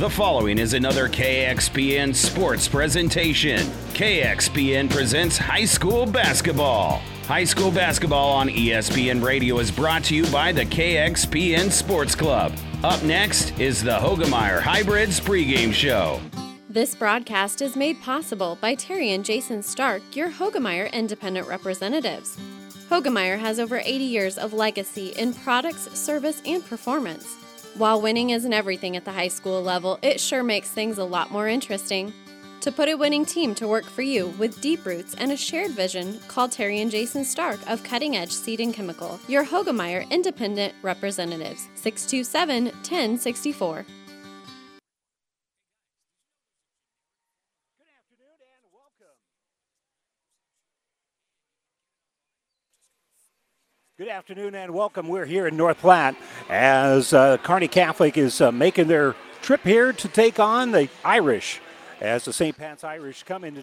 The 0.00 0.08
following 0.08 0.56
is 0.56 0.72
another 0.72 1.10
KXPN 1.10 2.14
sports 2.14 2.66
presentation. 2.66 3.58
KXPN 3.92 4.88
presents 4.88 5.36
high 5.36 5.66
school 5.66 6.06
basketball. 6.06 7.02
High 7.26 7.44
school 7.44 7.70
basketball 7.70 8.30
on 8.30 8.48
ESPN 8.48 9.22
Radio 9.22 9.58
is 9.58 9.70
brought 9.70 10.02
to 10.04 10.14
you 10.14 10.26
by 10.28 10.52
the 10.52 10.64
KXPN 10.64 11.70
Sports 11.70 12.14
Club. 12.14 12.54
Up 12.82 13.02
next 13.02 13.60
is 13.60 13.82
the 13.82 13.98
Hoegemeyer 13.98 14.62
Hybrids 14.62 15.20
pregame 15.20 15.70
show. 15.70 16.18
This 16.70 16.94
broadcast 16.94 17.60
is 17.60 17.76
made 17.76 18.00
possible 18.00 18.56
by 18.58 18.76
Terry 18.76 19.10
and 19.10 19.22
Jason 19.22 19.62
Stark, 19.62 20.16
your 20.16 20.30
Hoegemeyer 20.30 20.90
independent 20.94 21.46
representatives. 21.46 22.38
Hoegemeyer 22.88 23.38
has 23.38 23.60
over 23.60 23.76
80 23.76 24.04
years 24.04 24.38
of 24.38 24.54
legacy 24.54 25.08
in 25.08 25.34
products, 25.34 25.92
service, 25.92 26.40
and 26.46 26.64
performance. 26.64 27.39
While 27.76 28.02
winning 28.02 28.30
isn't 28.30 28.52
everything 28.52 28.96
at 28.96 29.04
the 29.04 29.12
high 29.12 29.28
school 29.28 29.62
level, 29.62 29.98
it 30.02 30.20
sure 30.20 30.42
makes 30.42 30.68
things 30.70 30.98
a 30.98 31.04
lot 31.04 31.30
more 31.30 31.48
interesting. 31.48 32.12
To 32.62 32.72
put 32.72 32.90
a 32.90 32.94
winning 32.94 33.24
team 33.24 33.54
to 33.54 33.66
work 33.66 33.84
for 33.84 34.02
you 34.02 34.26
with 34.38 34.60
deep 34.60 34.84
roots 34.84 35.14
and 35.14 35.32
a 35.32 35.36
shared 35.36 35.70
vision, 35.70 36.20
call 36.28 36.46
Terry 36.48 36.80
and 36.80 36.90
Jason 36.90 37.24
Stark 37.24 37.58
of 37.70 37.82
Cutting 37.82 38.16
Edge 38.16 38.32
Seed 38.32 38.60
and 38.60 38.74
Chemical, 38.74 39.18
your 39.28 39.46
Hoegemeyer 39.46 40.10
Independent 40.10 40.74
Representatives, 40.82 41.68
627 41.74 42.64
1064. 42.64 43.86
Good 54.00 54.08
afternoon 54.08 54.54
and 54.54 54.72
welcome. 54.72 55.08
We're 55.08 55.26
here 55.26 55.46
in 55.46 55.58
North 55.58 55.80
Platte 55.80 56.16
as 56.48 57.12
uh, 57.12 57.36
Kearney 57.36 57.68
Catholic 57.68 58.16
is 58.16 58.40
uh, 58.40 58.50
making 58.50 58.88
their 58.88 59.14
trip 59.42 59.62
here 59.62 59.92
to 59.92 60.08
take 60.08 60.40
on 60.40 60.70
the 60.70 60.88
Irish. 61.04 61.60
As 62.00 62.24
the 62.24 62.32
St. 62.32 62.56
Pat's 62.56 62.82
Irish 62.82 63.24
come 63.24 63.44
in, 63.44 63.62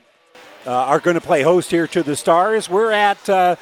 uh, 0.67 0.71
are 0.71 0.99
going 0.99 1.15
to 1.15 1.21
play 1.21 1.41
host 1.41 1.71
here 1.71 1.87
to 1.87 2.03
the 2.03 2.15
Stars. 2.15 2.69
We're 2.69 2.91
at 2.91 3.27
uh, 3.27 3.55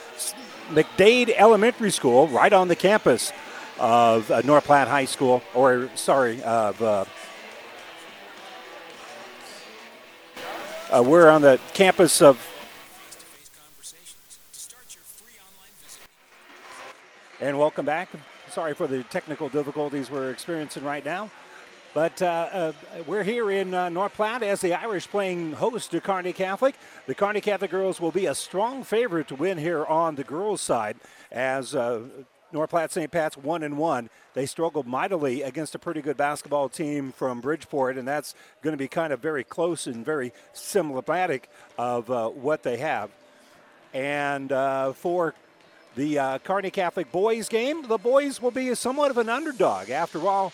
McDade 0.67 1.33
Elementary 1.37 1.91
School, 1.91 2.27
right 2.27 2.51
on 2.51 2.67
the 2.67 2.75
campus 2.75 3.31
of 3.79 4.29
uh, 4.29 4.41
North 4.41 4.65
Platte 4.65 4.89
High 4.89 5.05
School, 5.05 5.41
or 5.53 5.89
sorry, 5.95 6.43
of. 6.43 6.81
Uh, 6.81 7.05
we're 11.01 11.29
on 11.29 11.41
the 11.41 11.57
campus 11.73 12.21
of 12.21 12.37
And 17.41 17.59
welcome 17.59 17.85
back. 17.85 18.07
Sorry 18.49 18.73
for 18.73 18.87
the 18.87 19.03
technical 19.03 19.49
difficulties 19.49 20.09
we're 20.09 20.29
experiencing 20.29 20.85
right 20.85 21.03
now. 21.03 21.29
But 21.93 22.21
uh, 22.21 22.25
uh, 22.25 22.73
we're 23.07 23.23
here 23.23 23.51
in 23.51 23.73
uh, 23.73 23.89
North 23.89 24.13
Platte 24.13 24.41
as 24.43 24.61
the 24.61 24.73
Irish 24.73 25.09
playing 25.09 25.51
host 25.51 25.91
to 25.91 25.99
Kearney 25.99 26.31
Catholic. 26.31 26.75
The 27.07 27.13
Kearney 27.13 27.41
Catholic 27.41 27.71
girls 27.71 27.99
will 27.99 28.13
be 28.13 28.27
a 28.27 28.35
strong 28.35 28.85
favorite 28.85 29.27
to 29.27 29.35
win 29.35 29.57
here 29.57 29.83
on 29.85 30.15
the 30.15 30.23
girls' 30.23 30.61
side 30.61 30.95
as 31.29 31.75
uh, 31.75 32.03
North 32.53 32.69
Platte 32.69 32.93
St. 32.93 33.11
Pat's 33.11 33.35
one 33.35 33.63
and 33.63 33.77
one. 33.77 34.09
They 34.33 34.45
struggled 34.45 34.87
mightily 34.87 35.41
against 35.41 35.75
a 35.75 35.79
pretty 35.79 36.01
good 36.01 36.15
basketball 36.15 36.69
team 36.69 37.11
from 37.11 37.41
Bridgeport, 37.41 37.97
and 37.97 38.07
that's 38.07 38.33
going 38.61 38.71
to 38.71 38.77
be 38.77 38.87
kind 38.87 39.11
of 39.11 39.19
very 39.19 39.43
close 39.43 39.87
and 39.87 40.05
very 40.05 40.31
symptomatic 40.53 41.49
of 41.77 42.09
uh, 42.09 42.29
what 42.29 42.63
they 42.63 42.77
have. 42.77 43.09
And 43.93 44.53
uh, 44.53 44.93
for 44.93 45.35
the 45.95 46.19
uh, 46.19 46.37
Kearney 46.39 46.71
Catholic 46.71 47.11
boys 47.11 47.49
game. 47.49 47.87
The 47.87 47.97
boys 47.97 48.41
will 48.41 48.51
be 48.51 48.73
somewhat 48.75 49.11
of 49.11 49.17
an 49.17 49.29
underdog. 49.29 49.89
After 49.89 50.27
all, 50.27 50.53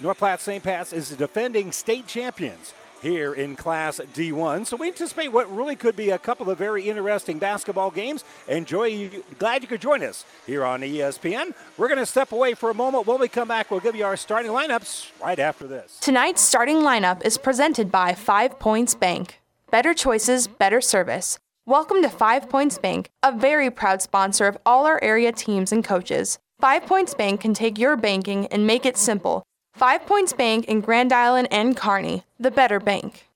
North 0.00 0.18
Platte 0.18 0.40
St. 0.40 0.62
Pat's 0.62 0.92
is 0.92 1.10
the 1.10 1.16
defending 1.16 1.72
state 1.72 2.06
champions 2.06 2.74
here 3.02 3.34
in 3.34 3.56
Class 3.56 4.00
D1. 4.14 4.66
So 4.66 4.76
we 4.76 4.88
anticipate 4.88 5.28
what 5.28 5.54
really 5.54 5.76
could 5.76 5.96
be 5.96 6.10
a 6.10 6.18
couple 6.18 6.48
of 6.48 6.56
very 6.56 6.88
interesting 6.88 7.38
basketball 7.38 7.90
games. 7.90 8.24
Enjoy. 8.48 9.10
Glad 9.38 9.62
you 9.62 9.68
could 9.68 9.80
join 9.80 10.02
us 10.02 10.24
here 10.46 10.64
on 10.64 10.80
ESPN. 10.80 11.52
We're 11.76 11.88
going 11.88 11.98
to 11.98 12.06
step 12.06 12.32
away 12.32 12.54
for 12.54 12.70
a 12.70 12.74
moment. 12.74 13.06
When 13.06 13.20
we 13.20 13.28
come 13.28 13.48
back, 13.48 13.70
we'll 13.70 13.80
give 13.80 13.96
you 13.96 14.04
our 14.04 14.16
starting 14.16 14.52
lineups 14.52 15.10
right 15.20 15.38
after 15.38 15.66
this. 15.66 15.98
Tonight's 16.00 16.40
starting 16.40 16.76
lineup 16.76 17.24
is 17.24 17.36
presented 17.38 17.90
by 17.90 18.14
Five 18.14 18.58
Points 18.58 18.94
Bank. 18.94 19.40
Better 19.70 19.94
choices, 19.94 20.46
better 20.46 20.80
service. 20.80 21.38
Welcome 21.66 22.02
to 22.02 22.08
Five 22.08 22.48
Points 22.50 22.76
Bank, 22.76 23.08
a 23.22 23.30
very 23.30 23.70
proud 23.70 24.02
sponsor 24.02 24.48
of 24.48 24.58
all 24.66 24.84
our 24.84 24.98
area 25.00 25.30
teams 25.30 25.70
and 25.70 25.84
coaches. 25.84 26.40
Five 26.58 26.86
Points 26.86 27.14
Bank 27.14 27.40
can 27.40 27.54
take 27.54 27.78
your 27.78 27.96
banking 27.96 28.48
and 28.48 28.66
make 28.66 28.84
it 28.84 28.96
simple. 28.96 29.44
Five 29.74 30.04
Points 30.04 30.32
Bank 30.32 30.64
in 30.64 30.80
Grand 30.80 31.12
Island 31.12 31.46
and 31.52 31.76
Kearney, 31.76 32.24
the 32.40 32.50
better 32.50 32.80
bank. 32.80 33.28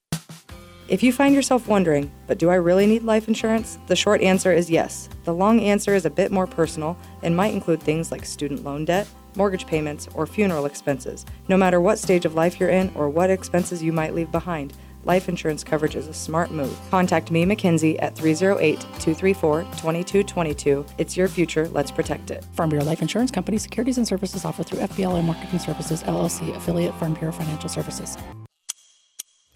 If 0.88 1.04
you 1.04 1.12
find 1.12 1.36
yourself 1.36 1.68
wondering, 1.68 2.10
but 2.26 2.38
do 2.38 2.50
I 2.50 2.56
really 2.56 2.88
need 2.88 3.04
life 3.04 3.28
insurance? 3.28 3.78
The 3.86 3.94
short 3.94 4.20
answer 4.22 4.50
is 4.50 4.68
yes. 4.68 5.08
The 5.22 5.32
long 5.32 5.60
answer 5.60 5.94
is 5.94 6.04
a 6.04 6.10
bit 6.10 6.32
more 6.32 6.48
personal 6.48 6.98
and 7.22 7.36
might 7.36 7.54
include 7.54 7.80
things 7.80 8.10
like 8.10 8.26
student 8.26 8.64
loan 8.64 8.86
debt, 8.86 9.06
mortgage 9.36 9.68
payments, 9.68 10.08
or 10.14 10.26
funeral 10.26 10.66
expenses. 10.66 11.24
No 11.46 11.56
matter 11.56 11.80
what 11.80 12.00
stage 12.00 12.24
of 12.24 12.34
life 12.34 12.58
you're 12.58 12.70
in 12.70 12.90
or 12.96 13.08
what 13.08 13.30
expenses 13.30 13.84
you 13.84 13.92
might 13.92 14.16
leave 14.16 14.32
behind, 14.32 14.72
life 15.06 15.28
insurance 15.28 15.64
coverage 15.64 15.96
is 15.96 16.08
a 16.08 16.12
smart 16.12 16.50
move. 16.50 16.78
Contact 16.90 17.30
me, 17.30 17.46
Mackenzie, 17.46 17.98
at 18.00 18.14
308 18.14 18.80
234 18.80 19.62
2222. 19.62 20.84
It's 20.98 21.16
your 21.16 21.28
future. 21.28 21.68
Let's 21.68 21.90
protect 21.90 22.30
it. 22.30 22.44
Farm 22.52 22.68
Bureau 22.68 22.84
Life 22.84 23.00
Insurance 23.00 23.30
Company 23.30 23.56
securities 23.56 23.96
and 23.96 24.06
services 24.06 24.44
offered 24.44 24.66
through 24.66 24.80
FBLA 24.80 25.24
Marketing 25.24 25.58
Services, 25.58 26.02
LLC, 26.02 26.54
affiliate 26.54 26.94
Farm 26.96 27.14
Bureau 27.14 27.32
Financial 27.32 27.68
Services. 27.68 28.18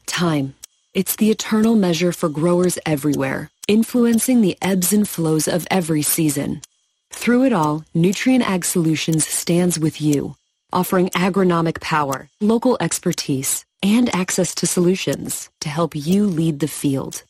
Time. 0.06 0.54
It's 0.92 1.14
the 1.16 1.30
eternal 1.30 1.76
measure 1.76 2.10
for 2.10 2.28
growers 2.28 2.76
everywhere, 2.84 3.50
influencing 3.68 4.40
the 4.40 4.56
ebbs 4.60 4.92
and 4.92 5.08
flows 5.08 5.46
of 5.46 5.66
every 5.70 6.02
season. 6.02 6.62
Through 7.10 7.44
it 7.44 7.52
all, 7.52 7.84
Nutrien 7.94 8.40
Ag 8.40 8.64
Solutions 8.64 9.26
stands 9.26 9.78
with 9.78 10.00
you, 10.00 10.34
offering 10.72 11.08
agronomic 11.10 11.80
power, 11.80 12.28
local 12.40 12.76
expertise, 12.80 13.64
and 13.82 14.14
access 14.14 14.54
to 14.56 14.66
solutions 14.66 15.50
to 15.60 15.68
help 15.68 15.94
you 15.96 16.26
lead 16.26 16.60
the 16.60 16.68
field. 16.68 17.22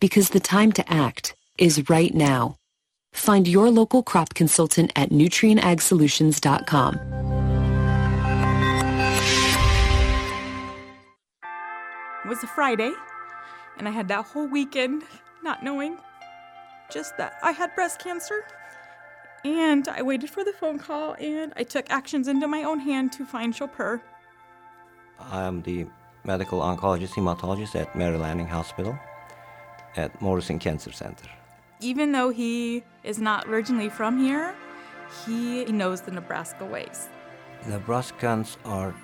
Because 0.00 0.30
the 0.30 0.40
time 0.40 0.72
to 0.72 0.92
act 0.92 1.34
is 1.58 1.88
right 1.88 2.14
now. 2.14 2.56
Find 3.12 3.46
your 3.46 3.70
local 3.70 4.02
crop 4.02 4.34
consultant 4.34 4.92
at 4.96 5.10
nutrienagsolutions.com. 5.10 6.94
It 12.24 12.28
was 12.28 12.42
a 12.42 12.46
Friday, 12.48 12.92
and 13.78 13.86
I 13.86 13.90
had 13.90 14.08
that 14.08 14.24
whole 14.24 14.48
weekend 14.48 15.04
not 15.42 15.62
knowing 15.62 15.98
just 16.90 17.16
that 17.18 17.34
I 17.42 17.52
had 17.52 17.74
breast 17.74 18.00
cancer. 18.00 18.44
And 19.44 19.86
I 19.88 20.00
waited 20.02 20.30
for 20.30 20.42
the 20.42 20.52
phone 20.52 20.78
call 20.78 21.14
and 21.20 21.52
I 21.56 21.64
took 21.64 21.90
actions 21.90 22.28
into 22.28 22.48
my 22.48 22.62
own 22.62 22.80
hand 22.80 23.12
to 23.12 23.26
find 23.26 23.52
Chopur. 23.52 24.00
I'm 25.20 25.62
the 25.62 25.86
medical 26.24 26.60
oncologist 26.60 27.10
hematologist 27.10 27.74
at 27.74 27.94
Mary 27.94 28.16
Lanning 28.16 28.46
Hospital 28.46 28.98
at 29.96 30.20
Morrison 30.22 30.58
Cancer 30.58 30.92
Center. 30.92 31.28
Even 31.80 32.12
though 32.12 32.30
he 32.30 32.82
is 33.02 33.18
not 33.18 33.46
originally 33.46 33.90
from 33.90 34.18
here, 34.18 34.54
he 35.26 35.66
knows 35.66 36.00
the 36.00 36.10
Nebraska 36.10 36.64
ways. 36.64 37.08
Nebraskans 37.64 38.56
are 38.64 38.94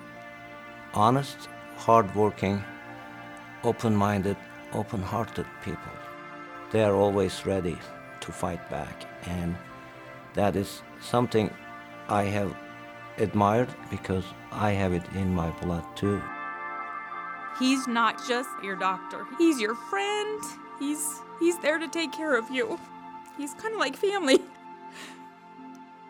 honest, 0.94 1.48
hardworking, 1.76 2.62
open 3.62 3.94
minded, 3.94 4.36
open 4.72 5.02
hearted 5.02 5.46
people. 5.64 5.92
They 6.70 6.82
are 6.82 6.94
always 6.94 7.44
ready 7.44 7.76
to 8.20 8.32
fight 8.32 8.68
back, 8.70 9.04
and 9.26 9.54
that 10.34 10.56
is 10.56 10.82
something 11.00 11.50
I 12.08 12.24
have 12.24 12.54
admired 13.18 13.68
because 13.91 14.24
I 14.50 14.72
have 14.72 14.92
it 14.92 15.02
in 15.14 15.34
my 15.34 15.50
blood 15.62 15.84
too. 15.96 16.22
He's 17.58 17.87
not 17.87 18.26
just 18.26 18.49
your 18.62 18.76
doctor. 18.76 19.26
He's 19.38 19.60
your 19.60 19.75
friend. 19.75 20.43
He's 20.78 21.05
he's 21.38 21.58
there 21.58 21.78
to 21.78 21.88
take 21.88 22.12
care 22.12 22.37
of 22.37 22.50
you. 22.50 22.78
He's 23.37 23.55
kind 23.55 23.75
of 23.75 23.81
like 23.81 23.96
family. 23.96 24.40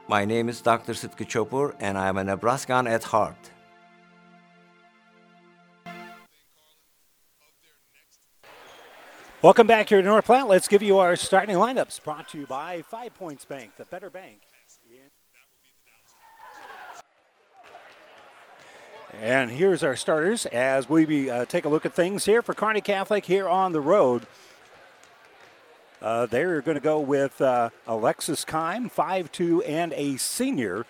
My 0.09 0.25
name 0.25 0.49
is 0.49 0.61
Dr. 0.61 0.95
Sitka 0.95 1.25
Chopur 1.25 1.75
and 1.79 1.97
I'm 1.97 2.19
a 2.19 2.25
Nebraskan 2.25 2.89
at 2.89 3.05
heart. 3.05 3.51
Welcome 9.43 9.67
back 9.67 9.89
here 9.89 10.03
to 10.03 10.07
North 10.07 10.27
Platte. 10.27 10.49
Let's 10.49 10.69
give 10.69 10.83
you 10.83 10.99
our 10.99 11.17
starting 11.17 11.57
lineups 11.57 12.05
brought 12.05 12.29
to 12.29 12.39
you 12.39 12.47
by 12.47 12.83
Five 12.83 13.15
Points 13.15 13.47
Bank, 13.47 13.71
the 13.79 13.87
better 13.87 14.11
bank. 14.11 14.41
And 19.19 19.51
here's 19.51 19.83
our 19.83 19.97
starters 19.97 20.45
as 20.45 20.91
we 20.91 21.31
uh, 21.31 21.47
take 21.47 21.65
a 21.65 21.71
look 21.71 21.87
at 21.87 21.95
things 21.95 22.27
here 22.27 22.43
for 22.43 22.53
Kearney 22.53 22.83
Catholic 22.83 23.25
here 23.25 23.49
on 23.49 23.73
the 23.73 23.81
road. 23.81 24.27
Uh, 26.03 26.27
they're 26.27 26.61
going 26.61 26.77
to 26.77 26.83
go 26.83 27.01
with 27.01 27.41
uh, 27.41 27.71
Alexis 27.87 28.45
Kime, 28.45 28.93
5'2 28.93 29.67
and 29.67 29.95
a 29.95 30.19
senior. 30.19 30.85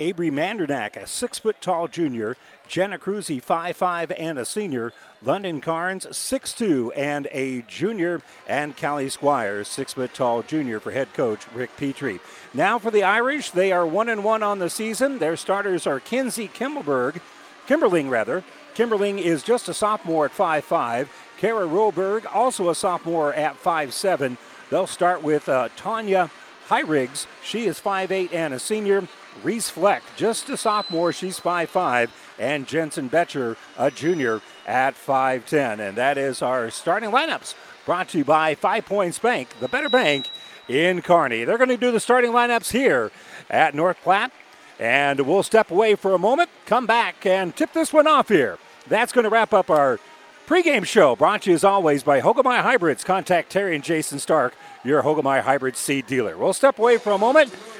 Avery 0.00 0.30
Mandernack, 0.30 0.96
a 0.96 1.06
six 1.06 1.38
foot 1.38 1.60
tall 1.60 1.88
junior. 1.88 2.36
Jenna 2.68 2.98
Cruzy, 2.98 3.42
5'5 3.42 4.14
and 4.18 4.38
a 4.38 4.44
senior. 4.44 4.92
London 5.22 5.60
Carnes, 5.60 6.06
6'2 6.06 6.90
and 6.94 7.26
a 7.32 7.62
junior. 7.62 8.22
And 8.46 8.76
Callie 8.76 9.08
Squires, 9.08 9.68
6 9.68 9.94
foot 9.94 10.14
tall 10.14 10.42
junior 10.42 10.78
for 10.78 10.92
head 10.92 11.12
coach 11.14 11.46
Rick 11.54 11.76
Petrie. 11.76 12.20
Now 12.54 12.78
for 12.78 12.90
the 12.90 13.02
Irish, 13.02 13.50
they 13.50 13.72
are 13.72 13.86
1 13.86 14.08
and 14.08 14.22
1 14.22 14.42
on 14.42 14.58
the 14.58 14.70
season. 14.70 15.18
Their 15.18 15.36
starters 15.36 15.86
are 15.86 16.00
Kinsey 16.00 16.48
Kimmelberg, 16.48 17.20
Kimberling 17.66 18.10
rather. 18.10 18.44
Kimberling 18.74 19.18
is 19.18 19.42
just 19.42 19.68
a 19.68 19.74
sophomore 19.74 20.26
at 20.26 20.32
5'5. 20.32 21.08
Kara 21.38 21.66
Roberg, 21.66 22.26
also 22.32 22.68
a 22.68 22.74
sophomore 22.74 23.32
at 23.34 23.60
5'7. 23.60 24.36
They'll 24.70 24.86
start 24.86 25.22
with 25.22 25.48
uh, 25.48 25.68
Tanya 25.76 26.30
Hyriggs. 26.68 27.26
She 27.42 27.66
is 27.66 27.80
5'8 27.80 28.32
and 28.32 28.52
a 28.54 28.58
senior. 28.58 29.08
Reese 29.42 29.70
Fleck, 29.70 30.02
just 30.16 30.48
a 30.48 30.56
sophomore, 30.56 31.12
she's 31.12 31.38
5'5. 31.40 32.10
And 32.38 32.66
Jensen 32.66 33.08
Betcher, 33.08 33.56
a 33.76 33.90
junior, 33.90 34.40
at 34.66 34.94
5'10. 34.94 35.80
And 35.80 35.96
that 35.96 36.16
is 36.18 36.42
our 36.42 36.70
starting 36.70 37.10
lineups 37.10 37.54
brought 37.84 38.10
to 38.10 38.18
you 38.18 38.24
by 38.24 38.54
Five 38.54 38.86
Points 38.86 39.18
Bank, 39.18 39.48
the 39.60 39.68
better 39.68 39.88
bank 39.88 40.30
in 40.68 41.02
Kearney. 41.02 41.44
They're 41.44 41.58
going 41.58 41.70
to 41.70 41.76
do 41.76 41.90
the 41.90 42.00
starting 42.00 42.32
lineups 42.32 42.70
here 42.70 43.10
at 43.48 43.74
North 43.74 43.96
Platte. 44.02 44.32
And 44.78 45.20
we'll 45.20 45.42
step 45.42 45.70
away 45.70 45.96
for 45.96 46.14
a 46.14 46.18
moment, 46.18 46.50
come 46.66 46.86
back, 46.86 47.26
and 47.26 47.56
tip 47.56 47.72
this 47.72 47.92
one 47.92 48.06
off 48.06 48.28
here. 48.28 48.58
That's 48.86 49.12
going 49.12 49.24
to 49.24 49.30
wrap 49.30 49.52
up 49.52 49.70
our 49.70 49.98
pregame 50.46 50.84
show, 50.84 51.16
brought 51.16 51.42
to 51.42 51.50
you 51.50 51.54
as 51.54 51.64
always 51.64 52.02
by 52.02 52.20
Hoegemeyer 52.20 52.62
Hybrids. 52.62 53.04
Contact 53.04 53.50
Terry 53.50 53.74
and 53.74 53.84
Jason 53.84 54.18
Stark, 54.18 54.54
your 54.84 55.02
Hoegemeyer 55.02 55.42
Hybrid 55.42 55.76
seed 55.76 56.06
dealer. 56.06 56.38
We'll 56.38 56.52
step 56.52 56.78
away 56.78 56.96
for 56.96 57.12
a 57.12 57.18
moment, 57.18 57.52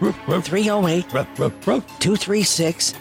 308 0.00 1.08
236 1.10 3.00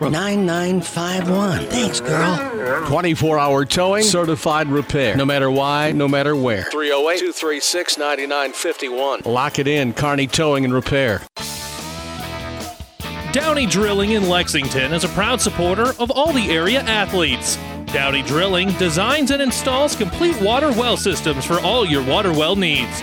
9951. 0.00 1.66
Thanks, 1.66 2.00
girl. 2.00 2.86
24 2.86 3.38
hour 3.38 3.64
towing, 3.64 4.04
certified 4.04 4.68
repair. 4.68 5.16
No 5.16 5.24
matter 5.24 5.50
why, 5.50 5.92
no 5.92 6.06
matter 6.06 6.36
where. 6.36 6.64
308 6.64 7.18
236 7.18 7.96
9951. 7.98 9.22
Lock 9.24 9.58
it 9.58 9.66
in, 9.66 9.94
Kearney 9.94 10.26
Towing 10.26 10.64
and 10.66 10.74
Repair. 10.74 11.22
Downey 13.32 13.66
Drilling 13.66 14.12
in 14.12 14.28
Lexington 14.28 14.92
is 14.92 15.02
a 15.02 15.08
proud 15.08 15.40
supporter 15.40 15.92
of 15.98 16.10
all 16.10 16.32
the 16.32 16.50
area 16.50 16.82
athletes. 16.82 17.56
Downey 17.86 18.22
Drilling 18.22 18.70
designs 18.72 19.30
and 19.30 19.42
installs 19.42 19.96
complete 19.96 20.40
water 20.40 20.70
well 20.72 20.96
systems 20.96 21.44
for 21.44 21.58
all 21.60 21.84
your 21.84 22.04
water 22.04 22.30
well 22.32 22.54
needs. 22.56 23.02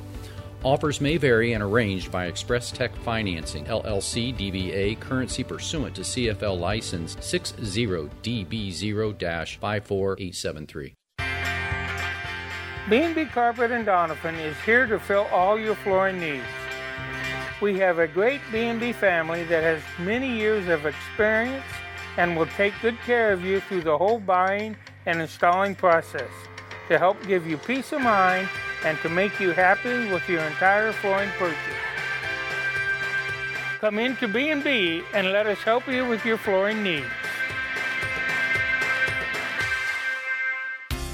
Offers 0.63 1.01
may 1.01 1.17
vary 1.17 1.53
and 1.53 1.63
arranged 1.63 2.11
by 2.11 2.27
Express 2.27 2.71
Tech 2.71 2.95
Financing, 2.97 3.65
LLC 3.65 4.31
DBA, 4.37 4.99
currency 4.99 5.43
pursuant 5.43 5.95
to 5.95 6.01
CFL 6.01 6.59
license 6.59 7.15
60DB0 7.15 9.57
54873. 9.57 10.93
B&B 12.89 13.25
Carpet 13.25 13.71
and 13.71 13.87
Donovan 13.87 14.35
is 14.35 14.55
here 14.63 14.85
to 14.85 14.99
fill 14.99 15.25
all 15.31 15.59
your 15.59 15.73
flooring 15.73 16.19
needs. 16.19 16.45
We 17.59 17.79
have 17.79 17.97
a 17.97 18.07
great 18.07 18.41
B&B 18.51 18.93
family 18.93 19.43
that 19.45 19.63
has 19.63 19.81
many 19.97 20.37
years 20.37 20.67
of 20.67 20.85
experience 20.85 21.65
and 22.17 22.37
will 22.37 22.45
take 22.45 22.75
good 22.83 22.99
care 22.99 23.33
of 23.33 23.43
you 23.43 23.61
through 23.61 23.81
the 23.81 23.97
whole 23.97 24.19
buying 24.19 24.77
and 25.07 25.21
installing 25.21 25.73
process 25.73 26.29
to 26.87 26.99
help 26.99 27.17
give 27.25 27.47
you 27.47 27.57
peace 27.57 27.91
of 27.93 28.01
mind 28.01 28.47
and 28.83 28.97
to 28.99 29.09
make 29.09 29.39
you 29.39 29.51
happy 29.51 30.11
with 30.11 30.27
your 30.27 30.41
entire 30.41 30.91
flooring 30.91 31.29
purchase. 31.37 31.57
Come 33.79 33.97
into 33.99 34.27
B&B 34.27 35.03
and 35.13 35.31
let 35.31 35.47
us 35.47 35.59
help 35.59 35.87
you 35.87 36.05
with 36.05 36.23
your 36.25 36.37
flooring 36.37 36.83
needs. 36.83 37.07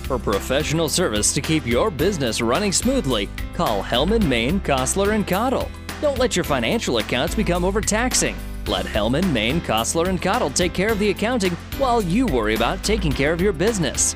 For 0.03 0.17
professional 0.17 0.87
service 0.87 1.33
to 1.33 1.41
keep 1.41 1.65
your 1.65 1.91
business 1.91 2.41
running 2.41 2.71
smoothly, 2.71 3.29
call 3.53 3.83
Hellman, 3.83 4.25
Maine, 4.25 4.61
Kostler, 4.61 5.13
and 5.13 5.27
Cottle. 5.27 5.69
Don't 6.01 6.17
let 6.17 6.35
your 6.35 6.45
financial 6.45 6.99
accounts 6.99 7.35
become 7.35 7.65
overtaxing. 7.65 8.35
Let 8.67 8.85
Hellman, 8.85 9.31
Maine, 9.33 9.59
Kostler, 9.61 10.07
and 10.07 10.21
Cottle 10.21 10.49
take 10.49 10.73
care 10.73 10.91
of 10.91 10.99
the 10.99 11.09
accounting 11.09 11.53
while 11.77 12.01
you 12.01 12.25
worry 12.25 12.55
about 12.55 12.83
taking 12.83 13.11
care 13.11 13.33
of 13.33 13.41
your 13.41 13.53
business. 13.53 14.15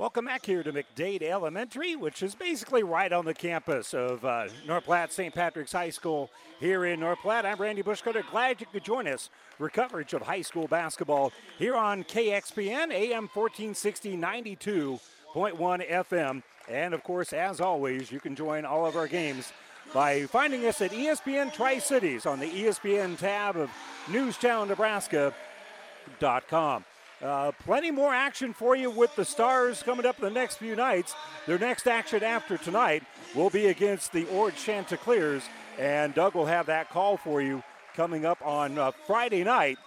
Welcome 0.00 0.24
back 0.24 0.46
here 0.46 0.62
to 0.62 0.72
McDade 0.72 1.20
Elementary, 1.20 1.94
which 1.94 2.22
is 2.22 2.34
basically 2.34 2.82
right 2.82 3.12
on 3.12 3.26
the 3.26 3.34
campus 3.34 3.92
of 3.92 4.24
uh, 4.24 4.46
North 4.66 4.84
Platte 4.84 5.12
St. 5.12 5.34
Patrick's 5.34 5.72
High 5.72 5.90
School 5.90 6.30
here 6.58 6.86
in 6.86 7.00
North 7.00 7.18
Platte. 7.18 7.44
I'm 7.44 7.58
Randy 7.58 7.82
Bushcutter. 7.82 8.22
Glad 8.30 8.62
you 8.62 8.66
could 8.72 8.82
join 8.82 9.06
us 9.06 9.28
for 9.58 9.68
coverage 9.68 10.14
of 10.14 10.22
high 10.22 10.40
school 10.40 10.66
basketball 10.66 11.34
here 11.58 11.76
on 11.76 12.02
KXPN, 12.04 12.90
AM 12.90 13.28
1460, 13.28 14.16
92.1 14.16 15.90
FM. 15.90 16.42
And 16.66 16.94
of 16.94 17.04
course, 17.04 17.34
as 17.34 17.60
always, 17.60 18.10
you 18.10 18.20
can 18.20 18.34
join 18.34 18.64
all 18.64 18.86
of 18.86 18.96
our 18.96 19.06
games 19.06 19.52
by 19.92 20.24
finding 20.24 20.64
us 20.64 20.80
at 20.80 20.92
ESPN 20.92 21.52
Tri 21.52 21.78
Cities 21.78 22.24
on 22.24 22.40
the 22.40 22.46
ESPN 22.46 23.18
tab 23.18 23.58
of 23.58 23.68
NewstownNebraska.com. 24.06 26.84
Uh, 27.22 27.52
plenty 27.64 27.90
more 27.90 28.14
action 28.14 28.54
for 28.54 28.74
you 28.74 28.90
with 28.90 29.14
the 29.14 29.24
Stars 29.24 29.82
coming 29.82 30.06
up 30.06 30.16
the 30.16 30.30
next 30.30 30.56
few 30.56 30.74
nights. 30.74 31.14
Their 31.46 31.58
next 31.58 31.86
action 31.86 32.22
after 32.22 32.56
tonight 32.56 33.02
will 33.34 33.50
be 33.50 33.66
against 33.66 34.12
the 34.12 34.26
Ord 34.28 34.56
Chanticleers, 34.56 35.42
and 35.78 36.14
Doug 36.14 36.34
will 36.34 36.46
have 36.46 36.66
that 36.66 36.88
call 36.88 37.18
for 37.18 37.42
you 37.42 37.62
coming 37.94 38.24
up 38.24 38.40
on 38.42 38.78
uh, 38.78 38.92
Friday 39.06 39.44
night 39.44 39.78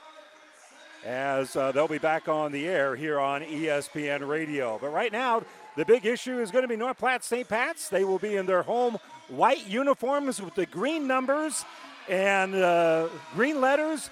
as 1.05 1.55
uh, 1.55 1.71
they'll 1.71 1.87
be 1.87 1.97
back 1.97 2.27
on 2.27 2.51
the 2.51 2.67
air 2.67 2.95
here 2.95 3.19
on 3.19 3.41
ESPN 3.41 4.27
Radio. 4.27 4.77
But 4.79 4.93
right 4.93 5.11
now, 5.11 5.43
the 5.75 5.85
big 5.85 6.05
issue 6.05 6.39
is 6.39 6.51
going 6.51 6.63
to 6.63 6.67
be 6.67 6.75
North 6.75 6.97
Platte 6.97 7.23
St. 7.23 7.47
Pat's. 7.47 7.89
They 7.89 8.03
will 8.03 8.19
be 8.19 8.35
in 8.35 8.45
their 8.45 8.61
home 8.61 8.97
white 9.27 9.67
uniforms 9.67 10.41
with 10.41 10.55
the 10.55 10.65
green 10.65 11.07
numbers 11.07 11.65
and 12.07 12.53
uh, 12.55 13.09
green 13.33 13.59
letters, 13.59 14.09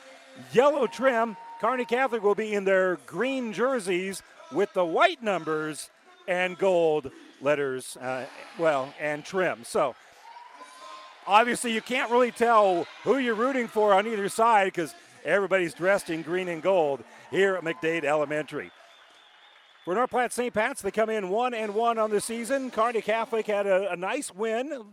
yellow 0.53 0.87
trim 0.87 1.37
Kearney 1.61 1.85
Catholic 1.85 2.23
will 2.23 2.33
be 2.33 2.55
in 2.55 2.65
their 2.65 2.95
green 3.05 3.53
jerseys 3.53 4.23
with 4.51 4.73
the 4.73 4.83
white 4.83 5.21
numbers 5.21 5.91
and 6.27 6.57
gold 6.57 7.11
letters, 7.39 7.97
uh, 7.97 8.25
well, 8.57 8.91
and 8.99 9.23
trim. 9.23 9.59
So 9.63 9.93
obviously 11.27 11.71
you 11.71 11.81
can't 11.81 12.09
really 12.09 12.31
tell 12.31 12.87
who 13.03 13.19
you're 13.19 13.35
rooting 13.35 13.67
for 13.67 13.93
on 13.93 14.07
either 14.07 14.27
side 14.27 14.65
because 14.65 14.95
everybody's 15.23 15.75
dressed 15.75 16.09
in 16.09 16.23
green 16.23 16.47
and 16.47 16.63
gold 16.63 17.03
here 17.29 17.53
at 17.53 17.63
McDade 17.63 18.05
Elementary. 18.05 18.71
For 19.85 19.93
North 19.93 20.09
Platte 20.09 20.33
St. 20.33 20.51
Pat's, 20.51 20.81
they 20.81 20.89
come 20.89 21.11
in 21.11 21.29
one 21.29 21.53
and 21.53 21.75
one 21.75 21.99
on 21.99 22.09
the 22.09 22.21
season. 22.21 22.71
Kearney 22.71 23.03
Catholic 23.03 23.45
had 23.45 23.67
a, 23.67 23.91
a 23.91 23.95
nice 23.95 24.33
win, 24.33 24.83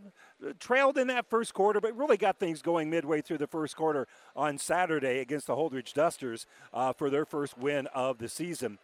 trailed 0.58 0.98
in 0.98 1.08
that 1.08 1.28
first 1.28 1.54
quarter, 1.54 1.80
but 1.80 1.96
really 1.96 2.16
got 2.16 2.38
things 2.38 2.62
going 2.62 2.90
midway 2.90 3.20
through 3.20 3.38
the 3.38 3.46
first 3.46 3.76
quarter 3.76 4.06
on 4.36 4.58
Saturday 4.58 5.20
against 5.20 5.46
the 5.46 5.54
Holdrege 5.54 5.92
Dusters 5.92 6.46
uh, 6.72 6.92
for 6.92 7.10
their 7.10 7.24
first 7.24 7.58
win 7.58 7.86
of 7.88 8.18
the 8.18 8.28
season. 8.28 8.78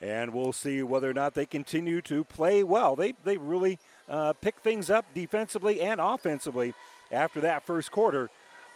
And 0.00 0.32
we'll 0.32 0.52
see 0.52 0.82
whether 0.82 1.08
or 1.08 1.14
not 1.14 1.34
they 1.34 1.46
continue 1.46 2.02
to 2.02 2.24
play 2.24 2.62
well. 2.62 2.94
They, 2.96 3.14
they 3.24 3.36
really 3.36 3.78
uh, 4.08 4.34
picked 4.34 4.62
things 4.62 4.90
up 4.90 5.06
defensively 5.14 5.80
and 5.80 6.00
offensively 6.00 6.74
after 7.10 7.40
that 7.40 7.64
first 7.64 7.90
quarter 7.90 8.28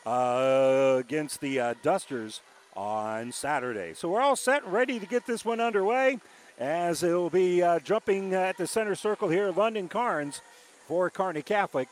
uh, 0.07 0.97
against 0.99 1.41
the 1.41 1.61
uh, 1.61 1.75
Dusters 1.83 2.41
on 2.75 3.33
Saturday. 3.33 3.93
So 3.95 4.09
we're 4.09 4.21
all 4.21 4.37
set 4.37 4.65
and 4.65 4.73
ready 4.73 4.99
to 4.99 5.07
get 5.07 5.27
this 5.27 5.45
one 5.45 5.61
underway 5.61 6.19
as 6.59 7.03
it'll 7.03 7.31
be 7.31 7.63
uh, 7.63 7.79
jumping 7.81 8.35
at 8.35 8.57
the 8.57 8.67
center 8.67 8.95
circle 8.95 9.29
here, 9.29 9.51
London 9.51 9.89
Carnes 9.89 10.41
for 10.89 11.11
Kearney 11.11 11.43
Catholic. 11.43 11.89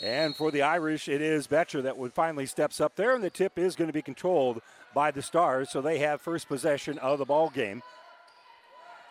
And 0.00 0.36
for 0.36 0.52
the 0.52 0.62
Irish, 0.62 1.08
it 1.08 1.20
is 1.20 1.48
Betcher 1.48 1.82
that 1.82 1.96
would 1.96 2.12
finally 2.12 2.46
steps 2.46 2.80
up 2.80 2.94
there, 2.94 3.14
and 3.14 3.24
the 3.24 3.30
tip 3.30 3.58
is 3.58 3.74
going 3.74 3.88
to 3.88 3.92
be 3.92 4.02
controlled 4.02 4.60
by 4.94 5.10
the 5.10 5.22
Stars, 5.22 5.70
so 5.70 5.80
they 5.80 5.98
have 5.98 6.20
first 6.20 6.46
possession 6.46 6.98
of 6.98 7.18
the 7.18 7.24
ball 7.24 7.50
game. 7.50 7.82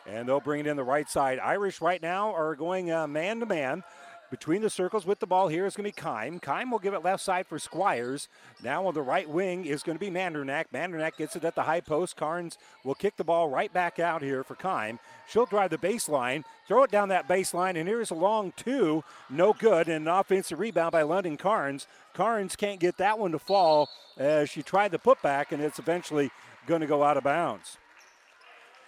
And 0.06 0.30
they'll 0.30 0.40
bring 0.40 0.62
it 0.62 0.68
in 0.68 0.78
the 0.78 0.84
right 0.84 1.10
side. 1.10 1.40
Irish 1.40 1.82
right 1.82 2.02
now 2.02 2.34
are 2.34 2.56
going 2.56 2.88
man 3.12 3.42
to 3.42 3.46
man. 3.46 3.84
Between 4.30 4.62
the 4.62 4.70
circles 4.70 5.06
with 5.06 5.20
the 5.20 5.26
ball 5.26 5.48
here 5.48 5.66
is 5.66 5.78
going 5.78 5.90
to 5.90 5.96
be 5.96 6.02
Kime. 6.02 6.42
Kime 6.42 6.70
will 6.70 6.80
give 6.80 6.94
it 6.94 7.04
left 7.04 7.24
side 7.24 7.48
for 7.48 7.58
Squires. 7.58 8.28
Now 8.62 8.86
on 8.86 8.94
the 8.94 9.02
right 9.02 9.30
wing 9.30 9.66
is 9.66 9.84
going 9.84 9.98
to 9.98 10.04
be 10.04 10.12
Mandernack. 10.12 10.66
Mandernack 10.74 11.16
gets 11.16 11.38
it 11.38 11.46
at 11.46 11.56
the 11.56 11.64
high 11.64 11.80
post. 11.80 12.18
Carnes 12.18 12.58
will 12.84 12.94
kick 12.94 13.16
the 13.16 13.24
ball 13.24 13.48
right 13.48 13.72
back 13.72 14.00
out 14.00 14.22
here 14.22 14.44
for 14.44 14.56
Kime. 14.56 15.00
She'll 15.30 15.46
drive 15.46 15.70
the 15.70 15.78
baseline, 15.78 16.44
throw 16.68 16.84
it 16.84 16.92
down 16.92 17.08
that 17.08 17.30
baseline, 17.30 17.78
and 17.78 17.88
here's 17.88 18.12
a 18.12 18.16
long 18.16 18.52
two. 18.58 19.02
No 19.30 19.54
good. 19.54 19.88
And 19.88 20.08
an 20.08 20.14
offensive 20.14 20.60
rebound 20.60 20.92
by 20.92 21.04
London 21.04 21.38
Carnes. 21.38 21.88
Carnes 22.14 22.58
can't 22.58 22.82
get 22.82 22.98
that 22.98 23.18
one 23.18 23.32
to 23.32 23.40
fall 23.40 23.88
as 24.18 24.50
she 24.50 24.62
tried 24.62 24.92
the 24.92 25.00
putback, 25.00 25.54
and 25.54 25.64
it's 25.64 25.80
eventually 25.80 26.32
going 26.66 26.82
to 26.82 26.88
go 26.88 27.02
out 27.02 27.16
of 27.16 27.24
bounds. 27.24 27.78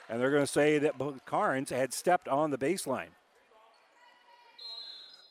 And 0.09 0.19
they're 0.19 0.31
going 0.31 0.43
to 0.43 0.51
say 0.51 0.79
that 0.79 0.95
Carnes 1.25 1.69
had 1.69 1.93
stepped 1.93 2.27
on 2.27 2.51
the 2.51 2.57
baseline. 2.57 3.09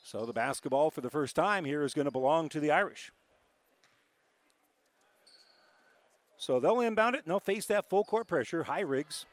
So 0.09 0.25
the 0.25 0.33
basketball 0.33 0.91
for 0.91 1.03
the 1.03 1.11
first 1.11 1.37
time 1.37 1.67
here 1.67 1.83
is 1.83 1.93
going 1.93 2.07
to 2.07 2.11
belong 2.11 2.49
to 2.49 2.61
the 2.61 2.71
Irish. 2.71 3.13
So 6.39 6.59
they'll 6.59 6.81
inbound 6.81 7.15
it 7.15 7.25
and 7.27 7.31
they'll 7.31 7.41
face 7.41 7.67
that 7.67 7.91
full 7.91 8.05
court 8.05 8.27
pressure. 8.27 8.63
High 8.63 8.81
Riggs 8.81 9.27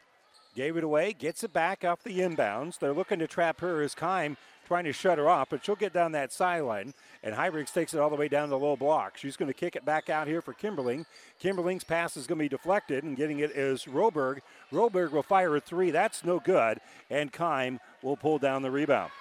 gave 0.53 0.75
it 0.75 0.83
away, 0.83 1.13
gets 1.13 1.45
it 1.45 1.53
back 1.53 1.85
off 1.85 2.03
the 2.03 2.19
inbounds. 2.19 2.77
They're 2.77 2.91
looking 2.91 3.19
to 3.19 3.27
trap 3.27 3.61
her 3.61 3.81
as 3.81 3.95
Kime 3.95 4.35
trying 4.67 4.83
to 4.83 4.91
shut 4.91 5.17
her 5.17 5.29
off, 5.29 5.49
but 5.49 5.63
she'll 5.63 5.77
get 5.77 5.93
down 5.93 6.11
that 6.11 6.33
sideline. 6.33 6.93
And 7.23 7.33
Hyriggs 7.33 7.73
takes 7.73 7.93
it 7.93 8.01
all 8.01 8.09
the 8.09 8.17
way 8.17 8.27
down 8.27 8.49
the 8.49 8.59
low 8.59 8.75
block. 8.75 9.15
She's 9.15 9.37
going 9.37 9.47
to 9.47 9.57
kick 9.57 9.77
it 9.77 9.85
back 9.85 10.09
out 10.09 10.27
here 10.27 10.41
for 10.41 10.53
Kimberling. 10.53 11.05
Kimberling's 11.41 11.85
pass 11.85 12.17
is 12.17 12.27
going 12.27 12.39
to 12.39 12.43
be 12.43 12.49
deflected, 12.49 13.05
and 13.05 13.15
getting 13.15 13.39
it 13.39 13.51
is 13.51 13.85
Roberg. 13.85 14.39
Roberg 14.73 15.11
will 15.11 15.23
fire 15.23 15.55
a 15.55 15.61
three. 15.61 15.91
That's 15.91 16.25
no 16.25 16.41
good. 16.41 16.81
And 17.09 17.31
Kime 17.31 17.79
will 18.01 18.17
pull 18.17 18.39
down 18.39 18.61
the 18.61 18.71
rebound. 18.71 19.11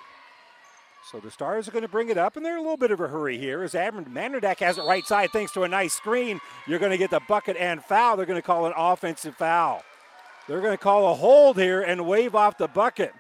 So 1.11 1.21
the 1.21 1.31
Stars 1.31 1.69
are 1.69 1.71
going 1.71 1.83
to 1.83 1.89
bring 1.89 2.09
it 2.09 2.17
up, 2.17 2.37
and 2.37 2.45
they're 2.45 2.57
a 2.57 2.63
little 2.63 2.79
bit 2.79 2.91
of 2.91 2.99
a 2.99 3.09
hurry 3.09 3.37
here 3.37 3.63
as 3.63 3.75
Mandernack 3.75 4.61
has 4.61 4.79
it 4.79 4.85
right 4.85 5.05
side 5.05 5.31
thanks 5.33 5.53
to 5.53 5.63
a 5.63 5.69
nice 5.69 5.93
screen. 5.93 6.41
You're 6.67 6.79
going 6.79 6.93
to 6.93 6.99
get 6.99 7.11
the 7.11 7.21
bucket 7.29 7.59
and 7.59 7.85
foul. 7.85 8.17
They're 8.17 8.25
going 8.25 8.41
to 8.41 8.47
call 8.47 8.65
an 8.65 8.73
offensive 8.75 9.37
foul. 9.37 9.83
They're 10.49 10.63
going 10.63 10.73
to 10.73 10.83
call 10.83 11.11
a 11.11 11.15
hold 11.15 11.59
here 11.59 11.83
and 11.83 12.07
wave 12.07 12.35
off 12.35 12.57
the 12.57 12.69
bucket. 12.69 13.13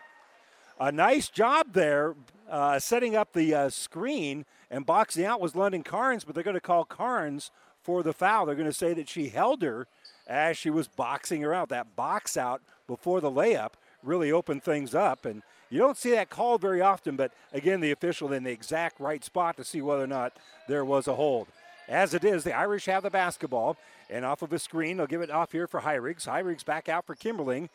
A 0.80 0.90
nice 0.90 1.28
job 1.28 1.74
there 1.74 2.14
uh, 2.50 2.78
setting 2.78 3.16
up 3.16 3.34
the 3.34 3.54
uh, 3.54 3.68
screen 3.68 4.46
and 4.70 4.86
boxing 4.86 5.26
out 5.26 5.40
was 5.40 5.54
London 5.54 5.82
Carnes, 5.82 6.24
but 6.24 6.34
they're 6.34 6.44
going 6.44 6.54
to 6.54 6.60
call 6.60 6.84
Carnes 6.86 7.50
for 7.82 8.02
the 8.02 8.14
foul. 8.14 8.46
They're 8.46 8.54
going 8.54 8.66
to 8.66 8.72
say 8.72 8.94
that 8.94 9.10
she 9.10 9.28
held 9.28 9.60
her 9.60 9.86
as 10.26 10.56
she 10.56 10.70
was 10.70 10.88
boxing 10.88 11.42
her 11.42 11.52
out. 11.52 11.68
That 11.68 11.94
box 11.94 12.36
out 12.36 12.62
before 12.86 13.20
the 13.20 13.30
layup 13.30 13.72
really 14.02 14.32
opened 14.32 14.62
things 14.62 14.94
up. 14.94 15.26
And 15.26 15.42
you 15.74 15.80
don't 15.80 15.96
see 15.96 16.12
that 16.12 16.30
called 16.30 16.60
very 16.60 16.80
often, 16.80 17.16
but 17.16 17.32
again, 17.52 17.80
the 17.80 17.90
official 17.90 18.32
in 18.32 18.44
the 18.44 18.52
exact 18.52 19.00
right 19.00 19.24
spot 19.24 19.56
to 19.56 19.64
see 19.64 19.82
whether 19.82 20.04
or 20.04 20.06
not 20.06 20.32
there 20.68 20.84
was 20.84 21.08
a 21.08 21.16
hold. 21.16 21.48
As 21.88 22.14
it 22.14 22.22
is, 22.22 22.44
the 22.44 22.52
Irish 22.52 22.86
have 22.86 23.02
the 23.02 23.10
basketball, 23.10 23.76
and 24.08 24.24
off 24.24 24.42
of 24.42 24.52
a 24.52 24.60
screen, 24.60 24.98
they'll 24.98 25.08
give 25.08 25.20
it 25.20 25.32
off 25.32 25.50
here 25.50 25.66
for 25.66 25.80
Hyriggs. 25.80 26.28
Hyriggs 26.28 26.64
back 26.64 26.88
out 26.88 27.04
for 27.04 27.16
Kimberling, 27.16 27.70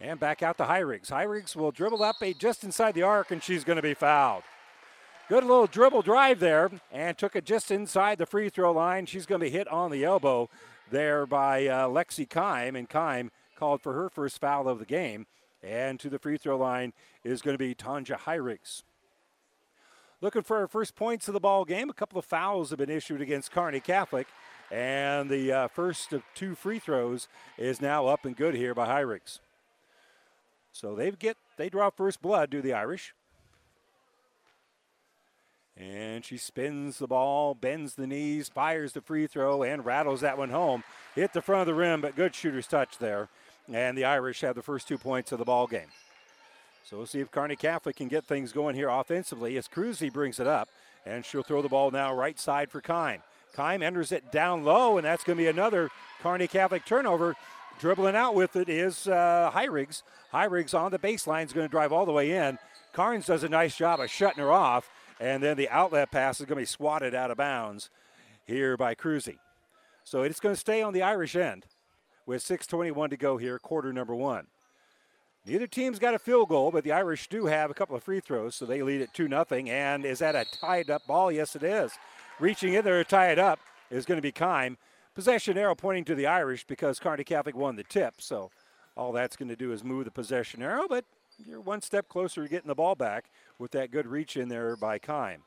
and 0.00 0.20
back 0.20 0.40
out 0.44 0.56
to 0.58 0.66
Hyriggs. 0.66 1.10
Hyriggs 1.10 1.56
will 1.56 1.72
dribble 1.72 2.04
up 2.04 2.14
a 2.22 2.32
just 2.32 2.62
inside 2.62 2.94
the 2.94 3.02
arc, 3.02 3.32
and 3.32 3.42
she's 3.42 3.64
going 3.64 3.74
to 3.74 3.82
be 3.82 3.94
fouled. 3.94 4.44
Good 5.28 5.42
little 5.42 5.66
dribble 5.66 6.02
drive 6.02 6.38
there, 6.38 6.70
and 6.92 7.18
took 7.18 7.34
it 7.34 7.44
just 7.44 7.72
inside 7.72 8.18
the 8.18 8.26
free 8.26 8.50
throw 8.50 8.70
line. 8.70 9.04
She's 9.04 9.26
going 9.26 9.40
to 9.40 9.46
be 9.46 9.50
hit 9.50 9.66
on 9.66 9.90
the 9.90 10.04
elbow 10.04 10.48
there 10.92 11.26
by 11.26 11.66
uh, 11.66 11.88
Lexi 11.88 12.28
Kime, 12.28 12.78
and 12.78 12.88
Kime 12.88 13.30
called 13.56 13.82
for 13.82 13.94
her 13.94 14.08
first 14.08 14.40
foul 14.40 14.68
of 14.68 14.78
the 14.78 14.84
game. 14.84 15.26
And 15.62 15.98
to 16.00 16.08
the 16.08 16.18
free 16.18 16.36
throw 16.36 16.56
line 16.56 16.92
is 17.24 17.42
going 17.42 17.54
to 17.54 17.58
be 17.58 17.74
Tanja 17.74 18.18
Hyriggs. 18.18 18.82
Looking 20.20 20.42
for 20.42 20.58
our 20.58 20.68
first 20.68 20.96
points 20.96 21.28
of 21.28 21.34
the 21.34 21.40
ball 21.40 21.64
game. 21.64 21.90
A 21.90 21.94
couple 21.94 22.18
of 22.18 22.24
fouls 22.24 22.70
have 22.70 22.78
been 22.78 22.90
issued 22.90 23.20
against 23.20 23.52
Kearney 23.52 23.80
Catholic. 23.80 24.26
And 24.70 25.30
the 25.30 25.52
uh, 25.52 25.68
first 25.68 26.12
of 26.12 26.22
two 26.34 26.54
free 26.54 26.78
throws 26.78 27.28
is 27.58 27.80
now 27.80 28.06
up 28.06 28.24
and 28.24 28.36
good 28.36 28.54
here 28.54 28.74
by 28.74 28.86
Hyriggs. 28.86 29.40
So 30.72 30.94
they 30.94 31.10
get 31.10 31.36
they 31.56 31.68
draw 31.68 31.90
first 31.90 32.20
blood, 32.20 32.50
do 32.50 32.60
the 32.60 32.72
Irish. 32.72 33.14
And 35.76 36.24
she 36.24 36.38
spins 36.38 36.98
the 36.98 37.06
ball, 37.06 37.54
bends 37.54 37.94
the 37.94 38.06
knees, 38.06 38.48
fires 38.48 38.92
the 38.92 39.02
free 39.02 39.26
throw, 39.26 39.62
and 39.62 39.84
rattles 39.84 40.22
that 40.22 40.38
one 40.38 40.50
home. 40.50 40.82
Hit 41.14 41.34
the 41.34 41.42
front 41.42 41.60
of 41.60 41.66
the 41.66 41.74
rim, 41.74 42.00
but 42.00 42.16
good 42.16 42.34
shooter's 42.34 42.66
touch 42.66 42.96
there. 42.98 43.28
And 43.72 43.96
the 43.98 44.04
Irish 44.04 44.40
have 44.42 44.54
the 44.54 44.62
first 44.62 44.86
two 44.86 44.98
points 44.98 45.32
of 45.32 45.38
the 45.38 45.44
ball 45.44 45.66
game. 45.66 45.88
So 46.84 46.96
we'll 46.96 47.06
see 47.06 47.20
if 47.20 47.30
Kearney 47.30 47.56
Catholic 47.56 47.96
can 47.96 48.08
get 48.08 48.24
things 48.24 48.52
going 48.52 48.76
here 48.76 48.88
offensively 48.88 49.56
as 49.56 49.66
Cruzy 49.66 50.12
brings 50.12 50.38
it 50.38 50.46
up. 50.46 50.68
And 51.04 51.24
she'll 51.24 51.42
throw 51.42 51.62
the 51.62 51.68
ball 51.68 51.90
now 51.90 52.14
right 52.14 52.38
side 52.38 52.70
for 52.70 52.80
Kime. 52.80 53.20
Kime 53.56 53.82
enters 53.82 54.12
it 54.12 54.30
down 54.30 54.64
low, 54.64 54.98
and 54.98 55.04
that's 55.04 55.24
going 55.24 55.36
to 55.36 55.42
be 55.42 55.48
another 55.48 55.90
Kearney 56.22 56.46
Catholic 56.46 56.84
turnover. 56.84 57.34
Dribbling 57.78 58.16
out 58.16 58.34
with 58.34 58.56
it 58.56 58.68
is 58.68 59.06
uh, 59.08 59.50
Hyriggs. 59.52 60.02
Hyriggs 60.32 60.78
on 60.78 60.90
the 60.90 60.98
baseline 60.98 61.44
is 61.44 61.52
going 61.52 61.66
to 61.66 61.70
drive 61.70 61.92
all 61.92 62.06
the 62.06 62.12
way 62.12 62.32
in. 62.32 62.58
Carnes 62.92 63.26
does 63.26 63.44
a 63.44 63.48
nice 63.48 63.76
job 63.76 64.00
of 64.00 64.10
shutting 64.10 64.42
her 64.42 64.50
off, 64.50 64.88
and 65.20 65.42
then 65.42 65.56
the 65.56 65.68
outlet 65.68 66.10
pass 66.10 66.40
is 66.40 66.46
going 66.46 66.56
to 66.56 66.62
be 66.62 66.66
swatted 66.66 67.14
out 67.14 67.30
of 67.30 67.36
bounds 67.36 67.90
here 68.46 68.76
by 68.76 68.94
Cruzy. 68.94 69.38
So 70.04 70.22
it's 70.22 70.40
going 70.40 70.54
to 70.54 70.60
stay 70.60 70.80
on 70.80 70.94
the 70.94 71.02
Irish 71.02 71.36
end 71.36 71.66
with 72.26 72.42
6.21 72.42 73.10
to 73.10 73.16
go 73.16 73.36
here, 73.36 73.58
quarter 73.58 73.92
number 73.92 74.14
one. 74.14 74.48
Neither 75.46 75.68
team's 75.68 76.00
got 76.00 76.12
a 76.12 76.18
field 76.18 76.48
goal, 76.48 76.72
but 76.72 76.82
the 76.82 76.90
Irish 76.90 77.28
do 77.28 77.46
have 77.46 77.70
a 77.70 77.74
couple 77.74 77.94
of 77.94 78.02
free 78.02 78.18
throws, 78.18 78.56
so 78.56 78.66
they 78.66 78.82
lead 78.82 79.00
it 79.00 79.14
2 79.14 79.28
0. 79.28 79.46
And 79.68 80.04
is 80.04 80.18
that 80.18 80.34
a 80.34 80.44
tied 80.44 80.90
up 80.90 81.06
ball? 81.06 81.30
Yes, 81.30 81.54
it 81.54 81.62
is. 81.62 81.92
Reaching 82.40 82.74
in 82.74 82.84
there 82.84 83.02
to 83.02 83.08
tie 83.08 83.30
it 83.30 83.38
up 83.38 83.60
is 83.88 84.04
going 84.04 84.18
to 84.18 84.22
be 84.22 84.32
Kime. 84.32 84.76
Possession 85.14 85.56
arrow 85.56 85.76
pointing 85.76 86.04
to 86.06 86.16
the 86.16 86.26
Irish 86.26 86.64
because 86.64 86.98
Kearney 86.98 87.22
Catholic 87.22 87.54
won 87.54 87.76
the 87.76 87.84
tip. 87.84 88.14
So 88.18 88.50
all 88.96 89.12
that's 89.12 89.36
going 89.36 89.48
to 89.48 89.56
do 89.56 89.72
is 89.72 89.84
move 89.84 90.04
the 90.04 90.10
possession 90.10 90.62
arrow, 90.62 90.86
but 90.88 91.04
you're 91.46 91.60
one 91.60 91.80
step 91.80 92.08
closer 92.08 92.42
to 92.42 92.48
getting 92.48 92.68
the 92.68 92.74
ball 92.74 92.96
back 92.96 93.30
with 93.58 93.70
that 93.70 93.92
good 93.92 94.06
reach 94.06 94.36
in 94.36 94.48
there 94.48 94.76
by 94.76 94.98
Kime. 94.98 95.38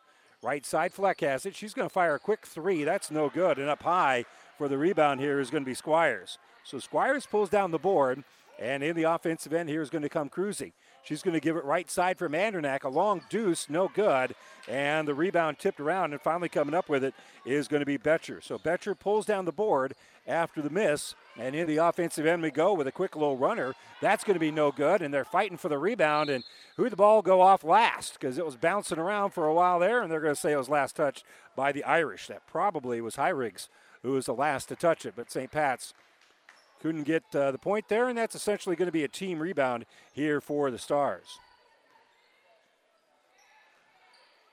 Right 0.42 0.66
side, 0.66 0.94
Fleck 0.94 1.20
has 1.20 1.46
it. 1.46 1.56
She's 1.56 1.74
going 1.74 1.90
to 1.90 1.94
fire 1.94 2.16
a 2.16 2.20
quick 2.20 2.46
three. 2.46 2.86
That's 2.86 3.12
no 3.12 3.30
good. 3.30 3.60
And 3.60 3.68
up 3.68 3.84
high 3.84 4.24
for 4.60 4.68
the 4.68 4.78
rebound 4.78 5.22
here 5.22 5.40
is 5.40 5.50
going 5.50 5.64
to 5.64 5.70
be 5.70 5.74
Squires. 5.74 6.38
So 6.66 6.80
Squires 6.80 7.26
pulls 7.26 7.50
down 7.50 7.72
the 7.72 7.80
board. 7.80 8.26
And 8.60 8.84
in 8.84 8.94
the 8.94 9.04
offensive 9.04 9.54
end 9.54 9.70
here 9.70 9.82
is 9.82 9.90
going 9.90 10.02
to 10.02 10.10
come 10.10 10.30
Cruzy. 10.30 10.74
She's 11.02 11.22
going 11.22 11.34
to 11.34 11.40
give 11.40 11.56
it 11.56 11.64
right 11.64 11.90
side 11.90 12.18
for 12.18 12.28
Mandernack. 12.28 12.84
A 12.84 12.90
long 12.90 13.22
deuce, 13.30 13.70
no 13.70 13.88
good. 13.88 14.36
And 14.68 15.08
the 15.08 15.14
rebound 15.14 15.60
tipped 15.60 15.80
around, 15.80 16.12
and 16.12 16.22
finally 16.22 16.50
coming 16.50 16.76
up 16.76 16.90
with 16.90 17.06
it 17.06 17.14
is 17.46 17.70
going 17.70 17.80
to 17.80 17.86
be 17.86 17.96
Betcher. 17.96 18.42
So 18.44 18.58
Betcher 18.58 18.96
pulls 18.96 19.26
down 19.26 19.46
the 19.46 19.54
board 19.54 19.96
after 20.28 20.62
the 20.62 20.70
miss 20.70 21.16
And 21.38 21.56
in 21.56 21.68
the 21.68 21.78
offensive 21.78 22.26
end 22.26 22.42
we 22.42 22.52
go 22.52 22.74
with 22.74 22.86
a 22.86 22.92
quick 22.92 23.16
little 23.16 23.38
runner. 23.38 23.76
That's 24.02 24.26
going 24.26 24.36
to 24.36 24.42
be 24.42 24.52
no 24.52 24.74
good. 24.74 25.02
And 25.02 25.14
they're 25.14 25.24
fighting 25.24 25.58
for 25.58 25.70
the 25.70 25.78
rebound. 25.78 26.30
And 26.30 26.44
who 26.76 26.90
the 26.90 26.98
ball 26.98 27.22
go 27.22 27.40
off 27.40 27.64
last? 27.64 28.20
Because 28.20 28.38
it 28.38 28.46
was 28.46 28.58
bouncing 28.58 29.00
around 29.00 29.30
for 29.30 29.48
a 29.48 29.54
while 29.54 29.80
there. 29.80 30.02
And 30.02 30.12
they're 30.12 30.20
going 30.20 30.36
to 30.36 30.40
say 30.40 30.52
it 30.52 30.58
was 30.58 30.68
last 30.68 30.98
touched 30.98 31.24
by 31.56 31.72
the 31.72 31.86
Irish. 31.86 32.28
That 32.28 32.46
probably 32.46 33.00
was 33.00 33.16
Hyriggs 33.16 33.70
who 34.04 34.12
was 34.12 34.26
the 34.26 34.34
last 34.34 34.70
to 34.70 34.76
touch 34.76 35.06
it. 35.06 35.14
But 35.16 35.32
St. 35.32 35.52
Pat's 35.52 35.94
couldn't 36.82 37.04
get 37.04 37.24
uh, 37.34 37.52
the 37.52 37.58
point 37.58 37.88
there. 37.90 38.08
And 38.08 38.18
that's 38.18 38.36
essentially 38.36 38.76
going 38.76 38.88
to 38.88 38.92
be 38.92 39.04
a 39.04 39.10
team 39.10 39.40
rebound 39.40 39.86
here 40.14 40.42
for 40.42 40.72
the 40.72 40.78
Stars. 40.78 41.40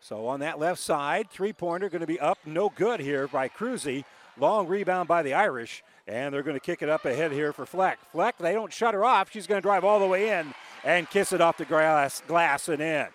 So 0.01 0.27
on 0.29 0.41
that 0.41 0.59
left 0.59 0.81
side, 0.81 1.31
three 1.31 1.53
pointer 1.53 1.89
going 1.89 2.01
to 2.01 2.07
be 2.07 2.21
up, 2.21 2.39
no 2.47 2.69
good 2.69 3.01
here 3.01 3.27
by 3.27 3.49
Cruzy. 3.49 4.05
Long 4.39 4.69
rebound 4.69 5.09
by 5.09 5.23
the 5.23 5.35
Irish. 5.35 5.83
And 6.07 6.33
they're 6.33 6.45
going 6.45 6.57
to 6.57 6.61
kick 6.61 6.83
it 6.83 6.89
up 6.89 7.05
ahead 7.05 7.33
here 7.33 7.53
for 7.53 7.67
Fleck. 7.67 7.99
Fleck, 8.13 8.39
they 8.39 8.53
don't 8.53 8.73
shut 8.73 8.95
her 8.95 9.05
off. 9.05 9.33
She's 9.33 9.47
going 9.47 9.61
to 9.61 9.67
drive 9.67 9.83
all 9.83 9.99
the 9.99 10.07
way 10.07 10.39
in 10.39 10.55
and 10.85 11.11
kiss 11.11 11.33
it 11.33 11.41
off 11.41 11.57
the 11.57 11.65
glass, 11.65 12.23
glass 12.29 12.69
and 12.69 12.81
in. 12.81 13.09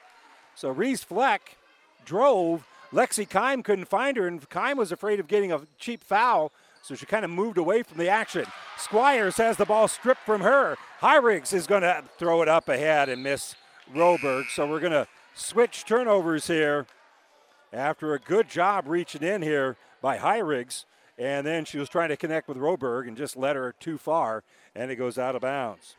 So 0.55 0.69
Reese 0.69 1.03
Fleck 1.03 1.57
drove. 2.03 2.67
Lexi 2.93 3.27
Kime 3.27 3.63
couldn't 3.63 3.85
find 3.85 4.17
her, 4.17 4.27
and 4.27 4.47
Kime 4.49 4.75
was 4.75 4.91
afraid 4.91 5.19
of 5.19 5.27
getting 5.27 5.51
a 5.51 5.61
cheap 5.77 6.03
foul, 6.03 6.51
so 6.81 6.95
she 6.95 7.05
kind 7.05 7.23
of 7.23 7.31
moved 7.31 7.57
away 7.57 7.83
from 7.83 7.97
the 7.97 8.09
action. 8.09 8.45
Squires 8.77 9.37
has 9.37 9.55
the 9.55 9.65
ball 9.65 9.87
stripped 9.87 10.25
from 10.25 10.41
her. 10.41 10.77
Hyriggs 11.01 11.53
is 11.53 11.67
going 11.67 11.83
to 11.83 12.03
throw 12.17 12.41
it 12.41 12.49
up 12.49 12.67
ahead 12.67 13.07
and 13.07 13.23
miss 13.23 13.55
Roberg. 13.93 14.49
So 14.49 14.67
we're 14.67 14.79
going 14.79 14.91
to 14.91 15.07
switch 15.35 15.85
turnovers 15.85 16.47
here 16.47 16.85
after 17.71 18.13
a 18.13 18.19
good 18.19 18.49
job 18.49 18.87
reaching 18.87 19.23
in 19.23 19.41
here 19.41 19.77
by 20.01 20.17
Hyriggs. 20.17 20.85
And 21.17 21.45
then 21.45 21.65
she 21.65 21.77
was 21.77 21.87
trying 21.87 22.09
to 22.09 22.17
connect 22.17 22.47
with 22.47 22.57
Roberg 22.57 23.07
and 23.07 23.15
just 23.15 23.37
let 23.37 23.55
her 23.55 23.75
too 23.79 23.97
far, 23.97 24.43
and 24.75 24.89
it 24.89 24.95
goes 24.95 25.19
out 25.19 25.35
of 25.35 25.41
bounds. 25.41 25.95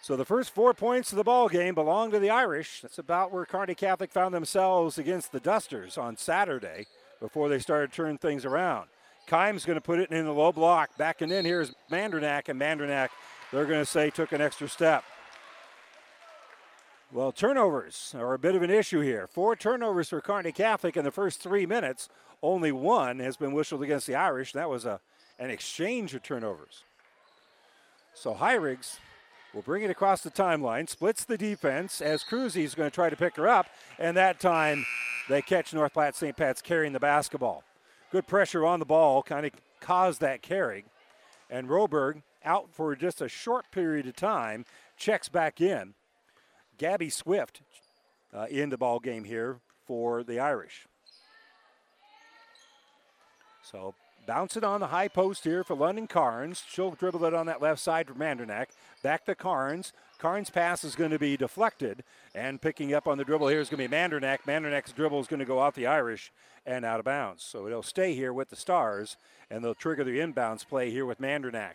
So 0.00 0.16
the 0.16 0.24
first 0.24 0.54
four 0.54 0.72
points 0.74 1.12
of 1.12 1.16
the 1.16 1.24
ball 1.24 1.48
game 1.48 1.74
belong 1.74 2.10
to 2.12 2.18
the 2.18 2.30
Irish. 2.30 2.80
That's 2.80 2.98
about 2.98 3.32
where 3.32 3.44
Kearney 3.44 3.74
Catholic 3.74 4.10
found 4.10 4.34
themselves 4.34 4.96
against 4.96 5.32
the 5.32 5.40
Dusters 5.40 5.98
on 5.98 6.16
Saturday 6.16 6.86
before 7.20 7.48
they 7.48 7.58
started 7.58 7.92
turning 7.92 8.16
things 8.16 8.44
around. 8.44 8.88
Kime's 9.26 9.66
going 9.66 9.76
to 9.76 9.82
put 9.82 9.98
it 9.98 10.10
in 10.10 10.24
the 10.24 10.32
low 10.32 10.52
block. 10.52 10.96
Backing 10.96 11.30
in 11.30 11.44
here 11.44 11.60
is 11.60 11.74
Mandernack, 11.90 12.48
and 12.48 12.58
Mandernack, 12.58 13.10
they're 13.52 13.66
going 13.66 13.80
to 13.80 13.84
say, 13.84 14.08
took 14.08 14.32
an 14.32 14.40
extra 14.40 14.68
step. 14.68 15.04
Well, 17.12 17.32
turnovers 17.32 18.14
are 18.16 18.34
a 18.34 18.38
bit 18.38 18.54
of 18.54 18.62
an 18.62 18.70
issue 18.70 19.00
here. 19.00 19.26
Four 19.26 19.56
turnovers 19.56 20.08
for 20.08 20.20
Kearney 20.20 20.52
Catholic 20.52 20.96
in 20.96 21.04
the 21.04 21.10
first 21.10 21.42
three 21.42 21.66
minutes. 21.66 22.08
Only 22.42 22.72
one 22.72 23.18
has 23.18 23.36
been 23.36 23.52
whistled 23.52 23.82
against 23.82 24.06
the 24.06 24.14
Irish. 24.14 24.52
That 24.52 24.70
was 24.70 24.86
a, 24.86 25.00
an 25.38 25.50
exchange 25.50 26.14
of 26.14 26.22
turnovers. 26.22 26.84
So 28.14 28.34
Hyriggs 28.34 28.98
will 29.54 29.62
bring 29.62 29.82
it 29.82 29.90
across 29.90 30.22
the 30.22 30.30
timeline, 30.30 30.88
splits 30.88 31.24
the 31.24 31.38
defense 31.38 32.00
as 32.00 32.22
Cruzy 32.24 32.64
is 32.64 32.74
going 32.74 32.90
to 32.90 32.94
try 32.94 33.10
to 33.10 33.16
pick 33.16 33.36
her 33.36 33.48
up, 33.48 33.66
and 33.98 34.16
that 34.16 34.40
time 34.40 34.84
they 35.28 35.42
catch 35.42 35.72
North 35.72 35.94
Platte 35.94 36.16
St. 36.16 36.36
Pat's 36.36 36.62
carrying 36.62 36.92
the 36.92 37.00
basketball. 37.00 37.64
Good 38.10 38.26
pressure 38.26 38.64
on 38.64 38.78
the 38.78 38.86
ball 38.86 39.22
kind 39.22 39.46
of 39.46 39.52
caused 39.80 40.20
that 40.20 40.42
carry. 40.42 40.84
And 41.50 41.68
Roberg 41.68 42.22
out 42.44 42.68
for 42.72 42.94
just 42.94 43.20
a 43.20 43.28
short 43.28 43.70
period 43.70 44.06
of 44.06 44.16
time, 44.16 44.64
checks 44.96 45.28
back 45.28 45.60
in. 45.60 45.94
Gabby 46.78 47.10
Swift 47.10 47.62
uh, 48.32 48.46
in 48.50 48.70
the 48.70 48.78
ball 48.78 49.00
game 49.00 49.24
here 49.24 49.58
for 49.86 50.22
the 50.22 50.38
Irish. 50.38 50.86
So 53.62 53.94
bounce 54.26 54.56
it 54.56 54.64
on 54.64 54.80
the 54.80 54.88
high 54.88 55.08
post 55.08 55.44
here 55.44 55.64
for 55.64 55.74
London 55.74 56.06
Carnes. 56.06 56.62
She'll 56.68 56.92
dribble 56.92 57.24
it 57.24 57.34
on 57.34 57.46
that 57.46 57.60
left 57.60 57.80
side 57.80 58.06
for 58.06 58.14
Mandernack. 58.14 58.66
Back 59.02 59.24
to 59.26 59.34
Carnes. 59.34 59.92
Carnes' 60.18 60.50
pass 60.50 60.82
is 60.82 60.96
going 60.96 61.12
to 61.12 61.18
be 61.18 61.36
deflected, 61.36 62.02
and 62.34 62.60
picking 62.60 62.92
up 62.92 63.06
on 63.06 63.18
the 63.18 63.24
dribble 63.24 63.48
here 63.48 63.60
is 63.60 63.68
going 63.68 63.82
to 63.82 63.88
be 63.88 63.94
Mandernack. 63.94 64.38
Mandernack's 64.46 64.90
dribble 64.90 65.20
is 65.20 65.28
going 65.28 65.38
to 65.38 65.46
go 65.46 65.60
off 65.60 65.76
the 65.76 65.86
Irish 65.86 66.32
and 66.66 66.84
out 66.84 66.98
of 66.98 67.04
bounds. 67.04 67.44
So 67.44 67.66
it'll 67.66 67.84
stay 67.84 68.14
here 68.14 68.32
with 68.32 68.50
the 68.50 68.56
Stars, 68.56 69.16
and 69.48 69.62
they'll 69.62 69.74
trigger 69.74 70.02
the 70.02 70.18
inbounds 70.18 70.66
play 70.66 70.90
here 70.90 71.06
with 71.06 71.20
Mandernack. 71.20 71.74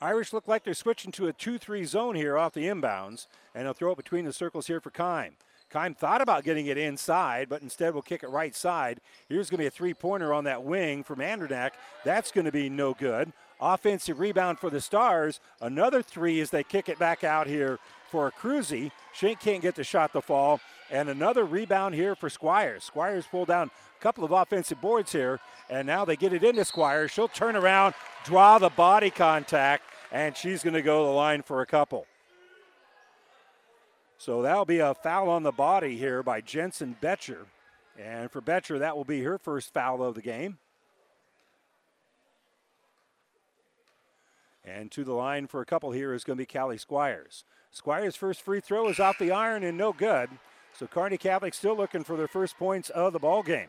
Irish 0.00 0.32
look 0.32 0.48
like 0.48 0.64
they're 0.64 0.74
switching 0.74 1.12
to 1.12 1.28
a 1.28 1.32
2 1.32 1.58
3 1.58 1.84
zone 1.84 2.14
here 2.16 2.38
off 2.38 2.54
the 2.54 2.64
inbounds, 2.64 3.26
and 3.54 3.66
they'll 3.66 3.74
throw 3.74 3.92
it 3.92 3.96
between 3.96 4.24
the 4.24 4.32
circles 4.32 4.66
here 4.66 4.80
for 4.80 4.90
Kime. 4.90 5.32
Kime 5.72 5.96
thought 5.96 6.20
about 6.20 6.44
getting 6.44 6.66
it 6.66 6.76
inside, 6.76 7.48
but 7.48 7.62
instead 7.62 7.94
will 7.94 8.02
kick 8.02 8.22
it 8.22 8.28
right 8.28 8.54
side. 8.54 9.00
Here's 9.28 9.48
going 9.48 9.58
to 9.58 9.62
be 9.62 9.66
a 9.66 9.70
three 9.70 9.94
pointer 9.94 10.34
on 10.34 10.44
that 10.44 10.64
wing 10.64 11.04
from 11.04 11.20
Andernak. 11.20 11.70
That's 12.04 12.32
going 12.32 12.44
to 12.46 12.52
be 12.52 12.68
no 12.68 12.94
good. 12.94 13.32
Offensive 13.62 14.18
rebound 14.18 14.58
for 14.58 14.70
the 14.70 14.80
Stars. 14.80 15.38
Another 15.60 16.02
three 16.02 16.40
as 16.40 16.50
they 16.50 16.64
kick 16.64 16.88
it 16.88 16.98
back 16.98 17.22
out 17.22 17.46
here 17.46 17.78
for 18.10 18.26
a 18.26 18.32
Cruzy. 18.32 18.90
Shank 19.14 19.38
can't 19.38 19.62
get 19.62 19.76
the 19.76 19.84
shot 19.84 20.12
to 20.14 20.20
fall. 20.20 20.60
And 20.90 21.08
another 21.08 21.44
rebound 21.44 21.94
here 21.94 22.16
for 22.16 22.28
Squires. 22.28 22.82
Squires 22.82 23.24
pulled 23.30 23.48
down 23.48 23.70
a 23.70 24.02
couple 24.02 24.24
of 24.24 24.32
offensive 24.32 24.80
boards 24.80 25.12
here, 25.12 25.38
and 25.70 25.86
now 25.86 26.04
they 26.04 26.16
get 26.16 26.32
it 26.32 26.42
into 26.42 26.64
Squires. 26.64 27.12
She'll 27.12 27.28
turn 27.28 27.54
around, 27.54 27.94
draw 28.24 28.58
the 28.58 28.68
body 28.68 29.10
contact, 29.10 29.84
and 30.10 30.36
she's 30.36 30.64
going 30.64 30.74
to 30.74 30.82
go 30.82 31.02
to 31.02 31.06
the 31.06 31.12
line 31.12 31.42
for 31.42 31.62
a 31.62 31.66
couple. 31.66 32.06
So 34.18 34.42
that'll 34.42 34.64
be 34.64 34.80
a 34.80 34.92
foul 34.92 35.30
on 35.30 35.44
the 35.44 35.52
body 35.52 35.96
here 35.96 36.24
by 36.24 36.40
Jensen 36.40 36.96
Betcher. 37.00 37.46
And 37.96 38.28
for 38.28 38.40
Betcher, 38.40 38.80
that 38.80 38.96
will 38.96 39.04
be 39.04 39.22
her 39.22 39.38
first 39.38 39.72
foul 39.72 40.02
of 40.02 40.16
the 40.16 40.20
game. 40.20 40.58
And 44.64 44.90
to 44.92 45.02
the 45.02 45.12
line 45.12 45.48
for 45.48 45.60
a 45.60 45.66
couple 45.66 45.90
here 45.90 46.14
is 46.14 46.24
going 46.24 46.36
to 46.36 46.42
be 46.42 46.46
Callie 46.46 46.78
Squires. 46.78 47.44
Squires' 47.72 48.16
first 48.16 48.42
free 48.42 48.60
throw 48.60 48.88
is 48.88 49.00
off 49.00 49.18
the 49.18 49.32
iron 49.32 49.64
and 49.64 49.76
no 49.76 49.92
good. 49.92 50.30
So 50.78 50.86
Kearney 50.86 51.18
Catholic 51.18 51.54
still 51.54 51.76
looking 51.76 52.04
for 52.04 52.16
their 52.16 52.28
first 52.28 52.56
points 52.58 52.90
of 52.90 53.12
the 53.12 53.18
ball 53.18 53.42
game. 53.42 53.68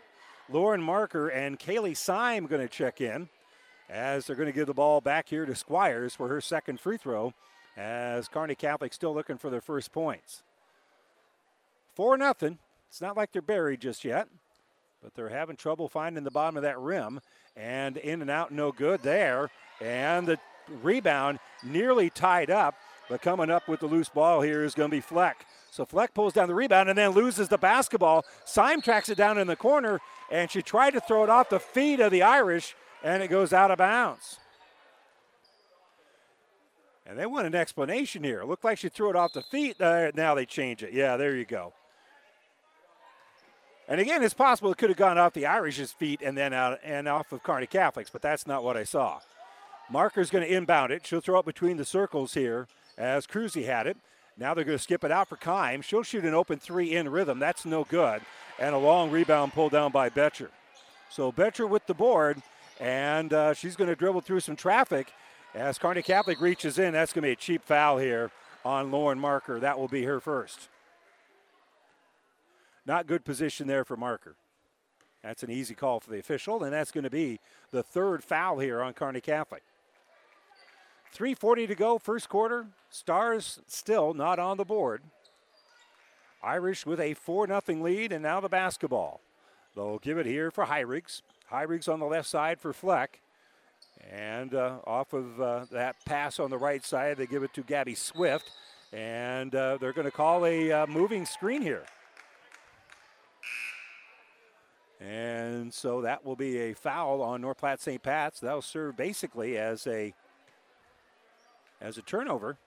Lauren 0.50 0.82
Marker 0.82 1.30
and 1.30 1.60
Kaylee 1.60 1.98
Syme 1.98 2.46
going 2.46 2.62
to 2.62 2.68
check 2.68 3.02
in 3.02 3.30
as 3.90 4.26
they're 4.26 4.36
going 4.36 4.48
to 4.48 4.54
give 4.54 4.68
the 4.68 4.74
ball 4.74 5.02
back 5.02 5.30
here 5.30 5.46
to 5.46 5.56
Squires 5.56 6.14
for 6.14 6.28
her 6.28 6.42
second 6.42 6.80
free 6.80 6.98
throw 6.98 7.34
as 7.76 8.28
Kearney 8.28 8.56
Catholic 8.56 8.94
still 8.94 9.14
looking 9.14 9.38
for 9.38 9.50
their 9.50 9.62
first 9.62 9.92
points. 9.92 10.44
4 11.96 12.18
nothing. 12.18 12.60
It's 12.90 13.02
not 13.02 13.18
like 13.18 13.32
they're 13.32 13.42
buried 13.42 13.82
just 13.82 14.06
yet, 14.06 14.28
but 15.02 15.16
they're 15.16 15.30
having 15.30 15.56
trouble 15.56 15.88
finding 15.88 16.24
the 16.24 16.32
bottom 16.32 16.58
of 16.58 16.64
that 16.64 16.80
rim. 16.80 17.20
And 17.56 17.98
in 17.98 18.22
and 18.22 18.30
out, 18.30 18.52
no 18.52 18.72
good 18.72 19.02
there. 19.02 19.50
And 19.82 20.28
the 20.28 20.38
rebound 20.82 21.39
nearly 21.63 22.10
tied 22.10 22.49
up, 22.49 22.76
but 23.10 23.21
coming 23.21 23.49
up 23.49 23.67
with 23.67 23.80
the 23.80 23.86
loose 23.86 24.10
ball 24.10 24.41
here 24.41 24.63
is 24.63 24.73
going 24.73 24.89
to 24.89 24.95
be 24.95 25.02
Fleck. 25.02 25.45
So 25.71 25.86
Fleck 25.86 26.13
pulls 26.13 26.34
down 26.34 26.47
the 26.47 26.56
rebound 26.56 26.89
and 26.89 26.97
then 26.97 27.12
loses 27.12 27.49
the 27.49 27.58
basketball. 27.58 28.26
Syme 28.45 28.82
tracks 28.82 29.10
it 29.10 29.17
down 29.17 29.38
in 29.38 29.47
the 29.47 29.56
corner, 29.56 29.99
and 30.32 30.49
she 30.49 30.62
tried 30.62 30.91
to 30.91 31.02
throw 31.02 31.23
it 31.23 31.30
off 31.30 31.49
the 31.49 31.60
feet 31.60 31.99
of 31.99 32.12
the 32.12 32.21
Irish, 32.21 32.76
and 33.04 33.23
it 33.23 33.30
goes 33.30 33.54
out 33.54 33.71
of 33.71 33.80
bounds. 33.80 34.39
And 37.06 37.19
they 37.19 37.26
want 37.26 37.47
an 37.47 37.56
explanation 37.56 38.23
here. 38.23 38.41
It 38.41 38.45
looked 38.45 38.63
like 38.63 38.78
she 38.78 38.89
threw 38.89 39.10
it 39.10 39.15
off 39.15 39.34
the 39.34 39.41
feet. 39.41 39.82
Uh, 39.82 40.12
now 40.15 40.36
they 40.36 40.45
change 40.45 40.84
it. 40.84 40.93
Yeah, 40.93 41.17
there 41.17 41.36
you 41.36 41.45
go. 41.45 41.73
And 43.88 43.99
again, 43.99 44.23
it's 44.23 44.34
possible 44.34 44.71
it 44.71 44.78
could 44.78 44.89
have 44.89 44.97
gone 44.97 45.17
off 45.17 45.34
the 45.34 45.45
Irish's 45.45 45.91
feet 45.91 46.21
and 46.23 46.38
then 46.38 46.54
out 46.54 46.80
and 46.84 47.08
off 47.08 47.32
of 47.34 47.43
Kearney 47.43 47.67
Catholics, 47.67 48.10
but 48.10 48.21
that's 48.21 48.47
not 48.47 48.63
what 48.63 48.78
I 48.78 48.86
saw. 48.86 49.19
Marker's 49.89 50.30
going 50.30 50.46
to 50.46 50.54
inbound 50.54 50.91
it. 50.91 51.06
She'll 51.06 51.22
throw 51.22 51.39
it 51.39 51.46
between 51.46 51.78
the 51.78 51.86
circles 51.86 52.34
here 52.34 52.67
as 52.98 53.28
Cruzy 53.28 53.65
had 53.65 53.88
it. 53.88 53.98
Now 54.38 54.54
they're 54.54 54.63
going 54.65 54.78
to 54.78 54.84
skip 54.84 55.04
it 55.04 55.12
out 55.12 55.30
for 55.30 55.38
Kime. 55.38 55.84
She'll 55.84 56.04
shoot 56.04 56.26
an 56.26 56.34
open 56.34 56.58
three 56.58 56.96
in 56.96 57.10
rhythm. 57.10 57.39
That's 57.39 57.65
no 57.65 57.84
good. 57.84 58.22
And 58.60 58.74
a 58.74 58.80
long 58.80 59.12
rebound 59.12 59.54
pulled 59.54 59.74
down 59.74 59.91
by 59.91 60.10
Betcher. 60.10 60.50
So 61.10 61.32
Betcher 61.32 61.67
with 61.67 61.86
the 61.86 61.93
board, 61.93 62.41
and 62.80 63.32
uh, 63.32 63.54
she's 63.54 63.76
going 63.76 63.89
to 63.89 63.96
dribble 63.96 64.22
through 64.22 64.39
some 64.39 64.56
traffic 64.56 65.13
as 65.54 65.78
Kearney 65.78 66.02
Catholic 66.02 66.41
reaches 66.41 66.80
in, 66.80 66.93
that's 66.93 67.13
going 67.13 67.22
to 67.22 67.28
be 67.28 67.34
a 67.34 67.36
cheap 67.36 67.63
foul 67.63 68.00
here 68.00 68.32
on 68.65 68.91
Lauren 68.91 69.19
Marker. 69.19 69.60
That 69.60 69.78
will 69.78 69.88
be 69.88 70.04
her 70.04 70.19
first. 70.19 70.69
Not 72.86 73.06
good 73.06 73.24
position 73.24 73.67
there 73.67 73.86
for 73.86 73.96
Marker. 73.96 74.36
That's 75.22 75.43
an 75.43 75.52
easy 75.52 75.76
call 75.76 76.00
for 76.00 76.10
the 76.10 76.19
official, 76.19 76.63
and 76.63 76.74
that's 76.74 76.91
going 76.91 77.04
to 77.04 77.10
be 77.10 77.39
the 77.72 77.84
third 77.84 78.24
foul 78.24 78.60
here 78.60 78.82
on 78.82 78.93
Kearney 78.93 79.22
Catholic. 79.22 79.63
3.40 81.15 81.67
to 81.67 81.76
go, 81.76 81.97
first 81.97 82.28
quarter. 82.28 82.67
Stars 82.89 83.60
still 83.67 84.13
not 84.13 84.39
on 84.39 84.58
the 84.58 84.65
board. 84.65 85.02
Irish 86.43 86.86
with 86.86 86.99
a 86.99 87.13
4 87.13 87.47
0 87.47 87.62
lead, 87.82 88.12
and 88.12 88.23
now 88.23 88.39
the 88.39 88.49
basketball. 88.49 89.21
They'll 89.76 89.99
give 89.99 90.17
it 90.17 90.26
here 90.26 90.52
for 90.52 90.65
Hyriggs. 90.65 91.21
Hyriggs 91.52 91.88
on 91.88 91.99
the 91.99 92.06
left 92.06 92.28
side 92.28 92.60
for 92.60 92.73
Fleck. 92.73 93.19
And 94.12 94.54
uh, 94.54 94.80
off 94.86 95.13
of 95.13 95.39
uh, 95.39 95.65
that 95.71 95.95
pass 96.06 96.39
on 96.39 96.49
the 96.49 96.58
right 96.58 96.84
side, 96.84 97.17
they 97.17 97.26
give 97.26 97.43
it 97.43 97.54
to 97.54 97.62
Gabby 97.62 97.95
Swift. 97.95 98.52
And 98.91 99.56
uh, 99.56 99.78
they're 99.80 99.93
going 99.93 100.06
to 100.06 100.12
call 100.12 100.45
a 100.45 100.71
uh, 100.71 100.88
moving 100.88 101.26
screen 101.26 101.62
here. 101.62 101.86
And 104.99 105.73
so 105.73 106.02
that 106.02 106.26
will 106.26 106.36
be 106.36 106.58
a 106.58 106.73
foul 106.73 107.21
on 107.21 107.41
North 107.41 107.58
Platte 107.58 107.82
St. 107.82 108.02
Pat's. 108.02 108.39
That'll 108.39 108.62
serve 108.62 108.95
basically 108.95 109.58
as 109.58 109.86
a 109.88 110.13
as 111.84 111.98
a 111.98 112.02
turnover. 112.02 112.58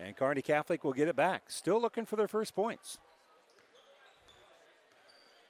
And 0.00 0.16
Kearney 0.16 0.42
Catholic 0.42 0.82
will 0.82 0.92
get 0.92 1.08
it 1.08 1.16
back. 1.16 1.42
Still 1.48 1.80
looking 1.80 2.06
for 2.06 2.16
their 2.16 2.28
first 2.28 2.54
points. 2.54 2.98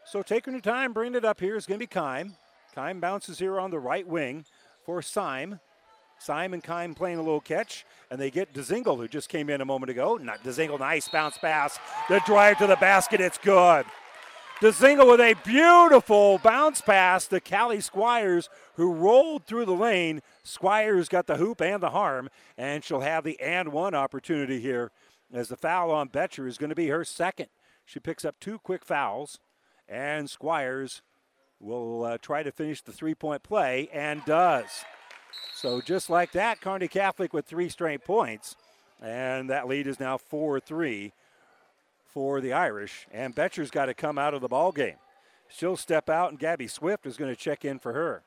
So 0.04 0.22
taking 0.22 0.54
your 0.54 0.62
time, 0.62 0.92
bringing 0.92 1.14
it 1.14 1.24
up 1.24 1.38
here 1.38 1.54
is 1.54 1.66
going 1.66 1.78
to 1.78 1.86
be 1.86 1.88
Kime. 1.88 2.34
Kime 2.74 3.00
bounces 3.00 3.38
here 3.38 3.60
on 3.60 3.70
the 3.70 3.78
right 3.78 4.06
wing 4.06 4.44
for 4.84 5.02
Syme. 5.02 5.60
Simon 6.18 6.60
Kime 6.60 6.96
playing 6.96 7.18
a 7.18 7.22
little 7.22 7.40
catch, 7.40 7.84
and 8.10 8.20
they 8.20 8.30
get 8.30 8.52
Dezingle, 8.52 8.96
who 8.96 9.06
just 9.06 9.28
came 9.28 9.48
in 9.50 9.60
a 9.60 9.64
moment 9.64 9.90
ago. 9.90 10.16
Not 10.16 10.42
Dezingle, 10.42 10.78
nice 10.78 11.08
bounce 11.08 11.38
pass. 11.38 11.78
The 12.08 12.20
drive 12.26 12.58
to 12.58 12.66
the 12.66 12.76
basket, 12.76 13.20
it's 13.20 13.38
good. 13.38 13.84
Dezingle 14.60 15.06
with 15.06 15.20
a 15.20 15.36
beautiful 15.44 16.38
bounce 16.38 16.80
pass 16.80 17.28
to 17.28 17.38
Callie 17.38 17.80
Squires, 17.80 18.48
who 18.74 18.92
rolled 18.92 19.44
through 19.44 19.66
the 19.66 19.72
lane. 19.72 20.20
Squires 20.42 21.08
got 21.08 21.28
the 21.28 21.36
hoop 21.36 21.60
and 21.60 21.80
the 21.80 21.90
harm, 21.90 22.28
and 22.56 22.82
she'll 22.82 23.02
have 23.02 23.22
the 23.22 23.38
and 23.38 23.68
one 23.68 23.94
opportunity 23.94 24.58
here 24.58 24.90
as 25.32 25.46
the 25.46 25.56
foul 25.56 25.92
on 25.92 26.08
Betcher 26.08 26.48
is 26.48 26.58
going 26.58 26.70
to 26.70 26.76
be 26.76 26.88
her 26.88 27.04
second. 27.04 27.46
She 27.84 28.00
picks 28.00 28.24
up 28.24 28.40
two 28.40 28.58
quick 28.58 28.84
fouls, 28.84 29.38
and 29.88 30.28
Squires 30.28 31.02
will 31.60 32.02
uh, 32.02 32.18
try 32.18 32.42
to 32.42 32.50
finish 32.50 32.82
the 32.82 32.90
three 32.90 33.14
point 33.14 33.44
play 33.44 33.88
and 33.92 34.24
does. 34.24 34.84
So 35.54 35.80
just 35.80 36.10
like 36.10 36.32
that, 36.32 36.60
Kearney 36.60 36.88
Catholic 36.88 37.32
with 37.32 37.46
three 37.46 37.68
straight 37.68 38.04
points, 38.04 38.56
and 39.00 39.48
that 39.50 39.68
lead 39.68 39.86
is 39.86 40.00
now 40.00 40.18
4 40.18 40.58
3 40.58 41.12
for 42.08 42.40
the 42.40 42.52
Irish. 42.52 43.06
And 43.12 43.34
Betcher's 43.34 43.70
got 43.70 43.86
to 43.86 43.94
come 43.94 44.18
out 44.18 44.34
of 44.34 44.40
the 44.40 44.48
ball 44.48 44.72
game. 44.72 44.96
She'll 45.48 45.76
step 45.76 46.08
out, 46.10 46.30
and 46.30 46.38
Gabby 46.38 46.66
Swift 46.66 47.06
is 47.06 47.16
going 47.16 47.34
to 47.34 47.40
check 47.40 47.64
in 47.64 47.78
for 47.78 47.92
her. 47.92 48.22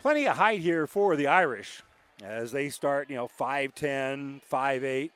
Plenty 0.00 0.26
of 0.26 0.36
height 0.36 0.60
here 0.60 0.86
for 0.86 1.14
the 1.14 1.26
Irish 1.26 1.82
as 2.22 2.52
they 2.52 2.68
start, 2.70 3.10
you 3.10 3.16
know, 3.16 3.28
5'10, 3.28 4.40
5'8. 4.50 5.10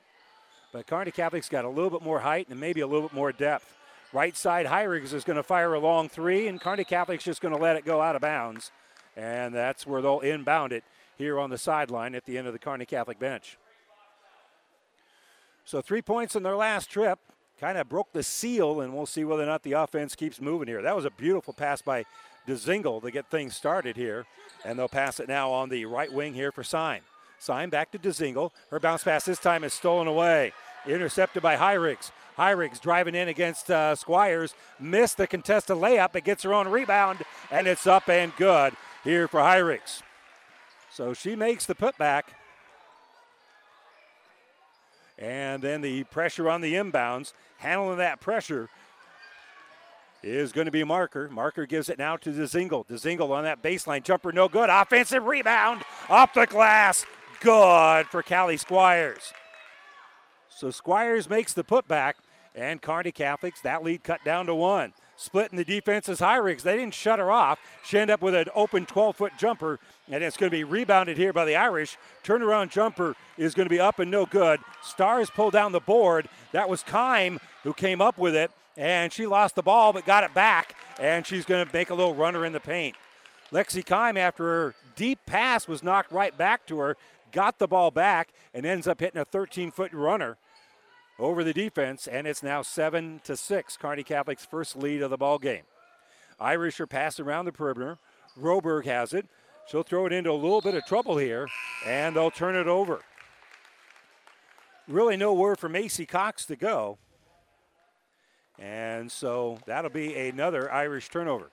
But 0.71 0.87
Kearney 0.87 1.11
Catholic's 1.11 1.49
got 1.49 1.65
a 1.65 1.69
little 1.69 1.89
bit 1.89 2.01
more 2.01 2.19
height 2.19 2.47
and 2.49 2.59
maybe 2.59 2.81
a 2.81 2.87
little 2.87 3.07
bit 3.07 3.15
more 3.15 3.31
depth. 3.31 3.75
Right 4.13 4.35
side, 4.35 4.65
Hyrigs 4.65 5.13
is 5.13 5.23
going 5.23 5.37
to 5.37 5.43
fire 5.43 5.73
a 5.73 5.79
long 5.79 6.07
three, 6.07 6.47
and 6.47 6.61
Kearney 6.61 6.85
Catholic's 6.85 7.23
just 7.23 7.41
going 7.41 7.53
to 7.53 7.61
let 7.61 7.75
it 7.75 7.85
go 7.85 8.01
out 8.01 8.15
of 8.15 8.21
bounds. 8.21 8.71
And 9.17 9.53
that's 9.53 9.87
where 9.87 10.01
they'll 10.01 10.19
inbound 10.19 10.71
it 10.71 10.83
here 11.17 11.39
on 11.39 11.49
the 11.49 11.57
sideline 11.57 12.15
at 12.15 12.25
the 12.25 12.37
end 12.37 12.47
of 12.47 12.53
the 12.53 12.59
Kearney 12.59 12.85
Catholic 12.85 13.19
bench. 13.19 13.57
So 15.65 15.81
three 15.81 16.03
points 16.03 16.35
in 16.35 16.43
their 16.43 16.55
last 16.55 16.91
trip 16.91 17.19
kind 17.59 17.77
of 17.77 17.89
broke 17.89 18.13
the 18.13 18.21
seal, 18.21 18.81
and 18.81 18.93
we'll 18.93 19.07
see 19.07 19.23
whether 19.23 19.43
or 19.43 19.47
not 19.47 19.63
the 19.63 19.73
offense 19.73 20.15
keeps 20.15 20.39
moving 20.39 20.67
here. 20.67 20.81
That 20.81 20.95
was 20.95 21.05
a 21.05 21.09
beautiful 21.09 21.53
pass 21.53 21.81
by 21.81 22.05
DeZingle 22.47 23.01
to 23.01 23.11
get 23.11 23.31
things 23.31 23.55
started 23.55 23.95
here, 23.95 24.25
and 24.63 24.77
they'll 24.77 24.87
pass 24.87 25.19
it 25.19 25.27
now 25.27 25.51
on 25.51 25.69
the 25.69 25.85
right 25.85 26.11
wing 26.13 26.35
here 26.35 26.51
for 26.51 26.63
Syme. 26.63 27.01
Syme 27.39 27.69
back 27.69 27.91
to 27.91 27.99
DeZingle. 27.99 28.51
Her 28.69 28.79
bounce 28.79 29.03
pass 29.03 29.25
this 29.25 29.39
time 29.39 29.63
is 29.63 29.73
stolen 29.73 30.07
away, 30.07 30.53
intercepted 30.85 31.41
by 31.41 31.55
Hyrigs. 31.55 32.11
Hyrigs 32.37 32.79
driving 32.79 33.15
in 33.15 33.29
against 33.29 33.71
uh, 33.71 33.95
Squires, 33.95 34.53
missed 34.79 35.17
the 35.17 35.25
contested 35.25 35.77
layup. 35.77 36.15
It 36.15 36.25
gets 36.25 36.43
her 36.43 36.53
own 36.53 36.67
rebound, 36.67 37.23
and 37.49 37.65
it's 37.65 37.87
up 37.87 38.07
and 38.09 38.35
good 38.35 38.73
here 39.03 39.27
for 39.27 39.39
Hyrigs. 39.39 40.03
So 40.91 41.13
she 41.13 41.35
makes 41.35 41.65
the 41.65 41.75
putback. 41.75 42.23
And 45.17 45.61
then 45.61 45.81
the 45.81 46.03
pressure 46.05 46.49
on 46.49 46.61
the 46.61 46.73
inbounds, 46.73 47.33
handling 47.57 47.97
that 47.97 48.19
pressure 48.19 48.69
is 50.21 50.51
going 50.51 50.65
to 50.65 50.71
be 50.71 50.83
Marker. 50.83 51.29
Marker 51.29 51.65
gives 51.65 51.87
it 51.87 51.97
now 51.97 52.17
to 52.17 52.31
DeZingle. 52.31 52.87
DeZingle 52.87 53.29
on 53.29 53.43
that 53.43 53.61
baseline 53.61 54.03
jumper, 54.03 54.31
no 54.31 54.47
good. 54.49 54.69
Offensive 54.69 55.25
rebound 55.25 55.83
off 56.09 56.33
the 56.33 56.45
glass. 56.45 57.05
Good 57.39 58.07
for 58.07 58.23
Callie 58.23 58.57
Squires. 58.57 59.33
So 60.49 60.71
Squires 60.71 61.29
makes 61.29 61.53
the 61.53 61.63
putback, 61.63 62.13
and 62.55 62.81
Kearney 62.81 63.11
Catholics, 63.11 63.61
that 63.61 63.83
lead 63.83 64.03
cut 64.03 64.23
down 64.25 64.47
to 64.47 64.55
one. 64.55 64.93
Splitting 65.17 65.57
the 65.57 65.63
defense 65.63 66.09
is 66.09 66.19
Hyrigs. 66.19 66.63
They 66.63 66.77
didn't 66.77 66.93
shut 66.93 67.19
her 67.19 67.31
off. 67.31 67.59
She 67.85 67.97
ended 67.97 68.15
up 68.15 68.21
with 68.21 68.35
an 68.35 68.47
open 68.53 68.85
12 68.85 69.15
foot 69.15 69.33
jumper, 69.37 69.79
and 70.11 70.23
it's 70.23 70.35
going 70.35 70.49
to 70.49 70.57
be 70.57 70.63
rebounded 70.63 71.17
here 71.17 71.31
by 71.31 71.45
the 71.45 71.55
Irish. 71.55 71.97
Turnaround 72.23 72.69
jumper 72.69 73.15
is 73.37 73.53
going 73.53 73.65
to 73.65 73.69
be 73.69 73.79
up 73.79 73.99
and 73.99 74.11
no 74.11 74.25
good. 74.25 74.59
Stars 74.83 75.29
pull 75.29 75.51
down 75.51 75.71
the 75.71 75.79
board. 75.79 76.27
That 76.51 76.67
was 76.67 76.83
Kime 76.83 77.39
who 77.63 77.73
came 77.73 78.01
up 78.01 78.17
with 78.17 78.35
it, 78.35 78.51
and 78.75 79.11
she 79.11 79.25
lost 79.25 79.55
the 79.55 79.63
ball 79.63 79.93
but 79.93 80.05
got 80.05 80.25
it 80.25 80.33
back, 80.33 80.75
and 80.99 81.25
she's 81.25 81.45
going 81.45 81.65
to 81.65 81.73
make 81.73 81.89
a 81.89 81.95
little 81.95 82.15
runner 82.15 82.45
in 82.45 82.51
the 82.51 82.59
paint. 82.59 82.95
Lexi 83.51 83.85
Kime, 83.85 84.17
after 84.17 84.43
her 84.43 84.75
deep 84.97 85.19
pass 85.25 85.67
was 85.67 85.81
knocked 85.81 86.11
right 86.11 86.37
back 86.37 86.65
to 86.65 86.79
her, 86.79 86.97
got 87.31 87.57
the 87.57 87.67
ball 87.67 87.91
back 87.91 88.29
and 88.53 88.65
ends 88.65 88.87
up 88.87 88.99
hitting 88.99 89.21
a 89.21 89.25
13 89.25 89.71
foot 89.71 89.93
runner 89.93 90.37
over 91.17 91.43
the 91.43 91.53
defense, 91.53 92.07
and 92.07 92.27
it's 92.27 92.43
now 92.43 92.61
seven 92.61 93.21
to 93.23 93.37
six. 93.37 93.77
Kearney 93.77 94.03
Catholic's 94.03 94.45
first 94.45 94.75
lead 94.75 95.01
of 95.01 95.09
the 95.09 95.17
ball 95.17 95.39
game. 95.39 95.63
Irish 96.39 96.79
are 96.79 96.87
passing 96.87 97.25
around 97.25 97.45
the 97.45 97.51
perimeter. 97.51 97.97
Roberg 98.39 98.85
has 98.85 99.13
it. 99.13 99.25
She'll 99.67 99.83
throw 99.83 100.05
it 100.05 100.13
into 100.13 100.31
a 100.31 100.33
little 100.33 100.61
bit 100.61 100.75
of 100.75 100.85
trouble 100.85 101.17
here, 101.17 101.47
and 101.85 102.15
they'll 102.15 102.31
turn 102.31 102.55
it 102.55 102.67
over. 102.67 103.01
Really 104.87 105.17
nowhere 105.17 105.55
for 105.55 105.69
Macy 105.69 106.05
Cox 106.05 106.45
to 106.45 106.55
go. 106.55 106.97
And 108.59 109.11
so 109.11 109.59
that'll 109.65 109.89
be 109.89 110.15
another 110.15 110.71
Irish 110.71 111.09
turnover. 111.09 111.49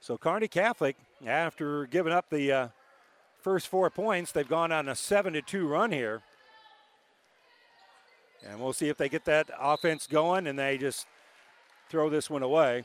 So 0.00 0.16
Kearney 0.16 0.48
Catholic, 0.48 0.96
after 1.26 1.84
giving 1.86 2.12
up 2.12 2.30
the 2.30 2.50
uh, 2.50 2.68
first 3.42 3.68
four 3.68 3.90
points, 3.90 4.32
they've 4.32 4.48
gone 4.48 4.72
on 4.72 4.88
a 4.88 4.94
seven 4.94 5.34
to 5.34 5.42
two 5.42 5.68
run 5.68 5.92
here. 5.92 6.22
And 8.46 8.60
we'll 8.60 8.72
see 8.72 8.88
if 8.88 8.96
they 8.96 9.08
get 9.08 9.24
that 9.26 9.50
offense 9.58 10.06
going 10.06 10.46
and 10.46 10.58
they 10.58 10.78
just 10.78 11.06
throw 11.88 12.08
this 12.08 12.30
one 12.30 12.42
away. 12.42 12.84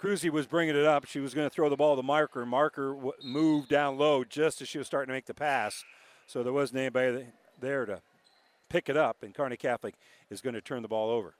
Cruzy 0.00 0.28
was 0.28 0.46
bringing 0.46 0.76
it 0.76 0.84
up. 0.84 1.06
She 1.06 1.20
was 1.20 1.32
going 1.32 1.48
to 1.48 1.54
throw 1.54 1.70
the 1.70 1.76
ball 1.76 1.96
to 1.96 2.02
Marker. 2.02 2.44
Marker 2.44 2.96
moved 3.22 3.70
down 3.70 3.96
low 3.96 4.22
just 4.22 4.60
as 4.60 4.68
she 4.68 4.76
was 4.76 4.86
starting 4.86 5.08
to 5.08 5.14
make 5.14 5.26
the 5.26 5.34
pass. 5.34 5.82
So 6.26 6.42
there 6.42 6.52
wasn't 6.52 6.80
anybody 6.80 7.26
there 7.58 7.86
to 7.86 8.02
pick 8.68 8.88
it 8.88 8.96
up, 8.96 9.22
and 9.22 9.34
Kearney 9.34 9.56
Catholic 9.56 9.94
is 10.30 10.40
going 10.40 10.54
to 10.54 10.60
turn 10.60 10.82
the 10.82 10.88
ball 10.88 11.08
over. 11.08 11.34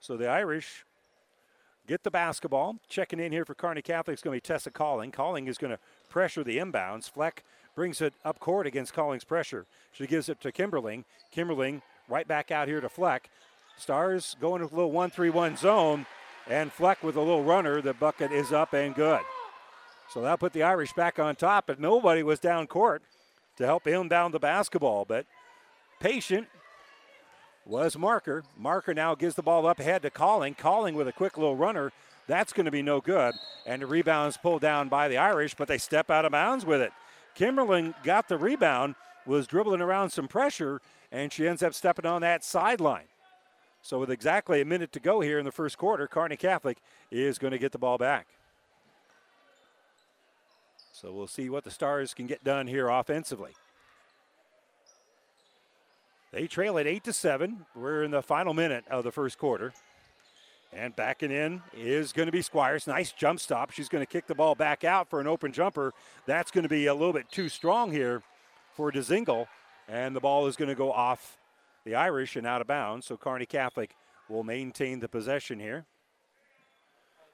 So 0.00 0.16
the 0.16 0.28
Irish 0.28 0.84
get 1.88 2.04
the 2.04 2.10
basketball. 2.10 2.76
Checking 2.88 3.18
in 3.18 3.32
here 3.32 3.44
for 3.44 3.54
Kearney 3.54 3.82
Catholic 3.82 4.14
is 4.14 4.22
going 4.22 4.38
to 4.38 4.42
be 4.42 4.46
Tessa 4.46 4.70
Calling. 4.70 5.10
Calling 5.10 5.48
is 5.48 5.58
going 5.58 5.72
to 5.72 5.78
pressure 6.08 6.44
the 6.44 6.58
inbounds. 6.58 7.10
Fleck 7.10 7.42
brings 7.78 8.00
it 8.00 8.12
up 8.24 8.40
court 8.40 8.66
against 8.66 8.92
Calling's 8.92 9.22
pressure. 9.22 9.64
She 9.92 10.04
gives 10.08 10.28
it 10.28 10.40
to 10.40 10.50
Kimberling. 10.50 11.04
Kimberling 11.32 11.80
right 12.08 12.26
back 12.26 12.50
out 12.50 12.66
here 12.66 12.80
to 12.80 12.88
Fleck. 12.88 13.30
Stars 13.76 14.34
going 14.40 14.60
with 14.60 14.72
a 14.72 14.74
little 14.74 14.90
1 14.90 15.10
3 15.10 15.30
1 15.30 15.56
zone, 15.56 16.04
and 16.48 16.72
Fleck 16.72 17.04
with 17.04 17.14
a 17.14 17.20
little 17.20 17.44
runner. 17.44 17.80
The 17.80 17.94
bucket 17.94 18.32
is 18.32 18.52
up 18.52 18.72
and 18.72 18.96
good. 18.96 19.20
So 20.10 20.20
that 20.22 20.40
put 20.40 20.54
the 20.54 20.64
Irish 20.64 20.92
back 20.92 21.20
on 21.20 21.36
top, 21.36 21.68
but 21.68 21.78
nobody 21.78 22.24
was 22.24 22.40
down 22.40 22.66
court 22.66 23.00
to 23.58 23.64
help 23.64 23.86
inbound 23.86 24.34
the 24.34 24.40
basketball. 24.40 25.04
But 25.04 25.26
patient 26.00 26.48
was 27.64 27.96
Marker. 27.96 28.42
Marker 28.56 28.92
now 28.92 29.14
gives 29.14 29.36
the 29.36 29.42
ball 29.44 29.68
up 29.68 29.78
ahead 29.78 30.02
to 30.02 30.10
Calling. 30.10 30.56
Calling 30.56 30.96
with 30.96 31.06
a 31.06 31.12
quick 31.12 31.38
little 31.38 31.54
runner. 31.54 31.92
That's 32.26 32.52
going 32.52 32.66
to 32.66 32.72
be 32.72 32.82
no 32.82 33.00
good. 33.00 33.36
And 33.66 33.82
the 33.82 33.86
rebound's 33.86 34.36
pulled 34.36 34.62
down 34.62 34.88
by 34.88 35.06
the 35.06 35.18
Irish, 35.18 35.54
but 35.54 35.68
they 35.68 35.78
step 35.78 36.10
out 36.10 36.24
of 36.24 36.32
bounds 36.32 36.66
with 36.66 36.80
it. 36.80 36.92
Kimberling 37.38 37.94
got 38.02 38.28
the 38.28 38.36
rebound, 38.36 38.96
was 39.24 39.46
dribbling 39.46 39.80
around 39.80 40.10
some 40.10 40.26
pressure, 40.26 40.80
and 41.12 41.32
she 41.32 41.46
ends 41.46 41.62
up 41.62 41.72
stepping 41.72 42.04
on 42.04 42.22
that 42.22 42.42
sideline. 42.42 43.06
So, 43.80 44.00
with 44.00 44.10
exactly 44.10 44.60
a 44.60 44.64
minute 44.64 44.90
to 44.92 45.00
go 45.00 45.20
here 45.20 45.38
in 45.38 45.44
the 45.44 45.52
first 45.52 45.78
quarter, 45.78 46.08
Kearney 46.08 46.36
Catholic 46.36 46.78
is 47.12 47.38
going 47.38 47.52
to 47.52 47.58
get 47.58 47.70
the 47.70 47.78
ball 47.78 47.96
back. 47.96 48.26
So, 50.92 51.12
we'll 51.12 51.28
see 51.28 51.48
what 51.48 51.62
the 51.62 51.70
Stars 51.70 52.12
can 52.12 52.26
get 52.26 52.42
done 52.42 52.66
here 52.66 52.88
offensively. 52.88 53.52
They 56.32 56.48
trail 56.48 56.76
at 56.76 56.88
8 56.88 57.04
to 57.04 57.12
7. 57.12 57.66
We're 57.76 58.02
in 58.02 58.10
the 58.10 58.20
final 58.20 58.52
minute 58.52 58.84
of 58.90 59.04
the 59.04 59.12
first 59.12 59.38
quarter. 59.38 59.72
And 60.72 60.94
backing 60.94 61.30
in 61.30 61.62
is 61.74 62.12
going 62.12 62.26
to 62.26 62.32
be 62.32 62.42
Squires. 62.42 62.86
Nice 62.86 63.12
jump 63.12 63.40
stop. 63.40 63.70
She's 63.70 63.88
going 63.88 64.02
to 64.02 64.10
kick 64.10 64.26
the 64.26 64.34
ball 64.34 64.54
back 64.54 64.84
out 64.84 65.08
for 65.08 65.20
an 65.20 65.26
open 65.26 65.50
jumper. 65.50 65.94
That's 66.26 66.50
going 66.50 66.64
to 66.64 66.68
be 66.68 66.86
a 66.86 66.94
little 66.94 67.14
bit 67.14 67.30
too 67.30 67.48
strong 67.48 67.90
here 67.90 68.22
for 68.74 68.92
DeZingle. 68.92 69.46
And 69.88 70.14
the 70.14 70.20
ball 70.20 70.46
is 70.46 70.56
going 70.56 70.68
to 70.68 70.74
go 70.74 70.92
off 70.92 71.38
the 71.84 71.94
Irish 71.94 72.36
and 72.36 72.46
out 72.46 72.60
of 72.60 72.66
bounds. 72.66 73.06
So 73.06 73.16
Kearney 73.16 73.46
Catholic 73.46 73.94
will 74.28 74.44
maintain 74.44 75.00
the 75.00 75.08
possession 75.08 75.58
here. 75.58 75.86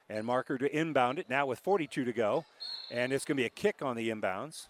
And 0.09 0.25
marker 0.25 0.57
to 0.57 0.73
inbound 0.73 1.19
it 1.19 1.29
now 1.29 1.45
with 1.45 1.59
42 1.59 2.05
to 2.05 2.13
go. 2.13 2.45
And 2.89 3.11
it's 3.11 3.25
going 3.25 3.35
to 3.35 3.41
be 3.41 3.47
a 3.47 3.49
kick 3.49 3.81
on 3.81 3.97
the 3.97 4.09
inbounds. 4.09 4.67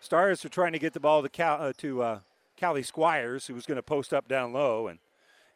Stars 0.00 0.44
are 0.44 0.48
trying 0.48 0.72
to 0.72 0.78
get 0.78 0.92
the 0.92 1.00
ball 1.00 1.22
to, 1.22 1.28
Cal, 1.28 1.60
uh, 1.60 1.72
to 1.78 2.02
uh, 2.02 2.18
Callie 2.58 2.82
Squires, 2.82 3.46
who 3.46 3.54
was 3.54 3.66
going 3.66 3.76
to 3.76 3.82
post 3.82 4.14
up 4.14 4.28
down 4.28 4.52
low, 4.52 4.86
and 4.86 4.98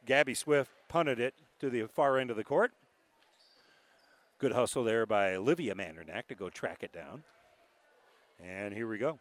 Gabby 0.06 0.34
Swift 0.34 0.70
punted 0.88 1.20
it 1.20 1.34
to 1.64 1.70
the 1.70 1.88
far 1.88 2.18
end 2.18 2.30
of 2.30 2.36
the 2.36 2.44
court. 2.44 2.72
Good 4.38 4.52
hustle 4.52 4.84
there 4.84 5.06
by 5.06 5.34
Olivia 5.34 5.74
Mandernack 5.74 6.26
to 6.28 6.34
go 6.34 6.50
track 6.50 6.82
it 6.82 6.92
down. 6.92 7.22
And 8.42 8.74
here 8.74 8.86
we 8.86 8.98
go. 8.98 9.18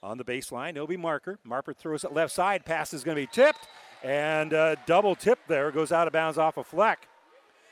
On 0.00 0.16
the 0.16 0.24
baseline, 0.24 0.70
it'll 0.70 0.86
be 0.86 0.96
Marker. 0.96 1.38
Marker 1.42 1.72
throws 1.72 2.04
it 2.04 2.12
left 2.12 2.32
side. 2.32 2.64
Pass 2.64 2.94
is 2.94 3.02
going 3.02 3.16
to 3.16 3.22
be 3.22 3.26
tipped. 3.26 3.66
And 4.04 4.54
uh, 4.54 4.76
double 4.86 5.16
tip 5.16 5.40
there 5.48 5.72
goes 5.72 5.90
out 5.90 6.06
of 6.06 6.12
bounds 6.12 6.38
off 6.38 6.56
of 6.56 6.66
Fleck. 6.66 7.08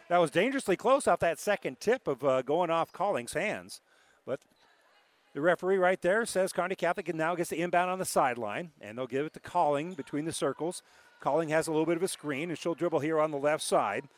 That 0.09 0.19
was 0.19 0.31
dangerously 0.31 0.77
close 0.77 1.07
off 1.07 1.21
that 1.21 1.39
second 1.39 1.79
tip 1.79 2.09
of 2.09 2.25
uh, 2.25 2.43
going 2.43 2.71
off 2.71 2.93
Calling's 2.93 3.35
hands. 3.35 3.81
But 4.27 4.41
the 5.35 5.41
referee 5.41 5.77
right 5.77 6.01
there 6.03 6.27
says 6.27 6.53
Kearney 6.53 6.75
Catholic 6.75 7.15
now 7.15 7.37
gets 7.37 7.51
the 7.51 7.61
inbound 7.61 7.91
on 7.91 8.01
the 8.01 8.05
sideline, 8.05 8.73
and 8.81 8.99
they'll 8.99 9.07
give 9.07 9.27
it 9.27 9.35
to 9.35 9.41
Calling 9.41 9.93
between 9.93 10.25
the 10.25 10.33
circles. 10.33 10.83
Calling 11.23 11.51
has 11.51 11.69
a 11.69 11.71
little 11.71 11.87
bit 11.87 11.97
of 11.97 12.03
a 12.03 12.09
screen, 12.09 12.51
and 12.51 12.59
she'll 12.59 12.75
dribble 12.75 12.99
here 12.99 13.21
on 13.21 13.31
the 13.31 13.39
left 13.39 13.63
side. 13.63 14.09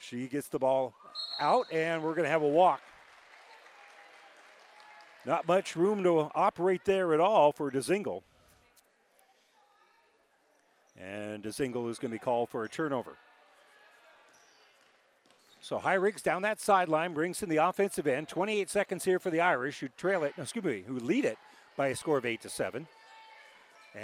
She 0.00 0.26
gets 0.26 0.48
the 0.48 0.58
ball 0.58 0.92
out, 1.40 1.72
and 1.72 2.02
we're 2.02 2.14
going 2.14 2.24
to 2.24 2.30
have 2.30 2.42
a 2.42 2.48
walk. 2.48 2.80
Not 5.24 5.46
much 5.46 5.76
room 5.76 6.02
to 6.02 6.32
operate 6.34 6.84
there 6.84 7.14
at 7.14 7.20
all 7.20 7.52
for 7.52 7.70
Dezingle. 7.70 8.24
And 11.00 11.44
Dezingle 11.44 11.88
is 11.90 12.00
going 12.00 12.10
to 12.10 12.16
be 12.16 12.18
called 12.18 12.48
for 12.48 12.64
a 12.64 12.68
turnover. 12.68 13.12
So 15.60 15.78
Riggs 15.78 16.22
down 16.22 16.42
that 16.42 16.60
sideline 16.60 17.14
brings 17.14 17.40
in 17.40 17.48
the 17.48 17.58
offensive 17.58 18.08
end. 18.08 18.26
28 18.26 18.68
seconds 18.68 19.04
here 19.04 19.20
for 19.20 19.30
the 19.30 19.40
Irish, 19.40 19.78
who 19.78 19.88
trail 19.96 20.24
it, 20.24 20.34
excuse 20.36 20.64
me, 20.64 20.82
who 20.84 20.98
lead 20.98 21.24
it 21.24 21.38
by 21.76 21.88
a 21.88 21.94
score 21.94 22.18
of 22.18 22.26
eight 22.26 22.40
to 22.42 22.48
seven. 22.48 22.88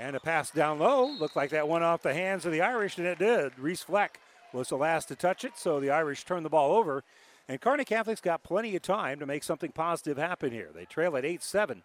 And 0.00 0.16
a 0.16 0.20
pass 0.20 0.50
down 0.50 0.78
low. 0.78 1.06
Looked 1.06 1.36
like 1.36 1.50
that 1.50 1.68
went 1.68 1.84
off 1.84 2.02
the 2.02 2.14
hands 2.14 2.44
of 2.44 2.52
the 2.52 2.60
Irish, 2.60 2.98
and 2.98 3.06
it 3.06 3.18
did. 3.18 3.58
Reese 3.58 3.82
Fleck 3.82 4.20
was 4.52 4.68
the 4.68 4.76
last 4.76 5.08
to 5.08 5.16
touch 5.16 5.44
it, 5.44 5.52
so 5.56 5.78
the 5.80 5.90
Irish 5.90 6.24
turned 6.24 6.44
the 6.44 6.50
ball 6.50 6.72
over. 6.72 7.04
And 7.48 7.60
Kearney 7.60 7.84
Catholic's 7.84 8.20
got 8.20 8.42
plenty 8.42 8.74
of 8.74 8.82
time 8.82 9.18
to 9.20 9.26
make 9.26 9.44
something 9.44 9.70
positive 9.70 10.16
happen 10.16 10.50
here. 10.50 10.70
They 10.74 10.84
trail 10.84 11.16
at 11.16 11.24
8 11.24 11.42
7 11.42 11.82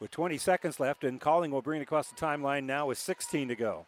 with 0.00 0.10
20 0.10 0.38
seconds 0.38 0.78
left, 0.78 1.04
and 1.04 1.20
Calling 1.20 1.50
will 1.50 1.62
bring 1.62 1.80
it 1.80 1.84
across 1.84 2.08
the 2.08 2.16
timeline 2.16 2.64
now 2.64 2.86
with 2.86 2.98
16 2.98 3.48
to 3.48 3.56
go. 3.56 3.86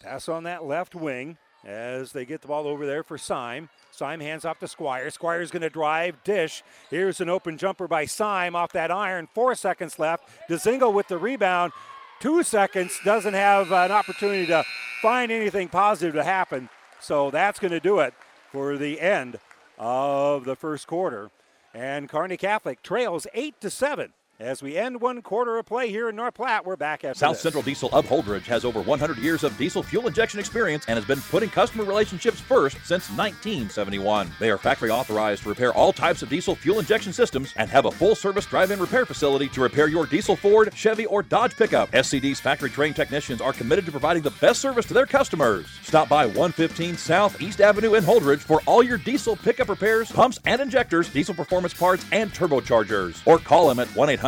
Pass 0.00 0.28
on 0.28 0.44
that 0.44 0.64
left 0.64 0.94
wing 0.94 1.38
as 1.64 2.12
they 2.12 2.24
get 2.24 2.40
the 2.40 2.48
ball 2.48 2.66
over 2.66 2.86
there 2.86 3.02
for 3.02 3.18
Syme. 3.18 3.68
Syme 3.90 4.20
hands 4.20 4.44
off 4.44 4.58
to 4.60 4.68
Squire. 4.68 5.10
Squire's 5.10 5.50
going 5.50 5.62
to 5.62 5.70
drive, 5.70 6.22
dish. 6.24 6.62
Here's 6.90 7.20
an 7.20 7.28
open 7.28 7.58
jumper 7.58 7.88
by 7.88 8.04
Syme 8.04 8.54
off 8.54 8.72
that 8.72 8.90
iron. 8.90 9.28
Four 9.34 9.54
seconds 9.54 9.98
left. 9.98 10.28
Dezingle 10.48 10.92
with 10.92 11.08
the 11.08 11.18
rebound. 11.18 11.72
Two 12.20 12.42
seconds 12.42 12.98
doesn't 13.04 13.34
have 13.34 13.70
an 13.72 13.92
opportunity 13.92 14.46
to 14.46 14.64
find 15.02 15.30
anything 15.30 15.68
positive 15.68 16.14
to 16.14 16.24
happen. 16.24 16.68
So 17.00 17.30
that's 17.30 17.58
going 17.58 17.72
to 17.72 17.80
do 17.80 18.00
it 18.00 18.14
for 18.50 18.76
the 18.76 19.00
end 19.00 19.38
of 19.78 20.44
the 20.44 20.56
first 20.56 20.86
quarter. 20.86 21.30
And 21.74 22.08
Kearney 22.08 22.36
Catholic 22.36 22.82
trails 22.82 23.26
8 23.34 23.60
to 23.60 23.70
7 23.70 24.12
as 24.40 24.62
we 24.62 24.76
end 24.76 25.00
one 25.00 25.20
quarter 25.20 25.58
of 25.58 25.66
play 25.66 25.90
here 25.90 26.08
in 26.08 26.14
North 26.14 26.34
Platte, 26.34 26.64
we're 26.64 26.76
back 26.76 27.02
at 27.02 27.16
South 27.16 27.34
this. 27.34 27.42
Central 27.42 27.62
Diesel 27.62 27.88
of 27.92 28.06
Holdrege 28.06 28.44
has 28.44 28.64
over 28.64 28.80
100 28.80 29.18
years 29.18 29.42
of 29.42 29.56
diesel 29.58 29.82
fuel 29.82 30.06
injection 30.06 30.38
experience 30.38 30.84
and 30.86 30.96
has 30.96 31.04
been 31.04 31.20
putting 31.22 31.50
customer 31.50 31.82
relationships 31.82 32.38
first 32.38 32.76
since 32.84 33.10
1971. 33.10 34.30
They 34.38 34.50
are 34.50 34.58
factory 34.58 34.90
authorized 34.90 35.42
to 35.42 35.48
repair 35.48 35.72
all 35.74 35.92
types 35.92 36.22
of 36.22 36.28
diesel 36.28 36.54
fuel 36.54 36.78
injection 36.78 37.12
systems 37.12 37.52
and 37.56 37.68
have 37.68 37.86
a 37.86 37.90
full 37.90 38.14
service 38.14 38.46
drive 38.46 38.70
in 38.70 38.78
repair 38.78 39.04
facility 39.04 39.48
to 39.48 39.60
repair 39.60 39.88
your 39.88 40.06
diesel 40.06 40.36
Ford, 40.36 40.72
Chevy, 40.72 41.06
or 41.06 41.24
Dodge 41.24 41.56
pickup. 41.56 41.90
SCD's 41.90 42.38
factory 42.38 42.70
trained 42.70 42.94
technicians 42.94 43.40
are 43.40 43.52
committed 43.52 43.86
to 43.86 43.90
providing 43.90 44.22
the 44.22 44.30
best 44.40 44.60
service 44.60 44.86
to 44.86 44.94
their 44.94 45.06
customers. 45.06 45.66
Stop 45.82 46.08
by 46.08 46.26
115 46.26 46.96
South 46.96 47.40
East 47.42 47.60
Avenue 47.60 47.94
in 47.94 48.04
Holdrege 48.04 48.38
for 48.38 48.62
all 48.66 48.84
your 48.84 48.98
diesel 48.98 49.34
pickup 49.34 49.68
repairs, 49.68 50.12
pumps 50.12 50.38
and 50.44 50.62
injectors, 50.62 51.08
diesel 51.08 51.34
performance 51.34 51.74
parts, 51.74 52.04
and 52.12 52.32
turbochargers. 52.32 53.20
Or 53.26 53.38
call 53.38 53.68
them 53.68 53.80
at 53.80 53.88
1 53.96 54.10
800 54.10 54.27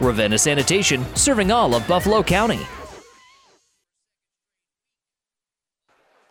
Ravenna 0.00 0.38
Sanitation, 0.38 1.04
serving 1.16 1.50
all 1.50 1.74
of 1.74 1.86
Buffalo 1.88 2.22
County. 2.22 2.60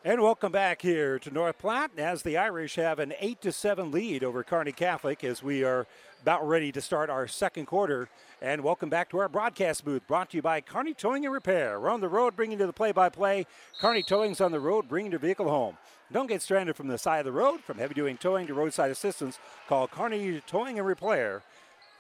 And 0.08 0.22
welcome 0.22 0.54
back 0.54 0.82
here 0.82 1.20
to 1.20 1.32
North 1.32 1.58
Platte 1.58 2.00
as 2.00 2.22
the 2.22 2.38
Irish 2.38 2.76
have 2.76 3.00
an 3.00 3.14
8 3.20 3.42
to 3.42 3.52
7 3.52 3.92
lead 3.92 4.24
over 4.24 4.42
Kearney 4.42 4.72
Catholic 4.72 5.22
as 5.26 5.44
we 5.44 5.66
are 5.66 5.86
about 6.22 6.48
ready 6.48 6.72
to 6.72 6.80
start 6.80 7.10
our 7.10 7.28
second 7.28 7.66
quarter. 7.66 8.08
And 8.42 8.64
welcome 8.64 8.88
back 8.88 9.10
to 9.10 9.18
our 9.18 9.28
broadcast 9.28 9.84
booth 9.84 10.08
brought 10.08 10.30
to 10.30 10.38
you 10.38 10.42
by 10.42 10.62
Kearney 10.62 10.94
Towing 10.94 11.26
and 11.26 11.34
Repair. 11.34 11.78
We're 11.78 11.90
on 11.90 12.00
the 12.00 12.08
road 12.08 12.38
bringing 12.38 12.58
you 12.58 12.66
the 12.66 12.72
play 12.72 12.94
by 12.94 13.10
play. 13.10 13.46
Kearney 13.82 14.02
Towing's 14.02 14.40
on 14.40 14.54
the 14.54 14.62
road 14.62 14.88
bringing 14.88 15.12
your 15.12 15.20
vehicle 15.20 15.50
home. 15.50 15.78
Don't 16.10 16.28
get 16.28 16.42
stranded 16.42 16.78
from 16.78 16.88
the 16.88 16.98
side 16.98 17.20
of 17.20 17.26
the 17.26 17.34
road. 17.34 17.60
From 17.60 17.78
heavy 17.78 17.94
duty 17.94 18.14
towing 18.14 18.48
to 18.48 18.54
roadside 18.54 18.92
assistance, 18.92 19.40
call 19.68 19.90
Kearney 19.90 20.42
Towing 20.48 20.80
and 20.80 20.88
Repair. 20.88 21.42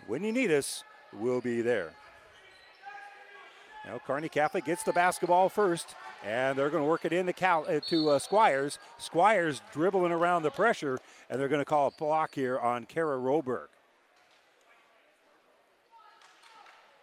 When 0.07 0.23
you 0.23 0.31
need 0.31 0.51
us, 0.51 0.85
will 1.13 1.41
be 1.41 1.61
there. 1.61 1.91
Now 3.85 3.99
Kearney 4.05 4.29
Catholic 4.29 4.65
gets 4.65 4.83
the 4.83 4.91
basketball 4.91 5.47
first, 5.47 5.95
and 6.25 6.57
they're 6.57 6.69
going 6.69 6.83
to 6.83 6.89
work 6.89 7.05
it 7.05 7.13
in 7.13 7.31
Cal- 7.33 7.65
uh, 7.67 7.79
to 7.87 8.09
uh, 8.09 8.19
Squires. 8.19 8.79
Squires 8.97 9.61
dribbling 9.71 10.11
around 10.11 10.43
the 10.43 10.51
pressure, 10.51 10.99
and 11.29 11.39
they're 11.39 11.47
going 11.47 11.61
to 11.61 11.65
call 11.65 11.87
a 11.87 11.91
block 11.91 12.35
here 12.35 12.59
on 12.59 12.85
Kara 12.85 13.17
Roberg. 13.17 13.67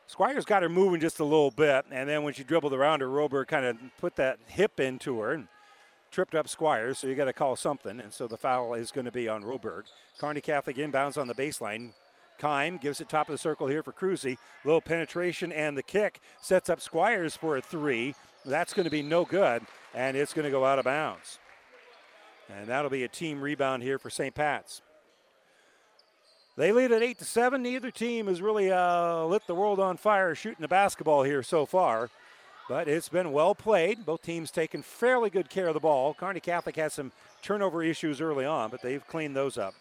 Squires 0.07 0.45
got 0.45 0.63
her 0.63 0.69
moving 0.69 1.01
just 1.01 1.19
a 1.19 1.25
little 1.25 1.51
bit, 1.51 1.87
and 1.91 2.09
then 2.09 2.23
when 2.23 2.35
she 2.35 2.45
dribbled 2.45 2.75
around 2.75 3.01
her, 3.01 3.09
Roberg 3.09 3.49
kind 3.49 3.65
of 3.65 3.79
put 3.99 4.15
that 4.17 4.39
hip 4.47 4.79
into 4.79 5.19
her 5.21 5.33
and 5.33 5.49
tripped 6.11 6.35
up 6.35 6.49
Squires, 6.49 6.99
so 6.99 7.09
you 7.09 7.17
got 7.17 7.25
to 7.25 7.33
call 7.33 7.57
something, 7.57 7.99
and 7.99 8.13
so 8.13 8.29
the 8.29 8.37
foul 8.37 8.75
is 8.75 8.93
going 8.93 9.07
to 9.07 9.11
be 9.11 9.29
on 9.29 9.43
Roberg. 9.43 9.85
Kearney 10.19 10.41
Catholic 10.41 10.77
inbounds 10.77 11.19
on 11.19 11.27
the 11.27 11.35
baseline. 11.35 11.95
Kime 12.41 12.81
gives 12.81 13.01
it 13.01 13.09
top 13.09 13.29
of 13.29 13.33
the 13.33 13.39
circle 13.39 13.67
here 13.67 13.83
for 13.83 13.93
Cruzy. 13.93 14.39
Little 14.65 14.81
penetration 14.81 15.53
and 15.53 15.77
the 15.77 15.83
kick 15.83 16.21
sets 16.41 16.69
up 16.69 16.81
Squires 16.81 17.37
for 17.37 17.57
a 17.57 17.63
three. 17.63 18.15
That's 18.45 18.75
going 18.75 18.85
to 18.85 18.91
be 18.91 19.03
no 19.03 19.25
good, 19.25 19.63
and 19.95 20.17
it's 20.17 20.33
going 20.33 20.45
to 20.45 20.51
go 20.51 20.65
out 20.65 20.79
of 20.79 20.85
bounds. 20.85 21.39
And 22.51 22.69
that'll 22.69 22.91
be 22.91 23.05
a 23.05 23.09
team 23.09 23.41
rebound 23.41 23.83
here 23.83 23.99
for 23.99 24.11
St. 24.11 24.35
Pat's. 24.35 24.83
They 26.57 26.71
lead 26.71 26.93
at 26.93 27.03
eight 27.03 27.19
to 27.19 27.25
seven. 27.25 27.63
Neither 27.63 27.91
team 27.91 28.29
has 28.29 28.41
really 28.41 28.71
uh, 28.71 29.25
lit 29.25 29.47
the 29.47 29.55
world 29.55 29.81
on 29.81 29.97
fire 29.97 30.35
shooting 30.35 30.61
the 30.61 30.69
basketball 30.69 31.25
here 31.25 31.43
so 31.43 31.67
far, 31.67 32.11
but 32.69 32.87
it's 32.87 33.09
been 33.09 33.33
well 33.33 33.55
played. 33.55 34.07
Both 34.07 34.23
teams 34.23 34.51
taking 34.53 34.83
fairly 34.83 35.31
good 35.31 35.51
care 35.51 35.67
of 35.67 35.75
the 35.75 35.81
ball. 35.81 36.15
Kearney 36.15 36.41
Catholic 36.41 36.77
had 36.77 36.93
some 36.93 37.11
turnover 37.43 37.83
issues 37.83 38.21
early 38.21 38.45
on, 38.45 38.71
but 38.71 38.83
they've 38.83 39.05
cleaned 39.09 39.35
those 39.35 39.59
up. 39.59 39.75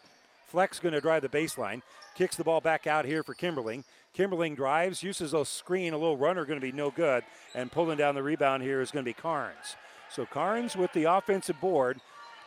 Fleck's 0.48 0.80
going 0.80 0.94
to 0.94 1.02
drive 1.02 1.22
the 1.22 1.30
baseline. 1.30 1.82
Kicks 2.16 2.36
the 2.36 2.44
ball 2.44 2.62
back 2.62 2.86
out 2.86 3.06
here 3.06 3.24
for 3.24 3.34
Kimberling. 3.34 3.84
Kimberling 4.16 4.56
drives, 4.56 5.02
uses 5.02 5.34
a 5.34 5.44
screen, 5.44 5.94
a 5.94 5.98
little 5.98 6.18
runner 6.18 6.46
going 6.46 6.60
to 6.60 6.66
be 6.66 6.72
no 6.72 6.92
good, 6.92 7.24
and 7.56 7.72
pulling 7.72 7.98
down 7.98 8.14
the 8.14 8.22
rebound 8.22 8.62
here 8.62 8.82
is 8.82 8.92
going 8.92 9.04
to 9.04 9.10
be 9.10 9.14
Carnes. 9.14 9.76
So 10.12 10.26
Carnes 10.26 10.76
with 10.76 10.94
the 10.94 11.06
offensive 11.06 11.60
board 11.60 12.00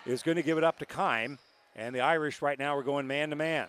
is 0.06 0.22
going 0.22 0.36
to 0.36 0.42
give 0.42 0.58
it 0.58 0.64
up 0.64 0.78
to 0.78 0.86
Kime, 0.86 1.38
and 1.74 1.94
the 1.94 2.00
Irish 2.00 2.40
right 2.40 2.58
now 2.58 2.76
are 2.76 2.84
going 2.84 3.08
man 3.08 3.30
to 3.30 3.36
man. 3.36 3.66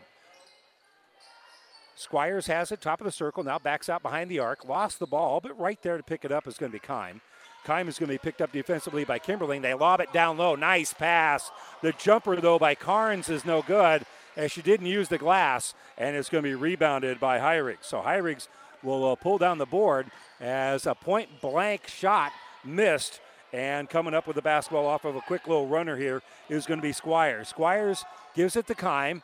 Squires 1.96 2.46
has 2.46 2.72
it, 2.72 2.80
top 2.80 3.02
of 3.02 3.06
the 3.06 3.12
circle, 3.12 3.44
now 3.44 3.58
backs 3.58 3.90
out 3.90 4.04
behind 4.04 4.30
the 4.30 4.38
arc, 4.38 4.66
lost 4.66 5.00
the 5.00 5.08
ball, 5.08 5.42
but 5.42 5.60
right 5.60 5.82
there 5.82 5.98
to 5.98 6.04
pick 6.04 6.24
it 6.24 6.32
up 6.32 6.48
is 6.48 6.60
going 6.60 6.72
to 6.72 6.78
be 6.80 6.86
Kime. 6.86 7.22
Kime 7.66 7.88
is 7.88 7.98
going 7.98 8.08
to 8.08 8.14
be 8.14 8.20
picked 8.20 8.42
up 8.42 8.52
defensively 8.52 9.04
by 9.04 9.18
Kimberling. 9.18 9.64
They 9.64 9.74
lob 9.74 10.00
it 10.00 10.14
down 10.14 10.38
low. 10.38 10.56
Nice 10.56 10.94
pass. 10.94 11.52
The 11.82 11.92
jumper, 11.92 12.40
though, 12.40 12.60
by 12.60 12.76
Carnes 12.76 13.30
is 13.30 13.44
no 13.44 13.62
good 13.64 14.06
as 14.38 14.52
she 14.52 14.62
didn't 14.62 14.86
use 14.86 15.10
the 15.10 15.18
glass, 15.18 15.74
and 15.98 16.16
it's 16.16 16.30
going 16.30 16.44
to 16.44 16.50
be 16.50 16.56
rebounded 16.56 17.20
by 17.20 17.40
Heirigs. 17.40 17.84
So 17.84 18.02
Heirigs 18.02 18.48
will 18.84 19.12
uh, 19.12 19.16
pull 19.16 19.40
down 19.40 19.58
the 19.58 19.66
board 19.66 20.06
as 20.40 20.86
a 20.86 20.96
point 20.96 21.42
blank 21.42 21.88
shot 21.88 22.32
missed. 22.64 23.20
And 23.52 23.90
coming 23.90 24.14
up 24.14 24.28
with 24.28 24.36
the 24.36 24.42
basketball 24.42 24.86
off 24.86 25.06
of 25.06 25.16
a 25.16 25.22
quick 25.22 25.48
little 25.48 25.68
runner 25.68 25.98
here 25.98 26.22
is 26.50 26.66
going 26.66 26.80
to 26.80 26.84
be 26.84 26.92
Squires. 26.92 27.48
Squires 27.48 28.06
gives 28.36 28.56
it 28.56 28.68
to 28.68 28.76
Kime. 28.76 29.22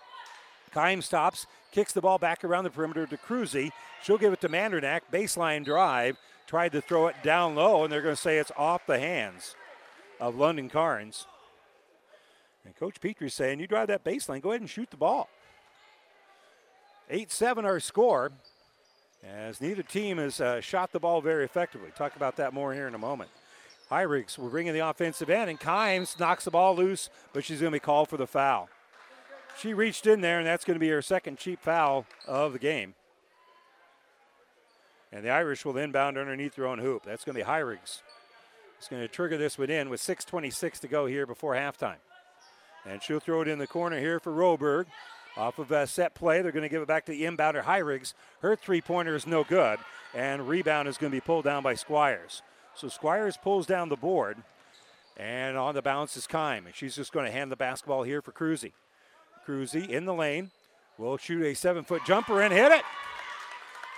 Kime 0.73 1.04
stops, 1.04 1.45
kicks 1.71 1.93
the 1.93 2.02
ball 2.02 2.17
back 2.17 2.43
around 2.43 2.63
the 2.63 2.69
perimeter 2.69 3.06
to 3.06 3.17
Cruzy. 3.17 3.71
She'll 4.02 4.17
give 4.17 4.34
it 4.34 4.41
to 4.41 4.49
Mandernack. 4.49 5.02
Baseline 5.12 5.63
drive. 5.63 6.17
tried 6.47 6.71
to 6.71 6.82
throw 6.82 7.08
it 7.08 7.15
down 7.21 7.56
low, 7.56 7.84
and 7.84 7.93
they're 7.93 8.02
going 8.02 8.15
to 8.15 8.21
say 8.21 8.39
it's 8.39 8.52
off 8.58 8.86
the 8.88 8.99
hands 8.99 9.56
of 10.19 10.36
London 10.36 10.69
Carnes. 10.69 11.28
And 12.65 12.76
Coach 12.76 13.02
Petrie's 13.02 13.34
saying, 13.34 13.60
you 13.60 13.67
drive 13.67 13.88
that 13.88 14.04
baseline, 14.04 14.41
go 14.41 14.52
ahead 14.52 14.62
and 14.62 14.69
shoot 14.69 14.89
the 14.89 14.97
ball. 14.97 15.30
8 17.10 17.32
7 17.32 17.65
our 17.65 17.80
score, 17.80 18.32
as 19.23 19.62
neither 19.62 19.84
team 19.84 20.17
has 20.17 20.39
uh, 20.39 20.62
shot 20.62 20.91
the 20.91 20.99
ball 20.99 21.21
very 21.21 21.43
effectively. 21.43 21.89
Talk 21.95 22.15
about 22.15 22.38
that 22.38 22.54
more 22.54 22.73
here 22.73 22.88
in 22.88 22.95
a 22.95 22.99
moment. 22.99 23.30
Hyrigs 23.91 24.38
will 24.38 24.49
bring 24.49 24.67
in 24.67 24.73
the 24.73 24.88
offensive 24.88 25.30
end, 25.30 25.49
and 25.49 25.60
Kimes 25.60 26.19
knocks 26.19 26.45
the 26.45 26.52
ball 26.52 26.76
loose, 26.76 27.10
but 27.34 27.43
she's 27.43 27.60
going 27.60 27.71
to 27.71 27.76
be 27.76 27.80
called 27.80 28.10
for 28.10 28.17
the 28.17 28.26
foul. 28.26 28.69
She 29.60 29.73
reached 29.73 30.08
in 30.08 30.21
there, 30.21 30.39
and 30.39 30.47
that's 30.47 30.65
going 30.65 30.76
to 30.76 30.80
be 30.80 30.89
her 30.89 31.02
second 31.02 31.38
cheap 31.38 31.62
foul 31.62 32.06
of 32.28 32.54
the 32.54 32.60
game. 32.60 32.95
And 35.12 35.23
the 35.23 35.30
Irish 35.30 35.63
will 35.63 35.78
inbound 35.78 36.17
underneath 36.17 36.56
their 36.56 36.65
own 36.65 36.80
hoop. 36.80 37.04
That's 37.04 37.23
going 37.23 37.36
to 37.36 37.41
be 37.41 37.45
Hyrigs. 37.45 38.02
It's 38.80 38.88
going 38.88 39.02
to 39.02 39.08
trigger 39.08 39.38
this 39.38 39.60
one 39.60 39.69
in 39.69 39.89
with 39.89 40.02
6.26 40.02 40.80
to 40.80 40.88
go 40.88 41.06
here 41.06 41.28
before 41.28 41.54
halftime. 41.54 41.97
And 42.86 43.02
she'll 43.02 43.19
throw 43.19 43.41
it 43.41 43.48
in 43.48 43.60
the 43.60 43.67
corner 43.67 44.00
here 44.00 44.19
for 44.19 44.32
Roberg. 44.32 44.86
Off 45.36 45.58
of 45.58 45.72
a 45.72 45.88
set 45.88 46.13
play, 46.13 46.41
they're 46.41 46.52
going 46.52 46.63
to 46.63 46.69
give 46.69 46.82
it 46.82 46.88
back 46.88 47.06
to 47.06 47.12
the 47.12 47.24
inbounder 47.24 47.63
Hyrigs. 47.63 48.13
Her 48.41 48.56
three 48.56 48.82
pointer 48.82 49.15
is 49.15 49.26
no 49.26 49.43
good, 49.43 49.80
and 50.13 50.48
rebound 50.48 50.88
is 50.88 50.98
going 50.98 51.12
to 51.12 51.15
be 51.15 51.22
pulled 51.22 51.46
down 51.46 51.63
by 51.63 51.74
Squires. 51.74 52.43
So 52.76 52.88
Squires 52.88 53.38
pulls 53.38 53.65
down 53.65 53.89
the 53.89 53.96
board, 53.96 54.38
and 55.17 55.58
on 55.58 55.74
the 55.74 55.82
bounce 55.82 56.15
is 56.17 56.28
Kime, 56.28 56.65
and 56.65 56.76
she's 56.76 56.96
just 56.96 57.12
going 57.12 57.26
to 57.26 57.32
hand 57.32 57.52
the 57.52 57.56
basketball 57.56 58.04
here 58.04 58.22
for 58.22 58.32
Cruzy. 58.32 58.74
Cruzy 59.48 59.89
in 59.89 60.06
the 60.06 60.13
lane 60.13 60.52
will 60.98 61.17
shoot 61.17 61.43
a 61.43 61.56
seven 61.56 61.84
foot 61.84 62.04
jumper 62.06 62.41
and 62.41 62.54
hit 62.54 62.72
it. 62.72 62.84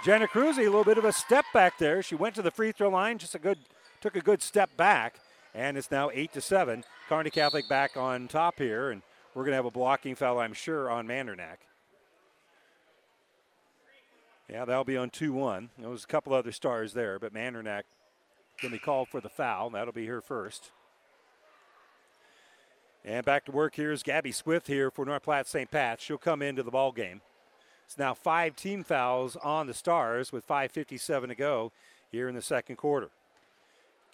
Jenna 0.05 0.27
Cruzy, 0.27 0.59
a 0.59 0.69
little 0.69 0.83
bit 0.83 0.97
of 0.97 1.05
a 1.05 1.11
step 1.11 1.45
back 1.53 1.77
there. 1.77 2.01
She 2.01 2.15
went 2.15 2.35
to 2.35 2.41
the 2.41 2.51
free 2.51 2.71
throw 2.71 2.89
line, 2.89 3.17
just 3.17 3.35
a 3.35 3.39
good, 3.39 3.57
took 4.01 4.15
a 4.15 4.21
good 4.21 4.41
step 4.41 4.75
back, 4.77 5.19
and 5.55 5.77
it's 5.77 5.89
now 5.89 6.11
eight 6.13 6.33
to 6.33 6.41
seven. 6.41 6.83
Kearney 7.07 7.29
Catholic 7.29 7.67
back 7.69 7.95
on 7.95 8.27
top 8.27 8.59
here, 8.59 8.91
and 8.91 9.01
we're 9.33 9.43
going 9.43 9.53
to 9.53 9.57
have 9.57 9.65
a 9.65 9.71
blocking 9.71 10.13
foul, 10.13 10.39
I'm 10.39 10.53
sure, 10.53 10.91
on 10.91 11.07
Mandernack. 11.07 11.57
Yeah, 14.49 14.65
that'll 14.65 14.83
be 14.83 14.97
on 14.97 15.09
2 15.09 15.33
1. 15.33 15.69
There 15.79 15.89
was 15.89 16.03
a 16.03 16.07
couple 16.07 16.33
other 16.33 16.51
stars 16.51 16.93
there, 16.93 17.17
but 17.17 17.33
Mandernack 17.33 17.83
going 18.61 18.71
to 18.71 18.77
be 18.77 18.79
called 18.79 19.07
for 19.07 19.21
the 19.21 19.29
foul. 19.29 19.69
That'll 19.71 19.93
be 19.93 20.05
her 20.05 20.21
first. 20.21 20.71
And 23.03 23.25
back 23.25 23.45
to 23.45 23.51
work 23.51 23.75
here 23.75 23.91
is 23.91 24.03
Gabby 24.03 24.31
Swift 24.31 24.67
here 24.67 24.91
for 24.91 25.05
North 25.05 25.23
Platte 25.23 25.47
St. 25.47 25.69
Pat. 25.69 26.01
She'll 26.01 26.17
come 26.17 26.41
into 26.41 26.63
the 26.63 26.71
ball 26.71 26.91
game. 26.91 27.21
It's 27.85 27.97
now 27.97 28.13
five 28.13 28.55
team 28.55 28.83
fouls 28.83 29.35
on 29.37 29.67
the 29.67 29.73
Stars 29.73 30.31
with 30.31 30.47
5.57 30.47 31.27
to 31.27 31.35
go 31.35 31.71
here 32.11 32.27
in 32.27 32.35
the 32.35 32.41
second 32.41 32.77
quarter. 32.77 33.09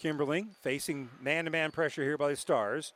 Kimberling 0.02 0.48
facing 0.62 1.10
man 1.22 1.46
to 1.46 1.52
man 1.52 1.72
pressure 1.72 2.04
here 2.04 2.18
by 2.18 2.30
the 2.30 2.36
Stars. 2.36 2.94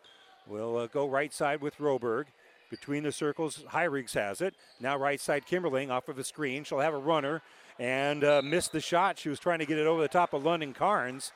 Will 0.48 0.78
uh, 0.78 0.88
go 0.88 1.08
right 1.08 1.34
side 1.34 1.62
with 1.62 1.78
Roberg. 1.78 2.26
Between 2.70 3.04
the 3.04 3.12
circles, 3.12 3.64
Hyrigs 3.72 4.14
has 4.14 4.42
it. 4.42 4.56
Now 4.80 4.98
right 4.98 5.22
side, 5.22 5.44
Kimberling 5.46 5.92
off 5.92 6.10
of 6.10 6.18
a 6.18 6.24
screen. 6.24 6.64
She'll 6.64 6.80
have 6.80 6.96
a 6.96 7.00
runner 7.00 7.42
and 7.80 8.24
uh, 8.24 8.42
missed 8.44 8.72
the 8.72 8.82
shot. 8.82 9.20
She 9.20 9.30
was 9.30 9.40
trying 9.40 9.60
to 9.60 9.66
get 9.66 9.78
it 9.78 9.86
over 9.86 10.02
the 10.02 10.08
top 10.08 10.34
of 10.34 10.44
London 10.44 10.74
Carnes. 10.74 11.32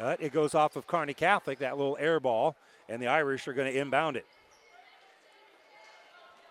Uh, 0.00 0.16
it 0.20 0.32
goes 0.32 0.54
off 0.54 0.76
of 0.76 0.86
Kearney 0.86 1.14
Catholic, 1.14 1.58
that 1.58 1.76
little 1.76 1.96
air 1.98 2.20
ball, 2.20 2.54
and 2.88 3.02
the 3.02 3.08
Irish 3.08 3.48
are 3.48 3.52
going 3.52 3.70
to 3.70 3.78
inbound 3.78 4.16
it. 4.16 4.26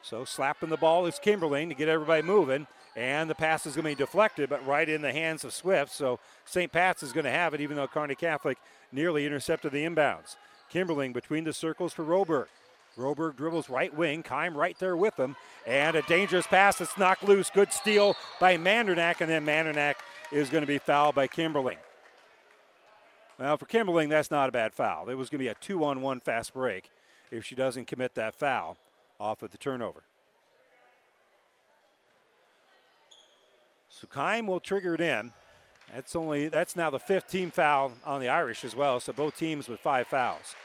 So 0.02 0.26
slapping 0.26 0.70
the 0.70 0.78
ball 0.78 1.06
is 1.06 1.20
Kimberling 1.24 1.70
to 1.70 1.76
get 1.76 1.88
everybody 1.88 2.22
moving. 2.22 2.68
And 2.98 3.30
the 3.30 3.36
pass 3.36 3.68
is 3.68 3.76
going 3.76 3.84
to 3.84 3.92
be 3.92 3.96
deflected, 3.96 4.50
but 4.50 4.66
right 4.66 4.90
in 4.90 5.04
the 5.04 5.12
hands 5.12 5.44
of 5.44 5.54
Swift. 5.54 5.94
So 5.94 6.20
St. 6.46 6.72
Pat's 6.72 7.04
is 7.04 7.14
going 7.14 7.26
to 7.26 7.32
have 7.32 7.54
it, 7.54 7.62
even 7.62 7.78
though 7.78 7.88
Kearney 7.88 8.16
Catholic 8.16 8.58
nearly 8.92 9.24
intercepted 9.24 9.72
the 9.72 9.86
inbounds. 9.86 10.36
Kimberling 10.74 11.14
between 11.14 11.44
the 11.44 11.54
circles 11.54 11.94
for 11.94 12.04
Roberg. 12.04 12.48
Roberg 12.98 13.36
dribbles 13.36 13.70
right 13.70 13.94
wing, 13.94 14.24
Kime 14.24 14.56
right 14.56 14.76
there 14.80 14.98
with 14.98 15.16
him, 15.18 15.36
and 15.68 15.96
a 15.96 16.02
dangerous 16.04 16.48
pass 16.48 16.80
that's 16.80 16.98
knocked 16.98 17.24
loose. 17.24 17.52
Good 17.52 17.72
steal 17.72 18.16
by 18.40 18.58
Mandernack, 18.58 19.22
and 19.22 19.30
then 19.30 19.46
Mandernack 19.46 19.98
is 20.32 20.50
going 20.50 20.62
to 20.62 20.68
be 20.68 20.80
fouled 20.80 21.14
by 21.14 21.28
Kimberling. 21.28 21.78
Well, 23.38 23.58
for 23.58 23.68
Kimberling, 23.68 24.10
that's 24.10 24.32
not 24.32 24.50
a 24.50 24.52
bad 24.52 24.74
foul. 24.74 25.10
It 25.10 25.14
was 25.14 25.30
going 25.30 25.38
to 25.38 25.44
be 25.44 25.50
a 25.50 25.54
two 25.54 25.84
on 25.84 26.02
one 26.02 26.20
fast 26.20 26.56
break 26.56 26.90
if 27.30 27.46
she 27.46 27.54
doesn't 27.54 27.86
commit 27.86 28.16
that 28.16 28.34
foul 28.34 28.78
off 29.20 29.44
of 29.44 29.52
the 29.52 29.60
turnover. 29.60 30.02
So 34.00 34.06
Kime 34.08 34.46
will 34.46 34.60
trigger 34.60 34.94
it 34.94 35.02
in. 35.02 35.32
That's 35.94 36.16
only 36.16 36.50
that's 36.50 36.76
now 36.76 36.92
the 36.92 37.00
fifth 37.00 37.30
team 37.30 37.50
foul 37.50 37.94
on 38.06 38.22
the 38.22 38.30
Irish 38.30 38.64
as 38.64 38.76
well. 38.76 39.00
So 39.00 39.12
both 39.12 39.36
teams 39.36 39.68
with 39.68 39.80
five 39.80 40.06
fouls. 40.06 40.56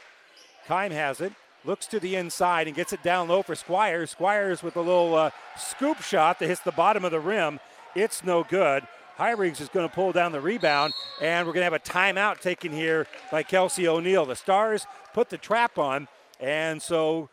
Kime 0.67 0.91
has 0.91 1.19
it, 1.19 1.33
looks 1.65 1.87
to 1.87 1.99
the 1.99 2.15
inside 2.15 2.67
and 2.67 2.75
gets 2.75 2.93
it 2.93 3.01
down 3.01 3.27
low 3.27 3.41
for 3.41 3.55
Squires. 3.55 4.11
Squires 4.11 4.61
with 4.61 4.75
a 4.75 4.81
little 4.81 5.15
uh, 5.15 5.31
scoop 5.57 6.01
shot 6.01 6.37
that 6.39 6.47
hits 6.47 6.61
the 6.61 6.71
bottom 6.73 7.03
of 7.03 7.11
the 7.11 7.19
rim. 7.19 7.59
It's 7.95 8.23
no 8.23 8.43
good. 8.43 8.83
Hyrigs 9.17 9.59
is 9.61 9.69
going 9.69 9.87
to 9.87 9.93
pull 9.93 10.11
down 10.11 10.31
the 10.31 10.41
rebound, 10.41 10.93
and 11.21 11.45
we're 11.45 11.53
going 11.53 11.65
to 11.65 11.71
have 11.71 11.73
a 11.73 11.79
timeout 11.79 12.39
taken 12.39 12.71
here 12.71 13.07
by 13.31 13.43
Kelsey 13.43 13.87
O'Neill. 13.87 14.25
The 14.25 14.35
Stars 14.35 14.85
put 15.13 15.29
the 15.29 15.37
trap 15.37 15.77
on, 15.77 16.07
and 16.39 16.81
so 16.81 17.29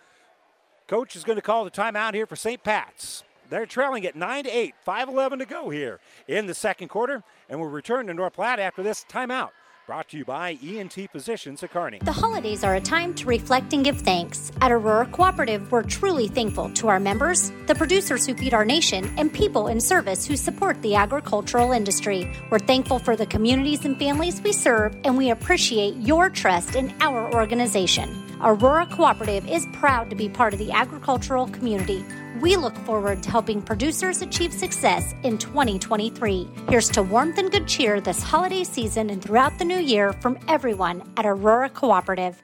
coach 0.89 1.17
is 1.17 1.25
going 1.25 1.37
to 1.37 1.43
call 1.43 1.65
the 1.65 1.71
timeout 1.71 2.15
here 2.15 2.27
for 2.27 2.37
St. 2.37 2.63
Pat's. 2.63 3.25
They're 3.51 3.67
trailing 3.67 4.07
at 4.07 4.15
9 4.15 4.45
to 4.45 4.51
8, 4.51 4.75
5-11 4.87 5.39
to 5.41 5.45
go 5.45 5.71
here 5.71 5.99
in 6.29 6.47
the 6.47 6.55
second 6.55 6.89
quarter, 6.89 7.25
and 7.49 7.61
we'll 7.61 7.69
return 7.69 8.07
to 8.07 8.15
North 8.15 8.35
Platte 8.35 8.61
after 8.61 8.83
this 8.83 9.05
timeout. 9.11 9.51
Brought 9.89 10.11
to 10.11 10.19
you 10.19 10.25
by 10.25 10.57
ENT 10.65 11.11
Physicians 11.11 11.65
at 11.65 11.73
Kearney. 11.73 11.99
The 12.01 12.13
holidays 12.13 12.63
are 12.63 12.77
a 12.77 12.81
time 12.81 13.13
to 13.15 13.27
reflect 13.27 13.73
and 13.73 13.85
give 13.85 14.01
thanks. 14.03 14.53
At 14.61 14.71
Aurora 14.71 15.07
Cooperative, 15.07 15.73
we're 15.73 15.83
truly 15.83 16.29
thankful 16.29 16.71
to 16.75 16.87
our 16.87 17.01
members, 17.01 17.51
the 17.67 17.75
producers 17.75 18.25
who 18.25 18.35
feed 18.35 18.55
our 18.55 18.65
nation, 18.65 19.13
and 19.19 19.33
people 19.33 19.67
in 19.67 19.81
service 19.81 20.25
who 20.25 20.37
support 20.37 20.81
the 20.83 20.95
agricultural 20.95 21.73
industry. 21.73 22.31
We're 22.51 22.61
thankful 22.61 23.01
for 23.01 23.17
the 23.17 23.27
communities 23.27 23.85
and 23.85 23.99
families 23.99 24.41
we 24.41 24.53
serve, 24.53 24.97
and 25.03 25.19
we 25.19 25.31
appreciate 25.31 25.97
your 25.97 26.31
trust 26.31 26.77
in 26.77 26.95
our 27.01 27.35
organization. 27.35 28.17
Aurora 28.43 28.87
Cooperative 28.87 29.49
is 29.49 29.67
proud 29.73 30.09
to 30.11 30.15
be 30.15 30.29
part 30.29 30.53
of 30.53 30.61
the 30.61 30.71
agricultural 30.71 31.49
community. 31.49 32.05
We 32.41 32.57
look 32.57 32.75
forward 32.87 33.23
to 33.23 33.31
helping 33.31 33.61
producers 33.61 34.23
achieve 34.23 34.55
success 34.55 35.15
in 35.25 35.37
2023. 35.37 36.49
Here's 36.71 36.89
to 36.91 37.03
warmth 37.03 37.37
and 37.37 37.51
good 37.51 37.69
cheer 37.69 38.01
this 38.01 38.23
holiday 38.23 38.65
season 38.65 39.11
and 39.11 39.23
throughout 39.23 39.59
the 39.59 39.65
new 39.67 39.77
year 39.77 40.15
from 40.15 40.39
everyone 40.49 41.03
at 41.19 41.27
Aurora 41.27 41.69
Cooperative. 41.69 42.43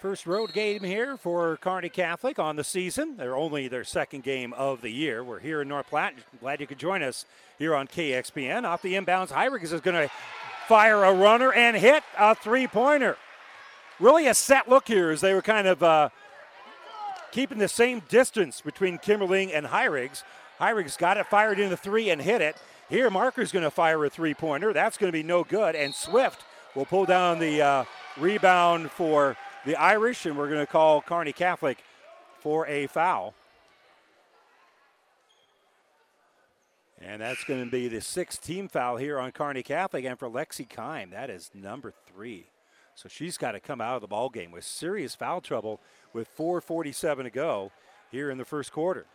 First 0.00 0.26
road 0.26 0.52
game 0.52 0.82
here 0.82 1.16
for 1.16 1.58
Kearney 1.58 1.90
Catholic 1.90 2.40
on 2.40 2.56
the 2.56 2.64
season. 2.64 3.16
They're 3.16 3.36
only 3.36 3.68
their 3.68 3.84
second 3.84 4.24
game 4.24 4.52
of 4.54 4.80
the 4.80 4.90
year. 4.90 5.22
We're 5.22 5.38
here 5.38 5.62
in 5.62 5.68
North 5.68 5.90
Platte. 5.90 6.14
Glad 6.40 6.60
you 6.60 6.66
could 6.66 6.78
join 6.78 7.04
us 7.04 7.24
here 7.56 7.76
on 7.76 7.86
KXPN. 7.86 8.64
Off 8.64 8.82
the 8.82 8.94
inbounds, 8.94 9.28
Hyrigs 9.28 9.72
is 9.72 9.80
going 9.80 10.08
to 10.08 10.12
fire 10.66 11.04
a 11.04 11.14
runner 11.14 11.52
and 11.52 11.76
hit 11.76 12.02
a 12.18 12.34
three 12.34 12.66
pointer. 12.66 13.16
Really 14.00 14.26
a 14.26 14.34
set 14.34 14.68
look 14.68 14.88
here 14.88 15.10
as 15.10 15.20
they 15.20 15.34
were 15.34 15.42
kind 15.42 15.68
of 15.68 15.82
uh, 15.82 16.08
keeping 17.32 17.58
the 17.58 17.68
same 17.68 18.02
distance 18.08 18.60
between 18.60 18.98
Kimberling 18.98 19.50
and 19.54 19.66
Hyrigs. 19.66 20.22
Hyrigs 20.60 20.96
got 20.96 21.16
it 21.16 21.26
fired 21.26 21.58
into 21.58 21.76
three 21.76 22.10
and 22.10 22.20
hit 22.20 22.40
it. 22.40 22.56
Here, 22.88 23.08
Marker's 23.08 23.52
going 23.52 23.62
to 23.62 23.70
fire 23.70 24.04
a 24.04 24.10
three 24.10 24.34
pointer. 24.34 24.72
That's 24.72 24.98
going 24.98 25.12
to 25.12 25.16
be 25.16 25.22
no 25.22 25.44
good. 25.44 25.76
And 25.76 25.94
Swift 25.94 26.44
will 26.74 26.84
pull 26.84 27.04
down 27.04 27.38
the 27.38 27.62
uh, 27.62 27.84
rebound 28.18 28.90
for 28.90 29.36
the 29.64 29.76
Irish, 29.76 30.26
and 30.26 30.36
we're 30.36 30.48
going 30.48 30.60
to 30.64 30.70
call 30.70 31.00
Kearney 31.00 31.32
Catholic 31.32 31.78
for 32.40 32.66
a 32.66 32.86
foul. 32.88 33.34
And 37.00 37.22
that's 37.22 37.44
going 37.44 37.64
to 37.64 37.70
be 37.70 37.88
the 37.88 38.00
sixth 38.00 38.42
team 38.42 38.68
foul 38.68 38.96
here 38.98 39.18
on 39.18 39.32
Kearney 39.32 39.62
Catholic. 39.62 40.04
And 40.04 40.18
for 40.18 40.28
Lexi 40.28 40.68
Kime, 40.68 41.10
that 41.12 41.30
is 41.30 41.50
number 41.54 41.94
three. 42.12 42.46
So 43.00 43.08
she's 43.08 43.38
got 43.38 43.52
to 43.52 43.60
come 43.60 43.80
out 43.80 43.94
of 43.94 44.02
the 44.02 44.08
ball 44.08 44.28
game 44.28 44.50
with 44.50 44.62
serious 44.62 45.14
foul 45.14 45.40
trouble 45.40 45.80
with 46.12 46.28
4:47 46.36 47.22
to 47.22 47.30
go 47.30 47.72
here 48.10 48.30
in 48.30 48.36
the 48.36 48.44
first 48.44 48.72
quarter. 48.72 49.06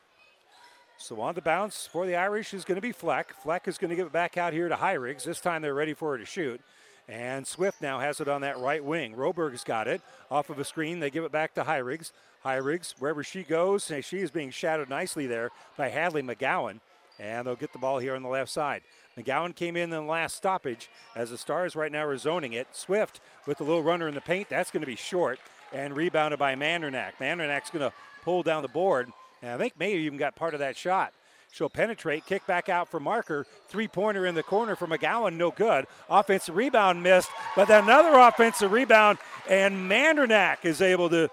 So 0.97 1.21
on 1.21 1.35
the 1.35 1.41
bounce 1.43 1.85
for 1.85 2.07
the 2.07 2.15
Irish 2.15 2.55
is 2.55 2.65
going 2.65 2.77
to 2.77 2.81
be 2.81 2.91
Fleck. 2.91 3.35
Fleck 3.43 3.67
is 3.67 3.77
going 3.77 3.89
to 3.89 3.95
give 3.95 4.07
it 4.07 4.11
back 4.11 4.37
out 4.37 4.53
here 4.53 4.69
to 4.69 4.75
Hyrigs. 4.75 5.23
This 5.23 5.39
time 5.39 5.61
they're 5.61 5.75
ready 5.75 5.93
for 5.93 6.13
her 6.13 6.17
to 6.17 6.25
shoot. 6.25 6.61
And 7.07 7.45
Swift 7.45 7.79
now 7.79 7.99
has 7.99 8.19
it 8.19 8.27
on 8.27 8.41
that 8.41 8.57
right 8.57 8.83
wing. 8.83 9.15
Roberg's 9.15 9.63
got 9.63 9.87
it 9.87 10.01
off 10.31 10.49
of 10.49 10.57
a 10.57 10.65
screen. 10.65 10.99
They 10.99 11.11
give 11.11 11.23
it 11.23 11.31
back 11.31 11.53
to 11.53 11.63
Hyrigs. 11.65 12.11
Hyrigs, 12.43 12.95
wherever 12.97 13.23
she 13.23 13.43
goes, 13.43 13.91
she 14.01 14.17
is 14.17 14.31
being 14.31 14.49
shadowed 14.49 14.89
nicely 14.89 15.27
there 15.27 15.51
by 15.77 15.89
Hadley 15.89 16.23
McGowan. 16.23 16.79
And 17.19 17.45
they'll 17.45 17.55
get 17.55 17.71
the 17.71 17.77
ball 17.77 17.99
here 17.99 18.15
on 18.15 18.23
the 18.23 18.29
left 18.29 18.49
side. 18.49 18.81
McGowan 19.17 19.55
came 19.55 19.77
in 19.77 19.83
in 19.83 19.89
the 19.91 20.01
last 20.01 20.35
stoppage 20.35 20.89
as 21.15 21.29
the 21.29 21.37
Stars 21.37 21.75
right 21.75 21.91
now 21.91 22.05
are 22.05 22.17
zoning 22.17 22.53
it. 22.53 22.67
Swift 22.71 23.21
with 23.45 23.59
the 23.59 23.63
little 23.63 23.83
runner 23.83 24.07
in 24.07 24.15
the 24.15 24.21
paint. 24.21 24.49
That's 24.49 24.71
going 24.71 24.81
to 24.81 24.87
be 24.87 24.95
short 24.95 25.39
and 25.71 25.95
rebounded 25.95 26.39
by 26.39 26.55
Mandernack. 26.55 27.13
Mandernack's 27.19 27.69
going 27.69 27.89
to 27.89 27.95
pull 28.23 28.43
down 28.43 28.61
the 28.61 28.67
board. 28.67 29.09
And 29.41 29.51
I 29.51 29.57
think 29.57 29.73
maybe 29.79 30.01
even 30.03 30.17
got 30.17 30.35
part 30.35 30.53
of 30.53 30.59
that 30.59 30.75
shot. 30.75 31.13
She'll 31.51 31.69
penetrate, 31.69 32.25
kick 32.25 32.45
back 32.45 32.67
out 32.67 32.89
for 32.89 32.99
Marker. 32.99 33.45
Three 33.69 33.87
pointer 33.87 34.25
in 34.25 34.35
the 34.35 34.43
corner 34.43 34.75
for 34.75 34.87
McGowan, 34.87 35.37
no 35.37 35.51
good. 35.51 35.87
Offensive 36.09 36.53
rebound 36.53 37.01
missed, 37.01 37.29
but 37.55 37.69
then 37.69 37.85
another 37.85 38.19
offensive 38.19 38.73
rebound, 38.73 39.19
and 39.47 39.89
Mandernack 39.89 40.65
is 40.65 40.81
able 40.81 41.09
to 41.11 41.29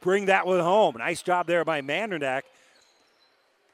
bring 0.00 0.26
that 0.26 0.48
one 0.48 0.58
home. 0.58 0.96
Nice 0.98 1.22
job 1.22 1.46
there 1.46 1.64
by 1.64 1.80
Mandernack 1.80 2.42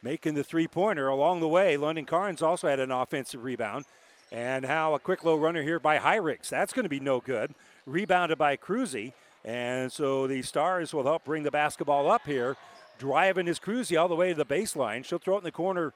making 0.06 0.34
the 0.34 0.44
three 0.44 0.68
pointer 0.68 1.08
along 1.08 1.40
the 1.40 1.48
way. 1.48 1.76
London 1.76 2.04
Carnes 2.04 2.40
also 2.40 2.68
had 2.68 2.78
an 2.78 2.92
offensive 2.92 3.42
rebound. 3.42 3.84
And 4.30 4.64
how 4.64 4.94
a 4.94 5.00
quick 5.00 5.24
low 5.24 5.34
runner 5.34 5.64
here 5.64 5.80
by 5.80 5.98
Hyrix. 5.98 6.48
That's 6.48 6.72
going 6.72 6.84
to 6.84 6.88
be 6.88 7.00
no 7.00 7.18
good. 7.18 7.54
Rebounded 7.86 8.38
by 8.38 8.56
Cruzy. 8.56 9.14
And 9.44 9.90
so 9.90 10.28
the 10.28 10.42
Stars 10.42 10.94
will 10.94 11.02
help 11.02 11.24
bring 11.24 11.42
the 11.42 11.50
basketball 11.50 12.08
up 12.08 12.24
here. 12.24 12.56
Driving 12.98 13.46
his 13.46 13.58
Cruzy 13.58 14.00
all 14.00 14.06
the 14.06 14.14
way 14.14 14.28
to 14.28 14.34
the 14.36 14.46
baseline. 14.46 15.04
She'll 15.04 15.18
throw 15.18 15.34
it 15.34 15.38
in 15.38 15.44
the 15.44 15.50
corner 15.50 15.92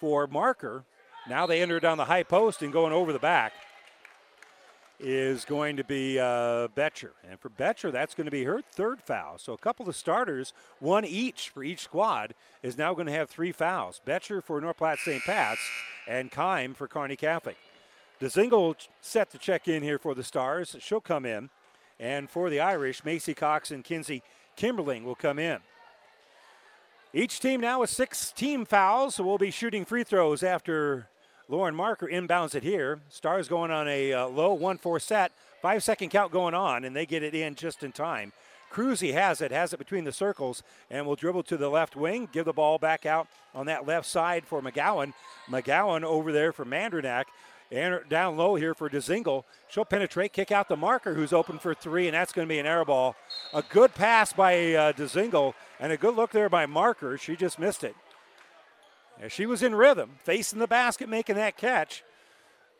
for 0.00 0.26
Marker. 0.26 0.84
Now 1.28 1.46
they 1.46 1.60
enter 1.60 1.80
down 1.80 1.98
the 1.98 2.06
high 2.06 2.22
post 2.22 2.62
and 2.62 2.72
going 2.72 2.94
over 2.94 3.12
the 3.12 3.18
back 3.18 3.52
is 5.00 5.44
going 5.44 5.76
to 5.76 5.84
be 5.84 6.18
uh, 6.18 6.68
Betcher. 6.68 7.12
And 7.28 7.40
for 7.40 7.48
Betcher, 7.48 7.90
that's 7.90 8.14
going 8.14 8.26
to 8.26 8.30
be 8.30 8.44
her 8.44 8.60
third 8.60 9.00
foul. 9.00 9.38
So 9.38 9.52
a 9.52 9.58
couple 9.58 9.88
of 9.88 9.96
starters, 9.96 10.52
one 10.78 11.04
each 11.04 11.48
for 11.48 11.64
each 11.64 11.80
squad, 11.80 12.34
is 12.62 12.76
now 12.76 12.92
going 12.94 13.06
to 13.06 13.12
have 13.12 13.30
three 13.30 13.52
fouls. 13.52 14.00
Betcher 14.04 14.42
for 14.42 14.60
North 14.60 14.76
Platte 14.76 14.98
St. 14.98 15.22
Pat's 15.22 15.60
and 16.06 16.30
Kime 16.30 16.76
for 16.76 16.86
Kearney 16.86 17.16
Catholic. 17.16 17.56
DeZingle 18.20 18.74
set 19.00 19.30
to 19.30 19.38
check 19.38 19.66
in 19.66 19.82
here 19.82 19.98
for 19.98 20.14
the 20.14 20.22
Stars. 20.22 20.76
She'll 20.80 21.00
come 21.00 21.24
in. 21.24 21.48
And 21.98 22.30
for 22.30 22.48
the 22.48 22.60
Irish, 22.60 23.04
Macy 23.04 23.34
Cox 23.34 23.70
and 23.70 23.84
Kinsey 23.84 24.22
Kimberling 24.56 25.04
will 25.04 25.14
come 25.14 25.38
in. 25.38 25.58
Each 27.12 27.40
team 27.40 27.60
now 27.60 27.80
with 27.80 27.90
six 27.90 28.30
team 28.30 28.64
fouls, 28.64 29.16
so 29.16 29.24
we'll 29.24 29.36
be 29.36 29.50
shooting 29.50 29.84
free 29.84 30.04
throws 30.04 30.42
after 30.42 31.08
Lauren 31.50 31.74
Marker 31.74 32.06
inbounds 32.06 32.54
it 32.54 32.62
here. 32.62 33.00
Stars 33.08 33.48
going 33.48 33.72
on 33.72 33.88
a 33.88 34.12
uh, 34.12 34.28
low 34.28 34.54
1 34.54 34.78
4 34.78 35.00
set. 35.00 35.32
Five 35.60 35.82
second 35.82 36.10
count 36.10 36.32
going 36.32 36.54
on, 36.54 36.84
and 36.84 36.94
they 36.94 37.04
get 37.04 37.24
it 37.24 37.34
in 37.34 37.56
just 37.56 37.82
in 37.82 37.90
time. 37.90 38.32
Cruzy 38.72 39.12
has 39.12 39.40
it, 39.40 39.50
has 39.50 39.72
it 39.72 39.78
between 39.78 40.04
the 40.04 40.12
circles, 40.12 40.62
and 40.88 41.04
will 41.04 41.16
dribble 41.16 41.42
to 41.42 41.56
the 41.56 41.68
left 41.68 41.96
wing, 41.96 42.28
give 42.32 42.44
the 42.44 42.52
ball 42.52 42.78
back 42.78 43.04
out 43.04 43.26
on 43.52 43.66
that 43.66 43.84
left 43.84 44.06
side 44.06 44.46
for 44.46 44.62
McGowan. 44.62 45.12
McGowan 45.50 46.04
over 46.04 46.30
there 46.30 46.52
for 46.52 46.64
Mandernack. 46.64 47.24
And 47.72 48.00
down 48.08 48.36
low 48.36 48.56
here 48.56 48.74
for 48.74 48.90
DeZingle. 48.90 49.44
She'll 49.68 49.84
penetrate, 49.84 50.32
kick 50.32 50.50
out 50.50 50.68
the 50.68 50.76
marker 50.76 51.14
who's 51.14 51.32
open 51.32 51.60
for 51.60 51.72
three, 51.72 52.08
and 52.08 52.14
that's 52.14 52.32
going 52.32 52.48
to 52.48 52.52
be 52.52 52.58
an 52.58 52.66
air 52.66 52.84
ball. 52.84 53.14
A 53.54 53.62
good 53.62 53.94
pass 53.94 54.32
by 54.32 54.74
uh, 54.74 54.92
DeZingle 54.92 55.54
and 55.78 55.92
a 55.92 55.96
good 55.96 56.16
look 56.16 56.32
there 56.32 56.48
by 56.48 56.66
Marker. 56.66 57.16
She 57.16 57.36
just 57.36 57.60
missed 57.60 57.84
it. 57.84 57.94
She 59.28 59.46
was 59.46 59.62
in 59.62 59.74
rhythm, 59.74 60.12
facing 60.24 60.58
the 60.58 60.66
basket, 60.66 61.08
making 61.08 61.36
that 61.36 61.56
catch. 61.56 62.02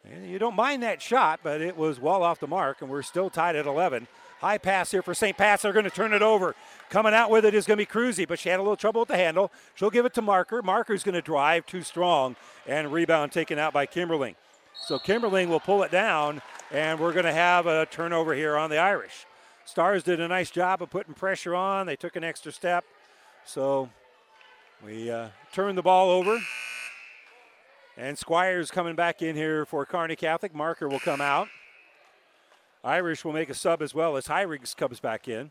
And 0.05 0.31
you 0.31 0.39
don't 0.39 0.57
mind 0.57 0.83
that 0.83 1.03
shot, 1.03 1.41
but 1.43 1.61
it 1.61 1.77
was 1.77 2.01
well 2.01 2.23
off 2.23 2.41
the 2.41 2.47
mark, 2.47 2.81
and 2.81 2.91
we're 2.91 3.03
still 3.03 3.29
tied 3.29 3.57
at 3.57 3.67
11. 3.67 4.07
High 4.41 4.57
pass 4.57 4.91
here 4.91 5.03
for 5.03 5.13
St. 5.13 5.37
Pat's. 5.37 5.63
They're 5.63 5.75
going 5.75 5.85
to 5.85 5.91
turn 5.91 6.15
it 6.15 6.23
over. 6.23 6.55
Coming 6.89 7.13
out 7.13 7.31
with 7.31 7.45
it 7.45 7.55
is 7.55 7.67
going 7.67 7.77
to 7.77 7.85
be 7.85 7.87
Cruzy, 7.87 8.27
but 8.27 8.39
she 8.39 8.49
had 8.49 8.59
a 8.59 8.63
little 8.63 8.77
trouble 8.77 9.03
with 9.03 9.09
the 9.09 9.17
handle. 9.19 9.53
She'll 9.75 9.91
give 9.91 10.07
it 10.07 10.15
to 10.15 10.23
Marker. 10.23 10.63
Marker's 10.63 11.03
going 11.03 11.15
to 11.15 11.21
drive 11.21 11.67
too 11.67 11.83
strong, 11.83 12.37
and 12.67 12.91
rebound 12.91 13.33
taken 13.33 13.59
out 13.59 13.75
by 13.75 13.85
Kimberling. 13.85 14.37
So 14.87 14.99
Kimberling 14.99 15.49
will 15.49 15.61
pull 15.61 15.83
it 15.83 15.91
down, 15.91 16.41
and 16.71 16.99
we're 16.99 17.13
going 17.13 17.27
to 17.27 17.35
have 17.35 17.67
a 17.67 17.85
turnover 17.85 18.35
here 18.35 18.57
on 18.57 18.71
the 18.71 18.79
Irish. 18.79 19.27
Stars 19.67 20.03
did 20.03 20.21
a 20.21 20.29
nice 20.29 20.51
job 20.51 20.81
of 20.81 20.89
putting 20.89 21.13
pressure 21.13 21.55
on. 21.55 21.87
They 21.87 21.97
took 21.97 22.17
an 22.17 22.25
extra 22.25 22.51
step. 22.51 22.87
So 23.45 23.91
we 24.85 25.11
uh, 25.11 25.29
turn 25.53 25.75
the 25.75 25.83
ball 25.83 26.11
over. 26.11 26.39
And 27.97 28.17
Squires 28.17 28.71
coming 28.71 28.95
back 28.95 29.21
in 29.21 29.37
here 29.37 29.67
for 29.67 29.85
Kearney 29.85 30.17
Catholic. 30.17 30.55
Marker 30.55 30.89
will 30.89 31.01
come 31.01 31.21
out. 31.21 31.49
Irish 32.83 33.25
will 33.25 33.33
make 33.33 33.51
a 33.51 33.55
sub 33.55 33.83
as 33.83 33.95
well 33.95 34.17
as 34.17 34.27
Hyriggs 34.27 34.75
comes 34.75 35.01
back 35.01 35.29
in. 35.29 35.51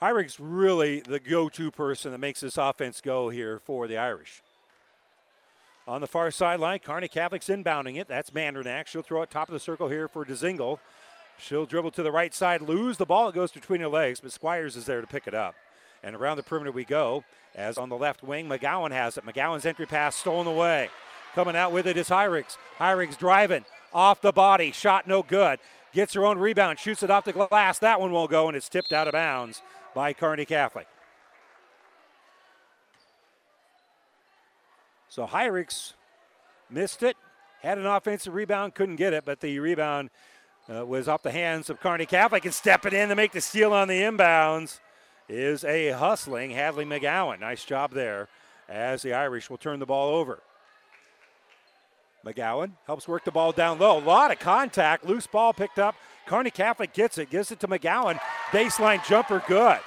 Hyriggs 0.00 0.36
really 0.38 1.00
the 1.00 1.20
go-to 1.20 1.70
person 1.70 2.12
that 2.12 2.18
makes 2.18 2.40
this 2.40 2.56
offense 2.56 3.00
go 3.00 3.28
here 3.28 3.58
for 3.58 3.86
the 3.86 3.98
Irish. 3.98 4.42
On 5.86 6.00
the 6.00 6.06
far 6.06 6.30
sideline, 6.30 6.78
Kearney 6.78 7.08
Catholic's 7.08 7.48
inbounding 7.48 8.00
it. 8.00 8.08
That's 8.08 8.30
Mandernack. 8.30 8.86
She'll 8.86 9.02
throw 9.02 9.20
it 9.20 9.30
top 9.30 9.48
of 9.48 9.52
the 9.52 9.60
circle 9.60 9.88
here 9.88 10.08
for 10.08 10.24
DeZingle. 10.24 10.78
She'll 11.36 11.66
dribble 11.66 11.90
to 11.92 12.02
the 12.02 12.12
right 12.12 12.32
side, 12.32 12.62
lose 12.62 12.96
the 12.96 13.04
ball. 13.04 13.28
It 13.28 13.34
goes 13.34 13.52
between 13.52 13.82
her 13.82 13.88
legs, 13.88 14.20
but 14.20 14.32
Squires 14.32 14.76
is 14.76 14.86
there 14.86 15.02
to 15.02 15.06
pick 15.06 15.26
it 15.26 15.34
up. 15.34 15.54
And 16.04 16.14
around 16.14 16.36
the 16.36 16.42
perimeter 16.42 16.70
we 16.70 16.84
go. 16.84 17.24
As 17.54 17.78
on 17.78 17.88
the 17.88 17.96
left 17.96 18.22
wing, 18.22 18.46
McGowan 18.46 18.90
has 18.90 19.16
it. 19.16 19.24
McGowan's 19.24 19.64
entry 19.64 19.86
pass 19.86 20.14
stolen 20.14 20.46
away. 20.46 20.90
Coming 21.34 21.56
out 21.56 21.72
with 21.72 21.86
it 21.86 21.96
is 21.96 22.08
Hyrix. 22.08 22.58
Hyrix 22.78 23.16
driving 23.16 23.64
off 23.92 24.20
the 24.20 24.32
body. 24.32 24.70
Shot 24.70 25.08
no 25.08 25.22
good. 25.22 25.58
Gets 25.92 26.12
her 26.12 26.26
own 26.26 26.38
rebound. 26.38 26.78
Shoots 26.78 27.02
it 27.02 27.10
off 27.10 27.24
the 27.24 27.32
glass. 27.32 27.78
That 27.78 28.00
one 28.00 28.12
won't 28.12 28.30
go, 28.30 28.48
and 28.48 28.56
it's 28.56 28.68
tipped 28.68 28.92
out 28.92 29.08
of 29.08 29.12
bounds 29.12 29.62
by 29.94 30.12
Kearney 30.12 30.44
Catholic. 30.44 30.86
So 35.08 35.26
Hyrix 35.26 35.94
missed 36.68 37.02
it. 37.02 37.16
Had 37.62 37.78
an 37.78 37.86
offensive 37.86 38.34
rebound, 38.34 38.74
couldn't 38.74 38.96
get 38.96 39.14
it, 39.14 39.24
but 39.24 39.40
the 39.40 39.58
rebound 39.58 40.10
uh, 40.68 40.84
was 40.84 41.08
off 41.08 41.22
the 41.22 41.30
hands 41.30 41.70
of 41.70 41.80
Kearney 41.80 42.04
Catholic 42.04 42.44
and 42.44 42.52
stepping 42.52 42.92
in 42.92 43.08
to 43.08 43.14
make 43.14 43.32
the 43.32 43.40
steal 43.40 43.72
on 43.72 43.88
the 43.88 44.02
inbounds 44.02 44.80
is 45.28 45.64
a 45.64 45.90
hustling 45.90 46.50
Hadley 46.50 46.84
McGowan. 46.84 47.40
Nice 47.40 47.64
job 47.64 47.92
there 47.92 48.28
as 48.68 49.02
the 49.02 49.12
Irish 49.12 49.50
will 49.50 49.58
turn 49.58 49.78
the 49.78 49.86
ball 49.86 50.14
over. 50.14 50.40
McGowan 52.24 52.72
helps 52.86 53.06
work 53.06 53.24
the 53.24 53.30
ball 53.30 53.52
down 53.52 53.78
low. 53.78 53.98
A 53.98 54.00
lot 54.00 54.30
of 54.30 54.38
contact. 54.38 55.04
Loose 55.04 55.26
ball 55.26 55.52
picked 55.52 55.78
up. 55.78 55.94
Kearney 56.26 56.50
Catholic 56.50 56.94
gets 56.94 57.18
it, 57.18 57.28
gives 57.30 57.50
it 57.50 57.60
to 57.60 57.68
McGowan. 57.68 58.18
Baseline 58.50 59.06
jumper 59.06 59.42
good. 59.46 59.78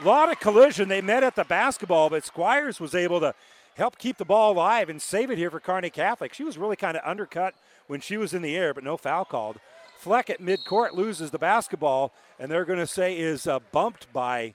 A 0.00 0.04
lot 0.04 0.30
of 0.30 0.38
collision. 0.38 0.88
They 0.88 1.00
met 1.00 1.22
at 1.22 1.34
the 1.34 1.44
basketball, 1.44 2.10
but 2.10 2.24
Squires 2.24 2.78
was 2.78 2.94
able 2.94 3.20
to 3.20 3.34
help 3.74 3.96
keep 3.96 4.18
the 4.18 4.24
ball 4.24 4.52
alive 4.52 4.90
and 4.90 5.00
save 5.00 5.30
it 5.30 5.38
here 5.38 5.50
for 5.50 5.60
Kearney 5.60 5.88
Catholic. 5.88 6.34
She 6.34 6.44
was 6.44 6.58
really 6.58 6.76
kind 6.76 6.96
of 6.96 7.02
undercut 7.06 7.54
when 7.86 8.00
she 8.00 8.18
was 8.18 8.34
in 8.34 8.42
the 8.42 8.56
air, 8.56 8.74
but 8.74 8.84
no 8.84 8.98
foul 8.98 9.24
called. 9.24 9.58
Fleck 9.96 10.30
at 10.30 10.40
midcourt 10.40 10.92
loses 10.92 11.30
the 11.30 11.38
basketball, 11.38 12.12
and 12.38 12.50
they're 12.50 12.64
going 12.64 12.78
to 12.78 12.86
say 12.86 13.18
is 13.18 13.46
uh, 13.46 13.58
bumped 13.72 14.12
by 14.12 14.54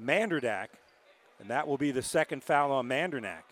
Mandernack, 0.00 0.68
and 1.40 1.50
that 1.50 1.66
will 1.66 1.76
be 1.76 1.90
the 1.90 2.02
second 2.02 2.42
foul 2.44 2.70
on 2.72 2.88
Mandernack. 2.88 3.42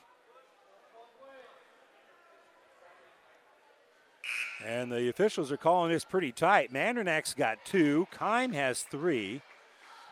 And 4.64 4.90
the 4.90 5.08
officials 5.08 5.52
are 5.52 5.56
calling 5.56 5.92
this 5.92 6.04
pretty 6.04 6.32
tight. 6.32 6.72
Mandernack's 6.72 7.34
got 7.34 7.64
two. 7.64 8.08
Kime 8.12 8.54
has 8.54 8.82
three. 8.82 9.42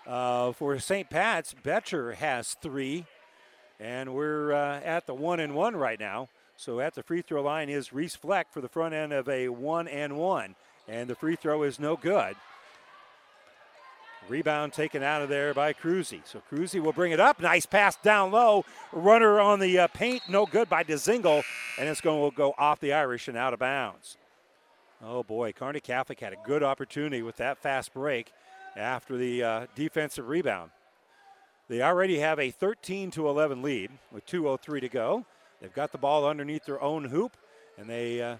Uh, 0.06 0.52
for 0.52 0.78
St. 0.78 1.08
Pat's, 1.08 1.54
Betcher 1.54 2.12
has 2.12 2.54
three. 2.60 3.06
And 3.80 4.14
we're 4.14 4.52
uh, 4.52 4.80
at 4.80 5.06
the 5.06 5.14
one 5.14 5.40
and 5.40 5.54
one 5.54 5.74
right 5.74 5.98
now. 5.98 6.28
So 6.56 6.78
at 6.78 6.94
the 6.94 7.02
free 7.02 7.22
throw 7.22 7.42
line 7.42 7.68
is 7.68 7.92
Reese 7.92 8.14
Fleck 8.14 8.52
for 8.52 8.60
the 8.60 8.68
front 8.68 8.94
end 8.94 9.12
of 9.12 9.28
a 9.28 9.48
one 9.48 9.88
and 9.88 10.16
one 10.16 10.54
and 10.89 11.09
the 11.09 11.14
free 11.14 11.37
throw 11.37 11.62
is 11.62 11.78
no 11.78 11.97
good. 11.97 12.37
Rebound 14.28 14.72
taken 14.72 15.03
out 15.03 15.20
of 15.20 15.28
there 15.28 15.53
by 15.53 15.74
Cruzy. 15.74 16.20
So 16.24 16.41
Cruzy 16.51 16.80
will 16.80 16.93
bring 16.93 17.12
it 17.12 17.20
up. 17.20 17.41
Nice 17.41 17.66
pass 17.66 17.97
down 17.97 18.30
low. 18.30 18.64
Runner 18.93 19.39
on 19.39 19.61
the 19.61 19.80
uh, 19.80 19.87
paint, 19.89 20.22
no 20.28 20.47
good 20.47 20.68
by 20.68 20.82
DeZingle, 20.82 21.43
and 21.78 21.89
it's 21.89 22.01
going 22.01 22.30
to 22.30 22.35
go 22.35 22.55
off 22.57 22.80
the 22.80 22.95
Irish 22.95 23.28
and 23.28 23.37
out 23.37 23.53
of 23.53 23.59
bounds. 23.59 24.16
Oh 25.03 25.22
boy, 25.22 25.53
Kearney 25.53 25.80
Catholic 25.80 26.20
had 26.20 26.32
a 26.32 26.39
good 26.47 26.62
opportunity 26.62 27.22
with 27.22 27.37
that 27.37 27.59
fast 27.59 27.93
break 27.93 28.32
after 28.76 29.18
the 29.18 29.43
uh, 29.43 29.66
defensive 29.74 30.28
rebound. 30.28 30.70
They 31.68 31.82
already 31.82 32.18
have 32.18 32.39
a 32.39 32.51
13 32.51 33.11
to 33.12 33.28
11 33.28 33.61
lead 33.61 33.91
with 34.11 34.26
2:03 34.26 34.80
to 34.80 34.89
go. 34.89 35.26
They've 35.61 35.74
got 35.74 35.93
the 35.93 35.99
ball 35.99 36.26
underneath 36.26 36.64
their 36.64 36.80
own 36.80 37.05
hoop, 37.05 37.37
and 37.76 37.89
they 37.89 38.22
uh, 38.22 38.37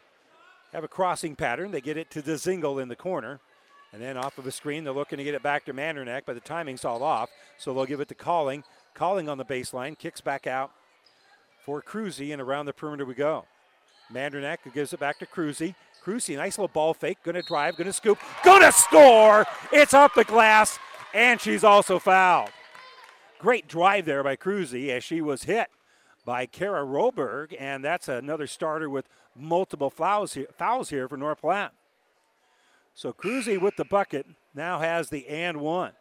have 0.74 0.84
a 0.84 0.88
crossing 0.88 1.36
pattern. 1.36 1.70
They 1.70 1.80
get 1.80 1.96
it 1.96 2.10
to 2.10 2.22
DeZingle 2.22 2.82
in 2.82 2.88
the 2.88 2.96
corner. 2.96 3.40
And 3.92 4.02
then 4.02 4.16
off 4.16 4.38
of 4.38 4.46
a 4.46 4.50
screen, 4.50 4.82
they're 4.82 4.92
looking 4.92 5.18
to 5.18 5.24
get 5.24 5.34
it 5.34 5.42
back 5.42 5.64
to 5.66 5.72
Mandernack, 5.72 6.22
but 6.26 6.34
the 6.34 6.40
timing's 6.40 6.84
all 6.84 7.04
off. 7.04 7.30
So 7.58 7.72
they'll 7.72 7.86
give 7.86 8.00
it 8.00 8.08
to 8.08 8.14
Calling. 8.14 8.64
Calling 8.92 9.28
on 9.28 9.38
the 9.38 9.44
baseline, 9.44 9.96
kicks 9.96 10.20
back 10.20 10.48
out 10.48 10.72
for 11.64 11.80
Cruzy, 11.80 12.32
and 12.32 12.42
around 12.42 12.66
the 12.66 12.72
perimeter 12.72 13.04
we 13.04 13.14
go. 13.14 13.44
Mandernack 14.12 14.58
gives 14.74 14.92
it 14.92 14.98
back 14.98 15.20
to 15.20 15.26
Cruzy. 15.26 15.76
Cruzy, 16.04 16.36
nice 16.36 16.58
little 16.58 16.68
ball 16.68 16.92
fake, 16.92 17.18
gonna 17.24 17.42
drive, 17.42 17.76
gonna 17.76 17.92
scoop, 17.92 18.18
gonna 18.44 18.70
score! 18.70 19.46
It's 19.72 19.94
off 19.94 20.14
the 20.14 20.24
glass, 20.24 20.78
and 21.14 21.40
she's 21.40 21.64
also 21.64 21.98
fouled. 21.98 22.50
Great 23.38 23.68
drive 23.68 24.04
there 24.04 24.22
by 24.22 24.36
Cruzy 24.36 24.90
as 24.90 25.02
she 25.02 25.20
was 25.20 25.44
hit 25.44 25.68
by 26.24 26.46
Kara 26.46 26.84
Roberg, 26.84 27.54
and 27.58 27.84
that's 27.84 28.08
another 28.08 28.46
starter 28.46 28.88
with 28.88 29.08
multiple 29.36 29.90
fouls 29.90 30.34
here, 30.34 30.46
fouls 30.56 30.90
here 30.90 31.08
for 31.08 31.16
North 31.16 31.40
Platte. 31.40 31.72
So 32.94 33.12
Cruzy 33.12 33.60
with 33.60 33.76
the 33.76 33.84
bucket 33.84 34.26
now 34.54 34.78
has 34.78 35.10
the 35.10 35.26
and 35.28 35.58
one. 35.58 35.92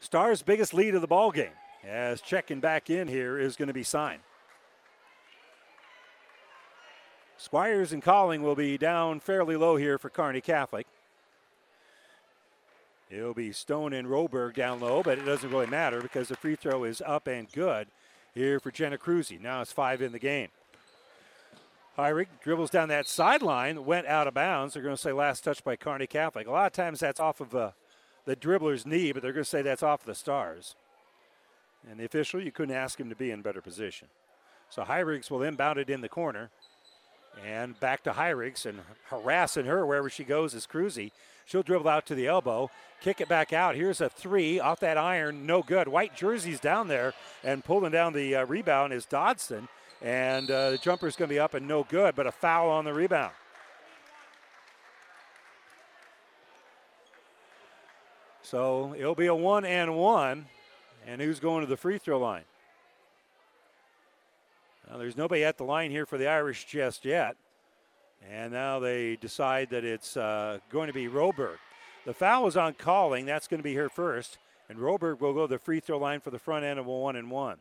Stars' 0.00 0.42
biggest 0.42 0.74
lead 0.74 0.94
of 0.94 1.00
the 1.00 1.06
ball 1.06 1.30
game. 1.30 1.52
As 1.84 2.20
checking 2.20 2.60
back 2.60 2.90
in 2.90 3.08
here 3.08 3.38
is 3.38 3.56
going 3.56 3.68
to 3.68 3.74
be 3.74 3.82
signed. 3.82 4.20
Squires 7.36 7.92
and 7.92 8.02
Calling 8.02 8.42
will 8.42 8.56
be 8.56 8.76
down 8.76 9.20
fairly 9.20 9.56
low 9.56 9.76
here 9.76 9.96
for 9.96 10.10
Kearney 10.10 10.40
Catholic. 10.40 10.86
It'll 13.10 13.32
be 13.32 13.52
Stone 13.52 13.92
and 13.92 14.08
Roberg 14.08 14.54
down 14.54 14.80
low, 14.80 15.02
but 15.02 15.18
it 15.18 15.24
doesn't 15.24 15.50
really 15.50 15.66
matter 15.66 16.02
because 16.02 16.28
the 16.28 16.36
free 16.36 16.56
throw 16.56 16.84
is 16.84 17.00
up 17.06 17.26
and 17.26 17.50
good 17.50 17.88
here 18.38 18.60
for 18.60 18.70
Jenna 18.70 18.96
Cruzy. 18.96 19.40
Now 19.40 19.60
it's 19.60 19.72
five 19.72 20.00
in 20.00 20.12
the 20.12 20.18
game. 20.18 20.48
Heirig 21.98 22.28
dribbles 22.42 22.70
down 22.70 22.88
that 22.88 23.08
sideline, 23.08 23.84
went 23.84 24.06
out 24.06 24.28
of 24.28 24.34
bounds. 24.34 24.74
They're 24.74 24.82
going 24.82 24.94
to 24.94 25.02
say 25.02 25.12
last 25.12 25.42
touch 25.42 25.64
by 25.64 25.74
Kearney 25.74 26.06
Catholic. 26.06 26.46
A 26.46 26.50
lot 26.52 26.66
of 26.66 26.72
times 26.72 27.00
that's 27.00 27.18
off 27.18 27.40
of 27.40 27.54
uh, 27.54 27.72
the 28.24 28.36
dribbler's 28.36 28.86
knee, 28.86 29.10
but 29.10 29.22
they're 29.22 29.32
going 29.32 29.44
to 29.44 29.50
say 29.50 29.62
that's 29.62 29.82
off 29.82 30.04
the 30.04 30.14
stars. 30.14 30.76
And 31.90 31.98
the 31.98 32.04
official, 32.04 32.40
you 32.40 32.52
couldn't 32.52 32.74
ask 32.74 33.00
him 33.00 33.08
to 33.08 33.16
be 33.16 33.32
in 33.32 33.42
better 33.42 33.60
position. 33.60 34.06
So 34.70 34.82
Heirigs 34.82 35.30
will 35.30 35.42
inbound 35.42 35.80
it 35.80 35.90
in 35.90 36.00
the 36.00 36.08
corner. 36.08 36.50
And 37.44 37.78
back 37.80 38.04
to 38.04 38.12
Heirigs 38.12 38.64
and 38.64 38.80
harassing 39.06 39.66
her 39.66 39.84
wherever 39.84 40.08
she 40.08 40.24
goes 40.24 40.54
is 40.54 40.66
Cruzy. 40.66 41.10
She'll 41.48 41.62
dribble 41.62 41.88
out 41.88 42.04
to 42.08 42.14
the 42.14 42.26
elbow, 42.26 42.70
kick 43.00 43.22
it 43.22 43.28
back 43.28 43.54
out. 43.54 43.74
Here's 43.74 44.02
a 44.02 44.10
three 44.10 44.60
off 44.60 44.80
that 44.80 44.98
iron, 44.98 45.46
no 45.46 45.62
good. 45.62 45.88
White 45.88 46.14
jersey's 46.14 46.60
down 46.60 46.88
there, 46.88 47.14
and 47.42 47.64
pulling 47.64 47.90
down 47.90 48.12
the 48.12 48.36
uh, 48.36 48.44
rebound 48.44 48.92
is 48.92 49.06
Dodson. 49.06 49.66
And 50.02 50.50
uh, 50.50 50.72
the 50.72 50.76
jumper's 50.76 51.16
going 51.16 51.30
to 51.30 51.34
be 51.34 51.38
up 51.38 51.54
and 51.54 51.66
no 51.66 51.84
good, 51.84 52.14
but 52.14 52.26
a 52.26 52.32
foul 52.32 52.68
on 52.68 52.84
the 52.84 52.92
rebound. 52.92 53.32
So 58.42 58.94
it'll 58.98 59.14
be 59.14 59.28
a 59.28 59.34
one 59.34 59.64
and 59.64 59.96
one. 59.96 60.44
And 61.06 61.22
who's 61.22 61.40
going 61.40 61.62
to 61.62 61.66
the 61.66 61.78
free 61.78 61.96
throw 61.96 62.18
line? 62.18 62.44
Now, 64.90 64.98
there's 64.98 65.16
nobody 65.16 65.44
at 65.44 65.56
the 65.56 65.64
line 65.64 65.90
here 65.90 66.04
for 66.04 66.18
the 66.18 66.28
Irish 66.28 66.66
just 66.66 67.06
yet. 67.06 67.38
And 68.26 68.52
now 68.52 68.78
they 68.78 69.16
decide 69.16 69.70
that 69.70 69.84
it's 69.84 70.16
uh, 70.16 70.58
going 70.70 70.88
to 70.88 70.92
be 70.92 71.08
Roberg. 71.08 71.58
The 72.04 72.14
foul 72.14 72.46
is 72.46 72.56
on 72.56 72.74
Calling. 72.74 73.26
That's 73.26 73.48
going 73.48 73.58
to 73.58 73.64
be 73.64 73.72
here 73.72 73.88
first. 73.88 74.38
And 74.68 74.78
Roberg 74.78 75.20
will 75.20 75.34
go 75.34 75.46
to 75.46 75.54
the 75.54 75.58
free 75.58 75.80
throw 75.80 75.98
line 75.98 76.20
for 76.20 76.30
the 76.30 76.38
front 76.38 76.64
end 76.64 76.78
of 76.78 76.86
a 76.86 76.90
one 76.90 77.16
and 77.16 77.30
one. 77.30 77.58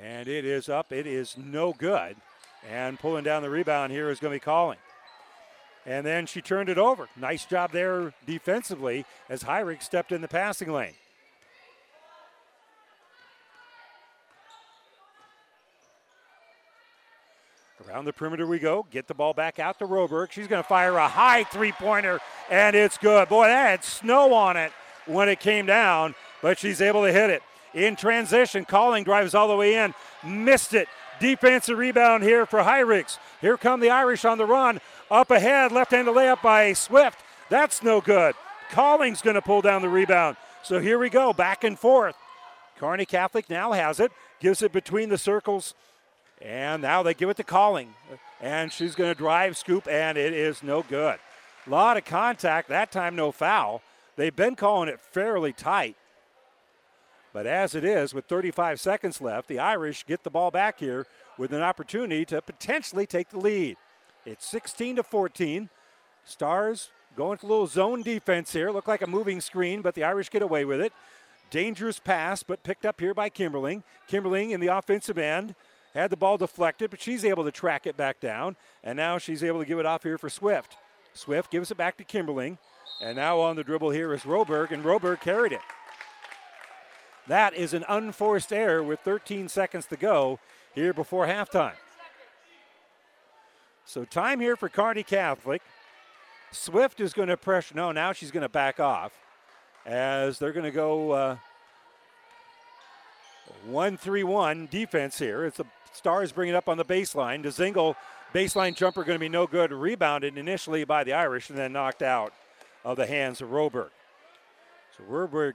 And 0.00 0.28
it 0.28 0.44
is 0.44 0.68
up. 0.68 0.92
It 0.92 1.06
is 1.06 1.36
no 1.36 1.72
good. 1.72 2.16
And 2.68 2.98
pulling 2.98 3.24
down 3.24 3.42
the 3.42 3.50
rebound 3.50 3.92
here 3.92 4.10
is 4.10 4.20
going 4.20 4.32
to 4.32 4.36
be 4.36 4.44
Calling. 4.44 4.78
And 5.86 6.04
then 6.04 6.26
she 6.26 6.42
turned 6.42 6.68
it 6.68 6.78
over. 6.78 7.08
Nice 7.16 7.44
job 7.44 7.72
there 7.72 8.12
defensively 8.26 9.04
as 9.28 9.44
Heirig 9.44 9.82
stepped 9.82 10.12
in 10.12 10.20
the 10.20 10.28
passing 10.28 10.72
lane. 10.72 10.94
Around 17.90 18.04
the 18.04 18.12
perimeter 18.12 18.46
we 18.46 18.60
go. 18.60 18.86
Get 18.90 19.08
the 19.08 19.14
ball 19.14 19.34
back 19.34 19.58
out 19.58 19.80
to 19.80 19.86
Roberg. 19.86 20.30
She's 20.30 20.46
going 20.46 20.62
to 20.62 20.68
fire 20.68 20.96
a 20.96 21.08
high 21.08 21.42
three 21.42 21.72
pointer, 21.72 22.20
and 22.48 22.76
it's 22.76 22.96
good. 22.96 23.28
Boy, 23.28 23.48
that 23.48 23.68
had 23.68 23.84
snow 23.84 24.32
on 24.32 24.56
it 24.56 24.70
when 25.06 25.28
it 25.28 25.40
came 25.40 25.66
down, 25.66 26.14
but 26.40 26.56
she's 26.56 26.80
able 26.80 27.04
to 27.04 27.12
hit 27.12 27.30
it. 27.30 27.42
In 27.74 27.96
transition, 27.96 28.64
Calling 28.64 29.02
drives 29.02 29.34
all 29.34 29.48
the 29.48 29.56
way 29.56 29.74
in, 29.74 29.92
missed 30.24 30.72
it. 30.72 30.88
Defensive 31.18 31.78
rebound 31.78 32.22
here 32.22 32.46
for 32.46 32.60
Heirigs. 32.60 33.18
Here 33.40 33.56
come 33.56 33.80
the 33.80 33.90
Irish 33.90 34.24
on 34.24 34.38
the 34.38 34.46
run. 34.46 34.80
Up 35.10 35.32
ahead, 35.32 35.72
left 35.72 35.90
handed 35.90 36.14
layup 36.14 36.42
by 36.42 36.72
Swift. 36.74 37.18
That's 37.48 37.82
no 37.82 38.00
good. 38.00 38.36
Calling's 38.70 39.20
going 39.20 39.34
to 39.34 39.42
pull 39.42 39.62
down 39.62 39.82
the 39.82 39.88
rebound. 39.88 40.36
So 40.62 40.78
here 40.78 40.98
we 40.98 41.10
go, 41.10 41.32
back 41.32 41.64
and 41.64 41.76
forth. 41.76 42.14
Kearney 42.78 43.04
Catholic 43.04 43.50
now 43.50 43.72
has 43.72 43.98
it, 43.98 44.12
gives 44.38 44.62
it 44.62 44.72
between 44.72 45.08
the 45.08 45.18
circles 45.18 45.74
and 46.40 46.82
now 46.82 47.02
they 47.02 47.14
give 47.14 47.28
it 47.28 47.36
to 47.36 47.44
Calling. 47.44 47.94
And 48.40 48.72
she's 48.72 48.94
going 48.94 49.10
to 49.10 49.18
drive, 49.18 49.56
scoop, 49.56 49.86
and 49.86 50.16
it 50.16 50.32
is 50.32 50.62
no 50.62 50.82
good. 50.82 51.18
A 51.66 51.70
lot 51.70 51.96
of 51.96 52.04
contact, 52.04 52.68
that 52.68 52.90
time 52.90 53.14
no 53.14 53.32
foul. 53.32 53.82
They've 54.16 54.34
been 54.34 54.56
calling 54.56 54.88
it 54.88 55.00
fairly 55.00 55.52
tight. 55.52 55.96
But 57.32 57.46
as 57.46 57.74
it 57.74 57.84
is, 57.84 58.12
with 58.12 58.24
35 58.24 58.80
seconds 58.80 59.20
left, 59.20 59.48
the 59.48 59.58
Irish 59.58 60.04
get 60.06 60.24
the 60.24 60.30
ball 60.30 60.50
back 60.50 60.80
here 60.80 61.06
with 61.38 61.52
an 61.52 61.62
opportunity 61.62 62.24
to 62.26 62.42
potentially 62.42 63.06
take 63.06 63.28
the 63.30 63.38
lead. 63.38 63.76
It's 64.26 64.46
16 64.46 64.96
to 64.96 65.02
14. 65.02 65.68
Stars 66.24 66.90
going 67.16 67.38
to 67.38 67.46
a 67.46 67.48
little 67.48 67.66
zone 67.66 68.02
defense 68.02 68.52
here. 68.52 68.70
Look 68.70 68.88
like 68.88 69.02
a 69.02 69.06
moving 69.06 69.40
screen, 69.40 69.80
but 69.82 69.94
the 69.94 70.04
Irish 70.04 70.30
get 70.30 70.42
away 70.42 70.64
with 70.64 70.80
it. 70.80 70.92
Dangerous 71.50 71.98
pass, 71.98 72.42
but 72.42 72.62
picked 72.62 72.84
up 72.84 73.00
here 73.00 73.14
by 73.14 73.28
Kimberling. 73.28 73.82
Kimberling 74.08 74.50
in 74.50 74.60
the 74.60 74.68
offensive 74.68 75.18
end 75.18 75.54
had 75.94 76.10
the 76.10 76.16
ball 76.16 76.38
deflected, 76.38 76.90
but 76.90 77.00
she's 77.00 77.24
able 77.24 77.44
to 77.44 77.50
track 77.50 77.86
it 77.86 77.96
back 77.96 78.20
down. 78.20 78.56
And 78.84 78.96
now 78.96 79.18
she's 79.18 79.42
able 79.42 79.58
to 79.58 79.66
give 79.66 79.78
it 79.78 79.86
off 79.86 80.02
here 80.02 80.18
for 80.18 80.30
Swift. 80.30 80.76
Swift 81.12 81.50
gives 81.50 81.70
it 81.70 81.76
back 81.76 81.96
to 81.98 82.04
Kimberling. 82.04 82.58
And 83.02 83.16
now 83.16 83.40
on 83.40 83.56
the 83.56 83.64
dribble 83.64 83.90
here 83.90 84.12
is 84.12 84.22
Roberg, 84.22 84.70
and 84.70 84.84
Roberg 84.84 85.20
carried 85.20 85.52
it. 85.52 85.60
That 87.26 87.54
is 87.54 87.74
an 87.74 87.84
unforced 87.88 88.52
error 88.52 88.82
with 88.82 89.00
13 89.00 89.48
seconds 89.48 89.86
to 89.86 89.96
go 89.96 90.38
here 90.74 90.92
before 90.92 91.26
halftime. 91.26 91.74
So 93.84 94.04
time 94.04 94.40
here 94.40 94.56
for 94.56 94.68
Kearney 94.68 95.02
Catholic. 95.02 95.62
Swift 96.52 97.00
is 97.00 97.12
going 97.12 97.28
to 97.28 97.36
pressure. 97.36 97.74
No, 97.74 97.92
now 97.92 98.12
she's 98.12 98.30
going 98.30 98.42
to 98.42 98.48
back 98.48 98.80
off 98.80 99.12
as 99.86 100.38
they're 100.38 100.52
going 100.52 100.64
to 100.64 100.70
go 100.70 101.12
uh, 101.12 101.36
1 103.66 103.96
3 103.96 104.22
1 104.24 104.68
defense 104.70 105.18
here. 105.18 105.44
It's 105.44 105.60
a 105.60 105.66
Stars 105.92 106.32
bring 106.32 106.48
it 106.48 106.54
up 106.54 106.68
on 106.68 106.76
the 106.76 106.84
baseline. 106.84 107.42
DeZingle, 107.44 107.96
baseline 108.34 108.74
jumper 108.74 109.04
going 109.04 109.16
to 109.16 109.20
be 109.20 109.28
no 109.28 109.46
good. 109.46 109.72
Rebounded 109.72 110.38
initially 110.38 110.84
by 110.84 111.04
the 111.04 111.12
Irish 111.12 111.50
and 111.50 111.58
then 111.58 111.72
knocked 111.72 112.02
out 112.02 112.32
of 112.84 112.96
the 112.96 113.06
hands 113.06 113.40
of 113.40 113.50
Roberg. 113.50 113.90
So 114.96 115.04
Roberg 115.08 115.54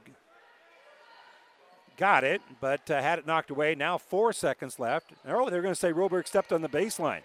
got 1.97 2.23
it, 2.23 2.41
but 2.59 2.89
uh, 2.91 3.01
had 3.01 3.19
it 3.19 3.27
knocked 3.27 3.49
away. 3.49 3.75
Now 3.75 3.97
four 3.97 4.33
seconds 4.33 4.79
left. 4.79 5.11
Oh, 5.25 5.49
they're 5.49 5.61
going 5.61 5.73
to 5.73 5.79
say 5.79 5.93
Roberg 5.93 6.27
stepped 6.27 6.51
on 6.51 6.61
the 6.61 6.69
baseline. 6.69 7.21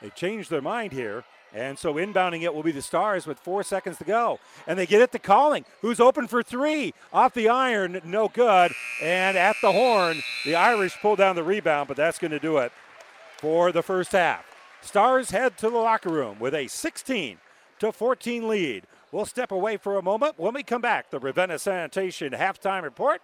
They 0.00 0.10
changed 0.10 0.50
their 0.50 0.62
mind 0.62 0.92
here. 0.92 1.24
And 1.56 1.78
so 1.78 1.94
inbounding 1.94 2.42
it 2.42 2.54
will 2.54 2.62
be 2.62 2.70
the 2.70 2.82
Stars 2.82 3.26
with 3.26 3.38
four 3.38 3.62
seconds 3.62 3.96
to 3.96 4.04
go. 4.04 4.38
And 4.66 4.78
they 4.78 4.84
get 4.84 5.00
it 5.00 5.10
to 5.12 5.18
Calling, 5.18 5.64
who's 5.80 5.98
open 5.98 6.26
for 6.26 6.42
three. 6.42 6.92
Off 7.14 7.32
the 7.32 7.48
iron, 7.48 8.02
no 8.04 8.28
good. 8.28 8.72
And 9.02 9.38
at 9.38 9.56
the 9.62 9.72
horn, 9.72 10.22
the 10.44 10.54
Irish 10.54 10.98
pull 11.00 11.16
down 11.16 11.34
the 11.34 11.42
rebound, 11.42 11.88
but 11.88 11.96
that's 11.96 12.18
going 12.18 12.32
to 12.32 12.38
do 12.38 12.58
it 12.58 12.72
for 13.38 13.72
the 13.72 13.82
first 13.82 14.12
half. 14.12 14.44
Stars 14.82 15.30
head 15.30 15.56
to 15.58 15.70
the 15.70 15.78
locker 15.78 16.10
room 16.10 16.38
with 16.38 16.54
a 16.54 16.68
16 16.68 17.38
to 17.78 17.90
14 17.90 18.48
lead. 18.48 18.84
We'll 19.10 19.24
step 19.24 19.50
away 19.50 19.78
for 19.78 19.96
a 19.96 20.02
moment. 20.02 20.38
When 20.38 20.52
we 20.52 20.62
come 20.62 20.82
back, 20.82 21.10
the 21.10 21.18
Ravenna 21.18 21.58
Sanitation 21.58 22.34
halftime 22.34 22.82
report 22.82 23.22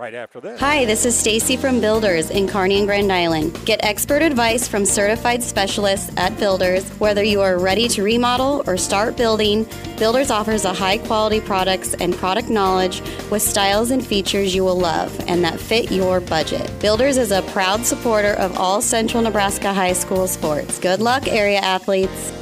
right 0.00 0.14
after 0.14 0.40
this. 0.40 0.58
Hi, 0.58 0.86
this 0.86 1.04
is 1.04 1.14
Stacy 1.14 1.58
from 1.58 1.78
Builders 1.78 2.30
in 2.30 2.48
Kearney 2.48 2.78
and 2.78 2.86
Grand 2.86 3.12
Island. 3.12 3.54
Get 3.66 3.84
expert 3.84 4.22
advice 4.22 4.66
from 4.66 4.86
certified 4.86 5.42
specialists 5.42 6.10
at 6.16 6.34
Builders. 6.38 6.88
Whether 6.98 7.22
you 7.22 7.42
are 7.42 7.58
ready 7.58 7.86
to 7.88 8.02
remodel 8.02 8.64
or 8.66 8.78
start 8.78 9.18
building, 9.18 9.66
Builders 9.98 10.30
offers 10.30 10.64
a 10.64 10.72
high 10.72 10.96
quality 10.96 11.38
products 11.38 11.92
and 12.00 12.14
product 12.14 12.48
knowledge 12.48 13.02
with 13.30 13.42
styles 13.42 13.90
and 13.90 14.04
features 14.04 14.54
you 14.54 14.64
will 14.64 14.78
love 14.78 15.14
and 15.28 15.44
that 15.44 15.60
fit 15.60 15.92
your 15.92 16.18
budget. 16.20 16.72
Builders 16.80 17.18
is 17.18 17.30
a 17.30 17.42
proud 17.52 17.84
supporter 17.84 18.32
of 18.32 18.56
all 18.56 18.80
Central 18.80 19.22
Nebraska 19.22 19.74
high 19.74 19.92
school 19.92 20.26
sports. 20.26 20.78
Good 20.78 21.00
luck, 21.00 21.28
area 21.28 21.58
athletes. 21.58 22.32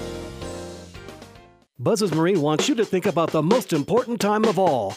Buzz's 1.80 2.14
Marine 2.14 2.40
wants 2.40 2.68
you 2.68 2.76
to 2.76 2.84
think 2.84 3.06
about 3.06 3.30
the 3.32 3.42
most 3.42 3.72
important 3.72 4.20
time 4.20 4.44
of 4.44 4.61
all 4.61 4.96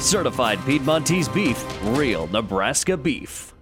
Certified 0.00 0.64
Piedmontese 0.64 1.28
beef, 1.28 1.64
real 1.82 2.28
Nebraska 2.28 2.96
beef. 2.96 3.52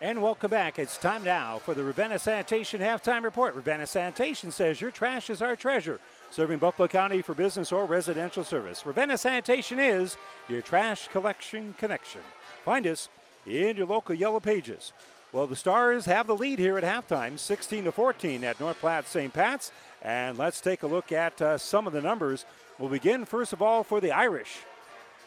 And 0.00 0.22
welcome 0.22 0.50
back. 0.50 0.78
It's 0.78 0.96
time 0.96 1.24
now 1.24 1.58
for 1.58 1.74
the 1.74 1.82
Ravenna 1.82 2.20
Sanitation 2.20 2.80
Halftime 2.80 3.24
Report. 3.24 3.56
Ravenna 3.56 3.86
Sanitation 3.86 4.52
says 4.52 4.80
your 4.80 4.92
trash 4.92 5.28
is 5.28 5.42
our 5.42 5.56
treasure, 5.56 5.98
serving 6.30 6.58
Buffalo 6.58 6.86
County 6.86 7.20
for 7.20 7.34
business 7.34 7.72
or 7.72 7.84
residential 7.84 8.44
service. 8.44 8.86
Ravenna 8.86 9.18
Sanitation 9.18 9.80
is 9.80 10.16
your 10.48 10.62
trash 10.62 11.08
collection 11.08 11.74
connection. 11.76 12.20
Find 12.64 12.86
us 12.86 13.08
in 13.44 13.76
your 13.76 13.86
local 13.86 14.14
Yellow 14.14 14.38
Pages. 14.38 14.92
Well, 15.32 15.48
the 15.48 15.56
Stars 15.56 16.04
have 16.04 16.28
the 16.28 16.36
lead 16.36 16.58
here 16.58 16.78
at 16.78 16.84
halftime, 16.84 17.38
16 17.38 17.84
to 17.84 17.92
14 17.92 18.44
at 18.44 18.60
North 18.60 18.78
Platte 18.78 19.08
St. 19.08 19.32
Pat's. 19.32 19.72
And 20.02 20.38
let's 20.38 20.60
take 20.60 20.84
a 20.84 20.86
look 20.86 21.10
at 21.10 21.42
uh, 21.42 21.58
some 21.58 21.86
of 21.86 21.92
the 21.92 22.00
numbers. 22.00 22.44
We'll 22.78 22.90
begin, 22.90 23.24
first 23.24 23.52
of 23.52 23.62
all, 23.62 23.82
for 23.82 24.00
the 24.00 24.12
Irish. 24.12 24.58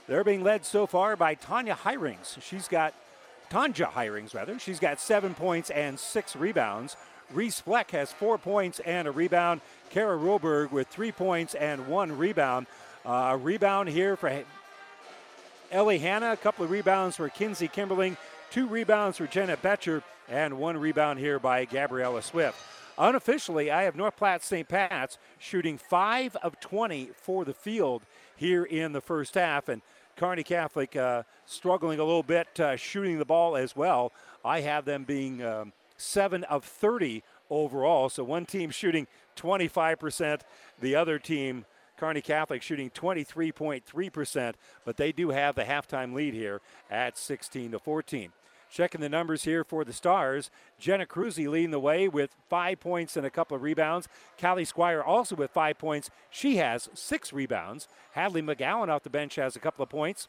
They're 0.08 0.24
being 0.24 0.43
led 0.43 0.66
so 0.66 0.86
far 0.86 1.16
by 1.16 1.36
Tanya 1.36 1.76
Hirings. 1.76 2.41
She's 2.41 2.68
got 2.68 2.93
Tanja 3.50 3.91
Hirings, 3.91 4.36
rather. 4.36 4.60
She's 4.60 4.80
got 4.80 5.00
seven 5.00 5.34
points 5.34 5.70
and 5.70 6.00
six 6.00 6.36
rebounds. 6.36 6.95
Reese 7.32 7.60
Fleck 7.60 7.91
has 7.91 8.12
four 8.12 8.38
points 8.38 8.80
and 8.80 9.08
a 9.08 9.12
rebound. 9.12 9.62
Kara 9.89 10.18
Roberg 10.18 10.72
with 10.72 10.88
three 10.88 11.12
points 11.12 11.56
and 11.56 11.88
one 11.88 12.18
rebound. 12.18 12.68
Uh, 13.06 13.30
a 13.32 13.38
rebound 13.38 13.89
here 13.89 14.16
for 14.16 14.43
Ellie 15.72 16.00
Hanna, 16.00 16.32
a 16.32 16.38
couple 16.38 16.66
of 16.66 16.72
rebounds 16.72 17.16
for 17.16 17.30
Kinsey 17.30 17.68
Kimberling, 17.68 18.18
two 18.52 18.68
rebounds 18.68 19.18
for 19.18 19.28
Jenna 19.28 19.58
Betcher, 19.58 20.04
and 20.28 20.58
one 20.58 20.78
rebound 20.78 21.20
here 21.20 21.39
by 21.39 21.66
Gabriella 21.66 22.22
Swift. 22.22 22.58
Unofficially, 23.00 23.72
I 23.72 23.84
have 23.84 23.95
North 23.95 24.18
Platte 24.18 24.43
St. 24.43 24.68
Pat's 24.68 25.18
shooting 25.38 25.78
5 25.78 26.36
of 26.38 26.60
20 26.60 27.12
for 27.16 27.45
the 27.45 27.54
field 27.54 28.02
here 28.36 28.66
in 28.66 28.91
the 28.91 29.00
first 29.00 29.36
half. 29.36 29.70
And 29.70 29.82
Kearney 30.18 30.43
Catholic 30.43 30.97
uh, 30.97 31.24
struggling 31.45 32.00
a 32.00 32.04
little 32.04 32.24
bit 32.24 32.60
uh, 32.60 32.76
shooting 32.76 33.18
the 33.18 33.24
ball 33.26 33.56
as 33.56 33.74
well. 33.74 34.12
I 34.43 34.60
have 34.62 34.84
them 34.84 35.06
being 35.06 35.41
um, 35.41 35.72
7 35.95 36.43
of 36.43 36.66
30 36.66 37.24
overall. 37.50 38.10
So 38.10 38.26
one 38.26 38.45
team 38.45 38.70
shooting 38.70 39.08
25%, 39.38 40.41
the 40.82 40.95
other 40.97 41.20
team, 41.20 41.66
Kearney 41.95 42.22
Catholic, 42.22 42.62
shooting 42.62 42.89
23.3%, 42.89 44.54
but 44.84 44.97
they 44.97 45.14
do 45.14 45.30
have 45.30 45.56
the 45.56 45.64
halftime 45.64 46.14
lead 46.14 46.34
here 46.34 46.60
at 46.91 47.18
16 47.18 47.72
to 47.72 47.80
14. 47.80 48.34
Checking 48.72 49.01
the 49.01 49.09
numbers 49.09 49.43
here 49.43 49.63
for 49.63 49.84
the 49.84 49.93
Stars. 49.93 50.51
Jenna 50.80 51.05
Cruzy 51.05 51.47
leading 51.47 51.72
the 51.72 51.80
way 51.80 52.07
with 52.07 52.36
five 52.49 52.80
points 52.80 53.17
and 53.17 53.26
a 53.26 53.32
couple 53.32 53.55
of 53.55 53.63
rebounds. 53.63 54.07
Callie 54.39 54.65
Squire 54.65 55.01
also 55.01 55.36
with 55.36 55.51
five 55.51 55.78
points. 55.80 56.11
She 56.30 56.57
has 56.57 56.89
six 56.93 57.34
rebounds. 57.34 57.88
Hadley 58.11 58.41
McGowan 58.41 58.89
off 58.89 59.03
the 59.03 59.09
bench 59.09 59.36
has 59.36 59.55
a 59.55 59.59
couple 59.59 59.84
of 59.84 59.89
points. 59.89 60.28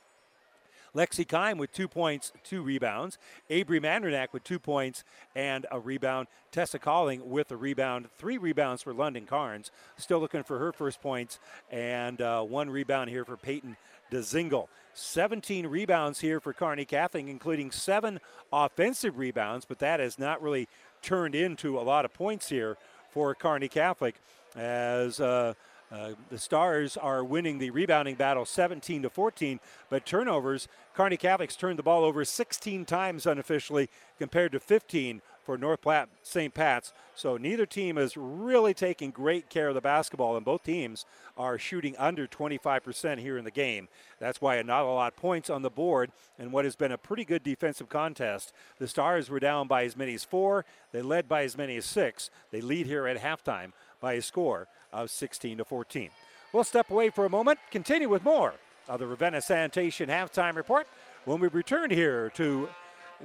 Lexi 0.95 1.27
Kime 1.27 1.57
with 1.57 1.73
two 1.73 1.87
points, 1.87 2.33
two 2.43 2.63
rebounds. 2.63 3.19
Avery 3.49 3.81
Mandernack 3.81 4.33
with 4.33 4.43
two 4.43 4.59
points 4.59 5.05
and 5.37 5.67
a 5.71 5.79
rebound. 5.79 6.27
Tessa 6.51 6.79
Calling 6.79 7.31
with 7.31 7.51
a 7.53 7.57
rebound, 7.57 8.09
three 8.19 8.39
rebounds 8.39 8.83
for 8.83 8.93
London 8.93 9.25
Carnes. 9.25 9.71
Still 9.97 10.19
looking 10.19 10.43
for 10.43 10.59
her 10.59 10.73
first 10.73 11.01
points 11.01 11.39
and 11.71 12.21
uh, 12.21 12.43
one 12.43 12.71
rebound 12.71 13.11
here 13.11 13.25
for 13.25 13.37
Peyton 13.37 13.77
DeZingle. 14.11 14.69
17 14.95 15.67
rebounds 15.67 16.21
here 16.21 16.41
for 16.41 16.53
Kearney 16.53 16.85
Catholic, 16.85 17.27
including 17.29 17.71
seven 17.71 18.21
offensive 18.53 19.19
rebounds, 19.19 19.65
but 19.65 19.79
that 19.79 20.01
has 20.01 20.19
not 20.19 20.43
really 20.43 20.69
turned 21.03 21.35
into 21.35 21.79
a 21.79 21.83
lot 21.83 22.05
of 22.05 22.13
points 22.13 22.49
here 22.49 22.77
for 23.11 23.35
Kearney 23.35 23.69
Catholic 23.69 24.17
as 24.57 25.21
uh, 25.21 25.55
uh, 25.93 26.11
the 26.29 26.39
Stars 26.39 26.97
are 26.97 27.25
winning 27.25 27.59
the 27.59 27.71
rebounding 27.71 28.15
battle 28.15 28.45
17 28.45 29.03
to 29.03 29.11
14, 29.11 29.59
but 29.89 30.07
turnovers, 30.07 30.69
Kearney 30.95 31.17
Catholic's 31.17 31.57
turned 31.57 31.79
the 31.79 31.83
ball 31.83 32.05
over 32.05 32.25
16 32.25 32.85
times 32.85 33.27
unofficially 33.27 33.89
compared 34.19 34.53
to 34.53 34.61
15 34.61 35.21
for 35.45 35.59
North 35.59 35.83
Platte 35.83 36.09
St. 36.23 36.53
Pat's. 36.53 36.93
So 37.15 37.37
neither 37.37 37.67
team 37.67 37.99
is 37.99 38.17
really 38.17 38.75
taking 38.75 39.11
great 39.11 39.49
care 39.49 39.69
of 39.69 39.75
the 39.75 39.81
basketball, 39.81 40.37
and 40.37 40.45
both 40.45 40.63
teams 40.63 41.05
are 41.37 41.59
shooting 41.59 41.97
under 41.97 42.27
25% 42.27 43.19
here 43.19 43.37
in 43.37 43.45
the 43.45 43.51
game. 43.51 43.89
That's 44.19 44.41
why 44.41 44.61
not 44.63 44.85
a 44.85 44.87
lot 44.87 45.13
of 45.13 45.17
points 45.17 45.51
on 45.51 45.63
the 45.63 45.71
board 45.71 46.13
and 46.39 46.53
what 46.53 46.65
has 46.65 46.77
been 46.77 46.93
a 46.93 46.99
pretty 46.99 47.25
good 47.25 47.43
defensive 47.43 47.89
contest. 47.89 48.53
The 48.79 48.89
Stars 48.89 49.31
were 49.31 49.41
down 49.41 49.67
by 49.67 49.85
as 49.85 49.97
many 49.97 50.15
as 50.15 50.25
four. 50.25 50.65
They 50.93 51.03
led 51.03 51.29
by 51.29 51.45
as 51.45 51.57
many 51.57 51.77
as 51.77 51.85
six. 51.85 52.31
They 52.51 52.61
lead 52.61 52.87
here 52.87 53.07
at 53.07 53.21
halftime 53.21 53.73
by 54.01 54.15
a 54.15 54.23
score 54.23 54.69
of 54.93 55.11
16 55.11 55.59
to 55.59 55.65
14. 55.65 56.11
We'll 56.53 56.65
step 56.65 56.91
away 56.91 57.11
for 57.11 57.25
a 57.25 57.31
moment, 57.31 57.59
continue 57.71 58.09
with 58.09 58.25
more 58.25 58.55
of 58.89 58.99
the 58.99 59.07
Ravenna 59.07 59.41
Sanitation 59.41 60.09
halftime 60.09 60.57
report 60.57 60.89
when 61.25 61.39
we 61.39 61.49
return 61.49 61.91
here 61.91 62.31
to 62.31 62.69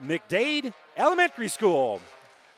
McDade 0.03 0.73
Elementary 0.97 1.47
School, 1.47 2.01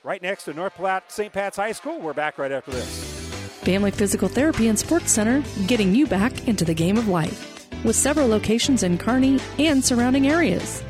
right 0.03 0.21
next 0.21 0.45
to 0.45 0.53
North 0.53 0.73
Platte 0.73 1.11
St. 1.11 1.31
Pat's 1.31 1.57
High 1.57 1.71
School. 1.71 1.99
We're 1.99 2.13
back 2.13 2.37
right 2.39 2.51
after 2.51 2.71
this. 2.71 3.15
Family 3.61 3.91
Physical 3.91 4.27
Therapy 4.27 4.69
and 4.69 4.79
Sports 4.79 5.11
Center, 5.11 5.43
getting 5.67 5.93
you 5.93 6.07
back 6.07 6.47
into 6.47 6.65
the 6.65 6.73
game 6.73 6.97
of 6.97 7.07
life, 7.07 7.69
with 7.83 7.95
several 7.95 8.27
locations 8.27 8.81
in 8.81 8.97
Kearney 8.97 9.39
and 9.59 9.83
surrounding 9.85 10.27
areas. 10.27 10.83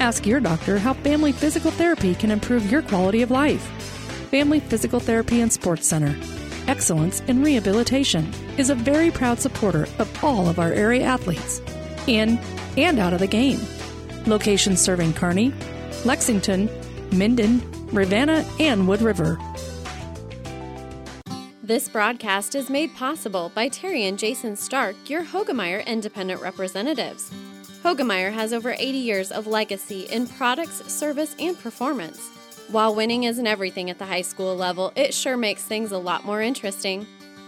Ask 0.00 0.26
your 0.26 0.40
doctor 0.40 0.78
how 0.78 0.94
Family 0.94 1.30
Physical 1.30 1.70
Therapy 1.70 2.16
can 2.16 2.32
improve 2.32 2.70
your 2.70 2.82
quality 2.82 3.22
of 3.22 3.30
life. 3.30 3.62
Family 4.30 4.58
Physical 4.58 4.98
Therapy 4.98 5.40
and 5.40 5.52
Sports 5.52 5.86
Center, 5.86 6.16
excellence 6.66 7.20
in 7.28 7.44
rehabilitation, 7.44 8.28
is 8.58 8.70
a 8.70 8.74
very 8.74 9.12
proud 9.12 9.38
supporter 9.38 9.84
of 10.00 10.24
all 10.24 10.48
of 10.48 10.58
our 10.58 10.72
area 10.72 11.04
athletes, 11.04 11.60
in 12.08 12.40
and 12.76 12.98
out 12.98 13.12
of 13.12 13.20
the 13.20 13.26
game. 13.28 13.60
Locations 14.26 14.80
serving 14.80 15.12
Kearney, 15.12 15.52
Lexington, 16.04 16.68
Minden, 17.12 17.62
Ravenna, 17.92 18.44
and 18.58 18.88
Wood 18.88 19.02
River. 19.02 19.38
This 21.62 21.88
broadcast 21.88 22.56
is 22.56 22.68
made 22.68 22.92
possible 22.96 23.52
by 23.54 23.68
Terry 23.68 24.06
and 24.06 24.18
Jason 24.18 24.56
Stark, 24.56 24.96
your 25.08 25.22
Hoegemeyer 25.22 25.86
Independent 25.86 26.42
Representatives. 26.42 27.30
Hoegemeyer 27.84 28.32
has 28.32 28.52
over 28.52 28.72
80 28.72 28.98
years 28.98 29.30
of 29.30 29.46
legacy 29.46 30.02
in 30.10 30.26
products, 30.26 30.84
service, 30.92 31.36
and 31.38 31.56
performance. 31.56 32.30
While 32.68 32.96
winning 32.96 33.22
isn't 33.24 33.46
everything 33.46 33.88
at 33.88 34.00
the 34.00 34.06
high 34.06 34.22
school 34.22 34.56
level, 34.56 34.92
it 34.96 35.14
sure 35.14 35.36
makes 35.36 35.62
things 35.62 35.92
a 35.92 35.98
lot 35.98 36.24
more 36.24 36.42
interesting. 36.42 37.06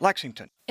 Lexington. 0.00 0.48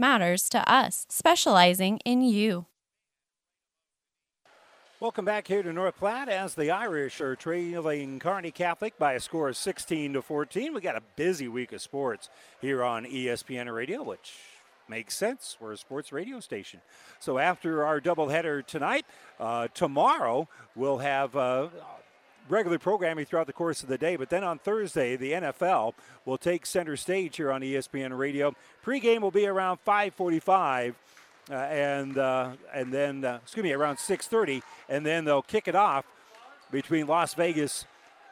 matters 0.00 0.48
to 0.48 0.72
us, 0.72 1.04
specializing 1.10 1.98
in 2.06 2.22
you. 2.22 2.64
Welcome 5.00 5.26
back 5.26 5.46
here 5.46 5.62
to 5.62 5.70
North 5.70 5.98
Platte 5.98 6.30
as 6.30 6.54
the 6.54 6.70
Irish 6.70 7.20
are 7.20 7.36
trailing 7.36 8.18
Kearney 8.20 8.52
Catholic 8.52 8.98
by 8.98 9.12
a 9.12 9.20
score 9.20 9.50
of 9.50 9.58
16 9.58 10.14
to 10.14 10.22
14. 10.22 10.72
We 10.72 10.80
got 10.80 10.96
a 10.96 11.02
busy 11.14 11.46
week 11.46 11.72
of 11.72 11.82
sports 11.82 12.30
here 12.62 12.82
on 12.82 13.04
ESPN 13.04 13.70
Radio, 13.70 14.02
which 14.02 14.32
makes 14.88 15.14
sense. 15.14 15.58
We're 15.60 15.72
a 15.72 15.76
sports 15.76 16.10
radio 16.10 16.40
station. 16.40 16.80
So 17.18 17.36
after 17.36 17.84
our 17.84 18.00
doubleheader 18.00 18.66
tonight, 18.66 19.04
uh, 19.38 19.68
tomorrow 19.74 20.48
we'll 20.74 20.98
have. 20.98 21.36
Uh, 21.36 21.68
regular 22.50 22.78
programming 22.78 23.24
throughout 23.24 23.46
the 23.46 23.52
course 23.52 23.82
of 23.82 23.88
the 23.88 23.98
day. 23.98 24.16
But 24.16 24.30
then 24.30 24.44
on 24.44 24.58
Thursday, 24.58 25.16
the 25.16 25.32
NFL 25.32 25.94
will 26.24 26.38
take 26.38 26.66
center 26.66 26.96
stage 26.96 27.36
here 27.36 27.52
on 27.52 27.62
ESPN 27.62 28.16
Radio. 28.16 28.54
Pregame 28.84 29.20
will 29.20 29.30
be 29.30 29.46
around 29.46 29.78
5:45. 29.86 30.94
Uh, 31.50 31.54
and 31.54 32.16
uh, 32.16 32.52
and 32.72 32.92
then 32.92 33.24
uh, 33.24 33.38
excuse 33.42 33.64
me 33.64 33.72
around 33.72 33.96
6:30, 33.96 34.62
and 34.88 35.04
then 35.04 35.24
they'll 35.24 35.42
kick 35.42 35.66
it 35.66 35.74
off 35.74 36.04
between 36.70 37.06
Las 37.06 37.34
Vegas 37.34 37.86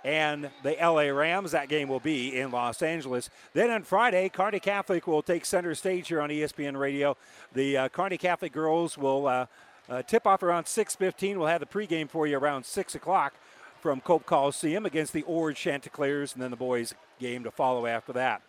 and 0.04 0.50
the 0.62 0.76
LA 0.80 1.08
Rams. 1.08 1.50
That 1.50 1.68
game 1.68 1.88
will 1.88 2.00
be 2.00 2.38
in 2.38 2.52
Los 2.52 2.82
Angeles. 2.82 3.30
Then 3.54 3.70
on 3.70 3.82
Friday, 3.82 4.28
Kearney 4.28 4.60
Catholic 4.60 5.06
will 5.06 5.22
take 5.22 5.44
center 5.44 5.74
stage 5.74 6.08
here 6.08 6.20
on 6.20 6.30
ESPN 6.30 6.78
Radio. 6.78 7.16
The 7.52 7.76
uh, 7.76 7.88
Kearney 7.88 8.18
Catholic 8.18 8.52
girls 8.52 8.96
will 8.96 9.26
uh, 9.26 9.46
uh, 9.88 10.02
tip 10.02 10.26
off 10.26 10.42
around 10.42 10.64
6:15. 10.64 11.38
We'll 11.38 11.48
have 11.48 11.60
the 11.60 11.66
pregame 11.66 12.08
for 12.08 12.26
you 12.26 12.38
around 12.38 12.64
6 12.64 12.94
o'clock 12.94 13.34
from 13.80 14.00
Cope 14.00 14.26
Coliseum 14.26 14.86
against 14.86 15.12
the 15.12 15.22
Ord 15.22 15.56
Chanticleers, 15.56 16.34
and 16.34 16.42
then 16.42 16.50
the 16.50 16.56
boys' 16.56 16.94
game 17.18 17.44
to 17.44 17.50
follow 17.50 17.86
after 17.86 18.12
that. 18.14 18.42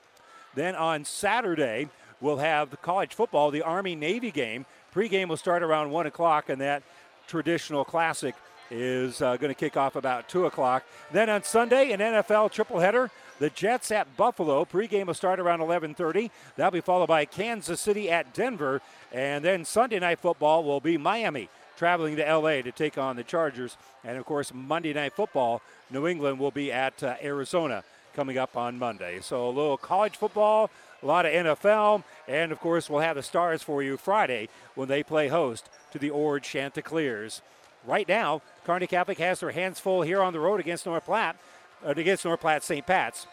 Then 0.55 0.75
on 0.75 1.05
Saturday, 1.05 1.89
we'll 2.19 2.37
have 2.37 2.81
college 2.81 3.13
football, 3.13 3.51
the 3.51 3.61
Army 3.61 3.95
Navy 3.95 4.31
game. 4.31 4.65
Pregame 4.93 5.27
will 5.27 5.37
start 5.37 5.63
around 5.63 5.91
1 5.91 6.07
o'clock, 6.07 6.49
and 6.49 6.59
that 6.61 6.83
traditional 7.27 7.85
classic 7.85 8.35
is 8.71 9.21
uh, 9.21 9.37
going 9.37 9.49
to 9.49 9.59
kick 9.59 9.77
off 9.77 9.95
about 9.95 10.27
2 10.29 10.45
o'clock. 10.45 10.83
Then 11.11 11.29
on 11.29 11.43
Sunday, 11.43 11.91
an 11.91 11.99
NFL 11.99 12.51
triple-header. 12.51 13.09
The 13.39 13.49
Jets 13.49 13.89
at 13.91 14.17
Buffalo. 14.17 14.65
Pregame 14.65 15.05
will 15.05 15.13
start 15.13 15.39
around 15.39 15.61
11:30. 15.61 16.29
That'll 16.57 16.71
be 16.71 16.81
followed 16.81 17.07
by 17.07 17.23
Kansas 17.23 17.79
City 17.79 18.11
at 18.11 18.33
Denver, 18.33 18.81
and 19.13 19.45
then 19.45 19.63
Sunday 19.63 19.97
night 19.97 20.19
football 20.19 20.65
will 20.65 20.81
be 20.81 20.97
Miami 20.97 21.47
traveling 21.79 22.17
to 22.17 22.35
LA 22.35 22.61
to 22.61 22.73
take 22.73 22.97
on 22.97 23.15
the 23.15 23.23
Chargers. 23.23 23.77
And 24.03 24.17
of 24.17 24.25
course, 24.25 24.53
Monday 24.53 24.93
Night 24.93 25.13
Football, 25.13 25.61
New 25.89 26.07
England 26.07 26.37
will 26.37 26.51
be 26.51 26.73
at 26.73 27.01
uh, 27.01 27.15
Arizona 27.23 27.85
coming 28.13 28.37
up 28.37 28.57
on 28.57 28.77
Monday. 28.77 29.21
So 29.21 29.47
a 29.47 29.49
little 29.49 29.77
college 29.77 30.17
football, 30.17 30.69
a 31.01 31.05
lot 31.05 31.25
of 31.25 31.31
NFL, 31.31 32.03
and 32.27 32.51
of 32.51 32.59
course, 32.59 32.89
we'll 32.89 32.99
have 32.99 33.15
the 33.15 33.23
Stars 33.23 33.63
for 33.63 33.81
you 33.81 33.95
Friday 33.95 34.49
when 34.75 34.89
they 34.89 35.03
play 35.03 35.29
host 35.29 35.69
to 35.93 35.99
the 35.99 36.09
Ord 36.09 36.43
Chanticleers. 36.43 37.41
Right 37.85 38.07
now, 38.09 38.41
Kearney 38.65 38.85
Catholic 38.85 39.19
has 39.19 39.39
their 39.39 39.51
hands 39.51 39.79
full 39.79 40.01
here 40.01 40.21
on 40.21 40.33
the 40.33 40.39
road 40.41 40.59
against 40.59 40.85
North 40.85 41.05
Platte, 41.05 41.37
uh, 41.85 41.91
against 41.91 42.25
North 42.25 42.41
Platte 42.41 42.61
St. 42.61 42.85
Pat's. 42.85 43.25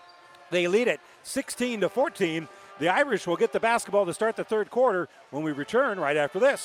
They 0.52 0.68
lead 0.68 0.86
it 0.86 1.00
16 1.24 1.80
to 1.80 1.88
14. 1.88 2.46
The 2.78 2.90
Irish 2.90 3.26
will 3.26 3.36
get 3.36 3.52
the 3.52 3.58
basketball 3.58 4.06
to 4.06 4.14
start 4.14 4.36
the 4.36 4.44
third 4.44 4.70
quarter 4.70 5.08
when 5.32 5.42
we 5.42 5.50
return 5.50 5.98
right 5.98 6.16
after 6.16 6.38
this. 6.38 6.64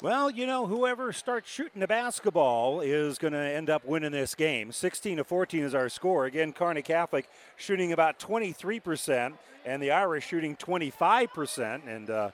Well, 0.00 0.30
you 0.30 0.46
know, 0.46 0.64
whoever 0.64 1.12
starts 1.12 1.50
shooting 1.50 1.80
the 1.80 1.88
basketball 1.88 2.82
is 2.82 3.18
going 3.18 3.32
to 3.32 3.40
end 3.40 3.68
up 3.68 3.84
winning 3.84 4.12
this 4.12 4.36
game. 4.36 4.70
16 4.70 5.16
to 5.16 5.24
14 5.24 5.64
is 5.64 5.74
our 5.74 5.88
score. 5.88 6.26
Again, 6.26 6.52
Kearney 6.52 6.82
Catholic 6.82 7.28
shooting 7.56 7.92
about 7.92 8.20
23%, 8.20 9.32
and 9.66 9.82
the 9.82 9.90
Irish 9.90 10.24
shooting 10.28 10.54
25%. 10.54 11.88
And 11.88 12.10
uh, 12.10 12.30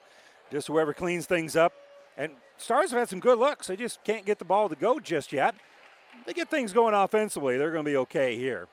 just 0.52 0.66
whoever 0.66 0.92
cleans 0.92 1.24
things 1.24 1.56
up. 1.56 1.72
And 2.18 2.32
Stars 2.58 2.90
have 2.90 2.98
had 2.98 3.08
some 3.08 3.20
good 3.20 3.38
looks. 3.38 3.68
They 3.68 3.76
just 3.76 4.04
can't 4.04 4.26
get 4.26 4.38
the 4.38 4.44
ball 4.44 4.68
to 4.68 4.76
go 4.76 5.00
just 5.00 5.32
yet. 5.32 5.54
They 6.26 6.34
get 6.34 6.50
things 6.50 6.74
going 6.74 6.92
offensively. 6.92 7.56
They're 7.56 7.72
going 7.72 7.86
to 7.86 7.90
be 7.90 7.96
okay 7.96 8.36
here. 8.36 8.68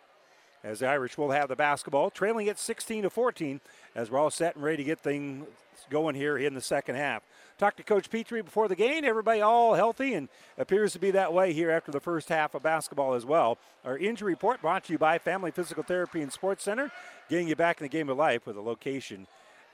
As 0.65 0.79
the 0.79 0.87
Irish 0.87 1.17
will 1.17 1.31
have 1.31 1.47
the 1.47 1.55
basketball, 1.55 2.09
trailing 2.09 2.49
at 2.49 2.59
16 2.59 3.03
to 3.03 3.09
14, 3.09 3.61
as 3.95 4.11
we're 4.11 4.19
all 4.19 4.29
set 4.29 4.55
and 4.55 4.65
ready 4.65 4.77
to 4.77 4.83
get 4.83 4.99
things 4.99 5.47
going 5.89 6.13
here 6.13 6.37
in 6.37 6.53
the 6.55 6.61
second 6.61 6.95
half. 6.95 7.23
Talked 7.61 7.77
to 7.77 7.83
Coach 7.83 8.09
Petrie 8.09 8.41
before 8.41 8.67
the 8.67 8.75
game. 8.75 9.05
Everybody 9.05 9.39
all 9.39 9.75
healthy 9.75 10.15
and 10.15 10.29
appears 10.57 10.93
to 10.93 10.99
be 10.99 11.11
that 11.11 11.31
way 11.31 11.53
here 11.53 11.69
after 11.69 11.91
the 11.91 11.99
first 11.99 12.27
half 12.29 12.55
of 12.55 12.63
basketball 12.63 13.13
as 13.13 13.23
well. 13.23 13.59
Our 13.85 13.99
injury 13.99 14.33
report 14.33 14.63
brought 14.63 14.85
to 14.85 14.93
you 14.93 14.97
by 14.97 15.19
Family 15.19 15.51
Physical 15.51 15.83
Therapy 15.83 16.23
and 16.23 16.33
Sports 16.33 16.63
Center, 16.63 16.91
getting 17.29 17.47
you 17.47 17.55
back 17.55 17.79
in 17.79 17.85
the 17.85 17.89
game 17.89 18.09
of 18.09 18.17
life 18.17 18.47
with 18.47 18.57
a 18.57 18.61
location 18.61 19.27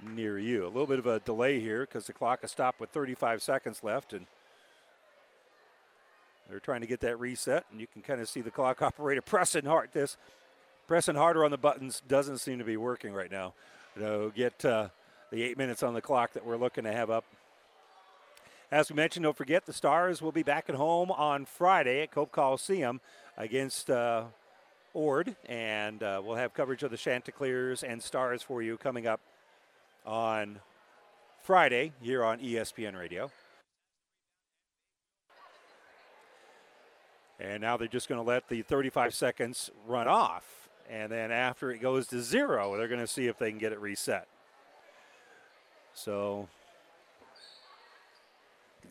near 0.06 0.38
you. 0.38 0.66
A 0.66 0.68
little 0.68 0.86
bit 0.86 1.00
of 1.00 1.08
a 1.08 1.22
delay 1.22 1.62
here 1.62 1.84
because 1.86 2.08
the 2.08 2.12
clock 2.12 2.42
has 2.42 2.52
stopped 2.52 2.82
with 2.82 2.90
35 2.90 3.42
seconds 3.42 3.82
left 3.82 4.12
and 4.12 4.26
they're 6.50 6.60
trying 6.60 6.82
to 6.82 6.88
get 6.88 7.00
that 7.00 7.18
reset, 7.22 7.64
and 7.72 7.80
you 7.80 7.88
can 7.88 8.02
kind 8.02 8.20
of 8.20 8.28
see 8.28 8.42
the 8.42 8.52
clock 8.52 8.82
operator 8.82 9.22
pressing 9.22 9.64
hard. 9.64 9.92
This 9.94 10.18
pressing 10.90 11.16
harder 11.16 11.46
on 11.46 11.52
the 11.52 11.58
buttons 11.58 12.02
doesn't 12.06 12.40
seem 12.40 12.58
to 12.58 12.66
be 12.66 12.76
working 12.76 13.14
right 13.14 13.32
now. 13.32 13.54
To 13.98 14.34
get 14.36 14.66
uh, 14.66 14.90
the 15.32 15.42
eight 15.42 15.58
minutes 15.58 15.84
on 15.84 15.94
the 15.94 16.02
clock 16.02 16.34
that 16.34 16.46
we're 16.46 16.58
looking 16.58 16.84
to 16.84 16.92
have 16.92 17.10
up 17.10 17.24
as 18.72 18.89
we 18.89 18.95
mentioned, 18.95 19.24
don't 19.24 19.38
forget 19.38 19.65
the 19.65 19.74
Stars 19.74 20.22
will 20.22 20.34
be 20.34 20.43
back 20.43 20.70
at 20.70 20.76
home 20.76 21.09
on 21.11 21.45
Friday 21.45 22.01
at 22.01 22.11
Cope 22.11 22.32
Coliseum 22.32 22.99
against 23.38 23.89
uh, 23.89 24.26
Ord, 24.93 25.36
and 25.45 26.03
uh, 26.03 26.22
we'll 26.24 26.36
have 26.36 26.53
coverage 26.53 26.84
of 26.84 26.91
the 26.91 26.97
Chanticleers 26.97 27.84
and 27.84 28.03
Stars 28.03 28.41
for 28.41 28.61
you 28.61 28.76
coming 28.78 29.07
up 29.07 29.22
on 30.05 30.59
Friday 31.43 31.93
here 32.01 32.26
on 32.26 32.39
ESPN 32.39 32.99
Radio. 32.99 33.32
And 37.39 37.61
now 37.61 37.78
they're 37.78 37.88
just 37.88 38.09
going 38.09 38.20
to 38.20 38.28
let 38.28 38.49
the 38.49 38.63
35 38.63 39.13
seconds 39.13 39.70
run 39.86 40.07
off. 40.07 40.70
And 40.89 41.11
then 41.11 41.32
after 41.32 41.72
it 41.72 41.80
goes 41.80 42.07
to 42.07 42.22
zero, 42.22 42.76
they're 42.76 42.88
going 42.88 42.99
to 42.99 43.07
see 43.07 43.28
if 43.28 43.38
they 43.38 43.49
can 43.49 43.59
get 43.59 43.72
it 43.72 43.80
reset. 43.80 44.28
So, 45.93 46.47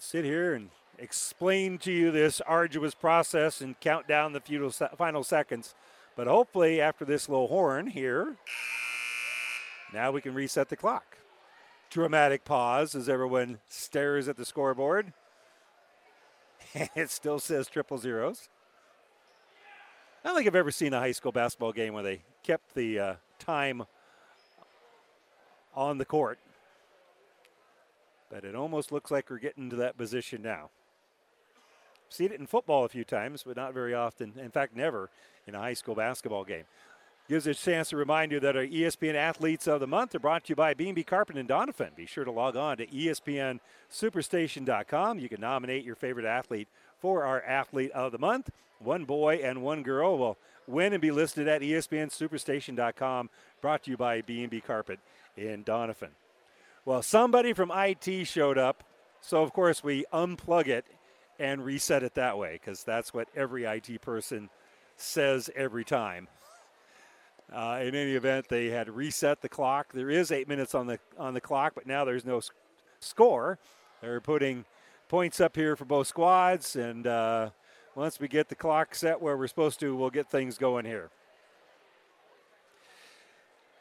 sit 0.03 0.25
here 0.25 0.55
and 0.55 0.71
explain 0.99 1.79
to 1.79 1.93
you 1.93 2.11
this 2.11 2.41
arduous 2.41 2.95
process 2.95 3.61
and 3.61 3.79
count 3.81 4.07
down 4.09 4.33
the 4.33 4.89
final 4.97 5.25
seconds. 5.25 5.75
But 6.17 6.27
hopefully, 6.27 6.81
after 6.81 7.05
this 7.05 7.29
little 7.29 7.49
horn 7.49 7.89
here, 7.89 8.37
now 9.93 10.11
we 10.11 10.21
can 10.21 10.35
reset 10.35 10.69
the 10.69 10.77
clock. 10.77 11.19
Dramatic 11.91 12.45
pause 12.45 12.95
as 12.95 13.09
everyone 13.09 13.59
stares 13.69 14.29
at 14.29 14.37
the 14.37 14.45
scoreboard. 14.45 15.13
it 16.75 17.11
still 17.11 17.39
says 17.39 17.69
triple 17.69 17.99
zeros. 17.99 18.49
I 20.25 20.29
don't 20.29 20.37
think 20.37 20.49
I've 20.49 20.57
ever 20.57 20.73
seen 20.73 20.93
a 20.93 20.99
high 20.99 21.13
school 21.13 21.33
basketball 21.33 21.73
game 21.73 21.95
where 21.95 22.03
they 22.03 22.23
kept 22.43 22.75
the 22.75 22.99
uh, 22.99 23.15
time 23.39 23.85
on 25.75 25.99
the 25.99 26.05
court. 26.05 26.39
But 28.37 28.45
it 28.45 28.55
almost 28.55 28.93
looks 28.93 29.11
like 29.11 29.30
we're 29.30 29.39
getting 29.39 29.70
to 29.70 29.76
that 29.76 29.97
position 29.97 30.43
now. 30.43 30.68
Seen 32.11 32.32
it 32.32 32.39
in 32.39 32.47
football 32.47 32.84
a 32.84 32.89
few 32.91 33.03
times, 33.03 33.45
but 33.45 33.57
not 33.57 33.72
very 33.72 33.95
often. 33.95 34.34
In 34.39 34.51
fact, 34.51 34.76
never 34.76 35.09
in 35.47 35.55
a 35.55 35.59
high 35.59 35.72
school 35.72 35.95
basketball 35.95 36.45
game. 36.45 36.64
Gives 37.30 37.49
us 37.49 37.59
a 37.59 37.64
chance 37.64 37.89
to 37.89 37.97
remind 37.97 38.32
you 38.32 38.41
that 38.41 38.55
our 38.55 38.66
ESPN 38.66 39.14
Athletes 39.14 39.66
of 39.66 39.80
the 39.80 39.87
Month 39.87 40.14
are 40.14 40.18
brought 40.18 40.45
to 40.45 40.51
you 40.51 40.55
by 40.55 40.74
B&B 40.74 41.03
Carpet 41.03 41.39
and 41.39 41.49
Donovan. 41.49 41.93
Be 41.97 42.05
sure 42.05 42.24
to 42.24 42.30
log 42.30 42.57
on 42.57 42.76
to 42.76 42.87
ESPNSuperstation.com. 42.87 45.18
You 45.18 45.30
can 45.30 45.41
nominate 45.41 45.87
your 45.87 45.97
favorite 45.97 46.26
athlete 46.26 46.68
for 47.01 47.24
our 47.24 47.41
Athlete 47.41 47.93
of 47.93 48.12
the 48.12 48.18
Month. 48.18 48.51
One 48.80 49.07
boy 49.07 49.37
and 49.37 49.62
one 49.62 49.82
girl 49.82 50.18
will 50.18 50.37
win 50.66 50.93
and 50.93 51.01
be 51.01 51.11
listed 51.11 51.49
at 51.49 51.62
ESPNSuperstation.com. 51.62 53.30
Brought 53.62 53.84
to 53.84 53.93
you 53.93 53.97
by 53.97 54.20
B&B 54.20 54.61
Carpet 54.61 55.01
in 55.39 55.62
Donovan. 55.62 56.11
Well, 56.87 57.03
somebody 57.03 57.53
from 57.53 57.72
IT 57.74 58.28
showed 58.28 58.59
up, 58.59 58.84
so 59.20 59.43
of 59.43 59.53
course 59.53 59.82
we 59.82 60.05
unplug 60.12 60.68
it 60.68 60.87
and 61.37 61.64
reset 61.64 62.05
it 62.05 62.14
that 62.14 62.39
way 62.39 62.61
because 62.61 62.84
that's 62.84 63.12
what 63.12 63.26
every 63.34 63.64
IT 63.64 64.01
person 64.03 64.51
says 64.97 65.51
every 65.57 65.84
time. 65.84 66.28
Uh, 67.53 67.80
in 67.82 67.97
any 67.97 68.12
event, 68.12 68.47
they 68.49 68.66
had 68.66 68.89
reset 68.89 69.41
the 69.41 69.49
clock. 69.49 69.93
There 69.95 70.11
is 70.11 70.30
eight 70.30 70.47
minutes 70.47 70.76
on 70.76 70.87
the 70.87 71.01
on 71.18 71.34
the 71.34 71.41
clock, 71.41 71.72
but 71.74 71.89
now 71.89 72.05
there's 72.05 72.24
no 72.24 72.41
score. 73.01 73.59
They're 74.01 74.20
putting 74.20 74.64
points 75.09 75.41
up 75.41 75.57
here 75.57 75.74
for 75.74 75.87
both 75.87 76.07
squads, 76.07 76.76
and 76.76 77.05
uh, 77.05 77.51
once 77.97 78.20
we 78.20 78.28
get 78.28 78.49
the 78.49 78.55
clock 78.55 78.95
set 78.95 79.20
where 79.20 79.37
we're 79.37 79.49
supposed 79.49 79.80
to, 79.80 79.97
we'll 79.97 80.11
get 80.11 80.30
things 80.30 80.57
going 80.57 80.84
here. 80.84 81.11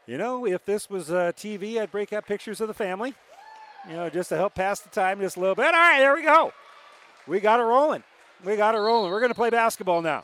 You 0.08 0.20
know, 0.20 0.46
if 0.46 0.66
this 0.66 0.88
was 0.90 1.12
uh, 1.12 1.32
TV, 1.36 1.80
I'd 1.82 1.92
break 1.92 2.14
out 2.14 2.28
pictures 2.28 2.62
of 2.62 2.68
the 2.68 2.76
family, 2.76 3.16
you 3.90 3.96
know, 3.96 4.08
just 4.10 4.30
to 4.30 4.38
help 4.38 4.54
pass 4.54 4.80
the 4.80 4.90
time 4.90 5.20
just 5.20 5.36
a 5.36 5.40
little 5.40 5.56
bit. 5.56 5.66
All 5.66 5.72
right, 5.72 6.00
there 6.00 6.14
we 6.14 6.22
go. 6.22 6.54
We 7.26 7.40
got 7.40 7.60
it 7.60 7.64
rolling. 7.64 8.04
We 8.44 8.56
got 8.56 8.76
it 8.76 8.80
rolling. 8.80 9.12
We're 9.12 9.20
going 9.20 9.32
to 9.32 9.36
play 9.36 9.50
basketball 9.50 10.04
now. 10.04 10.24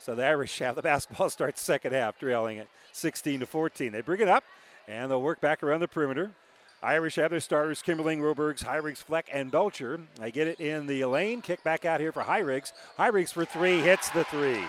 So 0.00 0.14
the 0.14 0.24
Irish 0.24 0.58
have 0.60 0.74
the 0.74 0.82
basketball 0.82 1.28
starts 1.30 1.60
second 1.60 1.92
half, 1.92 2.18
trailing 2.18 2.58
at 2.58 2.68
16 2.92 3.40
to 3.40 3.46
14. 3.46 3.92
They 3.92 4.00
bring 4.00 4.22
it 4.22 4.28
up, 4.28 4.44
and 4.88 5.10
they'll 5.10 5.20
work 5.20 5.40
back 5.40 5.62
around 5.62 5.80
the 5.80 5.88
perimeter. 5.88 6.30
Irish 6.82 7.16
have 7.16 7.30
their 7.30 7.40
starters, 7.40 7.82
Kimberling, 7.82 8.20
Robergs, 8.20 8.62
Hyrigs, 8.62 8.98
Fleck, 9.02 9.28
and 9.32 9.50
Betcher. 9.50 10.00
They 10.20 10.30
get 10.30 10.48
it 10.48 10.60
in 10.60 10.86
the 10.86 11.04
lane. 11.06 11.42
Kick 11.42 11.62
back 11.62 11.84
out 11.84 12.00
here 12.00 12.12
for 12.12 12.22
Hyrigs. 12.22 12.72
Hyrigs 12.98 13.32
for 13.32 13.44
three, 13.44 13.80
hits 13.80 14.10
the 14.10 14.24
three. 14.24 14.64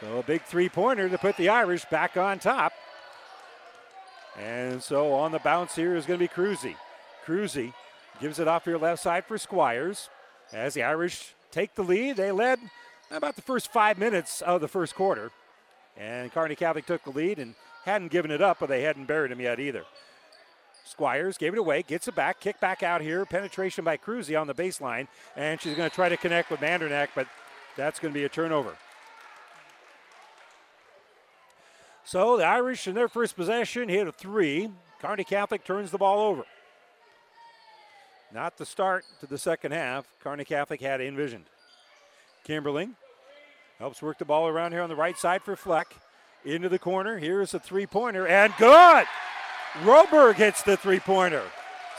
So 0.00 0.18
a 0.18 0.22
big 0.22 0.42
three-pointer 0.42 1.08
to 1.08 1.18
put 1.18 1.36
the 1.36 1.48
Irish 1.48 1.84
back 1.86 2.16
on 2.16 2.38
top. 2.38 2.72
And 4.36 4.82
so 4.82 5.12
on 5.12 5.32
the 5.32 5.38
bounce 5.38 5.76
here 5.76 5.94
is 5.94 6.06
going 6.06 6.18
to 6.18 6.24
be 6.24 6.28
Cruzy. 6.28 6.74
Cruzy 7.24 7.72
gives 8.20 8.38
it 8.38 8.48
off 8.48 8.64
here 8.64 8.78
left 8.78 9.02
side 9.02 9.24
for 9.24 9.38
Squires. 9.38 10.08
As 10.52 10.74
the 10.74 10.82
Irish 10.82 11.34
take 11.50 11.74
the 11.74 11.84
lead, 11.84 12.16
they 12.16 12.32
led 12.32 12.58
about 13.10 13.36
the 13.36 13.42
first 13.42 13.72
five 13.72 13.98
minutes 13.98 14.42
of 14.42 14.60
the 14.60 14.68
first 14.68 14.94
quarter. 14.94 15.30
And 15.96 16.32
Kearney 16.32 16.56
Catholic 16.56 16.86
took 16.86 17.04
the 17.04 17.10
lead 17.10 17.38
and 17.38 17.54
hadn't 17.84 18.10
given 18.10 18.30
it 18.30 18.42
up, 18.42 18.58
but 18.58 18.68
they 18.68 18.82
hadn't 18.82 19.06
buried 19.06 19.30
him 19.30 19.40
yet 19.40 19.60
either. 19.60 19.84
Squires 20.84 21.38
gave 21.38 21.54
it 21.54 21.58
away, 21.58 21.82
gets 21.82 22.08
it 22.08 22.14
back, 22.14 22.40
kick 22.40 22.60
back 22.60 22.82
out 22.82 23.00
here. 23.00 23.24
Penetration 23.24 23.84
by 23.84 23.96
Cruzy 23.96 24.38
on 24.38 24.46
the 24.46 24.54
baseline, 24.54 25.06
and 25.36 25.60
she's 25.60 25.76
going 25.76 25.88
to 25.88 25.94
try 25.94 26.08
to 26.08 26.16
connect 26.16 26.50
with 26.50 26.60
Mandernack, 26.60 27.08
but 27.14 27.26
that's 27.76 27.98
going 27.98 28.12
to 28.12 28.18
be 28.18 28.24
a 28.24 28.28
turnover. 28.28 28.76
So 32.04 32.36
the 32.36 32.44
Irish 32.44 32.86
in 32.86 32.94
their 32.94 33.08
first 33.08 33.34
possession 33.34 33.88
hit 33.88 34.06
a 34.06 34.12
three. 34.12 34.68
Kearney 35.00 35.24
Catholic 35.24 35.64
turns 35.64 35.90
the 35.90 35.98
ball 35.98 36.20
over. 36.20 36.44
Not 38.32 38.56
the 38.58 38.66
start 38.66 39.04
to 39.20 39.26
the 39.26 39.38
second 39.38 39.72
half. 39.72 40.06
Kearney 40.20 40.44
Catholic 40.44 40.80
had 40.80 41.00
envisioned. 41.00 41.46
Kimberling 42.46 42.90
helps 43.78 44.02
work 44.02 44.18
the 44.18 44.24
ball 44.24 44.48
around 44.48 44.72
here 44.72 44.82
on 44.82 44.88
the 44.88 44.96
right 44.96 45.16
side 45.16 45.42
for 45.42 45.56
Fleck. 45.56 45.96
Into 46.44 46.68
the 46.68 46.78
corner. 46.78 47.16
Here's 47.16 47.54
a 47.54 47.58
three 47.58 47.86
pointer, 47.86 48.26
and 48.26 48.52
good! 48.58 49.06
Roberg 49.82 50.34
hits 50.34 50.62
the 50.62 50.76
three 50.76 51.00
pointer. 51.00 51.42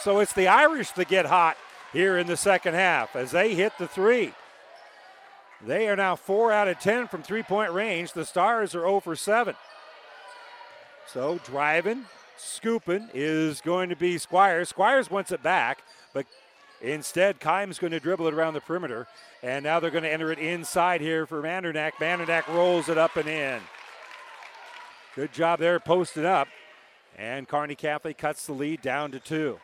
So 0.02 0.20
it's 0.20 0.34
the 0.34 0.48
Irish 0.48 0.92
that 0.92 1.08
get 1.08 1.26
hot 1.26 1.58
here 1.92 2.20
in 2.20 2.28
the 2.28 2.38
second 2.38 2.76
half 2.76 3.16
as 3.16 3.32
they 3.32 3.56
hit 3.56 3.74
the 3.80 3.88
three. 3.88 4.34
They 5.66 5.90
are 5.90 5.96
now 5.96 6.16
four 6.16 6.52
out 6.52 6.68
of 6.68 6.80
10 6.80 7.08
from 7.08 7.24
three 7.24 7.42
point 7.42 7.72
range. 7.72 8.14
The 8.14 8.24
Stars 8.24 8.76
are 8.76 8.82
0 8.82 9.00
for 9.00 9.16
7. 9.16 9.56
So 11.08 11.40
driving, 11.46 12.06
scooping 12.38 13.10
is 13.14 13.62
going 13.62 13.90
to 13.90 13.96
be 13.96 14.18
Squires. 14.18 14.70
Squires 14.70 15.10
wants 15.10 15.32
it 15.32 15.42
back, 15.44 15.84
but 16.14 16.26
instead, 16.82 17.40
Kime's 17.40 17.80
going 17.80 17.92
to 17.92 18.00
dribble 18.00 18.28
it 18.28 18.34
around 18.34 18.54
the 18.54 18.62
perimeter. 18.62 19.08
And 19.44 19.64
now 19.64 19.80
they're 19.80 19.92
going 19.92 20.04
to 20.04 20.12
enter 20.12 20.32
it 20.32 20.40
inside 20.40 21.02
here 21.02 21.26
for 21.26 21.42
Mandernack. 21.42 21.94
Mandernack 21.94 22.48
rolls 22.48 22.90
it 22.90 22.98
up 22.98 23.16
and 23.16 23.30
in. 23.30 23.62
Good 25.16 25.32
job 25.32 25.60
there, 25.60 25.80
posted 25.80 26.26
up. 26.26 26.48
And 27.18 27.48
Kearney 27.48 27.76
Catholic 27.76 28.18
cuts 28.18 28.46
the 28.46 28.54
lead 28.54 28.82
down 28.82 29.12
to 29.12 29.20
two. 29.20 29.60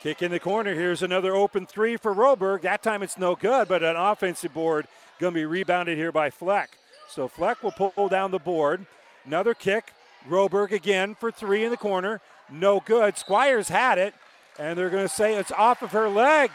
Kick 0.00 0.20
in 0.20 0.30
the 0.30 0.40
corner. 0.40 0.74
Here's 0.74 1.02
another 1.02 1.34
open 1.34 1.64
three 1.64 1.96
for 1.96 2.12
Roberg. 2.14 2.60
That 2.62 2.82
time 2.82 3.02
it's 3.02 3.16
no 3.16 3.36
good, 3.36 3.68
but 3.68 3.82
an 3.82 3.96
offensive 3.96 4.52
board 4.52 4.86
going 5.18 5.32
to 5.32 5.40
be 5.40 5.46
rebounded 5.46 5.96
here 5.96 6.12
by 6.12 6.28
Fleck. 6.28 6.76
So 7.08 7.28
Fleck 7.28 7.62
will 7.62 7.72
pull 7.72 8.08
down 8.08 8.30
the 8.30 8.38
board. 8.38 8.84
Another 9.24 9.54
kick. 9.54 9.93
Roberg 10.28 10.72
again 10.72 11.14
for 11.14 11.30
three 11.30 11.64
in 11.64 11.70
the 11.70 11.76
corner. 11.76 12.20
No 12.50 12.80
good. 12.80 13.16
Squires 13.16 13.68
had 13.68 13.98
it, 13.98 14.14
and 14.58 14.78
they're 14.78 14.90
going 14.90 15.06
to 15.06 15.14
say 15.14 15.34
it's 15.34 15.52
off 15.52 15.82
of 15.82 15.92
her 15.92 16.08
leg. 16.08 16.50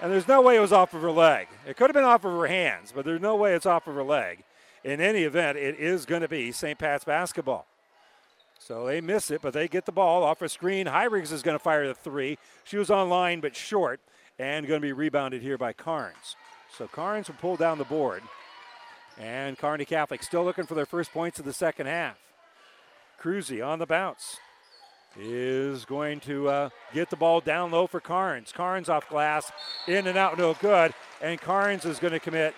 And 0.00 0.10
there's 0.10 0.28
no 0.28 0.40
way 0.40 0.56
it 0.56 0.60
was 0.60 0.72
off 0.72 0.94
of 0.94 1.02
her 1.02 1.10
leg. 1.10 1.48
It 1.66 1.76
could 1.76 1.90
have 1.90 1.94
been 1.94 2.04
off 2.04 2.24
of 2.24 2.32
her 2.32 2.46
hands, 2.46 2.92
but 2.94 3.04
there's 3.04 3.20
no 3.20 3.36
way 3.36 3.54
it's 3.54 3.66
off 3.66 3.86
of 3.86 3.94
her 3.94 4.02
leg. 4.02 4.44
In 4.82 5.00
any 5.00 5.24
event, 5.24 5.58
it 5.58 5.78
is 5.78 6.06
going 6.06 6.22
to 6.22 6.28
be 6.28 6.52
St. 6.52 6.78
Pat's 6.78 7.04
basketball. 7.04 7.66
So 8.58 8.86
they 8.86 9.00
miss 9.00 9.30
it, 9.30 9.42
but 9.42 9.52
they 9.52 9.68
get 9.68 9.84
the 9.84 9.92
ball 9.92 10.22
off 10.22 10.40
a 10.42 10.48
screen. 10.48 10.86
Hyrigs 10.86 11.32
is 11.32 11.42
going 11.42 11.56
to 11.56 11.62
fire 11.62 11.86
the 11.86 11.94
three. 11.94 12.38
She 12.64 12.78
was 12.78 12.90
on 12.90 13.10
line, 13.10 13.40
but 13.40 13.54
short, 13.54 14.00
and 14.38 14.66
going 14.66 14.80
to 14.80 14.86
be 14.86 14.92
rebounded 14.92 15.42
here 15.42 15.58
by 15.58 15.72
Carnes. 15.72 16.36
So 16.76 16.86
Carnes 16.86 17.28
will 17.28 17.36
pull 17.36 17.56
down 17.56 17.78
the 17.78 17.84
board. 17.84 18.22
And 19.18 19.58
Kearney 19.58 19.84
Catholic 19.84 20.22
still 20.22 20.44
looking 20.44 20.64
for 20.64 20.74
their 20.74 20.86
first 20.86 21.12
points 21.12 21.38
of 21.38 21.44
the 21.44 21.52
second 21.52 21.86
half. 21.86 22.16
Cruzy 23.22 23.66
on 23.66 23.78
the 23.78 23.86
bounce 23.86 24.38
is 25.18 25.84
going 25.84 26.20
to 26.20 26.48
uh, 26.48 26.68
get 26.94 27.10
the 27.10 27.16
ball 27.16 27.40
down 27.40 27.70
low 27.70 27.86
for 27.86 28.00
Carnes. 28.00 28.52
Carnes 28.52 28.88
off 28.88 29.08
glass, 29.08 29.50
in 29.86 30.06
and 30.06 30.16
out, 30.16 30.38
no 30.38 30.54
good. 30.54 30.94
And 31.20 31.38
Carnes 31.40 31.84
is 31.84 31.98
going 31.98 32.12
to 32.12 32.20
commit 32.20 32.54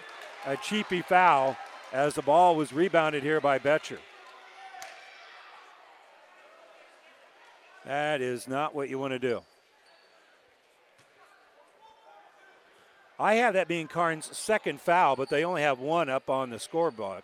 a 0.47 0.57
cheapy 0.57 1.03
foul 1.03 1.57
as 1.93 2.15
the 2.15 2.23
ball 2.23 2.55
was 2.55 2.73
rebounded 2.73 3.23
here 3.23 3.41
by 3.41 3.59
Betcher. 3.59 3.99
That 7.85 8.21
is 8.21 8.47
not 8.47 8.75
what 8.75 8.89
you 8.89 8.99
want 8.99 9.13
to 9.13 9.19
do. 9.19 9.41
I 13.19 13.35
have 13.35 13.55
that 13.55 13.69
being 13.69 13.89
Carnes' 13.89 14.37
second 14.37 14.81
foul, 14.81 15.17
but 15.17 15.29
they 15.29 15.45
only 15.45 15.63
have 15.63 15.79
one 15.79 16.09
up 16.09 16.31
on 16.31 16.51
the 16.51 16.57
scorebook, 16.57 17.23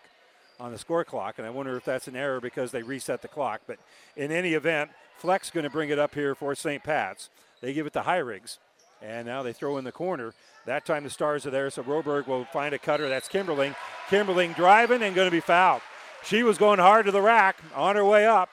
on 0.61 0.73
the 0.73 0.79
score 0.79 1.05
clock, 1.05 1.39
and 1.39 1.47
I 1.47 1.51
wonder 1.51 1.77
if 1.77 1.85
that's 1.85 2.09
an 2.09 2.17
error 2.17 2.41
because 2.41 2.73
they 2.73 2.83
reset 2.83 3.23
the 3.23 3.29
clock. 3.29 3.61
But 3.67 3.79
in 4.17 4.33
any 4.33 4.55
event, 4.55 4.91
Fleck's 5.17 5.51
going 5.51 5.65
to 5.65 5.71
bring 5.71 5.91
it 5.91 5.99
up 5.99 6.15
here 6.15 6.35
for 6.35 6.55
St. 6.55 6.83
Pat's. 6.83 7.31
They 7.61 7.73
give 7.73 7.87
it 7.87 7.93
to 7.95 8.03
Hyrigs. 8.03 8.59
And 9.01 9.27
now 9.27 9.43
they 9.43 9.53
throw 9.53 9.79
in 9.79 9.85
the 9.85 9.93
corner. 9.93 10.35
That 10.67 10.85
time 10.85 11.05
the 11.05 11.11
Stars 11.11 11.47
are 11.47 11.51
there, 11.51 11.71
so 11.71 11.83
Roberg 11.83 12.27
will 12.27 12.45
find 12.47 12.75
a 12.75 12.79
cutter. 12.79 13.09
That's 13.09 13.29
Kimberling. 13.29 13.77
Kimberling 14.09 14.57
driving 14.57 15.03
and 15.03 15.15
going 15.15 15.29
to 15.29 15.37
be 15.37 15.41
fouled. 15.41 15.83
She 16.25 16.43
was 16.43 16.59
going 16.59 16.81
hard 16.81 17.07
to 17.07 17.13
the 17.13 17.23
rack 17.23 17.59
on 17.75 17.95
her 17.95 18.05
way 18.05 18.27
up, 18.27 18.51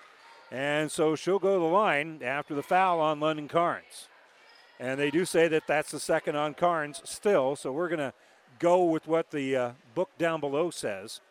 and 0.52 0.92
so 0.92 1.16
she'll 1.16 1.40
go 1.40 1.56
to 1.56 1.60
the 1.60 1.66
line 1.66 2.22
after 2.24 2.54
the 2.54 2.62
foul 2.62 3.00
on 3.00 3.20
London 3.20 3.48
Carnes. 3.48 4.08
And 4.80 5.00
they 5.00 5.10
do 5.10 5.26
say 5.26 5.48
that 5.48 5.64
that's 5.68 5.92
the 5.92 6.00
second 6.00 6.36
on 6.36 6.54
Carnes 6.54 7.02
still, 7.06 7.56
so 7.56 7.72
we're 7.72 7.90
going 7.90 8.00
to 8.00 8.14
go 8.60 8.84
with 8.84 9.08
what 9.08 9.32
the 9.32 9.56
uh, 9.56 9.72
book 9.96 10.12
down 10.18 10.40
below 10.40 10.70
says. 10.70 11.22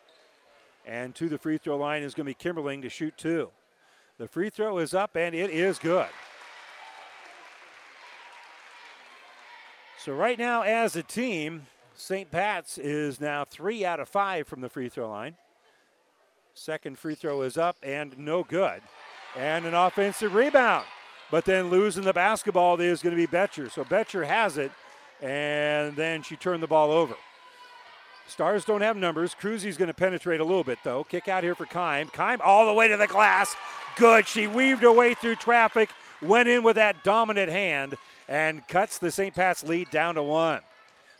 And 0.86 1.14
to 1.14 1.28
the 1.28 1.38
free 1.38 1.58
throw 1.58 1.76
line 1.76 2.02
is 2.02 2.14
going 2.14 2.26
to 2.26 2.34
be 2.36 2.52
Kimberling 2.52 2.82
to 2.82 2.88
shoot 2.88 3.16
two. 3.16 3.50
The 4.18 4.28
free 4.28 4.50
throw 4.50 4.78
is 4.78 4.94
up 4.94 5.16
and 5.16 5.34
it 5.34 5.50
is 5.50 5.78
good. 5.78 6.08
So, 9.98 10.12
right 10.12 10.38
now, 10.38 10.62
as 10.62 10.96
a 10.96 11.02
team, 11.02 11.66
St. 11.94 12.30
Pat's 12.30 12.76
is 12.76 13.20
now 13.20 13.44
three 13.44 13.86
out 13.86 14.00
of 14.00 14.08
five 14.08 14.46
from 14.46 14.60
the 14.60 14.68
free 14.68 14.88
throw 14.88 15.08
line. 15.08 15.36
Second 16.52 16.98
free 16.98 17.14
throw 17.14 17.42
is 17.42 17.56
up 17.56 17.76
and 17.82 18.16
no 18.18 18.44
good. 18.44 18.82
And 19.36 19.64
an 19.64 19.74
offensive 19.74 20.34
rebound. 20.34 20.84
But 21.30 21.44
then 21.44 21.70
losing 21.70 22.04
the 22.04 22.12
basketball 22.12 22.80
is 22.80 23.02
going 23.02 23.16
to 23.16 23.20
be 23.20 23.26
Betcher. 23.26 23.70
So 23.70 23.82
Betcher 23.82 24.24
has 24.24 24.58
it, 24.58 24.70
and 25.20 25.96
then 25.96 26.22
she 26.22 26.36
turned 26.36 26.62
the 26.62 26.68
ball 26.68 26.92
over. 26.92 27.16
Stars 28.26 28.64
don't 28.64 28.80
have 28.80 28.96
numbers. 28.96 29.34
Cruzy's 29.38 29.76
going 29.76 29.88
to 29.88 29.94
penetrate 29.94 30.40
a 30.40 30.44
little 30.44 30.64
bit, 30.64 30.78
though. 30.82 31.04
Kick 31.04 31.28
out 31.28 31.44
here 31.44 31.54
for 31.54 31.66
Kime. 31.66 32.10
Kime 32.10 32.40
all 32.42 32.66
the 32.66 32.72
way 32.72 32.88
to 32.88 32.96
the 32.96 33.06
glass. 33.06 33.54
Good. 33.96 34.26
She 34.26 34.46
weaved 34.46 34.82
her 34.82 34.92
way 34.92 35.14
through 35.14 35.36
traffic, 35.36 35.90
went 36.20 36.48
in 36.48 36.62
with 36.62 36.76
that 36.76 37.04
dominant 37.04 37.50
hand, 37.50 37.96
and 38.28 38.66
cuts 38.66 38.98
the 38.98 39.10
St. 39.10 39.34
Pat's 39.34 39.62
lead 39.62 39.90
down 39.90 40.14
to 40.16 40.22
one. 40.22 40.60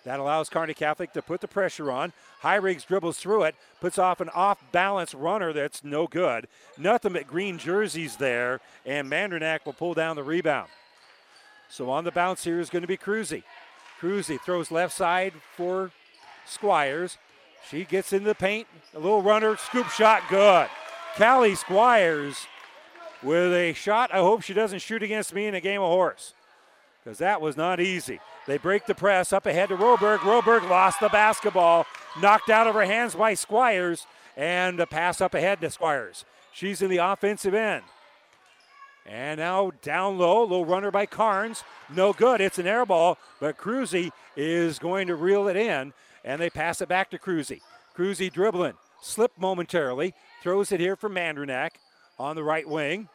That 0.05 0.21
allows 0.21 0.51
Kearney 0.51 0.75
Catholic 0.75 1.13
to 1.15 1.23
put 1.23 1.41
the 1.41 1.49
pressure 1.49 1.91
on. 1.91 2.13
Riggs 2.43 2.85
dribbles 2.85 3.19
through 3.19 3.45
it, 3.45 3.55
puts 3.81 3.99
off 3.99 4.21
an 4.21 4.29
off 4.31 4.63
balance 4.71 5.15
runner 5.15 5.53
that's 5.53 5.83
no 5.83 6.07
good. 6.07 6.47
Nothing 6.77 7.15
but 7.15 7.27
green 7.27 7.59
jerseys 7.59 8.17
there, 8.17 8.61
and 8.85 9.11
Mandernack 9.11 9.65
will 9.65 9.73
pull 9.73 9.95
down 9.95 10.17
the 10.17 10.23
rebound. 10.23 10.69
So 11.71 11.91
on 11.91 12.05
the 12.05 12.13
bounce 12.13 12.45
here 12.45 12.61
is 12.61 12.69
going 12.69 12.83
to 12.83 12.89
be 12.89 12.99
Cruzy. 12.99 13.45
Cruzy 13.99 14.39
throws 14.39 14.71
left 14.71 14.95
side 14.95 15.33
for 15.57 15.91
Squires. 16.47 17.19
She 17.69 17.85
gets 17.85 18.13
in 18.13 18.25
the 18.25 18.35
paint. 18.35 18.67
A 18.95 18.99
little 18.99 19.23
runner, 19.23 19.57
scoop 19.57 19.89
shot, 19.89 20.23
good. 20.29 20.69
Callie 21.17 21.55
Squires 21.55 22.47
with 23.23 23.53
a 23.53 23.73
shot. 23.73 24.13
I 24.13 24.19
hope 24.19 24.43
she 24.43 24.55
doesn't 24.55 24.81
shoot 24.81 25.03
against 25.03 25.35
me 25.35 25.47
in 25.47 25.55
a 25.55 25.61
game 25.61 25.81
of 25.81 25.89
horse 25.89 26.35
because 27.03 27.19
that 27.19 27.41
was 27.41 27.57
not 27.57 27.81
easy. 27.81 28.21
They 28.47 28.59
break 28.59 28.87
the 28.87 28.95
press 28.95 29.33
up 29.33 29.47
ahead 29.47 29.71
to 29.71 29.77
Roberg. 29.77 30.19
Roberg 30.19 30.69
lost 30.69 31.01
the 31.01 31.09
basketball, 31.09 31.87
knocked 32.21 32.51
out 32.51 32.67
of 32.67 32.75
her 32.75 32.85
hands 32.85 33.15
by 33.15 33.35
Squires, 33.35 34.07
and 34.37 34.79
a 34.81 34.87
pass 34.87 35.21
up 35.21 35.35
ahead 35.35 35.61
to 35.61 35.71
Squires. 35.71 36.25
She's 36.53 36.83
in 36.83 36.91
the 36.91 36.99
offensive 36.99 37.55
end. 37.55 37.85
And 39.07 39.39
now 39.39 39.73
down 39.83 40.19
low, 40.19 40.43
little 40.43 40.65
runner 40.65 40.91
by 40.91 41.05
Carnes. 41.05 41.63
No 41.95 42.13
good. 42.15 42.41
It's 42.41 42.59
an 42.59 42.67
air 42.67 42.87
ball, 42.87 43.19
but 43.39 43.59
Cruzy 43.59 44.11
is 44.35 44.79
going 44.79 45.09
to 45.09 45.15
reel 45.15 45.49
it 45.49 45.57
in 45.57 45.93
and 46.25 46.41
they 46.41 46.51
pass 46.51 46.81
it 46.81 46.89
back 46.89 47.11
to 47.11 47.19
Cruzy. 47.19 47.61
Cruzy 47.97 48.33
dribbling, 48.33 48.75
slipped 49.01 49.39
momentarily, 49.39 50.15
throws 50.43 50.73
it 50.73 50.81
here 50.81 50.97
for 50.97 51.09
Mandernack 51.09 51.71
on 52.19 52.37
the 52.37 52.43
right 52.43 52.69
wing. 52.69 53.09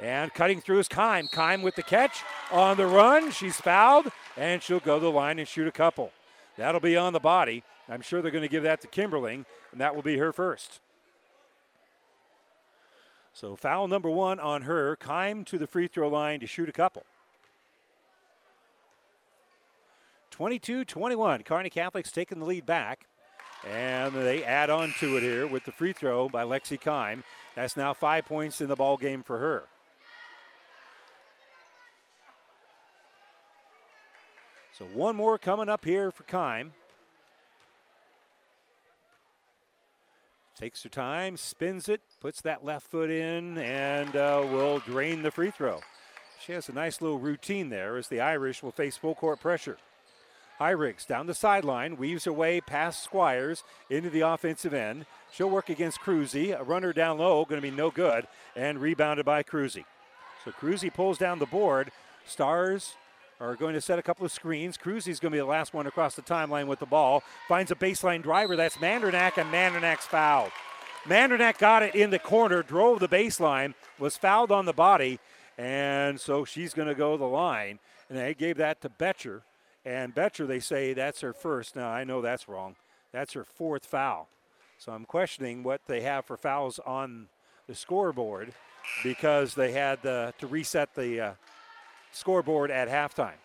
And 0.00 0.32
cutting 0.32 0.60
through 0.60 0.78
is 0.78 0.88
Kime. 0.88 1.30
Kime 1.30 1.62
with 1.62 1.76
the 1.76 1.82
catch 1.82 2.22
on 2.50 2.76
the 2.76 2.86
run. 2.86 3.30
She's 3.30 3.60
fouled, 3.60 4.10
and 4.36 4.62
she'll 4.62 4.80
go 4.80 4.98
to 4.98 5.04
the 5.04 5.10
line 5.10 5.38
and 5.38 5.46
shoot 5.46 5.68
a 5.68 5.72
couple. 5.72 6.12
That'll 6.56 6.80
be 6.80 6.96
on 6.96 7.12
the 7.12 7.20
body. 7.20 7.62
I'm 7.88 8.00
sure 8.00 8.22
they're 8.22 8.30
going 8.30 8.42
to 8.42 8.48
give 8.48 8.62
that 8.62 8.80
to 8.80 8.88
Kimberling, 8.88 9.44
and 9.70 9.80
that 9.80 9.94
will 9.94 10.02
be 10.02 10.16
her 10.18 10.32
first. 10.32 10.80
So 13.32 13.56
foul 13.56 13.88
number 13.88 14.10
one 14.10 14.40
on 14.40 14.62
her. 14.62 14.96
Kime 14.96 15.44
to 15.46 15.58
the 15.58 15.66
free 15.66 15.88
throw 15.88 16.08
line 16.08 16.40
to 16.40 16.46
shoot 16.46 16.68
a 16.68 16.72
couple. 16.72 17.04
22 20.42 20.84
21. 20.84 21.44
Kearney 21.44 21.70
Catholic's 21.70 22.10
taking 22.10 22.40
the 22.40 22.44
lead 22.44 22.66
back. 22.66 23.06
And 23.64 24.12
they 24.12 24.42
add 24.42 24.70
on 24.70 24.92
to 24.98 25.16
it 25.16 25.22
here 25.22 25.46
with 25.46 25.64
the 25.64 25.70
free 25.70 25.92
throw 25.92 26.28
by 26.28 26.42
Lexi 26.42 26.80
Kime. 26.80 27.22
That's 27.54 27.76
now 27.76 27.94
five 27.94 28.24
points 28.24 28.60
in 28.60 28.66
the 28.66 28.74
ball 28.74 28.96
game 28.96 29.22
for 29.22 29.38
her. 29.38 29.62
So 34.76 34.84
one 34.86 35.14
more 35.14 35.38
coming 35.38 35.68
up 35.68 35.84
here 35.84 36.10
for 36.10 36.24
Kime. 36.24 36.70
Takes 40.58 40.82
her 40.82 40.88
time, 40.88 41.36
spins 41.36 41.88
it, 41.88 42.00
puts 42.20 42.40
that 42.40 42.64
left 42.64 42.88
foot 42.88 43.12
in, 43.12 43.58
and 43.58 44.16
uh, 44.16 44.44
will 44.50 44.80
drain 44.80 45.22
the 45.22 45.30
free 45.30 45.52
throw. 45.52 45.78
She 46.44 46.50
has 46.50 46.68
a 46.68 46.72
nice 46.72 47.00
little 47.00 47.20
routine 47.20 47.68
there 47.68 47.96
as 47.96 48.08
the 48.08 48.18
Irish 48.18 48.60
will 48.60 48.72
face 48.72 48.96
full 48.96 49.14
court 49.14 49.38
pressure. 49.38 49.78
Hyrigs 50.62 51.04
down 51.04 51.26
the 51.26 51.34
sideline, 51.34 51.96
weaves 51.96 52.24
her 52.24 52.32
way 52.32 52.60
past 52.60 53.02
Squires 53.02 53.64
into 53.90 54.08
the 54.08 54.20
offensive 54.20 54.72
end. 54.72 55.06
She'll 55.32 55.50
work 55.50 55.68
against 55.68 55.98
Cruzy. 55.98 56.56
A 56.56 56.62
runner 56.62 56.92
down 56.92 57.18
low, 57.18 57.44
going 57.44 57.60
to 57.60 57.68
be 57.68 57.76
no 57.76 57.90
good, 57.90 58.28
and 58.54 58.80
rebounded 58.80 59.26
by 59.26 59.42
Cruzy. 59.42 59.84
So 60.44 60.52
Cruzy 60.52 60.94
pulls 60.94 61.18
down 61.18 61.40
the 61.40 61.46
board. 61.46 61.90
Stars 62.24 62.94
are 63.40 63.56
going 63.56 63.74
to 63.74 63.80
set 63.80 63.98
a 63.98 64.02
couple 64.02 64.24
of 64.24 64.30
screens. 64.30 64.78
Cruzy's 64.78 65.18
going 65.18 65.32
to 65.32 65.36
be 65.36 65.40
the 65.40 65.44
last 65.44 65.74
one 65.74 65.88
across 65.88 66.14
the 66.14 66.22
timeline 66.22 66.68
with 66.68 66.78
the 66.78 66.86
ball. 66.86 67.24
Finds 67.48 67.72
a 67.72 67.74
baseline 67.74 68.22
driver. 68.22 68.54
That's 68.54 68.76
Mandernack, 68.76 69.38
and 69.38 69.52
Mandernack's 69.52 70.06
fouled. 70.06 70.52
Mandernack 71.06 71.58
got 71.58 71.82
it 71.82 71.96
in 71.96 72.10
the 72.10 72.20
corner, 72.20 72.62
drove 72.62 73.00
the 73.00 73.08
baseline, 73.08 73.74
was 73.98 74.16
fouled 74.16 74.52
on 74.52 74.66
the 74.66 74.72
body, 74.72 75.18
and 75.58 76.20
so 76.20 76.44
she's 76.44 76.72
going 76.72 76.86
to 76.86 76.94
go 76.94 77.16
the 77.16 77.24
line. 77.24 77.80
And 78.08 78.16
they 78.16 78.34
gave 78.34 78.58
that 78.58 78.80
to 78.82 78.88
Betcher. 78.88 79.42
And 79.84 80.14
Betcher, 80.14 80.46
they 80.46 80.60
say 80.60 80.92
that's 80.92 81.20
her 81.20 81.32
first. 81.32 81.74
Now, 81.74 81.88
I 81.88 82.04
know 82.04 82.20
that's 82.20 82.48
wrong. 82.48 82.76
That's 83.12 83.32
her 83.32 83.44
fourth 83.44 83.84
foul. 83.84 84.28
So 84.78 84.92
I'm 84.92 85.04
questioning 85.04 85.62
what 85.62 85.80
they 85.86 86.00
have 86.02 86.24
for 86.24 86.36
fouls 86.36 86.78
on 86.80 87.28
the 87.66 87.74
scoreboard 87.74 88.52
because 89.02 89.54
they 89.54 89.72
had 89.72 90.02
to 90.02 90.32
reset 90.42 90.94
the 90.94 91.20
uh, 91.20 91.32
scoreboard 92.10 92.70
at 92.70 92.88
halftime. 92.88 93.38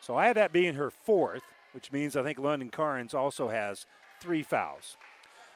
So 0.00 0.16
I 0.16 0.26
had 0.26 0.36
that 0.36 0.52
being 0.52 0.74
her 0.74 0.90
fourth, 0.90 1.42
which 1.72 1.90
means 1.90 2.16
I 2.16 2.22
think 2.22 2.38
London 2.38 2.70
Carnes 2.70 3.14
also 3.14 3.48
has 3.48 3.86
three 4.20 4.42
fouls. 4.42 4.96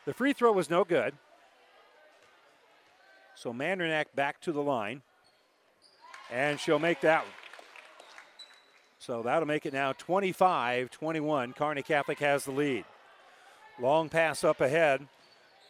The 0.05 0.15
free 0.15 0.33
throw 0.33 0.53
was 0.53 0.69
no 0.69 0.85
good. 0.85 1.15
So 3.37 3.53
Mandernack 3.53 4.07
back 4.15 4.41
to 4.43 4.53
the 4.53 4.63
line. 4.63 5.03
And 6.33 6.61
she'll 6.61 6.79
make 6.79 7.01
that 7.01 7.23
one. 7.23 7.40
So 9.01 9.23
that'll 9.23 9.49
make 9.49 9.65
it 9.65 9.73
now 9.73 9.93
25 9.95 10.91
21. 10.91 11.55
Kearney 11.55 11.83
Catholic 11.83 12.19
has 12.19 12.45
the 12.45 12.51
lead. 12.51 12.85
Long 13.81 14.11
pass 14.11 14.45
up 14.45 14.61
ahead 14.61 15.09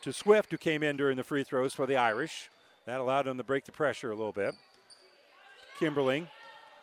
to 0.03 0.13
Swift, 0.13 0.51
who 0.51 0.59
came 0.59 0.83
in 0.83 0.97
during 0.97 1.17
the 1.17 1.23
free 1.23 1.45
throws 1.45 1.73
for 1.73 1.87
the 1.87 1.97
Irish. 1.97 2.51
That 2.87 2.99
allowed 2.99 3.27
them 3.27 3.37
to 3.37 3.45
break 3.45 3.67
the 3.67 3.73
pressure 3.73 4.11
a 4.11 4.17
little 4.17 4.33
bit. 4.33 4.57
Kimberling 5.79 6.27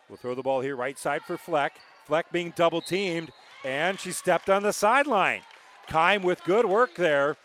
will 0.09 0.15
throw 0.15 0.35
the 0.35 0.41
ball 0.41 0.61
here 0.61 0.77
right 0.77 0.97
side 0.97 1.21
for 1.23 1.37
Fleck. 1.37 1.79
Fleck 2.05 2.31
being 2.31 2.53
double 2.55 2.79
teamed, 2.79 3.31
and 3.65 3.99
she 3.99 4.13
stepped 4.13 4.49
on 4.49 4.63
the 4.63 4.71
sideline. 4.71 5.41
Kime 5.89 6.23
with 6.23 6.41
good 6.45 6.65
work 6.65 6.95
there, 6.95 7.35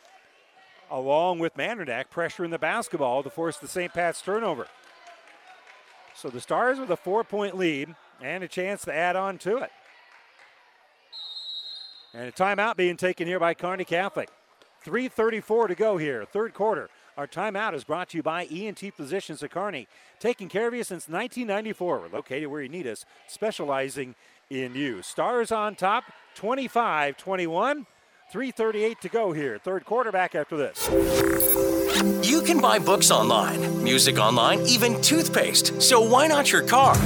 along 0.92 1.40
with 1.40 1.56
Mandernack 1.56 2.04
pressuring 2.14 2.50
the 2.50 2.58
basketball 2.58 3.24
to 3.24 3.30
force 3.30 3.56
the 3.56 3.66
St. 3.66 3.92
Pat's 3.92 4.22
turnover. 4.22 4.68
So 6.14 6.28
the 6.28 6.40
Stars 6.40 6.78
with 6.78 6.90
a 6.90 6.96
four 6.96 7.24
point 7.24 7.56
lead 7.56 7.96
and 8.22 8.44
a 8.44 8.48
chance 8.48 8.82
to 8.82 8.94
add 8.94 9.16
on 9.16 9.38
to 9.38 9.58
it. 9.58 9.70
And 12.14 12.28
a 12.28 12.32
timeout 12.32 12.76
being 12.76 12.96
taken 12.96 13.26
here 13.26 13.40
by 13.40 13.54
Kearney 13.54 13.84
Catholic. 13.84 14.28
3.34 14.84 15.68
to 15.68 15.74
go 15.74 15.96
here, 15.96 16.24
third 16.24 16.54
quarter. 16.54 16.90
Our 17.16 17.26
timeout 17.26 17.74
is 17.74 17.84
brought 17.84 18.08
to 18.10 18.16
you 18.16 18.22
by 18.22 18.46
ENT 18.46 18.80
Physicians 18.94 19.42
of 19.42 19.50
Kearney, 19.50 19.86
taking 20.18 20.48
care 20.48 20.66
of 20.66 20.74
you 20.74 20.82
since 20.82 21.08
1994. 21.08 22.00
We're 22.00 22.08
located 22.08 22.48
where 22.48 22.62
you 22.62 22.68
need 22.68 22.86
us, 22.86 23.04
specializing 23.28 24.14
in 24.50 24.74
you. 24.74 25.02
Stars 25.02 25.52
on 25.52 25.76
top, 25.76 26.04
25 26.34 27.16
21. 27.16 27.86
3.38 28.32 28.98
to 29.00 29.08
go 29.10 29.32
here. 29.32 29.58
Third 29.58 29.84
quarterback 29.84 30.34
after 30.34 30.56
this. 30.56 30.88
You 32.26 32.40
can 32.40 32.62
buy 32.62 32.78
books 32.78 33.10
online, 33.10 33.84
music 33.84 34.18
online, 34.18 34.60
even 34.62 34.98
toothpaste. 35.02 35.82
So 35.82 36.00
why 36.00 36.28
not 36.28 36.50
your 36.50 36.62
car? 36.62 36.96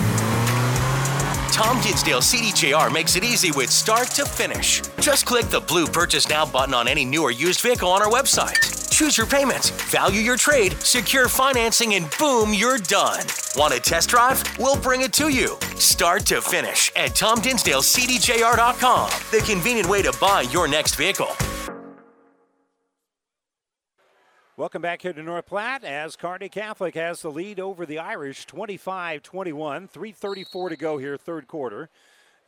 Tom 1.57 1.81
Dinsdale 1.81 2.21
CDJR 2.21 2.93
makes 2.93 3.17
it 3.17 3.25
easy 3.25 3.51
with 3.51 3.71
start 3.71 4.09
to 4.09 4.27
finish. 4.27 4.83
Just 5.01 5.25
click 5.25 5.47
the 5.47 5.61
blue 5.61 5.87
Purchase 5.87 6.29
Now 6.29 6.45
button 6.45 6.75
on 6.75 6.87
any 6.87 7.03
new 7.03 7.23
or 7.23 7.31
used 7.31 7.63
vehicle 7.63 7.89
on 7.89 8.03
our 8.03 8.11
website. 8.11 8.91
Choose 8.91 9.17
your 9.17 9.27
payments, 9.27 9.71
value 9.71 10.21
your 10.21 10.37
trade, 10.37 10.75
secure 10.81 11.29
financing, 11.29 11.95
and 11.95 12.11
boom, 12.19 12.53
you're 12.53 12.77
done. 12.77 13.25
Want 13.57 13.73
a 13.73 13.81
test 13.81 14.11
drive? 14.11 14.43
We'll 14.59 14.77
bring 14.77 15.01
it 15.01 15.15
to 15.15 15.31
you. 15.31 15.57
Start 15.77 16.27
to 16.27 16.43
finish 16.43 16.93
at 16.95 17.13
TomDinsdaleCDJR.com, 17.13 19.11
the 19.31 19.39
convenient 19.51 19.89
way 19.89 20.03
to 20.03 20.13
buy 20.21 20.43
your 20.43 20.69
next 20.69 20.97
vehicle. 20.97 21.31
Welcome 24.59 24.81
back 24.81 25.03
here 25.03 25.13
to 25.13 25.23
North 25.23 25.45
Platte 25.45 25.85
as 25.85 26.17
Kearney 26.17 26.49
Catholic 26.49 26.95
has 26.95 27.21
the 27.21 27.31
lead 27.31 27.61
over 27.61 27.85
the 27.85 27.99
Irish 27.99 28.47
25 28.47 29.23
21. 29.23 29.89
3.34 29.89 30.71
to 30.71 30.77
go 30.79 30.97
here, 30.97 31.19
third 31.19 31.47
quarter. 31.47 31.91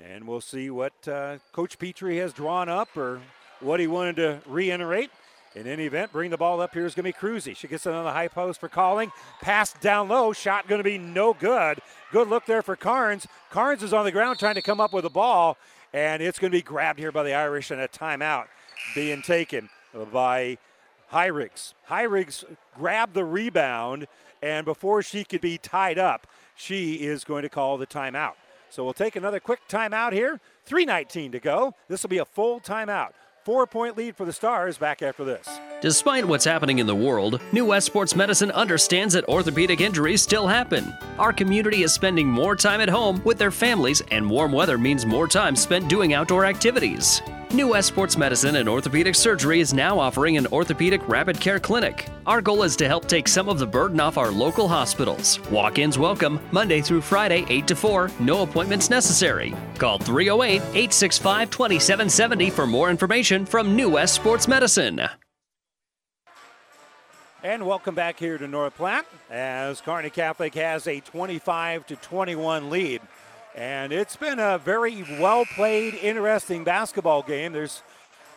And 0.00 0.26
we'll 0.26 0.40
see 0.40 0.70
what 0.70 1.06
uh, 1.06 1.36
Coach 1.52 1.78
Petrie 1.78 2.16
has 2.16 2.32
drawn 2.32 2.70
up 2.70 2.96
or 2.96 3.20
what 3.60 3.78
he 3.78 3.86
wanted 3.86 4.16
to 4.16 4.40
reiterate. 4.46 5.10
In 5.54 5.66
any 5.66 5.84
event, 5.84 6.10
bring 6.10 6.30
the 6.30 6.38
ball 6.38 6.62
up 6.62 6.72
here 6.72 6.86
is 6.86 6.94
going 6.94 7.12
to 7.12 7.12
be 7.12 7.26
Cruzy. 7.26 7.54
She 7.54 7.68
gets 7.68 7.84
it 7.84 7.92
on 7.92 8.04
the 8.06 8.12
high 8.12 8.28
post 8.28 8.58
for 8.58 8.70
Calling. 8.70 9.12
Pass 9.42 9.74
down 9.74 10.08
low. 10.08 10.32
Shot 10.32 10.66
going 10.66 10.78
to 10.78 10.84
be 10.84 10.96
no 10.96 11.34
good. 11.34 11.78
Good 12.10 12.28
look 12.28 12.46
there 12.46 12.62
for 12.62 12.74
Carnes. 12.74 13.26
Carnes 13.50 13.82
is 13.82 13.92
on 13.92 14.06
the 14.06 14.12
ground 14.12 14.38
trying 14.38 14.54
to 14.54 14.62
come 14.62 14.80
up 14.80 14.94
with 14.94 15.04
the 15.04 15.10
ball, 15.10 15.58
and 15.92 16.22
it's 16.22 16.38
going 16.38 16.52
to 16.52 16.56
be 16.56 16.62
grabbed 16.62 16.98
here 16.98 17.12
by 17.12 17.22
the 17.22 17.34
Irish 17.34 17.70
and 17.70 17.82
a 17.82 17.88
timeout 17.88 18.46
being 18.94 19.20
taken 19.20 19.68
by 20.10 20.56
Hyrigs. 21.08 21.74
Hyrigs 21.88 22.44
grabbed 22.76 23.14
the 23.14 23.24
rebound, 23.24 24.06
and 24.42 24.64
before 24.64 25.02
she 25.02 25.24
could 25.24 25.40
be 25.40 25.58
tied 25.58 25.98
up, 25.98 26.26
she 26.54 26.94
is 26.96 27.24
going 27.24 27.42
to 27.42 27.48
call 27.48 27.78
the 27.78 27.86
timeout. 27.86 28.34
So 28.70 28.84
we'll 28.84 28.92
take 28.92 29.16
another 29.16 29.40
quick 29.40 29.60
timeout 29.68 30.12
here. 30.12 30.40
3.19 30.68 31.32
to 31.32 31.40
go. 31.40 31.74
This 31.88 32.02
will 32.02 32.10
be 32.10 32.18
a 32.18 32.24
full 32.24 32.60
timeout. 32.60 33.12
Four 33.44 33.66
point 33.66 33.96
lead 33.96 34.14
for 34.14 34.26
the 34.26 34.32
Stars 34.32 34.76
back 34.76 35.00
after 35.00 35.24
this. 35.24 35.48
Despite 35.80 36.26
what's 36.26 36.44
happening 36.44 36.80
in 36.80 36.86
the 36.86 36.94
world, 36.94 37.40
New 37.52 37.64
West 37.64 37.86
Sports 37.86 38.14
Medicine 38.14 38.50
understands 38.50 39.14
that 39.14 39.26
orthopedic 39.26 39.80
injuries 39.80 40.20
still 40.20 40.46
happen. 40.46 40.92
Our 41.18 41.32
community 41.32 41.82
is 41.82 41.92
spending 41.92 42.28
more 42.28 42.56
time 42.56 42.82
at 42.82 42.90
home 42.90 43.22
with 43.24 43.38
their 43.38 43.50
families, 43.50 44.02
and 44.10 44.28
warm 44.28 44.52
weather 44.52 44.76
means 44.76 45.06
more 45.06 45.28
time 45.28 45.56
spent 45.56 45.88
doing 45.88 46.12
outdoor 46.12 46.44
activities. 46.44 47.22
New 47.54 47.68
West 47.68 47.88
Sports 47.88 48.18
Medicine 48.18 48.56
and 48.56 48.68
Orthopedic 48.68 49.14
Surgery 49.14 49.60
is 49.60 49.72
now 49.72 49.98
offering 49.98 50.36
an 50.36 50.46
orthopedic 50.48 51.08
rapid 51.08 51.40
care 51.40 51.58
clinic. 51.58 52.06
Our 52.26 52.42
goal 52.42 52.62
is 52.62 52.76
to 52.76 52.86
help 52.86 53.08
take 53.08 53.26
some 53.26 53.48
of 53.48 53.58
the 53.58 53.66
burden 53.66 54.00
off 54.00 54.18
our 54.18 54.30
local 54.30 54.68
hospitals. 54.68 55.40
Walk 55.50 55.78
ins 55.78 55.98
welcome, 55.98 56.40
Monday 56.52 56.82
through 56.82 57.00
Friday, 57.00 57.46
8 57.48 57.66
to 57.68 57.74
4, 57.74 58.10
no 58.20 58.42
appointments 58.42 58.90
necessary. 58.90 59.54
Call 59.78 59.98
308 59.98 60.60
865 60.60 61.50
2770 61.50 62.50
for 62.50 62.66
more 62.66 62.90
information 62.90 63.46
from 63.46 63.74
New 63.74 63.88
West 63.88 64.14
Sports 64.14 64.46
Medicine. 64.46 65.00
And 67.42 67.66
welcome 67.66 67.94
back 67.94 68.18
here 68.18 68.36
to 68.36 68.46
North 68.46 68.76
Platte 68.76 69.06
as 69.30 69.80
Kearney 69.80 70.10
Catholic 70.10 70.54
has 70.54 70.86
a 70.86 71.00
25 71.00 71.86
to 71.86 71.96
21 71.96 72.68
lead. 72.68 73.00
And 73.54 73.92
it's 73.92 74.16
been 74.16 74.38
a 74.38 74.58
very 74.58 75.02
well 75.20 75.44
played, 75.44 75.94
interesting 75.94 76.64
basketball 76.64 77.22
game. 77.22 77.52
There's 77.52 77.82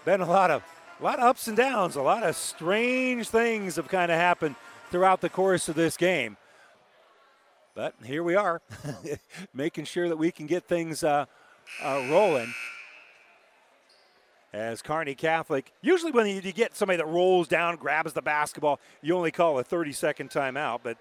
been 0.05 0.22
a 0.22 0.26
lot 0.26 0.51
of 0.51 0.64
a 0.99 1.03
lot 1.03 1.20
of 1.20 1.26
ups 1.26 1.47
and 1.47 1.57
downs, 1.57 1.95
a 1.95 2.01
lot 2.01 2.24
of 2.24 2.36
strange 2.36 3.30
things 3.30 3.76
have 3.78 3.88
kind 3.88 4.12
of 4.12 4.18
happened 4.18 4.55
throughout 4.91 5.22
the 5.22 5.30
course 5.30 5.68
of 5.68 5.76
this 5.76 5.97
game. 5.97 6.38
But 7.74 7.95
here 8.05 8.22
we 8.22 8.36
are, 8.36 8.62
making 9.53 9.86
sure 9.86 10.09
that 10.09 10.18
we 10.18 10.32
can 10.32 10.45
get 10.45 10.68
things 10.68 11.03
uh, 11.03 11.26
uh, 11.84 12.05
rolling. 12.09 12.53
As 14.53 14.82
Kearney 14.82 15.16
Catholic, 15.16 15.72
usually 15.82 16.12
when 16.12 16.28
you 16.28 16.41
get 16.51 16.76
somebody 16.76 16.97
that 16.97 17.07
rolls 17.07 17.47
down, 17.47 17.78
grabs 17.78 18.12
the 18.12 18.22
basketball, 18.22 18.82
you 19.01 19.16
only 19.16 19.32
call 19.32 19.57
a 19.57 19.64
30 19.64 19.93
second 19.93 20.30
timeout. 20.30 20.82
But 20.84 20.97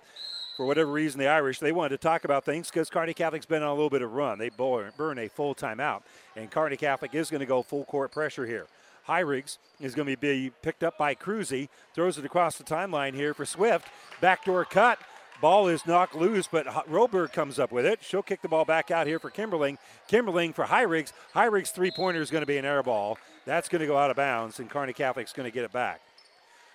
for 0.61 0.67
whatever 0.67 0.93
reason, 0.93 1.19
the 1.19 1.27
Irish, 1.27 1.59
they 1.59 1.73
wanted 1.73 1.89
to 1.89 1.97
talk 1.97 2.27
about 2.27 2.45
things 2.45 2.69
because 2.69 2.91
Kearney 2.91 3.15
Catholic's 3.15 3.47
been 3.47 3.63
on 3.63 3.71
a 3.71 3.73
little 3.73 3.89
bit 3.89 4.03
of 4.03 4.13
run. 4.13 4.39
They 4.39 4.51
burn 4.51 5.19
a 5.19 5.27
full 5.27 5.55
timeout. 5.55 6.03
And 6.37 6.51
Kearney 6.51 6.77
Catholic 6.77 7.15
is 7.15 7.31
going 7.31 7.41
to 7.41 7.47
go 7.47 7.63
full 7.63 7.87
court 7.87 8.13
pressure 8.13 8.45
here. 8.45 8.67
Hyrigs 9.09 9.57
is 9.81 9.95
going 9.95 10.07
to 10.07 10.19
be 10.19 10.53
picked 10.61 10.85
up 10.85 10.99
by 10.99 11.15
Cruzy. 11.15 11.71
Throws 11.95 12.19
it 12.19 12.27
across 12.27 12.59
the 12.59 12.65
timeline 12.65 13.15
here 13.15 13.33
for 13.33 13.47
Swift. 13.47 13.89
Backdoor 14.21 14.67
cut. 14.67 14.99
Ball 15.41 15.69
is 15.69 15.87
knocked 15.87 16.15
loose, 16.15 16.47
but 16.47 16.67
Roberg 16.67 17.33
comes 17.33 17.59
up 17.59 17.73
with 17.73 17.87
it. 17.87 18.01
She'll 18.03 18.23
kick 18.23 18.43
the 18.43 18.49
ball 18.49 18.67
back 18.67 18.91
out 18.91 19.07
here 19.07 19.19
for 19.19 19.31
Kimberling. 19.31 19.79
Kimberling 20.11 20.55
for 20.55 20.67
Hyrigs. 20.67 21.15
Hyrigs' 21.35 21.71
three 21.71 21.91
pointer 21.91 22.21
is 22.21 22.31
going 22.31 22.43
to 22.43 22.47
be 22.47 22.59
an 22.59 22.67
air 22.67 22.83
ball. 22.83 23.17
That's 23.47 23.71
going 23.71 23.81
to 23.81 23.87
go 23.87 23.97
out 23.97 24.11
of 24.11 24.17
bounds, 24.19 24.61
and 24.61 24.69
Kearney 24.69 24.93
Catholic's 24.93 25.33
going 25.33 25.51
to 25.51 25.55
get 25.55 25.65
it 25.65 25.73
back. 25.73 26.03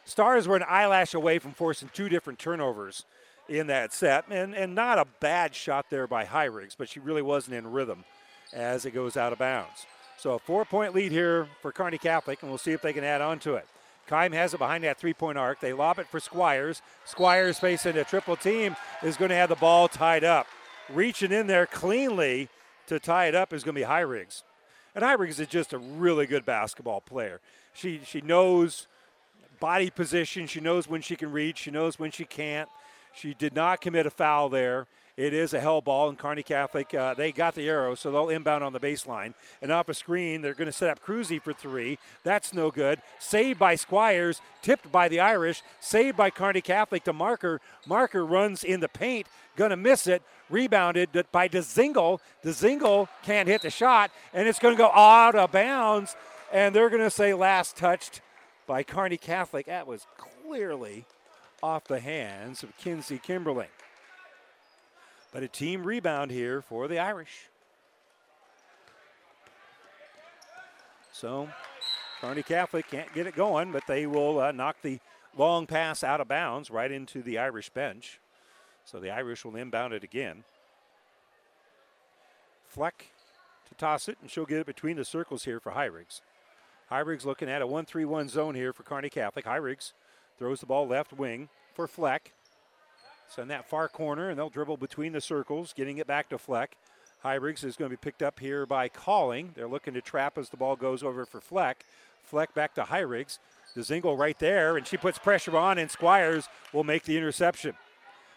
Stars 0.06 0.48
were 0.48 0.56
an 0.56 0.66
eyelash 0.68 1.14
away 1.14 1.38
from 1.38 1.52
forcing 1.52 1.92
two 1.94 2.10
different 2.10 2.40
turnovers 2.40 3.06
in 3.48 3.68
that 3.68 3.94
set. 3.94 4.26
And, 4.30 4.54
and 4.54 4.76
not 4.76 4.98
a 4.98 5.06
bad 5.20 5.56
shot 5.56 5.88
there 5.90 6.08
by 6.08 6.26
Hyrigs, 6.26 6.76
but 6.78 6.90
she 6.90 7.00
really 7.00 7.22
wasn't 7.22 7.56
in 7.56 7.72
rhythm 7.72 8.06
as 8.54 8.86
it 8.86 8.92
goes 8.92 9.18
out 9.18 9.34
of 9.34 9.40
bounds. 9.40 9.86
So 10.18 10.34
a 10.34 10.40
four 10.40 10.66
point 10.66 10.94
lead 10.96 11.12
here 11.12 11.48
for 11.62 11.72
Kearney 11.72 11.98
Catholic, 11.98 12.42
and 12.42 12.50
we'll 12.50 12.58
see 12.58 12.72
if 12.72 12.82
they 12.82 12.94
can 12.94 13.04
add 13.04 13.22
on 13.22 13.40
to 13.40 13.56
it. 13.56 13.68
Kime 14.10 14.34
has 14.34 14.54
it 14.54 14.58
behind 14.58 14.84
that 14.84 14.98
three 14.98 15.14
point 15.14 15.38
arc. 15.38 15.60
They 15.60 15.74
lob 15.74 16.00
it 16.00 16.08
for 16.08 16.20
Squires. 16.20 16.82
Squires 17.06 17.60
facing 17.60 17.98
a 17.98 18.04
triple 18.04 18.36
team 18.36 18.76
is 19.04 19.18
going 19.18 19.30
to 19.30 19.36
have 19.36 19.50
the 19.50 19.56
ball 19.56 19.88
tied 19.88 20.24
up. 20.24 20.48
Reaching 20.90 21.32
in 21.32 21.48
there 21.48 21.66
cleanly 21.66 22.50
to 22.88 23.00
tie 23.00 23.26
it 23.26 23.36
up 23.36 23.52
is 23.52 23.64
going 23.64 23.76
to 23.76 23.82
be 23.82 23.86
Hyrigs. 23.86 24.44
And 24.94 25.04
Hyrigs 25.04 25.40
is 25.40 25.48
just 25.48 25.74
a 25.74 25.78
really 25.78 26.28
good 26.28 26.46
basketball 26.46 27.02
player. 27.02 27.42
She, 27.74 28.00
she 28.06 28.22
knows 28.22 28.88
body 29.60 29.90
position, 29.90 30.48
she 30.48 30.60
knows 30.60 30.88
when 30.88 31.02
she 31.02 31.16
can 31.16 31.32
reach, 31.32 31.60
she 31.60 31.72
knows 31.72 31.98
when 31.98 32.12
she 32.12 32.26
can't. 32.26 32.70
She 33.16 33.34
did 33.34 33.56
not 33.56 33.82
commit 33.82 34.06
a 34.06 34.10
foul 34.10 34.50
there. 34.50 34.88
It 35.18 35.34
is 35.34 35.54
a 35.54 35.62
hell 35.62 35.80
ball, 35.80 36.10
and 36.10 36.18
Kearney 36.18 36.44
Catholic, 36.44 36.94
uh, 36.94 37.14
they 37.14 37.32
got 37.32 37.56
the 37.56 37.70
arrow, 37.70 37.96
so 37.96 38.12
they'll 38.12 38.28
inbound 38.28 38.66
on 38.66 38.74
the 38.74 38.82
baseline. 38.82 39.34
And 39.62 39.72
off 39.72 39.88
a 39.88 39.94
screen, 39.94 40.42
they're 40.42 40.54
going 40.54 40.66
to 40.66 40.74
set 40.74 40.90
up 40.90 41.02
Cruzy 41.02 41.42
for 41.42 41.54
three. 41.54 41.98
That's 42.24 42.54
no 42.54 42.70
good. 42.70 43.02
Saved 43.18 43.58
by 43.58 43.76
Squires, 43.76 44.42
tipped 44.62 44.92
by 44.92 45.08
the 45.08 45.22
Irish, 45.22 45.64
saved 45.80 46.18
by 46.18 46.30
Kearney 46.30 46.60
Catholic 46.60 47.06
to 47.06 47.14
Marker. 47.14 47.62
Marker 47.88 48.26
runs 48.26 48.66
in 48.66 48.82
the 48.82 48.90
paint, 48.90 49.28
going 49.56 49.70
to 49.70 49.78
miss 49.78 50.06
it. 50.06 50.22
Rebounded 50.50 51.10
by 51.32 51.48
DeZingle. 51.48 52.20
DeZingle 52.44 53.08
can't 53.24 53.48
hit 53.48 53.62
the 53.62 53.70
shot, 53.70 54.12
and 54.34 54.50
it's 54.50 54.60
going 54.60 54.76
to 54.76 54.78
go 54.78 54.92
out 54.92 55.36
of 55.36 55.54
bounds. 55.54 56.18
And 56.52 56.76
they're 56.76 56.90
going 56.90 57.02
to 57.02 57.10
say 57.10 57.34
last 57.34 57.78
touched 57.78 58.20
by 58.68 58.84
Kearney 58.84 59.18
Catholic. 59.18 59.68
That 59.68 59.88
was 59.88 60.06
clearly 60.18 61.06
off 61.66 61.86
the 61.86 62.00
hands 62.00 62.62
of 62.62 62.78
Kinsey 62.78 63.18
Kimberling. 63.18 63.74
But 65.34 65.42
a 65.42 65.48
team 65.48 65.84
rebound 65.84 66.30
here 66.30 66.62
for 66.62 66.88
the 66.88 67.00
Irish. 67.00 67.50
So 71.12 71.50
Kearney 72.22 72.44
Catholic 72.44 72.88
can't 72.88 73.12
get 73.16 73.26
it 73.26 73.36
going, 73.36 73.72
but 73.72 73.82
they 73.88 74.06
will 74.06 74.40
uh, 74.40 74.52
knock 74.52 74.78
the 74.84 75.00
long 75.36 75.66
pass 75.66 76.04
out 76.04 76.22
of 76.22 76.28
bounds 76.28 76.70
right 76.70 76.92
into 76.92 77.24
the 77.24 77.40
Irish 77.40 77.72
bench. 77.72 78.20
So 78.86 79.00
the 79.00 79.10
Irish 79.10 79.44
will 79.44 79.56
inbound 79.56 79.92
it 79.92 80.04
again. 80.04 80.44
Fleck 82.68 83.08
to 83.70 83.76
toss 83.76 84.08
it, 84.08 84.20
and 84.22 84.30
she'll 84.30 84.46
get 84.46 84.60
it 84.60 84.68
between 84.68 84.98
the 84.98 85.06
circles 85.06 85.46
here 85.46 85.60
for 85.60 85.72
Hyrigs. 85.72 86.22
Hyrigs 86.92 87.26
looking 87.26 87.50
at 87.50 87.64
a 87.64 87.68
1 87.68 87.86
3 87.86 88.06
1 88.06 88.30
zone 88.30 88.54
here 88.54 88.72
for 88.72 88.84
Kearney 88.84 89.10
Catholic. 89.10 89.46
Hyrigs 89.46 89.94
Throws 90.38 90.60
the 90.60 90.66
ball 90.66 90.88
left 90.88 91.14
wing 91.14 91.50
for 91.74 91.88
Fleck. 91.88 92.32
Send 93.28 93.50
that 93.50 93.70
far 93.70 93.88
corner, 93.88 94.30
and 94.30 94.38
they'll 94.38 94.50
dribble 94.50 94.78
between 94.78 95.14
the 95.14 95.22
circles, 95.22 95.74
getting 95.74 95.98
it 95.98 96.08
back 96.08 96.30
to 96.30 96.38
Fleck. 96.38 96.76
Hyrigs 97.24 97.64
is 97.64 97.76
going 97.76 97.90
to 97.90 97.98
be 97.98 98.02
picked 98.02 98.22
up 98.22 98.40
here 98.40 98.66
by 98.66 98.88
Calling. 98.88 99.52
They're 99.56 99.68
looking 99.68 99.96
to 99.96 100.02
trap 100.02 100.38
as 100.38 100.50
the 100.50 100.58
ball 100.58 100.76
goes 100.76 101.02
over 101.02 101.26
for 101.26 101.42
Fleck. 101.42 101.86
Fleck 102.24 102.54
back 102.54 102.76
to 102.76 102.84
Hyrigs. 102.84 103.40
DeZingle 103.76 104.18
right 104.18 104.38
there, 104.40 104.78
and 104.78 104.86
she 104.88 104.96
puts 104.96 105.18
pressure 105.18 105.58
on, 105.58 105.78
and 105.78 105.90
Squires 105.90 106.48
will 106.72 106.84
make 106.84 107.04
the 107.04 107.18
interception. 107.18 107.76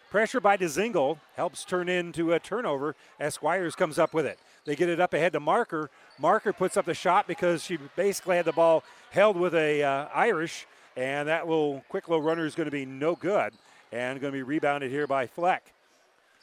Pressure 0.09 0.39
by 0.39 0.57
DeZingle 0.57 1.19
helps 1.35 1.63
turn 1.63 1.87
into 1.87 2.33
a 2.33 2.39
turnover 2.39 2.95
as 3.19 3.35
Squires 3.35 3.75
comes 3.75 3.99
up 3.99 4.13
with 4.13 4.25
it. 4.25 4.39
They 4.65 4.75
get 4.75 4.89
it 4.89 4.99
up 4.99 5.13
ahead 5.13 5.33
to 5.33 5.39
Marker. 5.39 5.89
Marker 6.17 6.51
puts 6.51 6.75
up 6.77 6.85
the 6.85 6.95
shot 6.95 7.27
because 7.27 7.63
she 7.63 7.77
basically 7.95 8.35
had 8.35 8.45
the 8.45 8.51
ball 8.51 8.83
held 9.11 9.37
with 9.37 9.53
a 9.53 9.83
uh, 9.83 10.07
Irish, 10.13 10.65
and 10.99 11.29
that 11.29 11.47
little 11.47 11.81
quick 11.87 12.09
low 12.09 12.17
runner 12.17 12.45
is 12.45 12.55
going 12.55 12.65
to 12.65 12.71
be 12.71 12.85
no 12.85 13.15
good 13.15 13.53
and 13.93 14.19
going 14.19 14.33
to 14.33 14.37
be 14.37 14.43
rebounded 14.43 14.91
here 14.91 15.07
by 15.07 15.25
Fleck. 15.25 15.71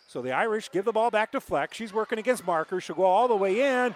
So 0.09 0.23
the 0.23 0.33
Irish 0.33 0.71
give 0.71 0.87
the 0.87 0.93
ball 0.93 1.11
back 1.11 1.31
to 1.33 1.43
Fleck. 1.43 1.75
She's 1.75 1.93
working 1.93 2.19
against 2.19 2.47
Marker. 2.47 2.81
She'll 2.81 2.97
go 2.97 3.05
all 3.05 3.29
the 3.29 3.37
way 3.37 3.61
in 3.61 3.95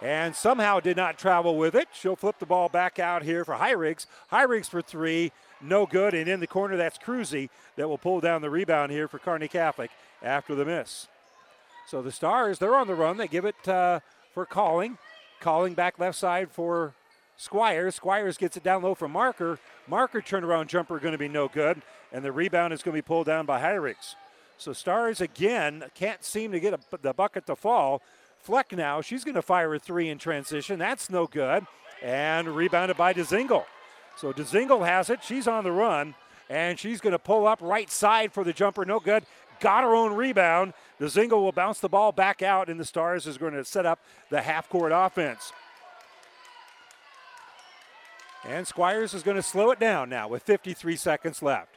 and 0.00 0.34
somehow 0.34 0.80
did 0.80 0.96
not 0.96 1.18
travel 1.18 1.58
with 1.58 1.74
it. 1.74 1.88
She'll 1.92 2.16
flip 2.16 2.38
the 2.38 2.46
ball 2.46 2.70
back 2.70 2.98
out 2.98 3.22
here 3.22 3.44
for 3.44 3.56
Hyrigs. 3.56 4.06
Hyrigs 4.32 4.70
for 4.70 4.80
three, 4.80 5.32
no 5.60 5.84
good. 5.84 6.14
And 6.14 6.28
in 6.28 6.40
the 6.40 6.46
corner, 6.46 6.78
that's 6.78 6.96
Cruzy 6.96 7.50
that 7.76 7.88
will 7.88 7.98
pull 7.98 8.20
down 8.20 8.40
the 8.40 8.50
rebound 8.50 8.90
here 8.90 9.06
for 9.06 9.18
Kearney 9.18 9.48
Catholic 9.48 9.90
after 10.22 10.54
the 10.54 10.64
miss. 10.64 11.08
So 11.86 12.00
the 12.00 12.12
Stars, 12.12 12.58
they're 12.58 12.74
on 12.74 12.86
the 12.86 12.94
run. 12.94 13.18
They 13.18 13.28
give 13.28 13.44
it 13.44 13.68
uh, 13.68 14.00
for 14.32 14.46
Calling. 14.46 14.96
Calling 15.40 15.74
back 15.74 15.98
left 15.98 16.16
side 16.16 16.50
for 16.50 16.94
Squires. 17.38 17.94
Squires 17.94 18.36
gets 18.36 18.56
it 18.56 18.64
down 18.64 18.82
low 18.82 18.94
for 18.94 19.08
Marker. 19.08 19.58
Marker 19.86 20.20
turnaround 20.20 20.66
jumper 20.66 20.98
going 20.98 21.12
to 21.12 21.18
be 21.18 21.28
no 21.28 21.46
good, 21.48 21.80
and 22.12 22.24
the 22.24 22.32
rebound 22.32 22.72
is 22.72 22.82
going 22.82 22.94
to 22.94 22.98
be 22.98 23.06
pulled 23.06 23.26
down 23.26 23.46
by 23.46 23.60
Hyrigs. 23.60 24.16
So 24.58 24.72
Stars 24.72 25.20
again 25.20 25.84
can't 25.94 26.24
seem 26.24 26.50
to 26.50 26.58
get 26.58 26.74
a, 26.74 26.80
the 27.00 27.14
bucket 27.14 27.46
to 27.46 27.54
fall. 27.54 28.02
Fleck 28.40 28.72
now, 28.72 29.00
she's 29.00 29.22
going 29.22 29.36
to 29.36 29.42
fire 29.42 29.72
a 29.72 29.78
three 29.78 30.08
in 30.08 30.18
transition. 30.18 30.80
That's 30.80 31.08
no 31.08 31.26
good. 31.26 31.64
And 32.02 32.48
rebounded 32.48 32.96
by 32.96 33.14
DeZingle. 33.14 33.64
So 34.16 34.32
DeZingle 34.32 34.84
has 34.84 35.08
it. 35.08 35.22
She's 35.22 35.46
on 35.46 35.62
the 35.62 35.72
run. 35.72 36.16
And 36.50 36.78
she's 36.78 37.00
going 37.00 37.12
to 37.12 37.18
pull 37.20 37.46
up 37.46 37.60
right 37.62 37.90
side 37.90 38.32
for 38.32 38.42
the 38.42 38.52
jumper. 38.52 38.84
No 38.84 38.98
good. 38.98 39.24
Got 39.60 39.84
her 39.84 39.94
own 39.94 40.14
rebound. 40.14 40.72
DeZingle 41.00 41.32
will 41.32 41.52
bounce 41.52 41.78
the 41.78 41.88
ball 41.88 42.10
back 42.10 42.42
out, 42.42 42.68
and 42.68 42.80
the 42.80 42.84
Stars 42.84 43.26
is 43.26 43.38
going 43.38 43.54
to 43.54 43.64
set 43.64 43.86
up 43.86 44.00
the 44.30 44.40
half 44.40 44.68
court 44.68 44.92
offense. 44.92 45.52
And 48.44 48.66
Squires 48.66 49.14
is 49.14 49.22
going 49.22 49.36
to 49.36 49.42
slow 49.42 49.70
it 49.70 49.80
down 49.80 50.08
now 50.08 50.28
with 50.28 50.42
53 50.42 50.96
seconds 50.96 51.42
left. 51.42 51.74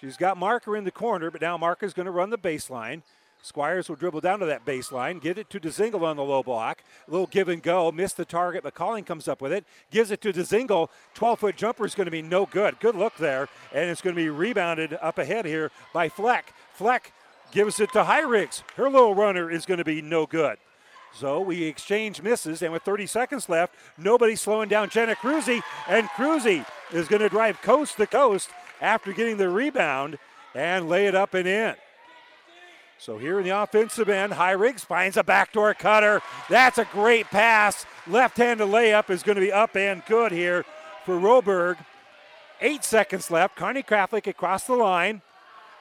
She's 0.00 0.16
got 0.16 0.36
Marker 0.36 0.76
in 0.76 0.84
the 0.84 0.90
corner, 0.90 1.30
but 1.30 1.42
now 1.42 1.58
Marker's 1.58 1.92
going 1.92 2.06
to 2.06 2.12
run 2.12 2.30
the 2.30 2.38
baseline. 2.38 3.02
Squires 3.42 3.88
will 3.88 3.96
dribble 3.96 4.20
down 4.20 4.38
to 4.40 4.46
that 4.46 4.66
baseline, 4.66 5.20
get 5.20 5.38
it 5.38 5.48
to 5.50 5.60
DeZingle 5.60 6.02
on 6.02 6.16
the 6.16 6.22
low 6.22 6.42
block. 6.42 6.82
A 7.08 7.10
little 7.10 7.26
give 7.26 7.48
and 7.48 7.62
go, 7.62 7.90
missed 7.90 8.16
the 8.16 8.24
target, 8.24 8.62
but 8.62 8.74
Calling 8.74 9.04
comes 9.04 9.28
up 9.28 9.40
with 9.40 9.52
it, 9.52 9.64
gives 9.90 10.10
it 10.10 10.20
to 10.22 10.32
DeZingle. 10.32 10.88
12 11.14 11.38
foot 11.38 11.56
jumper 11.56 11.86
is 11.86 11.94
going 11.94 12.06
to 12.06 12.10
be 12.10 12.22
no 12.22 12.44
good. 12.46 12.78
Good 12.80 12.94
look 12.94 13.16
there, 13.16 13.48
and 13.72 13.88
it's 13.88 14.02
going 14.02 14.14
to 14.14 14.22
be 14.22 14.28
rebounded 14.28 14.98
up 15.00 15.18
ahead 15.18 15.46
here 15.46 15.70
by 15.92 16.08
Fleck. 16.08 16.52
Fleck 16.74 17.12
gives 17.50 17.80
it 17.80 17.92
to 17.92 18.04
Hyrigs. 18.04 18.62
Her 18.76 18.90
little 18.90 19.14
runner 19.14 19.50
is 19.50 19.66
going 19.66 19.78
to 19.78 19.84
be 19.84 20.02
no 20.02 20.26
good. 20.26 20.58
So 21.12 21.40
we 21.40 21.64
exchange 21.64 22.22
misses, 22.22 22.62
and 22.62 22.72
with 22.72 22.82
30 22.82 23.06
seconds 23.06 23.48
left, 23.48 23.74
nobody 23.98 24.36
slowing 24.36 24.68
down 24.68 24.90
Jenna 24.90 25.14
Cruzy, 25.14 25.62
and 25.88 26.08
Cruzy 26.10 26.64
is 26.92 27.08
going 27.08 27.22
to 27.22 27.28
drive 27.28 27.60
coast 27.62 27.96
to 27.96 28.06
coast 28.06 28.50
after 28.80 29.12
getting 29.12 29.36
the 29.36 29.48
rebound 29.48 30.18
and 30.54 30.88
lay 30.88 31.06
it 31.06 31.14
up 31.14 31.34
and 31.34 31.46
in. 31.46 31.74
So 32.98 33.16
here 33.16 33.38
in 33.38 33.44
the 33.44 33.58
offensive 33.62 34.10
end, 34.10 34.34
Hyrigs 34.34 34.84
finds 34.84 35.16
a 35.16 35.24
backdoor 35.24 35.72
cutter. 35.74 36.20
That's 36.50 36.76
a 36.76 36.84
great 36.84 37.26
pass. 37.26 37.86
Left-handed 38.06 38.68
layup 38.68 39.08
is 39.08 39.22
going 39.22 39.36
to 39.36 39.40
be 39.40 39.52
up 39.52 39.74
and 39.74 40.04
good 40.06 40.32
here 40.32 40.66
for 41.06 41.18
Roberg. 41.18 41.78
Eight 42.60 42.84
seconds 42.84 43.30
left. 43.30 43.56
Kearney 43.56 43.82
Catholic 43.82 44.26
across 44.26 44.64
the 44.64 44.74
line. 44.74 45.22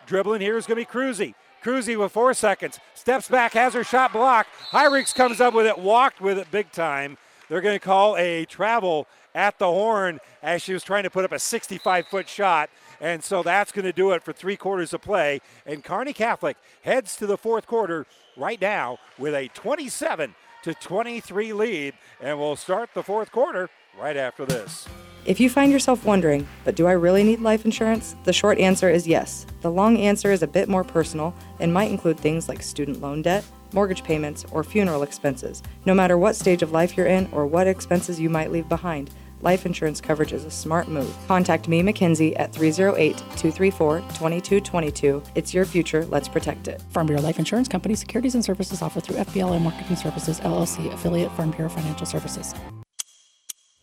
Dribbling 0.06 0.40
here 0.40 0.58
is 0.58 0.66
going 0.66 0.82
to 0.82 0.86
be 0.86 0.90
Cruzy. 0.90 1.36
Cruzy 1.64 1.98
with 1.98 2.12
four 2.12 2.34
seconds. 2.34 2.80
Steps 2.94 3.28
back, 3.28 3.54
has 3.54 3.74
her 3.74 3.84
shot 3.84 4.14
blocked. 4.14 4.50
Hyrigs 4.72 5.14
comes 5.14 5.42
up 5.42 5.54
with 5.54 5.66
it, 5.66 5.78
walked 5.78 6.22
with 6.22 6.38
it 6.38 6.50
big 6.52 6.72
time. 6.72 7.18
They're 7.50 7.62
going 7.62 7.78
to 7.78 7.84
call 7.84 8.16
a 8.18 8.46
travel 8.46 9.08
at 9.36 9.60
the 9.60 9.66
horn 9.66 10.20
as 10.42 10.62
she 10.62 10.74
was 10.74 10.84
trying 10.84 11.04
to 11.04 11.10
put 11.10 11.26
up 11.26 11.32
a 11.32 11.40
65 11.40 12.08
foot 12.08 12.30
shot. 12.30 12.70
And 13.02 13.24
so 13.24 13.44
that's 13.44 13.72
going 13.72 13.86
to 13.86 13.94
do 13.94 14.12
it 14.12 14.24
for 14.24 14.34
three 14.34 14.56
quarters 14.56 14.94
of 14.94 15.02
play. 15.02 15.42
And 15.66 15.84
Kearney 15.84 16.14
Catholic 16.14 16.58
heads 16.84 17.16
to 17.18 17.26
the 17.26 17.38
fourth 17.38 17.66
quarter 17.66 18.06
right 18.38 18.62
now 18.62 19.00
with 19.18 19.34
a 19.34 19.48
27 19.50 20.36
to 20.64 20.74
23 20.74 21.54
lead. 21.54 21.94
And 22.22 22.38
we'll 22.38 22.56
start 22.56 22.92
the 22.94 23.04
fourth 23.04 23.32
quarter 23.32 23.70
right 23.98 24.18
after 24.18 24.46
this. 24.46 24.88
If 25.26 25.40
you 25.40 25.50
find 25.50 25.72
yourself 25.72 26.06
wondering, 26.06 26.48
but 26.64 26.76
do 26.76 26.88
I 26.88 26.94
really 26.94 27.24
need 27.24 27.42
life 27.42 27.66
insurance? 27.66 28.16
The 28.24 28.34
short 28.34 28.58
answer 28.58 28.90
is 28.90 29.08
yes. 29.08 29.46
The 29.62 29.70
long 29.70 29.98
answer 29.98 30.32
is 30.32 30.42
a 30.42 30.48
bit 30.48 30.70
more 30.70 30.84
personal 30.84 31.36
and 31.60 31.74
might 31.74 31.92
include 31.92 32.20
things 32.20 32.48
like 32.48 32.64
student 32.64 33.02
loan 33.02 33.22
debt, 33.22 33.44
mortgage 33.74 34.04
payments, 34.04 34.46
or 34.52 34.64
funeral 34.64 35.04
expenses. 35.04 35.62
No 35.86 35.94
matter 35.94 36.18
what 36.18 36.36
stage 36.36 36.62
of 36.64 36.72
life 36.72 36.96
you're 36.96 37.06
in 37.06 37.30
or 37.32 37.46
what 37.46 37.68
expenses 37.68 38.20
you 38.20 38.30
might 38.30 38.52
leave 38.52 38.70
behind, 38.70 39.12
life 39.42 39.66
insurance 39.66 40.02
coverage 40.02 40.34
is 40.34 40.46
a 40.46 40.52
smart 40.52 40.88
move. 40.88 41.16
Contact 41.28 41.68
me, 41.68 41.84
Mackenzie, 41.84 42.36
at 42.38 42.54
308 42.54 43.18
234 43.18 44.00
2222. 44.00 45.22
It's 45.36 45.54
your 45.54 45.66
future. 45.66 46.06
Let's 46.06 46.28
protect 46.28 46.68
it. 46.68 46.82
Farm 46.92 47.08
Bureau 47.08 47.22
Life 47.22 47.40
Insurance 47.40 47.68
Company 47.68 47.96
securities 47.96 48.36
and 48.36 48.44
services 48.44 48.82
offered 48.82 49.04
through 49.04 49.18
FBLM 49.18 49.62
Marketing 49.62 49.96
Services, 49.96 50.40
LLC, 50.40 50.92
affiliate 50.94 51.32
Farm 51.34 51.52
Bureau 51.52 51.70
Financial 51.70 52.06
Services. 52.06 52.56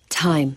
Time. 0.09 0.57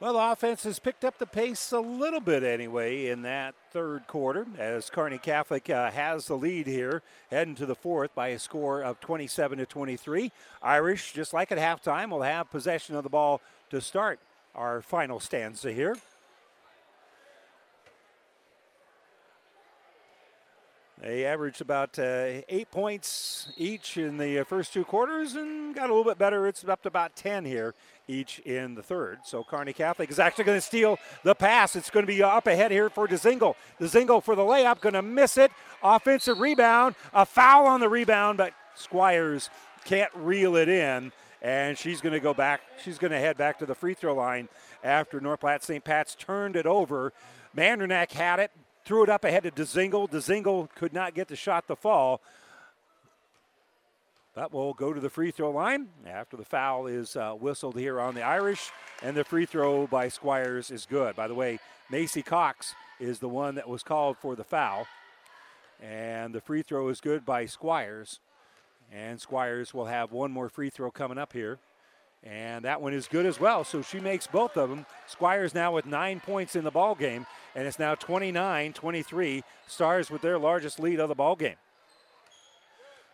Well, 0.00 0.14
the 0.14 0.32
offense 0.32 0.62
has 0.62 0.78
picked 0.78 1.04
up 1.04 1.18
the 1.18 1.26
pace 1.26 1.72
a 1.72 1.78
little 1.78 2.20
bit 2.20 2.42
anyway 2.42 3.08
in 3.08 3.20
that 3.20 3.54
third 3.70 4.06
quarter 4.06 4.46
as 4.58 4.88
Kearney 4.88 5.18
Catholic 5.18 5.68
uh, 5.68 5.90
has 5.90 6.26
the 6.26 6.38
lead 6.38 6.66
here, 6.66 7.02
heading 7.30 7.54
to 7.56 7.66
the 7.66 7.74
fourth 7.74 8.14
by 8.14 8.28
a 8.28 8.38
score 8.38 8.80
of 8.80 8.98
27 9.00 9.58
to 9.58 9.66
23. 9.66 10.32
Irish, 10.62 11.12
just 11.12 11.34
like 11.34 11.52
at 11.52 11.58
halftime, 11.58 12.08
will 12.08 12.22
have 12.22 12.50
possession 12.50 12.96
of 12.96 13.02
the 13.02 13.10
ball 13.10 13.42
to 13.68 13.82
start 13.82 14.20
our 14.54 14.80
final 14.80 15.20
stanza 15.20 15.70
here. 15.70 15.98
They 21.02 21.24
averaged 21.24 21.62
about 21.62 21.98
uh, 21.98 22.42
eight 22.50 22.70
points 22.70 23.48
each 23.56 23.96
in 23.96 24.18
the 24.18 24.40
uh, 24.40 24.44
first 24.44 24.74
two 24.74 24.84
quarters 24.84 25.34
and 25.34 25.74
got 25.74 25.88
a 25.88 25.94
little 25.94 26.04
bit 26.04 26.18
better. 26.18 26.46
It's 26.46 26.62
up 26.62 26.82
to 26.82 26.88
about 26.88 27.16
10 27.16 27.46
here 27.46 27.74
each 28.06 28.40
in 28.40 28.74
the 28.74 28.82
third. 28.82 29.20
So 29.24 29.42
Kearney 29.42 29.72
Catholic 29.72 30.10
is 30.10 30.18
actually 30.18 30.44
going 30.44 30.58
to 30.58 30.66
steal 30.66 30.98
the 31.22 31.34
pass. 31.34 31.74
It's 31.74 31.88
going 31.88 32.04
to 32.04 32.12
be 32.12 32.22
up 32.22 32.46
ahead 32.46 32.70
here 32.70 32.90
for 32.90 33.08
DeZingle. 33.08 33.54
DeZingle 33.80 34.22
for 34.22 34.34
the 34.34 34.42
layup, 34.42 34.80
going 34.80 34.92
to 34.92 35.00
miss 35.00 35.38
it. 35.38 35.50
Offensive 35.82 36.38
rebound, 36.38 36.96
a 37.14 37.24
foul 37.24 37.66
on 37.66 37.80
the 37.80 37.88
rebound, 37.88 38.36
but 38.36 38.52
Squires 38.74 39.48
can't 39.86 40.10
reel 40.14 40.54
it 40.56 40.68
in. 40.68 41.12
And 41.40 41.78
she's 41.78 42.02
going 42.02 42.12
to 42.12 42.20
go 42.20 42.34
back. 42.34 42.60
She's 42.84 42.98
going 42.98 43.12
to 43.12 43.18
head 43.18 43.38
back 43.38 43.58
to 43.60 43.66
the 43.66 43.74
free 43.74 43.94
throw 43.94 44.14
line 44.14 44.50
after 44.84 45.18
North 45.18 45.40
Platte 45.40 45.64
St. 45.64 45.82
Pat's 45.82 46.14
turned 46.14 46.56
it 46.56 46.66
over. 46.66 47.14
Mandernack 47.56 48.12
had 48.12 48.38
it, 48.38 48.50
threw 48.84 49.02
it 49.02 49.08
up 49.08 49.24
ahead 49.24 49.42
to 49.44 49.50
DeZingle. 49.50 50.10
DeZingle 50.10 50.68
could 50.74 50.92
not 50.92 51.14
get 51.14 51.28
the 51.28 51.36
shot 51.36 51.66
to 51.68 51.76
fall. 51.76 52.20
But 54.34 54.52
will 54.52 54.74
go 54.74 54.92
to 54.92 55.00
the 55.00 55.10
free 55.10 55.32
throw 55.32 55.50
line 55.50 55.88
after 56.06 56.36
the 56.36 56.44
foul 56.44 56.86
is 56.86 57.16
uh, 57.16 57.32
whistled 57.32 57.76
here 57.76 58.00
on 58.00 58.14
the 58.14 58.22
Irish, 58.22 58.70
and 59.02 59.16
the 59.16 59.24
free 59.24 59.44
throw 59.44 59.88
by 59.88 60.08
Squires 60.08 60.70
is 60.70 60.86
good. 60.86 61.16
By 61.16 61.26
the 61.26 61.34
way, 61.34 61.58
Macy 61.90 62.22
Cox 62.22 62.74
is 63.00 63.18
the 63.18 63.28
one 63.28 63.56
that 63.56 63.68
was 63.68 63.82
called 63.82 64.16
for 64.18 64.36
the 64.36 64.44
foul, 64.44 64.86
and 65.82 66.32
the 66.32 66.40
free 66.40 66.62
throw 66.62 66.88
is 66.88 67.00
good 67.00 67.26
by 67.26 67.46
Squires. 67.46 68.20
And 68.92 69.20
Squires 69.20 69.74
will 69.74 69.86
have 69.86 70.12
one 70.12 70.30
more 70.30 70.48
free 70.48 70.70
throw 70.70 70.90
coming 70.90 71.18
up 71.18 71.32
here. 71.32 71.58
And 72.22 72.64
that 72.66 72.82
one 72.82 72.92
is 72.92 73.08
good 73.08 73.24
as 73.24 73.40
well. 73.40 73.64
So 73.64 73.80
she 73.80 73.98
makes 73.98 74.26
both 74.26 74.56
of 74.56 74.68
them. 74.68 74.84
Squires 75.06 75.54
now 75.54 75.72
with 75.72 75.86
nine 75.86 76.20
points 76.20 76.54
in 76.54 76.64
the 76.64 76.70
ball 76.70 76.94
game, 76.94 77.26
and 77.54 77.66
it's 77.66 77.78
now 77.78 77.94
29-23. 77.94 79.42
Stars 79.66 80.10
with 80.10 80.20
their 80.20 80.38
largest 80.38 80.78
lead 80.78 81.00
of 81.00 81.08
the 81.08 81.14
ball 81.14 81.34
game. 81.34 81.56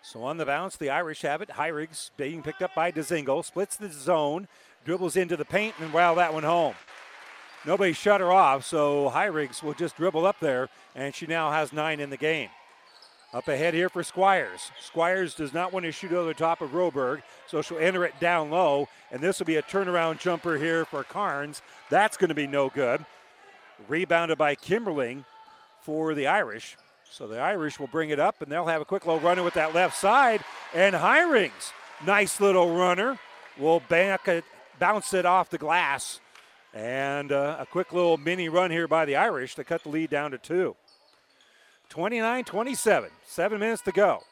So 0.03 0.23
on 0.23 0.37
the 0.37 0.47
bounce, 0.47 0.77
the 0.77 0.91
Irish 0.91 1.23
have 1.23 1.41
it. 1.43 1.51
Hyrigs 1.51 2.11
being 2.17 2.43
picked 2.43 2.63
up 2.63 2.75
by 2.75 2.93
DeZingle. 2.93 3.45
Splits 3.45 3.77
the 3.77 3.91
zone, 3.91 4.49
dribbles 4.85 5.17
into 5.17 5.37
the 5.37 5.45
paint, 5.45 5.75
and 5.81 5.93
wow, 5.93 6.15
that 6.15 6.33
one 6.33 6.45
home. 6.45 6.75
Nobody 7.65 7.93
shut 7.93 8.21
her 8.21 8.31
off, 8.31 8.65
so 8.65 9.11
Hyrigs 9.13 9.63
will 9.63 9.75
just 9.75 9.97
dribble 9.97 10.25
up 10.25 10.39
there, 10.39 10.69
and 10.95 11.13
she 11.13 11.27
now 11.27 11.51
has 11.51 11.73
nine 11.73 11.99
in 11.99 12.11
the 12.11 12.17
game. 12.17 12.51
Up 13.37 13.49
ahead 13.49 13.75
here 13.75 13.91
for 13.91 14.03
Squires. 14.03 14.71
Squires 14.81 15.35
does 15.35 15.53
not 15.53 15.71
want 15.71 15.85
to 15.85 15.93
shoot 15.93 16.11
over 16.11 16.27
the 16.27 16.33
top 16.33 16.63
of 16.63 16.71
Roberg, 16.71 17.21
so 17.47 17.61
she'll 17.61 17.77
enter 17.77 18.03
it 18.07 18.19
down 18.19 18.51
low, 18.51 18.89
and 19.11 19.21
this 19.21 19.39
will 19.39 19.45
be 19.45 19.57
a 19.57 19.63
turnaround 19.63 20.21
jumper 20.21 20.57
here 20.57 20.87
for 20.87 21.05
Carnes. 21.05 21.61
That's 21.91 22.17
going 22.17 22.31
to 22.31 22.35
be 22.35 22.47
no 22.47 22.71
good. 22.71 23.05
Rebounded 23.89 24.39
by 24.39 24.55
Kimberling 24.55 25.27
for 25.83 26.15
the 26.15 26.27
Irish. 26.27 26.79
So 27.11 27.27
the 27.27 27.39
Irish 27.39 27.79
will 27.79 27.89
bring 27.89 28.09
it 28.09 28.19
up, 28.19 28.41
and 28.41 28.51
they'll 28.51 28.65
have 28.65 28.81
a 28.81 28.87
quick 28.87 29.05
little 29.05 29.21
runner 29.21 29.43
with 29.43 29.53
that 29.53 29.75
left 29.75 29.99
side. 29.99 30.43
And 30.73 30.95
Hirings, 30.95 31.73
nice 32.07 32.41
little 32.41 32.75
runner, 32.75 33.19
will 33.59 33.81
back 33.81 34.29
it, 34.29 34.47
bounce 34.79 35.13
it 35.13 35.27
off 35.27 35.51
the 35.51 35.59
glass. 35.59 36.21
And 36.73 37.33
uh, 37.33 37.59
a 37.61 37.67
quick 37.67 37.93
little 37.93 38.17
mini 38.17 38.49
run 38.49 38.71
here 38.71 38.89
by 38.89 39.05
the 39.05 39.17
Irish 39.17 39.57
to 39.57 39.65
cut 39.65 39.83
the 39.83 39.91
lead 39.91 40.09
down 40.09 40.31
to 40.31 40.39
two. 40.39 40.75
29 41.89 42.45
27, 42.45 43.11
seven 43.25 43.61
minutes 43.61 43.83
to 43.83 43.93
go. 43.93 44.23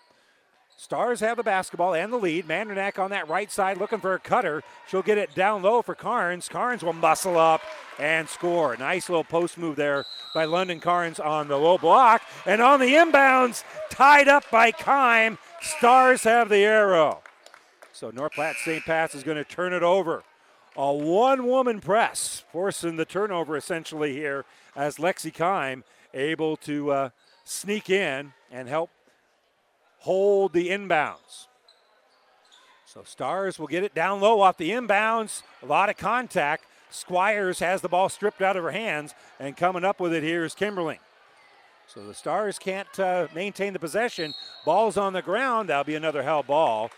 Stars 0.77 1.21
have 1.21 1.37
the 1.37 1.43
basketball 1.43 1.95
and 1.95 2.13
the 2.13 2.17
lead. 2.17 2.47
Mandernack 2.47 2.99
on 2.99 3.11
that 3.11 3.29
right 3.29 3.51
side 3.51 3.79
looking 3.79 4.01
for 4.01 4.15
a 4.15 4.19
cutter. 4.19 4.63
She'll 4.89 5.03
get 5.03 5.19
it 5.19 5.35
down 5.35 5.63
low 5.63 5.83
for 5.83 5.95
Carnes. 5.95 6.49
Carnes 6.49 6.83
will 6.83 6.93
muscle 6.93 7.39
up 7.39 7.63
and 7.99 8.29
score. 8.29 8.77
Nice 8.77 9.09
little 9.09 9.25
post 9.25 9.57
move 9.57 9.77
there 9.77 10.05
by 10.35 10.45
London 10.45 10.81
Carnes 10.81 11.21
on 11.21 11.47
the 11.47 11.57
low 11.57 11.79
block. 11.79 12.23
And 12.45 12.61
on 12.61 12.81
the 12.81 12.95
inbounds, 12.95 13.63
tied 13.89 14.29
up 14.29 14.51
by 14.51 14.73
Kime. 14.73 15.39
Stars 15.63 16.25
have 16.25 16.49
the 16.49 16.65
arrow. 16.65 17.23
So 17.93 18.11
North 18.11 18.33
Platte 18.33 18.57
St. 18.65 18.85
Pat's 18.85 19.15
is 19.15 19.23
going 19.23 19.37
to 19.37 19.45
turn 19.45 19.73
it 19.73 19.85
over. 19.85 20.25
A 20.77 20.93
one 20.93 21.47
woman 21.47 21.81
press, 21.81 22.43
forcing 22.51 22.97
the 22.97 23.05
turnover 23.05 23.57
essentially 23.57 24.13
here 24.13 24.45
as 24.75 24.97
Lexi 24.97 25.33
Kime 25.33 25.85
able 26.13 26.57
to 26.59 26.91
uh, 26.91 27.09
sneak 27.45 27.91
in 27.91 28.33
and 28.51 28.69
help 28.69 28.91
hold 29.99 30.53
the 30.53 30.69
inbounds. 30.69 31.47
So 32.87 33.03
Stars 33.05 33.59
will 33.59 33.67
get 33.67 33.83
it 33.83 33.95
down 33.95 34.21
low 34.21 34.41
off 34.41 34.57
the 34.57 34.71
inbounds. 34.71 35.43
A 35.63 35.67
lot 35.67 35.89
of 35.89 35.97
contact. 35.97 36.65
Squires 36.91 37.59
has 37.59 37.81
the 37.81 37.89
ball 37.89 38.09
stripped 38.09 38.41
out 38.41 38.57
of 38.57 38.63
her 38.63 38.71
hands, 38.71 39.15
and 39.41 39.57
coming 39.57 39.85
up 39.85 39.99
with 39.99 40.15
it 40.15 40.23
here 40.23 40.45
is 40.45 40.55
Kimberling. 40.55 41.01
So 41.89 42.07
the 42.07 42.15
Stars 42.15 42.59
can't 42.59 43.01
uh, 43.01 43.27
maintain 43.35 43.73
the 43.73 43.79
possession. 43.79 44.33
Ball's 44.65 44.97
on 44.97 45.13
the 45.13 45.23
ground. 45.23 45.69
That'll 45.69 45.85
be 45.85 45.97
another 45.97 46.23
held 46.23 46.47
ball. 46.47 46.91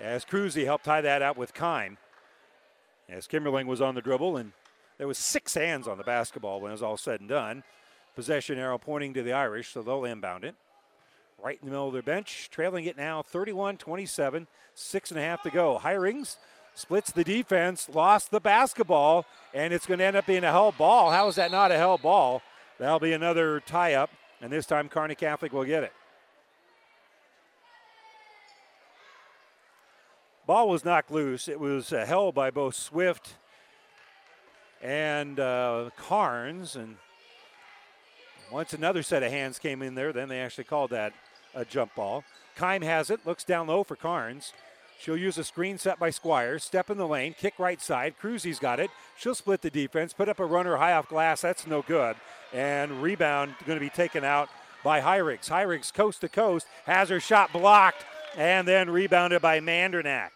As 0.00 0.24
Cruzy 0.24 0.64
helped 0.64 0.84
tie 0.84 1.00
that 1.00 1.22
out 1.22 1.36
with 1.36 1.54
Kime. 1.54 1.96
As 3.08 3.28
Kimberling 3.28 3.66
was 3.66 3.80
on 3.80 3.94
the 3.94 4.02
dribble, 4.02 4.36
and 4.36 4.52
there 4.98 5.06
was 5.06 5.18
six 5.18 5.54
hands 5.54 5.86
on 5.86 5.98
the 5.98 6.04
basketball 6.04 6.60
when 6.60 6.70
it 6.70 6.74
was 6.74 6.82
all 6.82 6.96
said 6.96 7.20
and 7.20 7.28
done. 7.28 7.62
Possession 8.14 8.58
arrow 8.58 8.78
pointing 8.78 9.14
to 9.14 9.22
the 9.22 9.32
Irish, 9.32 9.72
so 9.72 9.82
they'll 9.82 10.04
inbound 10.04 10.44
it 10.44 10.54
right 11.44 11.58
in 11.60 11.66
the 11.66 11.70
middle 11.70 11.88
of 11.88 11.92
their 11.92 12.02
bench, 12.02 12.48
trailing 12.50 12.86
it 12.86 12.96
now 12.96 13.22
31 13.22 13.76
27, 13.76 14.46
six 14.74 15.10
and 15.10 15.20
a 15.20 15.22
half 15.22 15.42
to 15.42 15.50
go. 15.50 15.78
Hirings 15.82 16.38
splits 16.74 17.12
the 17.12 17.22
defense, 17.22 17.88
lost 17.92 18.30
the 18.30 18.40
basketball, 18.40 19.26
and 19.52 19.72
it's 19.72 19.86
going 19.86 19.98
to 19.98 20.04
end 20.04 20.16
up 20.16 20.26
being 20.26 20.42
a 20.42 20.50
held 20.50 20.78
ball. 20.78 21.10
How 21.10 21.28
is 21.28 21.36
that 21.36 21.50
not 21.50 21.70
a 21.70 21.76
held 21.76 22.02
ball? 22.02 22.42
That'll 22.78 22.98
be 22.98 23.12
another 23.12 23.60
tie 23.60 23.94
up, 23.94 24.10
and 24.40 24.50
this 24.50 24.64
time 24.64 24.88
Kearney 24.88 25.14
Catholic 25.14 25.52
will 25.52 25.64
get 25.64 25.84
it. 25.84 25.92
Ball 30.46 30.68
was 30.68 30.84
knocked 30.84 31.10
loose. 31.10 31.46
It 31.46 31.60
was 31.60 31.92
uh, 31.92 32.04
held 32.04 32.34
by 32.34 32.50
both 32.50 32.74
Swift 32.74 33.34
and 34.82 35.38
uh, 35.38 35.90
Carnes, 35.96 36.76
and 36.76 36.96
once 38.50 38.72
another 38.72 39.02
set 39.02 39.22
of 39.22 39.30
hands 39.30 39.58
came 39.58 39.82
in 39.82 39.94
there, 39.94 40.12
then 40.12 40.28
they 40.28 40.40
actually 40.40 40.64
called 40.64 40.90
that 40.90 41.12
a 41.54 41.64
jump 41.64 41.94
ball. 41.94 42.24
Kime 42.56 42.82
has 42.82 43.10
it, 43.10 43.26
looks 43.26 43.44
down 43.44 43.66
low 43.66 43.84
for 43.84 43.96
Carnes. 43.96 44.52
She'll 44.98 45.16
use 45.16 45.36
a 45.38 45.44
screen 45.44 45.76
set 45.76 45.98
by 45.98 46.10
Squires, 46.10 46.62
step 46.62 46.88
in 46.88 46.96
the 46.96 47.06
lane, 47.06 47.34
kick 47.36 47.58
right 47.58 47.80
side. 47.80 48.14
Cruzy's 48.20 48.58
got 48.58 48.80
it. 48.80 48.90
She'll 49.18 49.34
split 49.34 49.60
the 49.60 49.70
defense, 49.70 50.12
put 50.12 50.28
up 50.28 50.40
a 50.40 50.46
runner 50.46 50.76
high 50.76 50.92
off 50.92 51.08
glass. 51.08 51.40
That's 51.40 51.66
no 51.66 51.82
good. 51.82 52.16
And 52.52 53.02
rebound 53.02 53.54
going 53.66 53.78
to 53.78 53.84
be 53.84 53.90
taken 53.90 54.24
out 54.24 54.48
by 54.82 55.00
Hyrigs. 55.00 55.48
Hyrigs 55.48 55.92
coast 55.92 56.20
to 56.20 56.28
coast 56.28 56.66
has 56.86 57.08
her 57.08 57.20
shot 57.20 57.52
blocked 57.52 58.04
and 58.36 58.66
then 58.66 58.88
rebounded 58.88 59.42
by 59.42 59.60
Mandernack. 59.60 60.30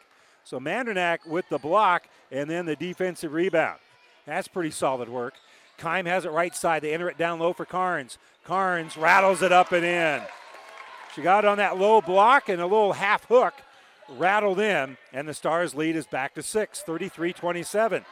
So 0.45 0.59
Mandernack 0.59 1.27
with 1.27 1.49
the 1.49 1.59
block 1.59 2.09
and 2.31 2.51
then 2.51 2.67
the 2.67 2.77
defensive 2.77 3.33
rebound. 3.33 3.79
That's 4.27 4.49
pretty 4.49 4.71
solid 4.71 5.09
work. 5.09 5.35
Kime 5.79 6.07
has 6.07 6.25
it 6.25 6.33
right 6.33 6.55
side. 6.55 6.83
They 6.83 6.93
enter 6.93 7.09
it 7.09 7.19
down 7.19 7.39
low 7.39 7.53
for 7.53 7.65
Carnes. 7.65 8.19
Carnes 8.45 8.97
rattles 8.97 9.43
it 9.43 9.53
up 9.53 9.73
and 9.73 9.85
in. 9.85 10.23
She 11.15 11.23
got 11.23 11.45
on 11.45 11.59
that 11.59 11.79
low 11.79 12.01
block 12.01 12.49
and 12.49 12.61
a 12.61 12.67
little 12.67 12.93
half 12.93 13.25
hook 13.25 13.55
rattled 14.17 14.61
in, 14.61 14.97
and 15.13 15.29
the 15.29 15.35
Stars' 15.35 15.75
lead 15.75 15.97
is 15.97 16.07
back 16.07 16.35
to 16.35 16.43
six, 16.43 16.81
33 16.81 17.33
27. 17.33 18.05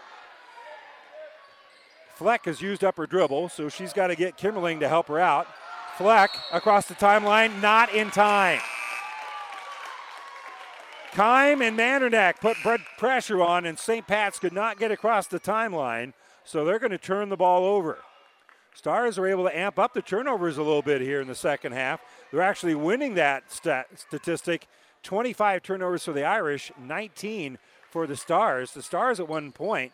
Fleck 2.14 2.46
has 2.46 2.62
used 2.62 2.82
up 2.82 2.96
her 2.96 3.06
dribble, 3.06 3.50
so 3.50 3.68
she's 3.68 3.92
got 3.92 4.06
to 4.06 4.16
get 4.16 4.38
Kimberling 4.38 4.80
to 4.80 4.88
help 4.88 5.08
her 5.08 5.18
out. 5.18 5.46
Fleck 5.98 6.30
across 6.52 6.86
the 6.86 6.94
timeline, 6.94 7.60
not 7.60 7.92
in 7.94 8.10
time. 8.10 8.60
Kime 11.12 11.66
and 11.66 11.78
Mandernack 11.78 12.40
put 12.40 12.56
pressure 12.98 13.42
on, 13.42 13.64
and 13.64 13.78
St. 13.78 14.06
Pat's 14.06 14.38
could 14.38 14.52
not 14.52 14.78
get 14.78 14.90
across 14.90 15.26
the 15.26 15.40
timeline, 15.40 16.12
so 16.46 16.64
they're 16.64 16.78
going 16.78 16.92
to 16.92 16.98
turn 16.98 17.28
the 17.28 17.36
ball 17.36 17.64
over. 17.64 17.98
Stars 18.72 19.18
are 19.18 19.26
able 19.26 19.44
to 19.44 19.58
amp 19.58 19.78
up 19.78 19.94
the 19.94 20.02
turnovers 20.02 20.58
a 20.58 20.62
little 20.62 20.82
bit 20.82 21.00
here 21.00 21.20
in 21.20 21.28
the 21.28 21.34
second 21.34 21.72
half. 21.72 22.00
They're 22.30 22.42
actually 22.42 22.74
winning 22.74 23.14
that 23.14 23.50
stat- 23.50 23.88
statistic 23.96 24.68
25 25.02 25.62
turnovers 25.62 26.04
for 26.04 26.12
the 26.12 26.24
Irish, 26.24 26.70
19 26.78 27.58
for 27.90 28.06
the 28.06 28.16
Stars. 28.16 28.72
The 28.72 28.82
Stars 28.82 29.18
at 29.18 29.28
one 29.28 29.50
point 29.50 29.92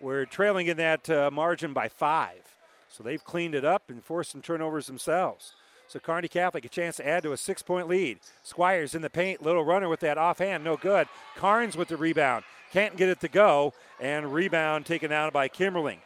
were 0.00 0.26
trailing 0.26 0.66
in 0.66 0.76
that 0.76 1.10
uh, 1.10 1.30
margin 1.32 1.72
by 1.72 1.88
five. 1.88 2.42
So 2.88 3.02
they've 3.02 3.24
cleaned 3.24 3.54
it 3.54 3.64
up 3.64 3.84
and 3.88 4.04
forced 4.04 4.32
some 4.32 4.42
turnovers 4.42 4.86
themselves. 4.86 5.54
So 5.88 5.98
Kearney 5.98 6.28
Catholic 6.28 6.64
a 6.64 6.68
chance 6.68 6.96
to 6.96 7.06
add 7.06 7.22
to 7.24 7.32
a 7.32 7.36
six 7.36 7.62
point 7.62 7.88
lead. 7.88 8.18
Squires 8.42 8.94
in 8.94 9.02
the 9.02 9.10
paint, 9.10 9.42
little 9.42 9.64
runner 9.64 9.88
with 9.88 10.00
that 10.00 10.18
offhand, 10.18 10.62
no 10.62 10.76
good. 10.76 11.08
Carnes 11.36 11.76
with 11.76 11.88
the 11.88 11.96
rebound, 11.96 12.44
can't 12.74 12.96
get 12.96 13.08
it 13.08 13.20
to 13.20 13.28
go, 13.28 13.72
and 14.00 14.34
rebound 14.34 14.84
taken 14.84 15.12
out 15.12 15.32
by 15.32 15.48
Kimberling. 15.48 15.98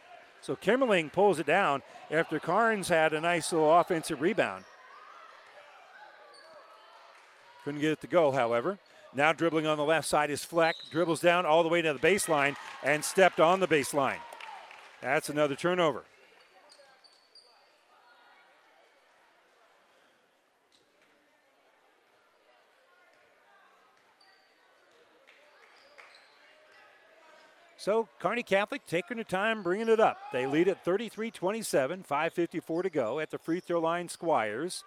So 0.42 0.54
Kimberling 0.54 1.10
pulls 1.10 1.38
it 1.38 1.46
down 1.46 1.80
after 2.10 2.38
Carnes 2.38 2.90
had 2.90 3.14
a 3.14 3.20
nice 3.22 3.54
little 3.54 3.72
offensive 3.74 4.20
rebound. 4.20 4.64
Couldn't 7.64 7.80
get 7.80 7.92
it 7.92 8.02
to 8.02 8.06
go, 8.06 8.32
however. 8.32 8.78
Now 9.14 9.32
dribbling 9.32 9.66
on 9.66 9.78
the 9.78 9.84
left 9.84 10.06
side 10.06 10.30
is 10.30 10.44
Fleck. 10.44 10.74
Dribbles 10.90 11.20
down 11.20 11.46
all 11.46 11.62
the 11.62 11.70
way 11.70 11.80
to 11.80 11.94
the 11.94 11.98
baseline 11.98 12.54
and 12.82 13.02
stepped 13.02 13.40
on 13.40 13.60
the 13.60 13.66
baseline. 13.66 14.20
That's 15.00 15.30
another 15.30 15.56
turnover. 15.56 16.02
So 27.88 28.06
Kearney 28.18 28.42
Catholic 28.42 28.84
taking 28.84 29.16
their 29.16 29.24
time 29.24 29.62
bringing 29.62 29.88
it 29.88 29.98
up. 29.98 30.18
They 30.30 30.44
lead 30.44 30.68
at 30.68 30.84
33 30.84 31.30
27, 31.30 32.04
5.54 32.06 32.82
to 32.82 32.90
go 32.90 33.18
at 33.18 33.30
the 33.30 33.38
free 33.38 33.60
throw 33.60 33.80
line, 33.80 34.10
Squires. 34.10 34.84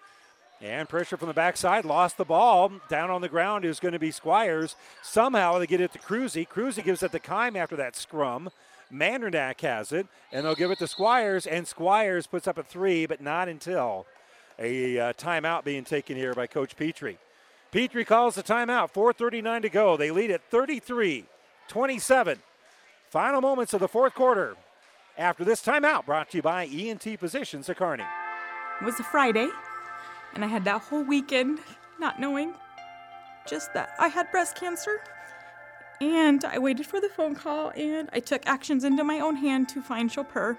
And 0.62 0.88
pressure 0.88 1.18
from 1.18 1.28
the 1.28 1.34
backside, 1.34 1.84
lost 1.84 2.18
the 2.18 2.26
ball. 2.26 2.72
Down 2.90 3.10
on 3.10 3.22
the 3.22 3.28
ground 3.28 3.66
is 3.66 3.80
going 3.80 3.94
to 3.94 4.00
be 4.00 4.12
Squires. 4.12 4.76
Somehow 5.02 5.58
they 5.58 5.66
get 5.66 5.82
it 5.82 5.92
to 5.94 5.98
Cruzy. 5.98 6.48
Cruzy 6.48 6.84
gives 6.84 7.02
it 7.02 7.12
to 7.14 7.18
Kime 7.18 7.56
after 7.56 7.76
that 7.76 7.96
scrum. 7.96 8.52
Mandernack 8.94 9.62
has 9.62 9.92
it, 9.92 10.06
and 10.32 10.46
they'll 10.46 10.54
give 10.54 10.70
it 10.70 10.78
to 10.78 10.88
Squires, 10.88 11.48
and 11.48 11.68
Squires 11.68 12.28
puts 12.28 12.48
up 12.48 12.60
a 12.60 12.64
three, 12.64 13.08
but 13.08 13.20
not 13.20 13.50
until 13.50 14.06
a 14.60 15.00
uh, 15.00 15.14
timeout 15.14 15.64
being 15.64 15.86
taken 15.86 16.16
here 16.16 16.36
by 16.36 16.46
Coach 16.46 16.76
Petrie. 16.76 17.18
Petrie 17.72 18.06
calls 18.06 18.36
the 18.36 18.44
timeout, 18.44 18.94
4.39 18.94 19.64
to 19.64 19.70
go. 19.70 19.98
They 19.98 20.12
lead 20.12 20.30
at 20.30 20.44
33 20.52 21.26
27. 21.68 22.38
Final 23.12 23.42
moments 23.42 23.74
of 23.74 23.82
the 23.82 23.90
fourth 23.90 24.16
quarter. 24.16 24.56
After 25.18 25.44
this 25.44 25.62
timeout, 25.62 26.06
brought 26.06 26.30
to 26.30 26.38
you 26.38 26.42
by 26.42 26.66
ENT 26.68 27.20
Physicians 27.20 27.70
at 27.70 27.76
Kearney. 27.76 28.06
It 28.80 28.86
was 28.86 28.98
a 29.02 29.04
Friday, 29.04 29.50
and 30.34 30.46
I 30.46 30.48
had 30.48 30.64
that 30.64 30.84
whole 30.84 31.04
weekend 31.04 31.60
not 32.00 32.22
knowing 32.22 32.54
just 33.46 33.74
that 33.74 33.90
I 34.00 34.08
had 34.08 34.32
breast 34.32 34.56
cancer. 34.56 35.02
And 36.00 36.46
I 36.46 36.58
waited 36.58 36.86
for 36.86 37.02
the 37.02 37.10
phone 37.10 37.36
call 37.36 37.74
and 37.76 38.10
I 38.14 38.22
took 38.22 38.48
actions 38.48 38.86
into 38.86 39.04
my 39.04 39.20
own 39.20 39.36
hand 39.36 39.68
to 39.70 39.82
find 39.82 40.10
Copur. 40.10 40.58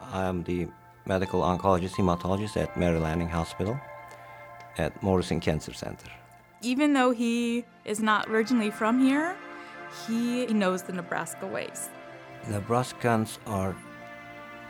I'm 0.00 0.42
the 0.42 0.68
medical 1.04 1.42
oncologist 1.42 1.96
hematologist 1.96 2.56
at 2.56 2.78
Mary 2.78 2.98
Lanning 2.98 3.28
Hospital 3.28 3.78
at 4.78 5.02
Morrison 5.02 5.40
Cancer 5.40 5.74
Center. 5.74 6.08
Even 6.62 6.94
though 6.94 7.10
he 7.10 7.66
is 7.84 8.00
not 8.00 8.26
originally 8.30 8.70
from 8.70 9.04
here, 9.04 9.36
he 10.06 10.46
knows 10.46 10.82
the 10.82 10.92
Nebraska 10.92 11.46
ways. 11.46 11.90
Nebraskans 12.46 13.38
are 13.46 13.76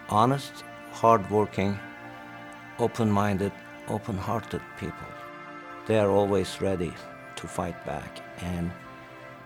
honest, 0.09 0.65
hardworking, 0.93 1.79
open 2.79 3.11
minded, 3.11 3.53
open 3.89 4.17
hearted 4.17 4.63
people. 4.79 5.09
They 5.87 5.99
are 5.99 6.11
always 6.11 6.61
ready 6.61 6.93
to 7.37 7.47
fight 7.47 7.85
back, 7.85 8.21
and 8.41 8.71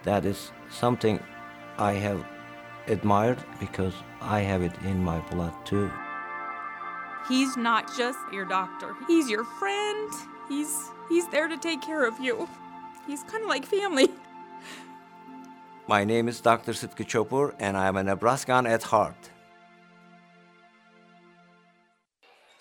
that 0.05 0.24
is 0.24 0.52
something 0.70 1.20
I 1.78 1.93
have 1.94 2.24
admired 2.86 3.39
because 3.59 3.94
I 4.20 4.40
have 4.40 4.62
it 4.62 4.73
in 4.85 5.02
my 5.02 5.19
blood 5.31 5.55
too. 5.65 5.90
He's 7.28 7.57
not 7.57 7.94
just 7.97 8.19
your 8.32 8.44
doctor. 8.44 8.94
He's 9.07 9.28
your 9.28 9.44
friend. 9.44 10.12
He's 10.48 10.74
he's 11.09 11.28
there 11.28 11.48
to 11.48 11.57
take 11.57 11.82
care 11.82 12.07
of 12.07 12.19
you. 12.19 12.48
He's 13.07 13.23
kind 13.24 13.43
of 13.43 13.48
like 13.48 13.65
family. 13.66 14.09
My 15.91 16.05
name 16.05 16.29
is 16.29 16.41
Dr. 16.41 16.71
Sitki 16.71 17.05
Copur, 17.05 17.53
and 17.59 17.77
I 17.77 17.89
am 17.89 17.97
a 17.97 18.05
Nebraskan 18.05 18.65
at 18.65 18.85
heart. 18.85 19.29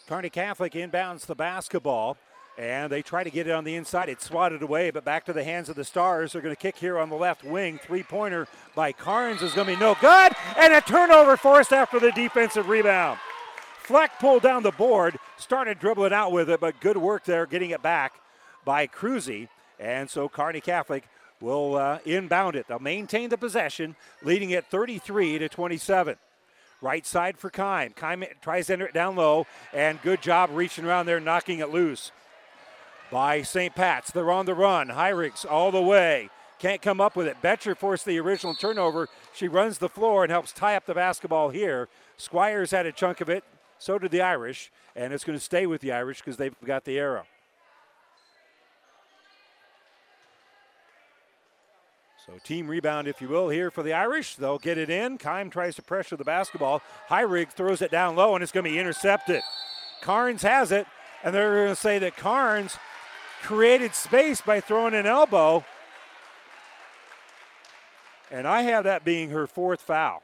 Kearney 0.08 0.32
Catholic 0.32 0.74
inbounds 0.74 1.28
the 1.28 1.36
basketball, 1.36 2.18
And 2.58 2.92
they 2.92 3.04
try 3.04 3.24
to 3.24 3.30
get 3.30 3.46
it 3.46 3.52
on 3.52 3.66
the 3.66 3.76
inside. 3.76 4.10
It's 4.10 4.26
swatted 4.26 4.64
away, 4.64 4.90
but 4.90 5.06
back 5.06 5.26
to 5.26 5.34
the 5.34 5.44
hands 5.44 5.70
of 5.70 5.76
the 5.76 5.84
Stars. 5.84 6.34
They're 6.34 6.42
going 6.42 6.56
to 6.56 6.60
kick 6.60 6.76
here 6.76 6.98
on 6.98 7.12
the 7.12 7.16
left 7.16 7.44
wing. 7.44 7.78
Three 7.78 8.02
pointer 8.02 8.48
by 8.74 8.94
Carnes 8.94 9.44
is 9.44 9.54
going 9.54 9.68
to 9.68 9.74
be 9.76 9.80
no 9.80 9.96
good. 10.02 10.32
And 10.58 10.74
a 10.74 10.82
turnover 10.82 11.38
forced 11.38 11.72
after 11.72 12.00
the 12.00 12.12
defensive 12.12 12.68
rebound. 12.68 13.20
Fleck 13.84 14.18
pulled 14.18 14.42
down 14.42 14.64
the 14.64 14.72
board, 14.72 15.20
started 15.38 15.78
dribbling 15.78 16.14
out 16.14 16.32
with 16.32 16.50
it, 16.50 16.60
but 16.60 16.82
good 16.82 16.98
work 16.98 17.26
there 17.26 17.46
getting 17.46 17.70
it 17.70 17.84
back 17.84 18.14
by 18.66 18.88
Cruzy. 18.88 19.50
And 19.80 20.10
so 20.10 20.28
Kearney 20.28 20.62
Catholic 20.62 21.08
will 21.42 21.76
uh, 21.76 22.00
inbound 22.06 22.56
it. 22.56 22.68
They'll 22.68 22.80
maintain 22.80 23.30
the 23.30 23.38
possession, 23.38 23.96
leading 24.24 24.52
it 24.52 24.66
33 24.66 25.40
to 25.40 25.50
27. 25.50 26.16
Right 26.82 27.06
side 27.06 27.38
for 27.38 27.50
Kime. 27.50 27.94
Kime 27.96 28.26
tries 28.42 28.68
to 28.68 28.74
enter 28.74 28.88
it 28.88 28.94
down 28.94 29.16
low, 29.16 29.48
and 29.74 30.02
good 30.02 30.22
job 30.22 30.50
reaching 30.54 30.86
around 30.86 31.06
there, 31.06 31.20
knocking 31.20 31.60
it 31.60 31.70
loose 31.70 32.12
by 33.12 33.42
St. 33.42 33.76
Pat's. 33.76 34.12
They're 34.12 34.32
on 34.32 34.46
the 34.46 34.54
run. 34.54 34.90
Hyrigs 34.90 35.46
all 35.46 35.72
the 35.72 35.82
way. 35.82 36.30
Can't 36.60 36.82
come 36.82 37.00
up 37.00 37.16
with 37.16 37.28
it. 37.28 37.42
Betcher 37.42 37.74
forced 37.74 38.06
the 38.06 38.20
original 38.20 38.54
turnover. 38.54 39.08
She 39.34 39.48
runs 39.48 39.78
the 39.78 39.90
floor 39.90 40.24
and 40.24 40.32
helps 40.32 40.52
tie 40.52 40.76
up 40.76 40.86
the 40.86 40.94
basketball 40.94 41.50
here. 41.50 41.88
Squires 42.18 42.72
had 42.72 42.86
a 42.86 42.92
chunk 42.92 43.22
of 43.22 43.30
it. 43.30 43.44
So 43.78 43.98
did 43.98 44.12
the 44.12 44.22
Irish. 44.22 44.72
And 44.96 45.14
it's 45.14 45.24
going 45.24 45.38
to 45.38 45.44
stay 45.44 45.66
with 45.66 45.80
the 45.80 45.94
Irish 45.94 46.20
because 46.20 46.36
they've 46.36 46.56
got 46.66 46.84
the 46.84 47.00
arrow. 47.00 47.26
So 52.30 52.38
team 52.44 52.68
rebound, 52.68 53.08
if 53.08 53.22
you 53.22 53.28
will, 53.28 53.50
here 53.50 53.72
for 53.72 53.82
the 53.82 53.94
Irish. 53.94 54.36
They'll 54.36 54.60
get 54.60 54.78
it 54.78 54.92
in. 54.92 55.18
Kime 55.18 55.52
tries 55.52 55.76
to 55.78 55.82
pressure 55.82 56.16
the 56.16 56.24
basketball. 56.24 56.84
Hyrig 57.10 57.50
throws 57.50 57.82
it 57.82 57.90
down 57.90 58.16
low, 58.16 58.36
and 58.36 58.44
it's 58.44 58.52
going 58.52 58.66
to 58.66 58.70
be 58.70 58.78
intercepted. 58.78 59.42
Carnes 60.02 60.44
has 60.44 60.72
it, 60.72 60.86
and 61.24 61.34
they're 61.34 61.56
going 61.56 61.70
to 61.70 61.76
say 61.76 61.98
that 61.98 62.16
Carnes 62.16 62.78
created 63.42 63.96
space 63.96 64.42
by 64.42 64.60
throwing 64.60 64.94
an 64.94 65.08
elbow. 65.08 65.66
And 68.30 68.48
I 68.48 68.62
have 68.62 68.84
that 68.84 69.04
being 69.04 69.32
her 69.32 69.48
fourth 69.48 69.82
foul. 69.82 70.22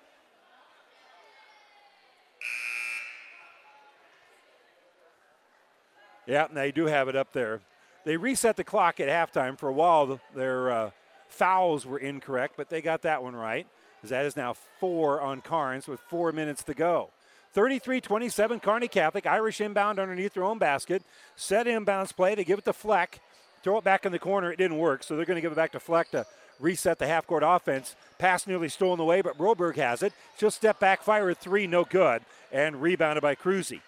Yeah, 6.27 6.45
and 6.45 6.56
they 6.56 6.72
do 6.72 6.86
have 6.86 7.07
it 7.07 7.15
up 7.15 7.34
there. 7.34 7.61
They 8.03 8.15
reset 8.15 8.57
the 8.57 8.64
clock 8.64 8.99
at 8.99 9.10
halftime. 9.10 9.57
For 9.57 9.69
a 9.69 9.73
while, 9.73 10.19
their 10.36 10.72
uh, 10.72 10.91
fouls 11.35 11.85
were 11.85 11.99
incorrect, 11.99 12.55
but 12.57 12.69
they 12.69 12.81
got 12.81 13.01
that 13.03 13.21
one 13.21 13.35
right. 13.35 13.67
As 14.03 14.09
that 14.09 14.25
is 14.25 14.35
now 14.35 14.53
four 14.79 15.21
on 15.21 15.41
Carnes 15.41 15.87
with 15.87 15.99
four 15.99 16.31
minutes 16.31 16.63
to 16.63 16.73
go. 16.73 17.09
33 17.53 18.01
27, 18.01 18.59
Kearney 18.59 18.87
Catholic. 18.87 19.25
Irish 19.25 19.61
inbound 19.61 19.99
underneath 19.99 20.33
their 20.33 20.43
own 20.43 20.59
basket. 20.59 21.03
Set 21.35 21.67
inbounds 21.67 22.15
play. 22.15 22.35
They 22.35 22.43
give 22.43 22.59
it 22.59 22.65
to 22.65 22.73
Fleck. 22.73 23.21
Throw 23.63 23.77
it 23.77 23.83
back 23.83 24.05
in 24.05 24.11
the 24.11 24.19
corner. 24.19 24.51
It 24.51 24.57
didn't 24.57 24.77
work, 24.77 25.03
so 25.03 25.15
they're 25.15 25.25
going 25.25 25.37
to 25.37 25.41
give 25.41 25.51
it 25.51 25.55
back 25.55 25.71
to 25.71 25.79
Fleck 25.79 26.11
to 26.11 26.25
reset 26.59 26.99
the 26.99 27.07
half 27.07 27.25
court 27.25 27.43
offense. 27.45 27.95
Pass 28.19 28.45
nearly 28.45 28.69
stolen 28.69 28.99
away, 28.99 29.21
but 29.21 29.37
Roberg 29.37 29.75
has 29.77 30.03
it. 30.03 30.13
She'll 30.37 30.51
step 30.51 30.79
back, 30.79 31.01
fire 31.01 31.29
a 31.29 31.35
three, 31.35 31.65
no 31.65 31.83
good, 31.83 32.21
and 32.51 32.81
rebounded 32.81 33.21
by 33.21 33.35
Cruzy. 33.35 33.81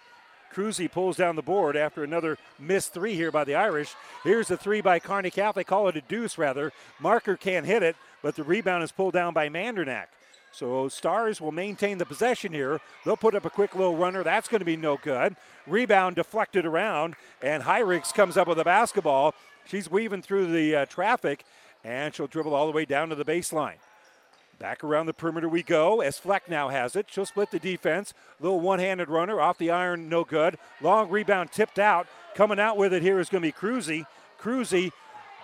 Cruzy 0.54 0.90
pulls 0.90 1.16
down 1.16 1.36
the 1.36 1.42
board 1.42 1.76
after 1.76 2.02
another 2.02 2.38
missed 2.58 2.92
three 2.92 3.14
here 3.14 3.30
by 3.30 3.44
the 3.44 3.54
Irish. 3.54 3.94
Here's 4.24 4.48
the 4.48 4.56
three 4.56 4.80
by 4.80 4.98
Kearney 4.98 5.30
Catholic. 5.30 5.66
Call 5.66 5.88
it 5.88 5.96
a 5.96 6.00
deuce, 6.00 6.38
rather. 6.38 6.72
Marker 6.98 7.36
can't 7.36 7.66
hit 7.66 7.82
it, 7.82 7.96
but 8.22 8.34
the 8.34 8.44
rebound 8.44 8.82
is 8.82 8.92
pulled 8.92 9.14
down 9.14 9.34
by 9.34 9.48
Mandernack. 9.48 10.06
So 10.50 10.88
Stars 10.88 11.40
will 11.40 11.52
maintain 11.52 11.98
the 11.98 12.06
possession 12.06 12.52
here. 12.52 12.80
They'll 13.04 13.16
put 13.16 13.34
up 13.34 13.44
a 13.44 13.50
quick 13.50 13.74
little 13.74 13.96
runner. 13.96 14.24
That's 14.24 14.48
going 14.48 14.60
to 14.60 14.64
be 14.64 14.76
no 14.76 14.96
good. 14.96 15.36
Rebound 15.66 16.16
deflected 16.16 16.64
around, 16.64 17.14
and 17.42 17.62
Hyrigs 17.62 18.12
comes 18.12 18.36
up 18.36 18.48
with 18.48 18.58
a 18.58 18.64
basketball. 18.64 19.34
She's 19.66 19.90
weaving 19.90 20.22
through 20.22 20.50
the 20.50 20.74
uh, 20.74 20.86
traffic, 20.86 21.44
and 21.84 22.14
she'll 22.14 22.26
dribble 22.26 22.54
all 22.54 22.66
the 22.66 22.72
way 22.72 22.86
down 22.86 23.10
to 23.10 23.14
the 23.14 23.24
baseline. 23.24 23.76
Back 24.58 24.82
around 24.82 25.06
the 25.06 25.12
perimeter 25.12 25.48
we 25.48 25.62
go 25.62 26.00
as 26.00 26.18
Fleck 26.18 26.48
now 26.48 26.68
has 26.68 26.96
it. 26.96 27.06
She'll 27.08 27.26
split 27.26 27.52
the 27.52 27.60
defense. 27.60 28.12
Little 28.40 28.60
one 28.60 28.80
handed 28.80 29.08
runner 29.08 29.40
off 29.40 29.56
the 29.56 29.70
iron, 29.70 30.08
no 30.08 30.24
good. 30.24 30.58
Long 30.80 31.08
rebound 31.08 31.52
tipped 31.52 31.78
out. 31.78 32.08
Coming 32.34 32.58
out 32.58 32.76
with 32.76 32.92
it 32.92 33.02
here 33.02 33.20
is 33.20 33.28
going 33.28 33.42
to 33.42 33.48
be 33.48 33.52
Cruzy. 33.52 34.04
Cruzy 34.40 34.90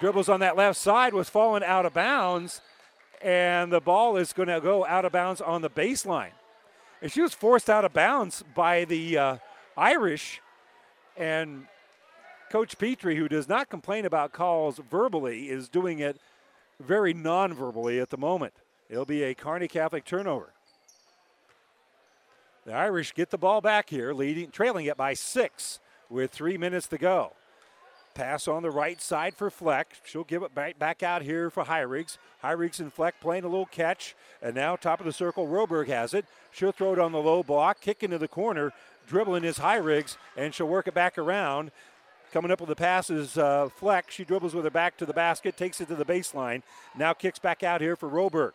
dribbles 0.01 0.29
on 0.29 0.41
that 0.41 0.57
left 0.57 0.79
side, 0.79 1.15
was 1.15 1.29
falling 1.29 1.63
out 1.63 1.87
of 1.87 1.95
bounds, 1.95 2.61
and 3.23 3.73
the 3.73 3.81
ball 3.81 4.17
is 4.17 4.33
going 4.33 4.49
to 4.49 4.61
go 4.61 4.85
out 4.85 5.05
of 5.05 5.13
bounds 5.13 5.41
on 5.41 5.63
the 5.63 5.71
baseline. 5.71 6.33
And 7.01 7.13
she 7.13 7.21
was 7.21 7.35
forced 7.35 7.71
out 7.71 7.85
of 7.85 7.93
bounds 7.93 8.43
by 8.55 8.85
the 8.85 9.17
uh, 9.17 9.37
Irish, 9.77 10.41
and 11.17 11.67
Coach 12.51 12.79
Petrie, 12.79 13.17
who 13.17 13.29
does 13.29 13.49
not 13.49 13.69
complain 13.69 14.05
about 14.05 14.33
calls 14.33 14.81
verbally, 14.91 15.49
is 15.49 15.69
doing 15.69 16.01
it 16.01 16.21
very 16.81 17.15
non 17.15 17.55
verbally 17.55 18.01
at 18.01 18.11
the 18.11 18.17
moment. 18.17 18.55
It'll 18.89 19.05
be 19.05 19.23
a 19.23 19.35
Kearney 19.35 19.69
Catholic 19.69 20.05
turnover. 20.05 20.51
The 22.67 22.73
Irish 22.73 23.15
get 23.15 23.31
the 23.31 23.39
ball 23.39 23.61
back 23.61 23.91
here, 23.91 24.15
leading, 24.15 24.51
trailing 24.51 24.87
it 24.87 24.97
by 24.97 25.15
six 25.15 25.81
with 26.09 26.31
three 26.31 26.57
minutes 26.57 26.87
to 26.89 26.99
go. 26.99 27.33
Pass 28.15 28.47
on 28.47 28.63
the 28.63 28.71
right 28.71 29.03
side 29.03 29.35
for 29.35 29.51
Fleck. 29.51 29.97
She'll 30.05 30.25
give 30.25 30.43
it 30.45 30.55
back, 30.55 30.79
back 30.79 31.03
out 31.03 31.23
here 31.23 31.51
for 31.51 31.65
Hyrigs. 31.65 32.17
Hyrigs 32.43 32.79
and 32.79 32.93
Fleck 32.93 33.21
playing 33.21 33.45
a 33.45 33.49
little 33.49 33.67
catch. 33.67 34.15
And 34.41 34.55
now, 34.55 34.77
top 34.77 35.01
of 35.01 35.07
the 35.07 35.13
circle, 35.13 35.49
Roberg 35.49 35.89
has 35.89 36.15
it. 36.15 36.25
She'll 36.53 36.73
throw 36.73 36.93
it 36.93 36.99
on 37.01 37.11
the 37.11 37.19
low 37.19 37.43
block, 37.43 37.81
kick 37.81 38.05
into 38.05 38.19
the 38.19 38.29
corner. 38.29 38.73
Dribbling 39.09 39.45
is 39.45 39.59
Hyrigs, 39.59 40.17
and 40.37 40.55
she'll 40.55 40.69
work 40.69 40.87
it 40.87 40.95
back 40.95 41.19
around. 41.19 41.73
Coming 42.33 42.53
up 42.53 42.61
with 42.61 42.69
the 42.69 42.77
pass 42.77 43.11
is 43.11 43.37
uh, 43.37 43.69
Fleck. 43.77 44.11
She 44.11 44.25
dribbles 44.25 44.55
with 44.55 44.65
her 44.65 44.71
back 44.71 44.97
to 44.99 45.07
the 45.07 45.13
basket, 45.13 45.57
takes 45.57 45.81
it 45.81 45.89
to 45.89 45.97
the 45.97 46.05
baseline. 46.05 46.63
Now 46.97 47.13
kicks 47.13 47.41
back 47.41 47.63
out 47.65 47.81
here 47.81 47.97
for 47.97 48.09
Roberg. 48.09 48.53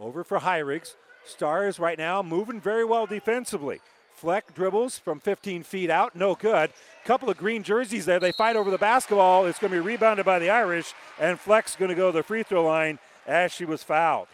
Over 0.00 0.24
for 0.24 0.38
Hyrigs. 0.38 0.96
Stars 1.26 1.78
right 1.78 1.98
now 1.98 2.22
moving 2.22 2.58
very 2.58 2.84
well 2.84 3.06
defensively. 3.06 3.80
Fleck 4.14 4.54
dribbles 4.54 4.98
from 4.98 5.20
15 5.20 5.62
feet 5.62 5.90
out, 5.90 6.16
no 6.16 6.34
good. 6.34 6.70
Couple 7.04 7.28
of 7.28 7.36
green 7.36 7.62
jerseys 7.62 8.06
there. 8.06 8.18
They 8.18 8.32
fight 8.32 8.56
over 8.56 8.70
the 8.70 8.78
basketball. 8.78 9.46
It's 9.46 9.58
going 9.58 9.72
to 9.72 9.76
be 9.76 9.86
rebounded 9.86 10.24
by 10.24 10.38
the 10.38 10.50
Irish, 10.50 10.94
and 11.18 11.38
Fleck's 11.38 11.76
going 11.76 11.90
to 11.90 11.94
go 11.94 12.10
to 12.10 12.18
the 12.18 12.22
free 12.22 12.42
throw 12.42 12.64
line 12.64 12.98
as 13.26 13.52
she 13.52 13.64
was 13.66 13.82
fouled. 13.82 14.28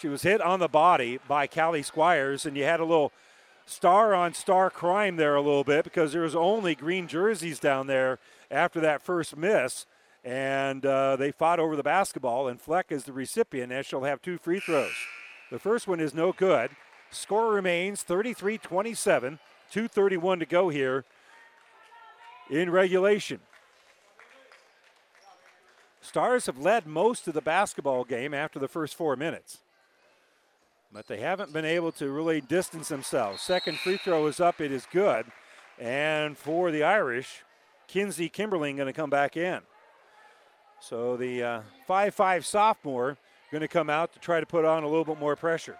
She 0.00 0.08
was 0.08 0.22
hit 0.22 0.40
on 0.40 0.58
the 0.58 0.68
body 0.68 1.18
by 1.28 1.46
Callie 1.46 1.82
Squires, 1.82 2.44
and 2.44 2.56
you 2.56 2.64
had 2.64 2.80
a 2.80 2.84
little 2.84 3.12
star 3.66 4.12
on 4.14 4.34
star 4.34 4.70
crime 4.70 5.16
there 5.16 5.36
a 5.36 5.40
little 5.40 5.64
bit 5.64 5.84
because 5.84 6.12
there 6.12 6.22
was 6.22 6.34
only 6.34 6.74
green 6.74 7.06
jerseys 7.06 7.60
down 7.60 7.86
there 7.86 8.18
after 8.50 8.80
that 8.80 9.02
first 9.02 9.36
miss 9.36 9.86
and 10.24 10.84
uh, 10.84 11.16
they 11.16 11.32
fought 11.32 11.60
over 11.60 11.76
the 11.76 11.82
basketball, 11.82 12.48
and 12.48 12.60
Fleck 12.60 12.92
is 12.92 13.04
the 13.04 13.12
recipient, 13.12 13.72
and 13.72 13.84
she'll 13.84 14.02
have 14.02 14.20
two 14.20 14.38
free 14.38 14.60
throws. 14.60 14.92
The 15.50 15.58
first 15.58 15.88
one 15.88 16.00
is 16.00 16.14
no 16.14 16.32
good. 16.32 16.70
Score 17.10 17.52
remains 17.52 18.02
33 18.02 18.58
27, 18.58 19.38
2.31 19.72 20.38
to 20.40 20.46
go 20.46 20.68
here 20.68 21.04
in 22.48 22.70
regulation. 22.70 23.40
Stars 26.00 26.46
have 26.46 26.58
led 26.58 26.86
most 26.86 27.28
of 27.28 27.34
the 27.34 27.40
basketball 27.40 28.04
game 28.04 28.34
after 28.34 28.58
the 28.58 28.68
first 28.68 28.94
four 28.94 29.16
minutes, 29.16 29.58
but 30.92 31.06
they 31.06 31.18
haven't 31.18 31.52
been 31.52 31.64
able 31.64 31.92
to 31.92 32.10
really 32.10 32.40
distance 32.40 32.88
themselves. 32.88 33.42
Second 33.42 33.78
free 33.78 33.96
throw 33.96 34.26
is 34.26 34.40
up, 34.40 34.60
it 34.60 34.72
is 34.72 34.86
good. 34.90 35.26
And 35.78 36.36
for 36.36 36.70
the 36.70 36.82
Irish, 36.82 37.42
Kinsey 37.86 38.28
Kimberling 38.28 38.76
going 38.76 38.86
to 38.86 38.92
come 38.92 39.10
back 39.10 39.36
in. 39.36 39.60
So 40.80 41.16
the 41.16 41.62
5 41.86 42.08
uh, 42.08 42.10
5 42.10 42.46
sophomore 42.46 43.18
going 43.50 43.60
to 43.60 43.68
come 43.68 43.90
out 43.90 44.12
to 44.14 44.18
try 44.18 44.40
to 44.40 44.46
put 44.46 44.64
on 44.64 44.82
a 44.82 44.88
little 44.88 45.04
bit 45.04 45.18
more 45.18 45.36
pressure. 45.36 45.76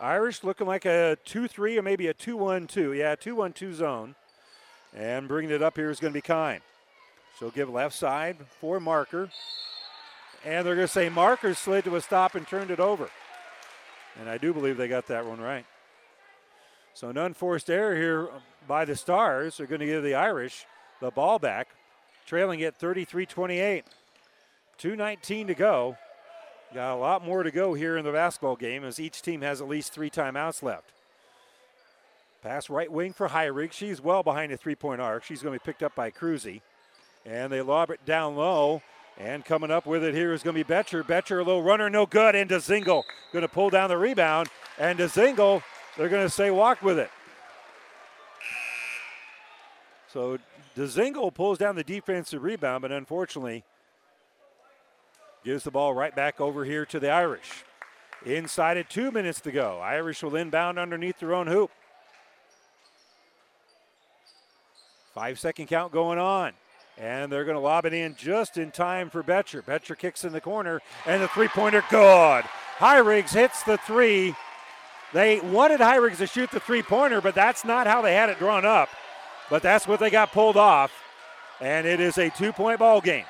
Irish 0.00 0.44
looking 0.44 0.68
like 0.68 0.84
a 0.84 1.18
2 1.24 1.48
3 1.48 1.78
or 1.78 1.82
maybe 1.82 2.06
a 2.06 2.14
2 2.14 2.36
1 2.36 2.68
2. 2.68 2.92
Yeah, 2.92 3.16
2 3.16 3.34
1 3.34 3.52
2 3.52 3.74
zone. 3.74 4.14
And 4.94 5.26
bringing 5.26 5.50
it 5.50 5.62
up 5.62 5.76
here 5.76 5.90
is 5.90 5.98
going 5.98 6.12
to 6.12 6.16
be 6.16 6.22
Kime. 6.22 6.60
She'll 7.38 7.50
give 7.50 7.68
left 7.68 7.94
side 7.94 8.36
for 8.60 8.78
Marker. 8.78 9.30
And 10.44 10.64
they're 10.64 10.76
going 10.76 10.86
to 10.86 10.92
say 10.92 11.08
Marker 11.08 11.54
slid 11.54 11.84
to 11.84 11.96
a 11.96 12.00
stop 12.00 12.36
and 12.36 12.46
turned 12.46 12.70
it 12.70 12.80
over. 12.80 13.10
And 14.20 14.28
I 14.28 14.38
do 14.38 14.52
believe 14.52 14.76
they 14.76 14.88
got 14.88 15.08
that 15.08 15.26
one 15.26 15.40
right. 15.40 15.66
So 16.94 17.08
an 17.08 17.18
unforced 17.18 17.68
error 17.68 17.96
here 17.96 18.28
by 18.66 18.84
the 18.84 18.96
Stars. 18.96 19.56
They're 19.56 19.66
going 19.66 19.80
to 19.80 19.86
give 19.86 20.02
the 20.04 20.14
Irish 20.14 20.64
the 21.00 21.10
ball 21.10 21.38
back 21.38 21.68
trailing 22.28 22.60
it 22.60 22.76
33 22.76 23.24
28. 23.24 23.84
2.19 24.78 25.46
to 25.48 25.54
go. 25.54 25.96
Got 26.74 26.94
a 26.94 27.00
lot 27.00 27.24
more 27.24 27.42
to 27.42 27.50
go 27.50 27.72
here 27.72 27.96
in 27.96 28.04
the 28.04 28.12
basketball 28.12 28.54
game 28.54 28.84
as 28.84 29.00
each 29.00 29.22
team 29.22 29.40
has 29.40 29.62
at 29.62 29.68
least 29.68 29.92
three 29.92 30.10
timeouts 30.10 30.62
left. 30.62 30.92
Pass 32.42 32.68
right 32.68 32.92
wing 32.92 33.14
for 33.14 33.30
Hyrig. 33.30 33.72
She's 33.72 34.00
well 34.00 34.22
behind 34.22 34.52
the 34.52 34.58
three 34.58 34.74
point 34.74 35.00
arc. 35.00 35.24
She's 35.24 35.42
going 35.42 35.58
to 35.58 35.64
be 35.64 35.66
picked 35.66 35.82
up 35.82 35.94
by 35.94 36.10
Cruzy. 36.10 36.60
And 37.24 37.50
they 37.50 37.62
lob 37.62 37.90
it 37.90 38.04
down 38.04 38.36
low. 38.36 38.82
And 39.16 39.44
coming 39.44 39.70
up 39.70 39.86
with 39.86 40.04
it 40.04 40.14
here 40.14 40.32
is 40.32 40.42
going 40.42 40.54
to 40.54 40.62
be 40.62 40.68
Betcher. 40.68 41.02
Betcher, 41.02 41.40
a 41.40 41.42
little 41.42 41.62
runner, 41.62 41.90
no 41.90 42.06
good. 42.06 42.36
And 42.36 42.48
DeZingle 42.48 43.02
going 43.32 43.42
to 43.42 43.48
pull 43.48 43.70
down 43.70 43.88
the 43.88 43.98
rebound. 43.98 44.48
And 44.78 44.98
DeZingle, 44.98 45.62
they're 45.96 46.08
going 46.08 46.26
to 46.26 46.32
say 46.32 46.50
walk 46.50 46.82
with 46.82 46.98
it. 46.98 47.10
So 50.12 50.38
Dezingle 50.78 51.32
pulls 51.32 51.58
down 51.58 51.74
the 51.74 51.82
defensive 51.82 52.40
rebound, 52.40 52.82
but 52.82 52.92
unfortunately 52.92 53.64
gives 55.44 55.64
the 55.64 55.72
ball 55.72 55.92
right 55.92 56.14
back 56.14 56.40
over 56.40 56.64
here 56.64 56.86
to 56.86 57.00
the 57.00 57.10
Irish. 57.10 57.64
Inside 58.24 58.76
at 58.76 58.88
two 58.88 59.10
minutes 59.10 59.40
to 59.40 59.50
go. 59.50 59.80
Irish 59.80 60.22
will 60.22 60.36
inbound 60.36 60.78
underneath 60.78 61.18
their 61.18 61.34
own 61.34 61.48
hoop. 61.48 61.72
Five 65.14 65.40
second 65.40 65.66
count 65.66 65.92
going 65.92 66.20
on. 66.20 66.52
And 66.96 67.32
they're 67.32 67.44
going 67.44 67.56
to 67.56 67.60
lob 67.60 67.84
it 67.84 67.92
in 67.92 68.14
just 68.14 68.56
in 68.56 68.70
time 68.70 69.10
for 69.10 69.24
Betcher. 69.24 69.62
Betcher 69.62 69.96
kicks 69.96 70.24
in 70.24 70.32
the 70.32 70.40
corner, 70.40 70.80
and 71.06 71.20
the 71.20 71.28
three 71.28 71.48
pointer, 71.48 71.82
good. 71.90 72.44
Hyrigs 72.78 73.32
hits 73.32 73.64
the 73.64 73.78
three. 73.78 74.32
They 75.12 75.40
wanted 75.40 75.80
Hyrigs 75.80 76.18
to 76.18 76.28
shoot 76.28 76.52
the 76.52 76.60
three 76.60 76.82
pointer, 76.82 77.20
but 77.20 77.34
that's 77.34 77.64
not 77.64 77.88
how 77.88 78.00
they 78.00 78.14
had 78.14 78.28
it 78.28 78.38
drawn 78.38 78.64
up. 78.64 78.88
But 79.50 79.62
that's 79.62 79.86
what 79.86 80.00
they 80.00 80.10
got 80.10 80.32
pulled 80.32 80.56
off. 80.56 80.92
And 81.60 81.86
it 81.86 82.00
is 82.00 82.18
a 82.18 82.30
two 82.30 82.52
point 82.52 82.78
ball 82.78 83.00
game. 83.00 83.24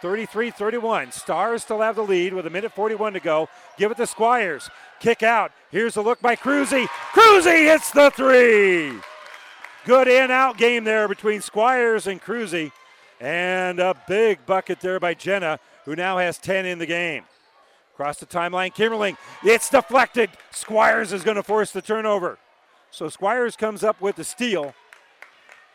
33 0.00 0.50
31. 0.50 1.12
Stars 1.12 1.62
still 1.62 1.80
have 1.80 1.96
the 1.96 2.02
lead 2.02 2.32
with 2.32 2.46
a 2.46 2.50
minute 2.50 2.72
41 2.72 3.14
to 3.14 3.20
go. 3.20 3.48
Give 3.76 3.90
it 3.90 3.96
to 3.96 4.06
Squires. 4.06 4.70
Kick 5.00 5.22
out. 5.22 5.52
Here's 5.70 5.96
a 5.96 6.02
look 6.02 6.20
by 6.20 6.36
Cruzy. 6.36 6.86
Cruzy 7.12 7.66
hits 7.66 7.90
the 7.90 8.10
three. 8.10 8.98
Good 9.84 10.08
in 10.08 10.30
out 10.30 10.58
game 10.58 10.84
there 10.84 11.08
between 11.08 11.40
Squires 11.40 12.06
and 12.06 12.20
Cruzy. 12.20 12.72
And 13.20 13.80
a 13.80 13.94
big 14.06 14.44
bucket 14.46 14.80
there 14.80 15.00
by 15.00 15.14
Jenna, 15.14 15.58
who 15.84 15.96
now 15.96 16.18
has 16.18 16.38
10 16.38 16.66
in 16.66 16.78
the 16.78 16.86
game. 16.86 17.24
Across 17.94 18.20
the 18.20 18.26
timeline, 18.26 18.72
Kimberling. 18.72 19.16
It's 19.42 19.68
deflected. 19.70 20.30
Squires 20.52 21.12
is 21.12 21.24
going 21.24 21.36
to 21.36 21.42
force 21.42 21.72
the 21.72 21.82
turnover. 21.82 22.38
So 22.92 23.08
Squires 23.08 23.56
comes 23.56 23.82
up 23.82 24.00
with 24.00 24.16
the 24.16 24.24
steal. 24.24 24.74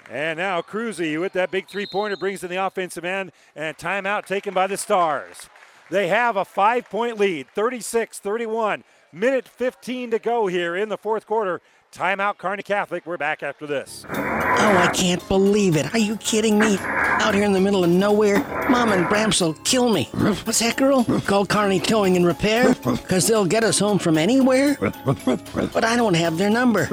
And 0.10 0.38
now 0.38 0.62
Cruzy 0.62 1.20
with 1.20 1.34
that 1.34 1.52
big 1.52 1.68
three 1.68 1.86
pointer 1.86 2.18
brings 2.18 2.44
in 2.44 2.50
the 2.50 2.66
offensive 2.66 3.06
end, 3.06 3.32
and 3.56 3.78
timeout 3.78 4.26
taken 4.26 4.54
by 4.54 4.68
the 4.68 4.78
Stars. 4.78 5.50
They 5.90 6.08
have 6.08 6.38
a 6.38 6.46
five 6.46 6.90
point 6.90 7.20
lead, 7.20 7.48
36 7.54 8.20
31. 8.20 8.84
Minute 9.12 9.48
15 9.48 10.10
to 10.12 10.20
go 10.20 10.48
here 10.48 10.76
in 10.76 10.90
the 10.90 10.98
fourth 10.98 11.28
quarter. 11.28 11.62
Timeout, 11.94 12.40
Kearney 12.40 12.64
Catholic. 12.64 13.06
We're 13.06 13.18
back 13.18 13.44
after 13.44 13.68
this. 13.68 14.04
Oh, 14.10 14.78
I 14.78 14.90
can't 14.92 15.26
believe 15.28 15.76
it. 15.76 15.94
Are 15.94 16.00
you 16.00 16.18
kidding 16.18 16.58
me? 16.58 16.78
Out 16.80 17.36
here 17.36 17.44
in 17.44 17.54
the 17.54 17.62
middle 17.62 17.84
of 17.84 17.92
nowhere, 17.92 18.40
Mom 18.68 18.92
and 18.92 19.06
Bramps 19.06 19.42
will 19.42 19.54
kill 19.64 19.90
me. 19.90 20.06
What's 20.14 20.60
that, 20.60 20.78
girl? 20.78 21.04
Call 21.28 21.46
Kearney 21.46 21.80
Towing 21.80 22.16
and 22.16 22.26
Repair? 22.26 22.74
Because 22.74 23.28
they'll 23.28 23.46
get 23.46 23.64
us 23.64 23.78
home 23.78 24.00
from 24.00 24.18
anywhere? 24.18 24.76
But 24.80 25.84
I 25.84 25.96
don't 25.96 26.16
have 26.16 26.40
their 26.40 26.50
number. 26.50 26.88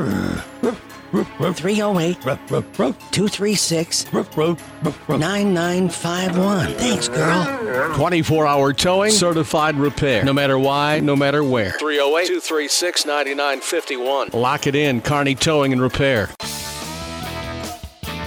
308 1.10 2.20
236 2.20 4.12
9951. 4.12 6.74
Thanks, 6.74 7.08
girl. 7.08 7.94
24 7.94 8.46
hour 8.46 8.72
towing, 8.72 9.10
certified 9.10 9.76
repair. 9.76 10.24
No 10.24 10.32
matter 10.32 10.58
why, 10.58 11.00
no 11.00 11.16
matter 11.16 11.42
where. 11.42 11.72
308 11.72 12.26
236 12.26 13.06
9951. 13.06 14.30
Lock 14.32 14.66
it 14.66 14.74
in, 14.74 15.00
Kearney 15.00 15.34
Towing 15.34 15.72
and 15.72 15.82
Repair. 15.82 16.30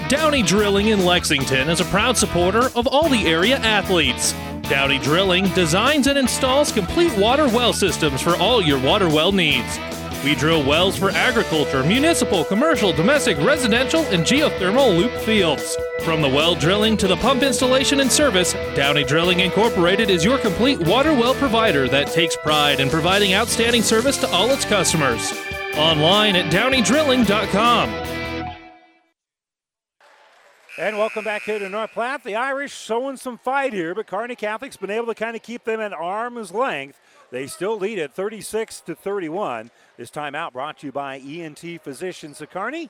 Downey 0.09 0.43
Drilling 0.43 0.89
in 0.89 1.05
Lexington 1.05 1.69
is 1.69 1.79
a 1.79 1.85
proud 1.85 2.17
supporter 2.17 2.69
of 2.75 2.87
all 2.87 3.09
the 3.09 3.25
area 3.25 3.57
athletes. 3.57 4.33
Downey 4.63 4.99
Drilling 4.99 5.47
designs 5.53 6.07
and 6.07 6.17
installs 6.17 6.71
complete 6.71 7.17
water 7.17 7.47
well 7.47 7.73
systems 7.73 8.21
for 8.21 8.35
all 8.37 8.61
your 8.61 8.79
water 8.79 9.07
well 9.07 9.31
needs. 9.31 9.77
We 10.23 10.35
drill 10.35 10.63
wells 10.63 10.97
for 10.97 11.09
agriculture, 11.09 11.83
municipal, 11.83 12.45
commercial, 12.45 12.93
domestic, 12.93 13.37
residential, 13.39 14.05
and 14.05 14.23
geothermal 14.23 14.97
loop 14.97 15.11
fields. 15.23 15.77
From 16.03 16.21
the 16.21 16.29
well 16.29 16.55
drilling 16.55 16.95
to 16.97 17.07
the 17.07 17.17
pump 17.17 17.43
installation 17.43 17.99
and 17.99 18.09
service, 18.09 18.53
Downey 18.73 19.03
Drilling 19.03 19.41
Incorporated 19.41 20.09
is 20.09 20.23
your 20.23 20.37
complete 20.37 20.79
water 20.79 21.13
well 21.13 21.33
provider 21.35 21.89
that 21.89 22.07
takes 22.07 22.37
pride 22.37 22.79
in 22.79 22.89
providing 22.89 23.33
outstanding 23.33 23.81
service 23.81 24.17
to 24.19 24.27
all 24.29 24.49
its 24.49 24.63
customers. 24.63 25.33
Online 25.75 26.37
at 26.37 26.51
downeydrilling.com. 26.51 27.89
And 30.75 30.97
welcome 30.97 31.23
back 31.23 31.43
here 31.43 31.59
to 31.59 31.69
North 31.69 31.91
Platte. 31.91 32.23
The 32.23 32.35
Irish 32.35 32.73
showing 32.73 33.17
some 33.17 33.37
fight 33.37 33.73
here, 33.73 33.93
but 33.93 34.07
Kearney 34.07 34.35
Catholic's 34.35 34.77
been 34.77 34.89
able 34.89 35.05
to 35.07 35.15
kind 35.15 35.35
of 35.35 35.43
keep 35.43 35.65
them 35.65 35.79
at 35.79 35.93
arm's 35.93 36.51
length. 36.51 36.99
They 37.29 37.45
still 37.45 37.77
lead 37.77 37.99
at 37.99 38.13
36 38.13 38.81
to 38.81 38.95
31. 38.95 39.69
This 39.97 40.09
timeout 40.09 40.53
brought 40.53 40.79
to 40.79 40.87
you 40.87 40.91
by 40.91 41.19
ENT 41.19 41.81
Physicians 41.81 42.41
of. 42.41 42.89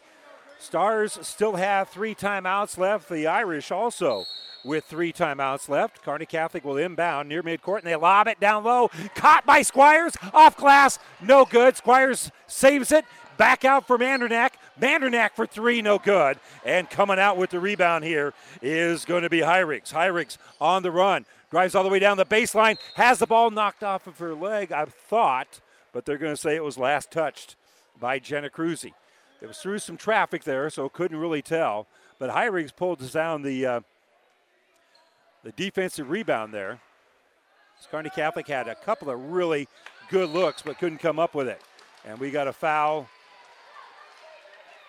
Stars 0.57 1.19
still 1.21 1.57
have 1.57 1.89
three 1.89 2.15
timeouts 2.15 2.77
left. 2.77 3.09
The 3.09 3.27
Irish 3.27 3.71
also 3.71 4.23
with 4.63 4.85
three 4.85 5.11
timeouts 5.11 5.67
left. 5.67 6.01
Kearney 6.01 6.25
Catholic 6.25 6.63
will 6.63 6.77
inbound 6.77 7.27
near 7.27 7.43
midcourt 7.43 7.79
and 7.79 7.87
they 7.87 7.95
lob 7.97 8.27
it 8.27 8.39
down 8.39 8.63
low. 8.63 8.89
Caught 9.15 9.45
by 9.45 9.63
Squires. 9.63 10.13
Off 10.33 10.55
glass. 10.55 10.97
No 11.21 11.43
good. 11.43 11.75
Squires 11.75 12.31
saves 12.47 12.93
it. 12.93 13.03
Back 13.35 13.65
out 13.65 13.85
for 13.85 13.97
Mandernack. 13.97 14.51
Mandernack 14.79 15.31
for 15.35 15.45
three, 15.45 15.81
no 15.81 15.99
good. 15.99 16.39
And 16.63 16.89
coming 16.89 17.19
out 17.19 17.35
with 17.35 17.49
the 17.49 17.59
rebound 17.59 18.05
here 18.05 18.33
is 18.61 19.03
going 19.03 19.23
to 19.23 19.29
be 19.29 19.39
Hyrigs. 19.39 19.91
Hyrigs 19.91 20.37
on 20.61 20.83
the 20.83 20.91
run. 20.91 21.25
Drives 21.51 21.75
all 21.75 21.83
the 21.83 21.89
way 21.89 21.99
down 21.99 22.15
the 22.15 22.25
baseline. 22.25 22.77
Has 22.95 23.19
the 23.19 23.27
ball 23.27 23.51
knocked 23.51 23.83
off 23.83 24.07
of 24.07 24.19
her 24.19 24.33
leg, 24.33 24.71
I 24.71 24.85
thought 24.85 25.59
but 25.93 26.05
they're 26.05 26.17
going 26.17 26.33
to 26.33 26.41
say 26.41 26.55
it 26.55 26.63
was 26.63 26.77
last 26.77 27.11
touched 27.11 27.55
by 27.99 28.19
Jenna 28.19 28.49
Cruzy. 28.49 28.91
It 29.41 29.47
was 29.47 29.59
through 29.59 29.79
some 29.79 29.97
traffic 29.97 30.43
there, 30.43 30.69
so 30.69 30.89
couldn't 30.89 31.17
really 31.17 31.41
tell. 31.41 31.87
But 32.19 32.31
Hyrigs 32.31 32.75
pulled 32.75 33.11
down 33.11 33.41
the 33.43 33.65
uh, 33.65 33.79
the 35.43 35.51
defensive 35.51 36.09
rebound 36.09 36.53
there. 36.53 36.79
Kearney 37.91 38.09
Catholic 38.09 38.47
had 38.47 38.69
a 38.69 38.75
couple 38.75 39.09
of 39.09 39.19
really 39.31 39.67
good 40.09 40.29
looks, 40.29 40.61
but 40.61 40.79
couldn't 40.79 40.99
come 40.99 41.19
up 41.19 41.35
with 41.35 41.49
it. 41.49 41.61
And 42.05 42.17
we 42.17 42.31
got 42.31 42.47
a 42.47 42.53
foul 42.53 43.09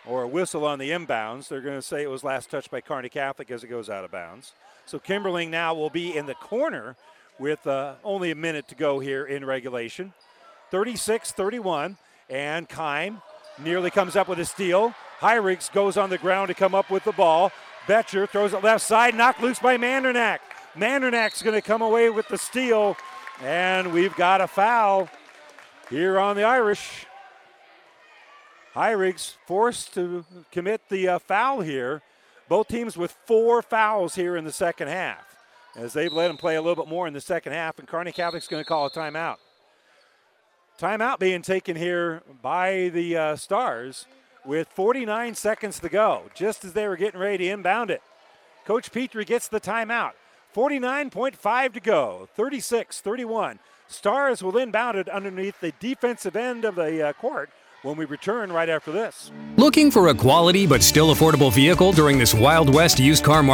or 0.07 0.23
a 0.23 0.29
whistle 0.29 0.65
on 0.65 0.79
the 0.79 0.91
inbounds. 0.91 1.49
They're 1.49 1.61
going 1.61 1.79
to 1.79 1.83
say 1.83 2.03
it 2.03 2.11
was 2.11 2.23
last 2.23 2.51
touched 2.51 2.71
by 2.71 2.81
Kearney 2.81 3.09
Catholic 3.09 3.51
as 3.51 3.65
it 3.65 3.69
goes 3.69 3.91
out 3.91 4.05
of 4.05 4.13
bounds. 4.13 4.53
So 4.87 4.99
Kimberling 4.99 5.51
now 5.51 5.75
will 5.75 5.91
be 5.91 6.17
in 6.17 6.27
the 6.27 6.35
corner 6.35 6.95
with 7.39 7.67
uh, 7.67 7.95
only 8.05 8.31
a 8.31 8.35
minute 8.37 8.69
to 8.69 8.75
go 8.75 9.01
here 9.01 9.25
in 9.25 9.45
regulation. 9.45 10.13
36 10.71 11.33
31. 11.33 11.97
And 12.31 12.69
Kime 12.69 13.21
nearly 13.63 13.91
comes 13.91 14.17
up 14.17 14.29
with 14.29 14.39
a 14.41 14.45
steal. 14.45 14.95
Hyrigs 15.21 15.73
goes 15.73 15.97
on 15.97 16.11
the 16.11 16.19
ground 16.19 16.49
to 16.49 16.55
come 16.55 16.75
up 16.75 16.91
with 16.91 17.05
the 17.05 17.13
ball. 17.13 17.53
Betcher 17.87 18.27
throws 18.27 18.53
it 18.53 18.63
left 18.63 18.83
side, 18.83 19.15
knocked 19.15 19.43
loose 19.43 19.59
by 19.59 19.77
Mandernack. 19.77 20.39
Mandernack's 20.75 21.43
going 21.43 21.55
to 21.55 21.63
come 21.63 21.83
away 21.83 22.11
with 22.11 22.29
the 22.29 22.39
steal. 22.39 22.97
And 23.43 23.93
we've 23.93 24.15
got 24.17 24.41
a 24.41 24.47
foul 24.47 25.09
here 25.91 26.19
on 26.19 26.37
the 26.37 26.45
Irish. 26.45 27.07
Hyrigs 28.75 29.37
forced 29.47 29.95
to 29.95 30.25
commit 30.51 30.81
the 30.89 31.09
uh, 31.09 31.19
foul 31.19 31.61
here. 31.61 32.03
Both 32.49 32.69
teams 32.69 32.97
with 32.97 33.17
four 33.27 33.63
fouls 33.63 34.15
here 34.15 34.37
in 34.37 34.45
the 34.45 34.53
second 34.53 34.89
half, 34.89 35.25
as 35.77 35.93
they've 35.93 36.13
let 36.13 36.29
them 36.29 36.37
play 36.37 36.57
a 36.57 36.63
little 36.63 36.83
bit 36.85 36.91
more 36.91 37.07
in 37.07 37.15
the 37.15 37.21
second 37.21 37.53
half. 37.53 37.79
And 37.79 37.89
Kearney 37.89 38.13
Catholic's 38.13 38.49
going 38.49 38.63
to 38.63 38.69
call 38.69 38.87
a 38.87 38.91
timeout. 38.91 39.37
Timeout 40.79 41.21
being 41.21 41.43
taken 41.43 41.77
here 41.77 42.23
by 42.43 42.91
the 42.93 43.17
uh, 43.17 43.37
Stars 43.37 44.07
with 44.45 44.67
49 44.69 45.37
seconds 45.37 45.79
to 45.79 45.89
go, 45.89 46.25
just 46.35 46.65
as 46.65 46.73
they 46.73 46.89
were 46.89 46.97
getting 46.97 47.21
ready 47.21 47.47
to 47.47 47.51
inbound 47.51 47.91
it. 47.91 48.03
Coach 48.65 48.91
Petrie 48.91 49.25
gets 49.25 49.47
the 49.47 49.61
timeout. 49.61 50.13
49.5 50.55 51.75
to 51.75 51.81
go, 51.81 52.29
36 52.35 53.01
31. 53.01 53.61
Stars 53.87 54.43
will 54.43 54.57
inbound 54.57 54.99
it 54.99 55.09
underneath 55.09 55.61
the 55.61 55.73
defensive 55.79 56.35
end 56.35 56.65
of 56.65 56.75
the 56.75 57.09
uh, 57.09 57.13
court 57.13 57.51
when 57.83 57.97
we 57.97 58.05
return 58.05 58.51
right 58.51 58.69
after 58.69 58.91
this. 58.91 59.31
Looking 59.57 59.91
for 59.91 60.09
a 60.09 60.15
quality 60.15 60.67
but 60.67 60.83
still 60.83 61.15
affordable 61.15 61.53
vehicle 61.53 61.93
during 61.93 62.19
this 62.19 62.35
Wild 62.35 62.73
West 62.73 62.99
used 62.99 63.23
car 63.23 63.43
market? 63.43 63.54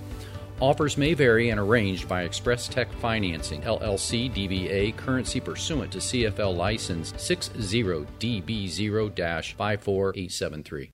Offers 0.61 0.95
may 0.95 1.15
vary 1.15 1.49
and 1.49 1.59
arranged 1.59 2.07
by 2.07 2.21
Express 2.21 2.67
Tech 2.67 2.93
Financing, 2.93 3.63
LLC 3.63 4.31
DBA, 4.31 4.95
currency 4.95 5.39
pursuant 5.39 5.91
to 5.91 5.97
CFL 5.97 6.55
license 6.55 7.15
60 7.17 7.57
DB0 8.19 9.55
54873. 9.55 10.91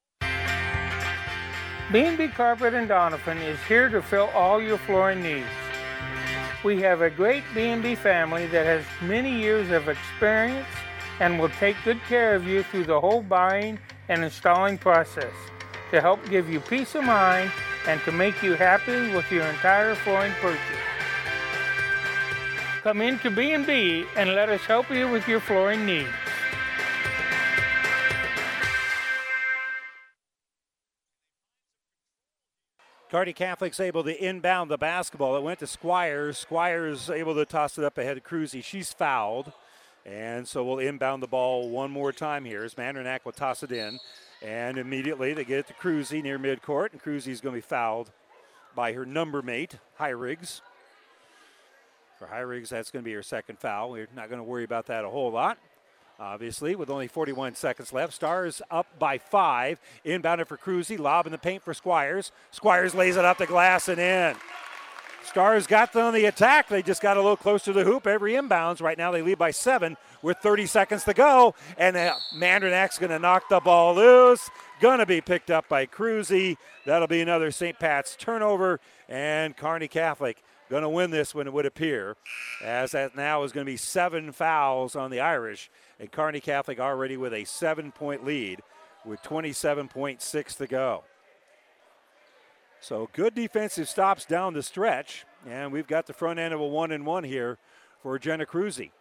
B&B 1.91 2.27
Carpet 2.29 2.75
and 2.75 2.87
Donovan 2.87 3.39
is 3.39 3.59
here 3.67 3.89
to 3.89 4.01
fill 4.01 4.29
all 4.33 4.61
your 4.61 4.77
flooring 4.77 5.21
needs. 5.21 5.45
We 6.63 6.79
have 6.83 7.01
a 7.01 7.09
great 7.09 7.43
B&B 7.53 7.95
family 7.95 8.47
that 8.47 8.65
has 8.65 8.85
many 9.01 9.37
years 9.37 9.69
of 9.71 9.89
experience 9.89 10.67
and 11.19 11.37
will 11.37 11.49
take 11.49 11.75
good 11.83 11.99
care 12.07 12.35
of 12.35 12.47
you 12.47 12.63
through 12.63 12.85
the 12.85 13.01
whole 13.01 13.21
buying 13.21 13.79
and 14.07 14.23
installing 14.23 14.77
process 14.77 15.33
to 15.91 15.99
help 15.99 16.25
give 16.29 16.49
you 16.49 16.61
peace 16.61 16.95
of 16.95 17.03
mind 17.03 17.51
and 17.87 18.01
to 18.01 18.11
make 18.11 18.43
you 18.43 18.53
happy 18.53 19.13
with 19.13 19.31
your 19.31 19.45
entire 19.45 19.95
flooring 19.95 20.33
purchase. 20.41 20.61
Come 22.83 23.01
into 23.01 23.31
B&B 23.31 24.05
and 24.15 24.35
let 24.35 24.49
us 24.49 24.61
help 24.61 24.89
you 24.91 25.09
with 25.09 25.27
your 25.27 25.39
flooring 25.39 25.85
needs. 25.85 26.09
Kearney 33.09 33.33
Catholic's 33.33 33.79
able 33.79 34.03
to 34.03 34.25
inbound 34.25 34.69
the 34.69 34.77
basketball. 34.77 35.37
It 35.37 35.43
went 35.43 35.59
to 35.59 35.67
Squires. 35.67 36.37
Squires 36.37 37.09
able 37.09 37.35
to 37.35 37.45
toss 37.45 37.77
it 37.77 37.85
up 37.85 37.97
ahead 37.97 38.17
of 38.17 38.23
Cruzy. 38.23 38.61
She's 38.61 38.91
fouled. 38.91 39.53
And 40.05 40.45
so 40.45 40.63
we'll 40.63 40.79
inbound 40.79 41.23
the 41.23 41.27
ball 41.27 41.69
one 41.69 41.89
more 41.89 42.11
time 42.11 42.43
here 42.43 42.63
as 42.63 42.75
Mandernack 42.75 43.23
will 43.23 43.31
toss 43.31 43.63
it 43.63 43.71
in. 43.71 43.99
And 44.41 44.77
immediately 44.77 45.33
they 45.33 45.43
get 45.43 45.59
it 45.59 45.67
to 45.67 45.73
Cruzy 45.73 46.21
near 46.21 46.37
midcourt. 46.37 46.91
And 46.91 47.01
Cruzy's 47.01 47.41
going 47.41 47.53
to 47.53 47.57
be 47.57 47.61
fouled 47.61 48.11
by 48.75 48.93
her 48.93 49.05
number 49.05 49.41
mate, 49.41 49.75
Riggs. 49.99 50.61
For 52.19 52.27
Riggs, 52.45 52.69
that's 52.69 52.91
going 52.91 53.03
to 53.03 53.07
be 53.07 53.13
her 53.13 53.23
second 53.23 53.59
foul. 53.59 53.91
We're 53.91 54.07
not 54.15 54.29
going 54.29 54.39
to 54.39 54.43
worry 54.43 54.63
about 54.63 54.87
that 54.87 55.05
a 55.05 55.09
whole 55.09 55.31
lot. 55.31 55.57
Obviously, 56.19 56.75
with 56.75 56.89
only 56.89 57.07
41 57.07 57.53
seconds 57.53 57.93
left, 57.93 58.11
Stars 58.11 58.61
up 58.71 58.87
by 58.97 59.19
five. 59.19 59.79
Inbounded 60.03 60.47
for 60.47 60.57
Cruzy, 60.57 60.97
lob 60.97 61.27
in 61.27 61.31
the 61.31 61.37
paint 61.37 61.63
for 61.63 61.75
Squires. 61.75 62.31
Squires 62.49 62.95
lays 62.95 63.17
it 63.17 63.25
up 63.25 63.37
the 63.37 63.45
glass 63.45 63.87
and 63.87 63.99
in. 63.99 64.35
Stars 65.27 65.67
got 65.67 65.93
them 65.93 66.05
on 66.05 66.13
the 66.13 66.25
attack. 66.25 66.69
They 66.69 66.81
just 66.81 67.01
got 67.01 67.17
a 67.17 67.21
little 67.21 67.37
closer 67.37 67.65
to 67.65 67.73
the 67.73 67.83
hoop 67.83 68.07
every 68.07 68.33
inbounds. 68.33 68.81
Right 68.81 68.97
now 68.97 69.11
they 69.11 69.21
lead 69.21 69.37
by 69.37 69.51
seven 69.51 69.97
with 70.21 70.37
30 70.37 70.65
seconds 70.65 71.03
to 71.03 71.13
go. 71.13 71.53
And 71.77 71.97
uh, 71.97 72.15
going 72.39 73.11
to 73.11 73.19
knock 73.19 73.49
the 73.49 73.59
ball 73.59 73.95
loose. 73.95 74.49
Going 74.79 74.99
to 74.99 75.05
be 75.05 75.21
picked 75.21 75.51
up 75.51 75.67
by 75.67 75.85
Cruzy. 75.85 76.57
That'll 76.85 77.07
be 77.07 77.21
another 77.21 77.51
St. 77.51 77.77
Pat's 77.77 78.15
turnover. 78.15 78.79
And 79.09 79.55
Kearney 79.55 79.87
Catholic 79.87 80.41
going 80.69 80.83
to 80.83 80.89
win 80.89 81.11
this 81.11 81.35
one, 81.35 81.47
it 81.47 81.53
would 81.53 81.65
appear, 81.65 82.17
as 82.63 82.91
that 82.91 83.15
now 83.15 83.43
is 83.43 83.51
going 83.51 83.65
to 83.65 83.71
be 83.71 83.77
seven 83.77 84.31
fouls 84.31 84.95
on 84.95 85.11
the 85.11 85.19
Irish 85.19 85.69
and 85.99 86.11
Kearney 86.11 86.39
Catholic 86.39 86.79
already 86.79 87.17
with 87.17 87.33
a 87.33 87.45
seven 87.45 87.91
point 87.91 88.25
lead 88.25 88.61
with 89.05 89.21
27.6 89.23 90.57
to 90.57 90.67
go. 90.67 91.03
So 92.79 93.09
good 93.13 93.33
defensive 93.33 93.89
stops 93.89 94.25
down 94.25 94.53
the 94.53 94.63
stretch, 94.63 95.25
and 95.47 95.71
we've 95.71 95.87
got 95.87 96.05
the 96.05 96.13
front 96.13 96.39
end 96.39 96.53
of 96.53 96.59
a 96.59 96.67
one 96.67 96.91
and 96.91 97.05
one 97.05 97.23
here 97.23 97.57
for 98.01 98.17
Jenna 98.19 98.45
Cruzy. 98.45 98.91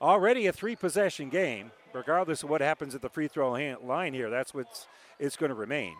Already 0.00 0.46
a 0.46 0.52
three 0.52 0.76
possession 0.76 1.28
game, 1.28 1.70
regardless 1.92 2.42
of 2.42 2.50
what 2.50 2.60
happens 2.60 2.94
at 2.94 3.02
the 3.02 3.08
free 3.08 3.28
throw 3.28 3.52
line 3.82 4.14
here. 4.14 4.30
That's 4.30 4.54
what 4.54 4.86
it's 5.18 5.36
going 5.36 5.50
to 5.50 5.54
remain. 5.54 5.94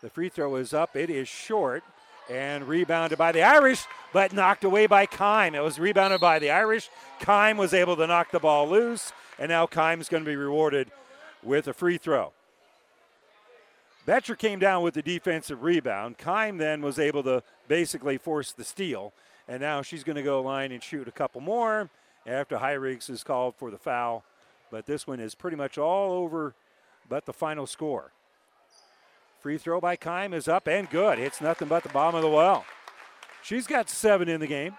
The 0.00 0.10
free 0.10 0.28
throw 0.28 0.56
is 0.56 0.72
up, 0.72 0.96
it 0.96 1.10
is 1.10 1.28
short, 1.28 1.82
and 2.30 2.68
rebounded 2.68 3.18
by 3.18 3.32
the 3.32 3.42
Irish, 3.42 3.84
but 4.12 4.32
knocked 4.32 4.64
away 4.64 4.86
by 4.86 5.06
Kime. 5.06 5.54
It 5.54 5.62
was 5.62 5.78
rebounded 5.78 6.20
by 6.20 6.38
the 6.38 6.50
Irish. 6.50 6.90
Kime 7.20 7.56
was 7.56 7.72
able 7.72 7.96
to 7.96 8.06
knock 8.06 8.30
the 8.30 8.38
ball 8.38 8.68
loose, 8.68 9.12
and 9.38 9.48
now 9.48 9.66
Kime's 9.66 10.08
going 10.08 10.24
to 10.24 10.28
be 10.28 10.36
rewarded 10.36 10.90
with 11.42 11.68
a 11.68 11.72
free 11.72 11.98
throw. 11.98 12.32
Betcher 14.08 14.36
came 14.36 14.58
down 14.58 14.82
with 14.82 14.94
the 14.94 15.02
defensive 15.02 15.62
rebound. 15.62 16.16
Kime 16.16 16.56
then 16.56 16.80
was 16.80 16.98
able 16.98 17.22
to 17.24 17.42
basically 17.68 18.16
force 18.16 18.52
the 18.52 18.64
steal, 18.64 19.12
and 19.46 19.60
now 19.60 19.82
she's 19.82 20.02
going 20.02 20.16
to 20.16 20.22
go 20.22 20.40
line 20.40 20.72
and 20.72 20.82
shoot 20.82 21.06
a 21.06 21.12
couple 21.12 21.42
more 21.42 21.90
after 22.26 22.56
Riggs 22.80 23.10
is 23.10 23.22
called 23.22 23.54
for 23.56 23.70
the 23.70 23.76
foul. 23.76 24.24
But 24.70 24.86
this 24.86 25.06
one 25.06 25.20
is 25.20 25.34
pretty 25.34 25.58
much 25.58 25.76
all 25.76 26.12
over 26.12 26.54
but 27.06 27.26
the 27.26 27.34
final 27.34 27.66
score. 27.66 28.12
Free 29.40 29.58
throw 29.58 29.78
by 29.78 29.94
Kime 29.94 30.32
is 30.32 30.48
up 30.48 30.68
and 30.68 30.88
good. 30.88 31.18
It's 31.18 31.42
nothing 31.42 31.68
but 31.68 31.82
the 31.82 31.90
bottom 31.90 32.16
of 32.16 32.22
the 32.22 32.30
well. 32.30 32.64
She's 33.42 33.66
got 33.66 33.90
seven 33.90 34.26
in 34.26 34.40
the 34.40 34.46
game. 34.46 34.74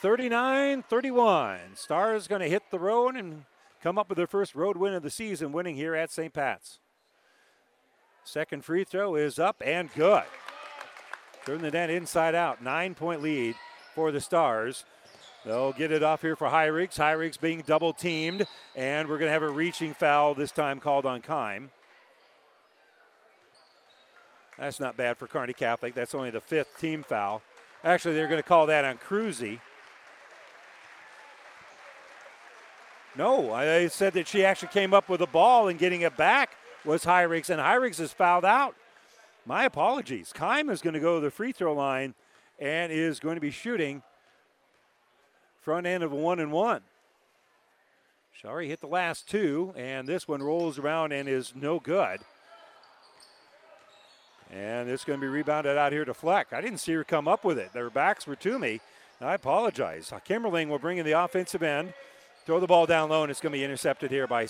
39 0.00 0.84
31. 0.84 1.58
Star 1.74 2.14
is 2.14 2.26
going 2.26 2.40
to 2.40 2.48
hit 2.48 2.62
the 2.70 2.78
road 2.78 3.14
and 3.14 3.44
come 3.82 3.98
up 3.98 4.08
with 4.08 4.16
their 4.16 4.26
first 4.26 4.54
road 4.54 4.76
win 4.76 4.94
of 4.94 5.02
the 5.02 5.10
season, 5.10 5.52
winning 5.52 5.76
here 5.76 5.94
at 5.94 6.10
St. 6.10 6.32
Pat's. 6.32 6.78
Second 8.24 8.64
free 8.64 8.84
throw 8.84 9.14
is 9.16 9.38
up 9.38 9.62
and 9.64 9.92
good. 9.94 10.24
Turn 11.46 11.62
the 11.62 11.70
net 11.70 11.90
inside 11.90 12.34
out. 12.34 12.62
Nine 12.62 12.94
point 12.94 13.22
lead 13.22 13.54
for 13.94 14.12
the 14.12 14.20
Stars. 14.20 14.84
They'll 15.44 15.72
get 15.72 15.90
it 15.90 16.02
off 16.02 16.20
here 16.20 16.36
for 16.36 16.48
Hyrigs 16.48 17.40
being 17.40 17.62
double 17.66 17.94
teamed, 17.94 18.46
and 18.76 19.08
we're 19.08 19.16
going 19.16 19.28
to 19.28 19.32
have 19.32 19.42
a 19.42 19.48
reaching 19.48 19.94
foul 19.94 20.34
this 20.34 20.52
time 20.52 20.80
called 20.80 21.06
on 21.06 21.22
Kime. 21.22 21.70
That's 24.58 24.78
not 24.78 24.98
bad 24.98 25.16
for 25.16 25.26
Kearney 25.26 25.54
Catholic. 25.54 25.94
That's 25.94 26.14
only 26.14 26.28
the 26.28 26.42
fifth 26.42 26.78
team 26.78 27.02
foul. 27.02 27.40
Actually, 27.82 28.14
they're 28.14 28.28
going 28.28 28.42
to 28.42 28.46
call 28.46 28.66
that 28.66 28.84
on 28.84 28.98
Cruzy. 28.98 29.60
No, 33.16 33.52
I 33.52 33.88
said 33.88 34.12
that 34.14 34.28
she 34.28 34.44
actually 34.44 34.68
came 34.68 34.94
up 34.94 35.08
with 35.08 35.20
a 35.20 35.26
ball 35.26 35.68
and 35.68 35.78
getting 35.78 36.02
it 36.02 36.16
back 36.16 36.56
was 36.84 37.04
Hyrigs, 37.04 37.50
and 37.50 37.60
Hyrigs 37.60 38.00
is 38.00 38.12
fouled 38.12 38.44
out. 38.44 38.74
My 39.44 39.64
apologies. 39.64 40.32
Kime 40.34 40.70
is 40.70 40.80
going 40.80 40.94
to 40.94 41.00
go 41.00 41.16
to 41.16 41.20
the 41.20 41.30
free 41.30 41.52
throw 41.52 41.74
line 41.74 42.14
and 42.58 42.92
is 42.92 43.20
going 43.20 43.34
to 43.34 43.40
be 43.40 43.50
shooting 43.50 44.02
Front 45.60 45.86
end 45.86 46.02
of 46.02 46.12
a 46.12 46.16
one 46.16 46.40
and 46.40 46.50
one. 46.50 46.80
Shari 48.32 48.68
hit 48.68 48.80
the 48.80 48.86
last 48.86 49.28
two, 49.28 49.74
and 49.76 50.08
this 50.08 50.26
one 50.26 50.42
rolls 50.42 50.78
around 50.78 51.12
and 51.12 51.28
is 51.28 51.52
no 51.54 51.78
good. 51.78 52.20
And 54.50 54.88
it's 54.88 55.04
going 55.04 55.20
to 55.20 55.24
be 55.24 55.28
rebounded 55.28 55.76
out 55.76 55.92
here 55.92 56.06
to 56.06 56.14
Fleck. 56.14 56.52
I 56.52 56.62
didn't 56.62 56.78
see 56.78 56.94
her 56.94 57.04
come 57.04 57.28
up 57.28 57.44
with 57.44 57.58
it. 57.58 57.74
Their 57.74 57.90
backs 57.90 58.26
were 58.26 58.36
to 58.36 58.58
me. 58.58 58.80
I 59.20 59.34
apologize. 59.34 60.10
Kimberling 60.26 60.68
will 60.68 60.78
bring 60.78 60.96
in 60.96 61.04
the 61.04 61.12
offensive 61.12 61.62
end, 61.62 61.92
throw 62.50 62.58
the 62.58 62.66
ball 62.66 62.84
down 62.84 63.08
low, 63.08 63.22
and 63.22 63.30
it's 63.30 63.40
going 63.40 63.52
to 63.52 63.58
be 63.58 63.62
intercepted 63.62 64.10
here 64.10 64.26
by, 64.26 64.44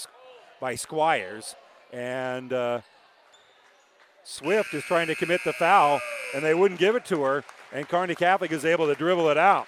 by 0.59 0.75
Squires. 0.75 1.55
And 1.93 2.51
uh, 2.51 2.81
Swift 4.25 4.73
is 4.73 4.83
trying 4.85 5.09
to 5.09 5.15
commit 5.15 5.43
the 5.45 5.53
foul, 5.53 6.01
and 6.35 6.43
they 6.43 6.55
wouldn't 6.55 6.81
give 6.81 6.97
it 6.97 7.05
to 7.05 7.23
her. 7.25 7.45
And 7.75 7.87
Kearney 7.87 8.15
Catholic 8.15 8.53
is 8.53 8.65
able 8.65 8.87
to 8.87 8.95
dribble 8.95 9.29
it 9.29 9.37
out. 9.37 9.67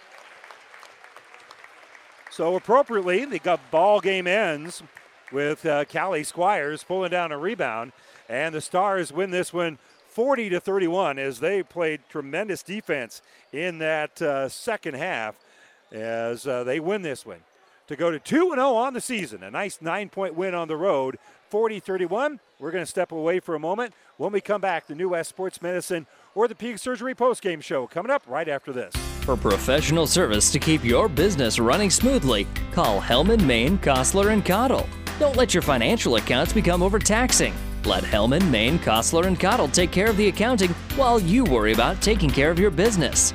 So 2.30 2.56
appropriately, 2.56 3.26
the 3.26 3.60
ball 3.70 4.00
game 4.00 4.26
ends 4.26 4.82
with 5.30 5.66
uh, 5.66 5.84
Callie 5.84 6.24
Squires 6.24 6.82
pulling 6.84 7.10
down 7.10 7.32
a 7.32 7.38
rebound, 7.38 7.92
and 8.30 8.54
the 8.54 8.62
Stars 8.62 9.12
win 9.12 9.30
this 9.30 9.52
one 9.52 9.76
40 10.08 10.48
to 10.48 10.58
31 10.58 11.18
as 11.18 11.40
they 11.40 11.62
played 11.62 12.00
tremendous 12.08 12.62
defense 12.62 13.20
in 13.52 13.76
that 13.80 14.22
uh, 14.22 14.48
second 14.48 14.94
half 14.94 15.34
as 15.90 16.46
uh, 16.46 16.64
they 16.64 16.80
win 16.80 17.02
this 17.02 17.26
one 17.26 17.42
to 17.92 17.96
go 17.96 18.10
to 18.10 18.18
2 18.18 18.50
0 18.54 18.74
on 18.74 18.94
the 18.94 19.00
season. 19.00 19.42
A 19.42 19.50
nice 19.50 19.80
nine 19.80 20.08
point 20.08 20.34
win 20.34 20.54
on 20.54 20.68
the 20.68 20.76
road, 20.76 21.18
40 21.50 21.80
31. 21.80 22.40
We're 22.58 22.70
going 22.70 22.82
to 22.82 22.90
step 22.90 23.12
away 23.12 23.40
for 23.40 23.54
a 23.54 23.58
moment. 23.58 23.94
When 24.16 24.32
we 24.32 24.40
come 24.40 24.60
back, 24.60 24.86
the 24.86 24.94
New 24.94 25.10
West 25.10 25.30
Sports 25.30 25.60
Medicine 25.62 26.06
Orthopedic 26.36 26.78
Surgery 26.78 27.14
postgame 27.14 27.62
show 27.62 27.86
coming 27.86 28.10
up 28.10 28.22
right 28.26 28.48
after 28.48 28.72
this. 28.72 28.94
For 29.22 29.36
professional 29.36 30.06
service 30.06 30.50
to 30.52 30.58
keep 30.58 30.84
your 30.84 31.08
business 31.08 31.58
running 31.58 31.90
smoothly, 31.90 32.46
call 32.72 33.00
Hellman, 33.00 33.44
Maine, 33.44 33.78
Kostler, 33.78 34.32
and 34.32 34.44
Cottle. 34.44 34.88
Don't 35.18 35.36
let 35.36 35.54
your 35.54 35.62
financial 35.62 36.16
accounts 36.16 36.52
become 36.52 36.82
overtaxing. 36.82 37.54
Let 37.84 38.04
Hellman, 38.04 38.50
Maine, 38.50 38.78
Kostler, 38.78 39.26
and 39.26 39.38
Cottle 39.38 39.68
take 39.68 39.90
care 39.90 40.08
of 40.08 40.16
the 40.16 40.28
accounting 40.28 40.70
while 40.96 41.20
you 41.20 41.44
worry 41.44 41.72
about 41.72 42.00
taking 42.00 42.30
care 42.30 42.50
of 42.50 42.58
your 42.58 42.70
business. 42.70 43.34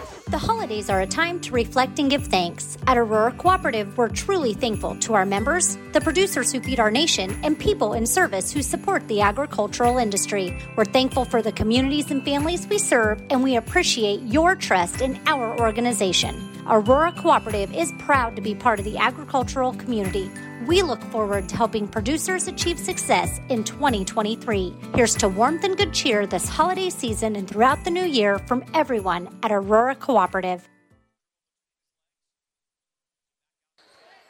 The 0.31 0.37
holidays 0.37 0.89
are 0.89 1.01
a 1.01 1.05
time 1.05 1.41
to 1.41 1.51
reflect 1.51 1.99
and 1.99 2.09
give 2.09 2.25
thanks. 2.27 2.77
At 2.87 2.97
Aurora 2.97 3.33
Cooperative, 3.33 3.97
we're 3.97 4.07
truly 4.07 4.53
thankful 4.53 4.95
to 5.01 5.13
our 5.13 5.25
members, 5.25 5.77
the 5.91 5.99
producers 5.99 6.53
who 6.53 6.61
feed 6.61 6.79
our 6.79 6.89
nation, 6.89 7.37
and 7.43 7.59
people 7.59 7.91
in 7.91 8.07
service 8.07 8.49
who 8.49 8.61
support 8.61 9.05
the 9.09 9.19
agricultural 9.19 9.97
industry. 9.97 10.57
We're 10.77 10.85
thankful 10.85 11.25
for 11.25 11.41
the 11.41 11.51
communities 11.51 12.11
and 12.11 12.23
families 12.23 12.65
we 12.65 12.77
serve, 12.77 13.21
and 13.29 13.43
we 13.43 13.57
appreciate 13.57 14.21
your 14.21 14.55
trust 14.55 15.01
in 15.01 15.19
our 15.25 15.59
organization. 15.59 16.50
Aurora 16.67 17.11
Cooperative 17.11 17.73
is 17.75 17.91
proud 17.97 18.35
to 18.35 18.41
be 18.41 18.53
part 18.53 18.77
of 18.77 18.85
the 18.85 18.97
agricultural 18.97 19.73
community. 19.73 20.29
We 20.67 20.83
look 20.83 21.01
forward 21.05 21.49
to 21.49 21.55
helping 21.55 21.87
producers 21.87 22.47
achieve 22.47 22.77
success 22.77 23.39
in 23.49 23.63
2023. 23.63 24.75
Here's 24.93 25.15
to 25.15 25.27
warmth 25.27 25.63
and 25.63 25.75
good 25.75 25.91
cheer 25.91 26.27
this 26.27 26.47
holiday 26.47 26.91
season 26.91 27.35
and 27.35 27.49
throughout 27.49 27.83
the 27.83 27.89
new 27.89 28.03
year 28.03 28.37
from 28.37 28.63
everyone 28.75 29.35
at 29.41 29.51
Aurora 29.51 29.95
Cooperative. 29.95 30.69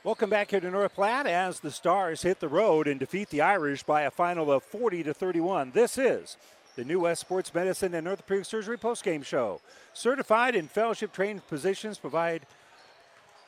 Welcome 0.05 0.29
back 0.29 0.51
here 0.51 0.61
to 0.61 0.71
North 0.71 0.95
Platte 0.95 1.27
as 1.27 1.59
the 1.59 1.69
Stars 1.69 2.21
hit 2.21 2.39
the 2.39 2.47
road 2.47 2.87
and 2.87 2.97
defeat 2.97 3.29
the 3.29 3.41
Irish 3.41 3.83
by 3.83 4.03
a 4.03 4.11
final 4.11 4.51
of 4.51 4.63
40 4.63 5.03
to 5.03 5.13
31. 5.13 5.71
This 5.71 5.97
is 5.97 6.37
the 6.77 6.85
New 6.85 7.01
West 7.01 7.21
Sports 7.21 7.53
Medicine 7.53 7.93
and 7.93 8.05
North 8.05 8.21
Orthopedic 8.21 8.45
Surgery 8.45 8.77
postgame 8.77 9.25
show. 9.25 9.59
Certified 9.93 10.55
and 10.55 10.69
fellowship 10.69 11.11
trained 11.11 11.43
physicians 11.43 11.97
provide 11.97 12.45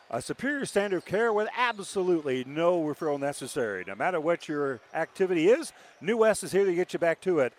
a 0.09 0.21
superior 0.21 0.65
standard 0.65 0.97
of 0.97 1.05
care 1.05 1.31
with 1.31 1.47
absolutely 1.57 2.43
no 2.45 2.81
referral 2.83 3.19
necessary. 3.19 3.83
No 3.87 3.95
matter 3.95 4.19
what 4.19 4.47
your 4.47 4.79
activity 4.93 5.49
is, 5.49 5.71
New 6.01 6.17
West 6.17 6.43
is 6.43 6.51
here 6.51 6.65
to 6.65 6.75
get 6.75 6.93
you 6.93 6.99
back 6.99 7.21
to 7.21 7.39
it. 7.39 7.53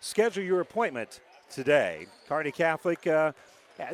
Schedule 0.00 0.42
your 0.42 0.60
appointment 0.60 1.20
today. 1.50 2.06
Kearney 2.28 2.50
Catholic 2.50 3.06
uh, 3.06 3.32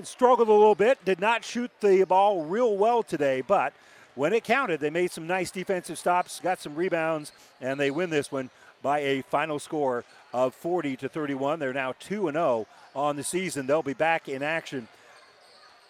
struggled 0.02 0.48
a 0.48 0.52
little 0.52 0.74
bit, 0.74 1.04
did 1.04 1.20
not 1.20 1.44
shoot 1.44 1.70
the 1.80 2.04
ball 2.04 2.44
real 2.44 2.76
well 2.76 3.02
today, 3.02 3.42
but 3.42 3.72
when 4.14 4.32
it 4.32 4.44
counted, 4.44 4.80
they 4.80 4.90
made 4.90 5.10
some 5.10 5.26
nice 5.26 5.50
defensive 5.50 5.98
stops, 5.98 6.40
got 6.40 6.60
some 6.60 6.74
rebounds, 6.74 7.32
and 7.60 7.78
they 7.78 7.90
win 7.90 8.08
this 8.08 8.32
one 8.32 8.48
by 8.80 9.00
a 9.00 9.22
final 9.22 9.58
score 9.58 10.04
of 10.32 10.54
40 10.54 10.96
to 10.96 11.08
31. 11.08 11.58
They're 11.58 11.74
now 11.74 11.92
2 11.98 12.30
0 12.30 12.66
on 12.96 13.14
the 13.14 13.22
season. 13.22 13.66
They'll 13.66 13.82
be 13.82 13.94
back 13.94 14.28
in 14.28 14.42
action 14.42 14.88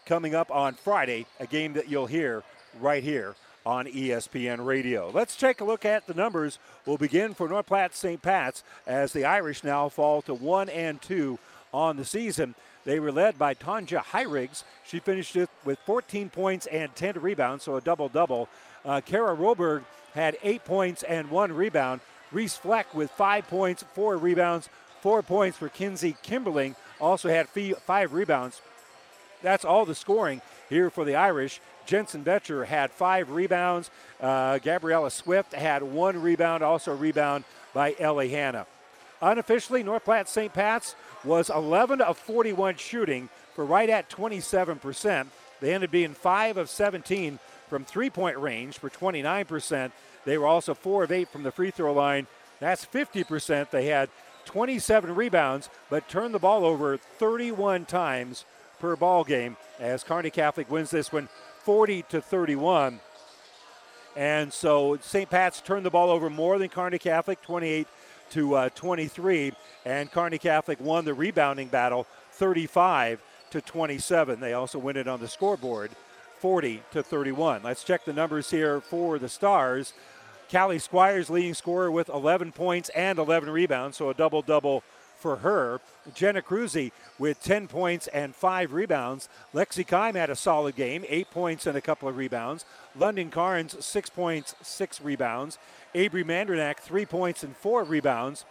coming 0.04 0.34
up 0.34 0.50
on 0.50 0.74
Friday, 0.74 1.26
a 1.40 1.46
game 1.46 1.72
that 1.74 1.88
you'll 1.88 2.06
hear 2.06 2.42
right 2.80 3.02
here 3.02 3.36
on 3.64 3.86
ESPN 3.86 4.64
Radio. 4.64 5.10
Let's 5.12 5.36
take 5.36 5.60
a 5.60 5.64
look 5.64 5.84
at 5.84 6.06
the 6.06 6.14
numbers. 6.14 6.58
We'll 6.84 6.98
begin 6.98 7.32
for 7.32 7.48
North 7.48 7.66
Platte 7.66 7.94
St. 7.94 8.20
Pat's 8.20 8.62
as 8.86 9.12
the 9.12 9.24
Irish 9.24 9.64
now 9.64 9.88
fall 9.88 10.20
to 10.22 10.34
1 10.34 10.68
and 10.68 11.00
2 11.00 11.38
on 11.72 11.96
the 11.96 12.04
season. 12.04 12.54
They 12.84 13.00
were 13.00 13.10
led 13.10 13.38
by 13.38 13.54
Tanja 13.54 14.02
Hyrigs. 14.02 14.62
She 14.84 15.00
finished 15.00 15.34
it 15.34 15.50
with 15.64 15.78
14 15.80 16.30
points 16.30 16.66
and 16.66 16.94
10 16.94 17.20
rebounds, 17.20 17.64
so 17.64 17.76
a 17.76 17.80
double 17.80 18.08
double. 18.08 18.48
Uh, 18.84 19.00
Kara 19.04 19.34
Roberg 19.34 19.82
had 20.14 20.36
eight 20.42 20.64
points 20.64 21.02
and 21.02 21.30
one 21.30 21.52
rebound. 21.52 22.00
Reese 22.30 22.56
Fleck 22.56 22.94
with 22.94 23.10
five 23.10 23.48
points, 23.48 23.84
four 23.94 24.16
rebounds, 24.16 24.68
four 25.00 25.22
points 25.22 25.58
for 25.58 25.68
Kinsey 25.68 26.16
Kimberling. 26.24 26.76
Also 27.00 27.28
had 27.28 27.48
five 27.48 28.12
rebounds. 28.12 28.60
That's 29.42 29.64
all 29.64 29.84
the 29.84 29.94
scoring 29.94 30.40
here 30.68 30.90
for 30.90 31.04
the 31.04 31.14
Irish. 31.14 31.60
Jensen 31.86 32.22
Betcher 32.22 32.64
had 32.64 32.90
five 32.90 33.30
rebounds. 33.30 33.90
Uh, 34.20 34.58
Gabriella 34.58 35.10
Swift 35.10 35.52
had 35.52 35.82
one 35.82 36.20
rebound, 36.20 36.62
also 36.62 36.94
rebound 36.94 37.44
by 37.72 37.94
Ellie 37.98 38.30
Hanna. 38.30 38.66
Unofficially, 39.22 39.82
North 39.82 40.04
Platte 40.04 40.28
St. 40.28 40.52
Pat's 40.52 40.94
was 41.24 41.48
11 41.48 42.00
of 42.00 42.18
41 42.18 42.76
shooting 42.76 43.28
for 43.54 43.64
right 43.64 43.88
at 43.88 44.10
27%. 44.10 45.26
They 45.60 45.72
ended 45.72 45.90
being 45.90 46.12
5 46.14 46.56
of 46.58 46.68
17 46.68 47.38
from 47.68 47.84
three 47.84 48.10
point 48.10 48.36
range 48.38 48.78
for 48.78 48.90
29%. 48.90 49.90
They 50.24 50.38
were 50.38 50.46
also 50.46 50.74
4 50.74 51.04
of 51.04 51.12
8 51.12 51.28
from 51.28 51.42
the 51.42 51.50
free 51.50 51.70
throw 51.70 51.92
line. 51.92 52.26
That's 52.60 52.84
50%. 52.84 53.70
They 53.70 53.86
had 53.86 54.08
27 54.46 55.14
rebounds, 55.14 55.68
but 55.90 56.08
turned 56.08 56.34
the 56.34 56.38
ball 56.38 56.64
over 56.64 56.96
31 56.96 57.84
times 57.84 58.44
per 58.78 58.96
ball 58.96 59.24
game 59.24 59.56
as 59.78 60.02
Kearney 60.02 60.30
Catholic 60.30 60.70
wins 60.70 60.90
this 60.90 61.12
one 61.12 61.28
40 61.64 62.02
to 62.10 62.20
31. 62.20 63.00
And 64.16 64.52
so 64.52 64.96
St. 65.02 65.28
Pat's 65.28 65.60
turned 65.60 65.84
the 65.84 65.90
ball 65.90 66.10
over 66.10 66.30
more 66.30 66.58
than 66.58 66.70
Kearney 66.70 66.98
Catholic, 66.98 67.42
28 67.42 67.86
to 68.30 68.54
uh, 68.54 68.68
23, 68.70 69.52
and 69.84 70.10
Kearney 70.10 70.38
Catholic 70.38 70.80
won 70.80 71.04
the 71.04 71.14
rebounding 71.14 71.68
battle 71.68 72.06
35 72.32 73.22
to 73.50 73.60
27. 73.60 74.40
They 74.40 74.54
also 74.54 74.78
win 74.78 74.96
it 74.96 75.06
on 75.06 75.20
the 75.20 75.28
scoreboard 75.28 75.90
40 76.38 76.82
to 76.92 77.02
31. 77.02 77.62
Let's 77.62 77.84
check 77.84 78.04
the 78.04 78.12
numbers 78.12 78.50
here 78.50 78.80
for 78.80 79.18
the 79.18 79.28
Stars. 79.28 79.92
Callie 80.50 80.78
Squires 80.78 81.30
leading 81.30 81.54
scorer 81.54 81.90
with 81.90 82.08
11 82.08 82.52
points 82.52 82.88
and 82.90 83.18
11 83.18 83.50
rebounds, 83.50 83.96
so 83.96 84.10
a 84.10 84.14
double 84.14 84.42
double 84.42 84.82
for 85.18 85.36
her. 85.36 85.80
Jenna 86.14 86.42
Cruzy 86.42 86.92
with 87.18 87.42
10 87.42 87.68
points 87.68 88.06
and 88.08 88.34
5 88.34 88.72
rebounds. 88.72 89.28
Lexi 89.54 89.86
Kime 89.86 90.14
had 90.14 90.30
a 90.30 90.36
solid 90.36 90.76
game, 90.76 91.04
8 91.08 91.30
points 91.30 91.66
and 91.66 91.76
a 91.76 91.80
couple 91.80 92.08
of 92.08 92.16
rebounds. 92.16 92.64
London 92.94 93.30
Carnes, 93.30 93.76
6 93.84 94.10
points, 94.10 94.54
6 94.62 95.00
rebounds. 95.00 95.58
Avery 95.94 96.24
Mandernack, 96.24 96.78
3 96.78 97.06
points 97.06 97.42
and 97.42 97.56
4 97.56 97.84
rebounds. 97.84 98.44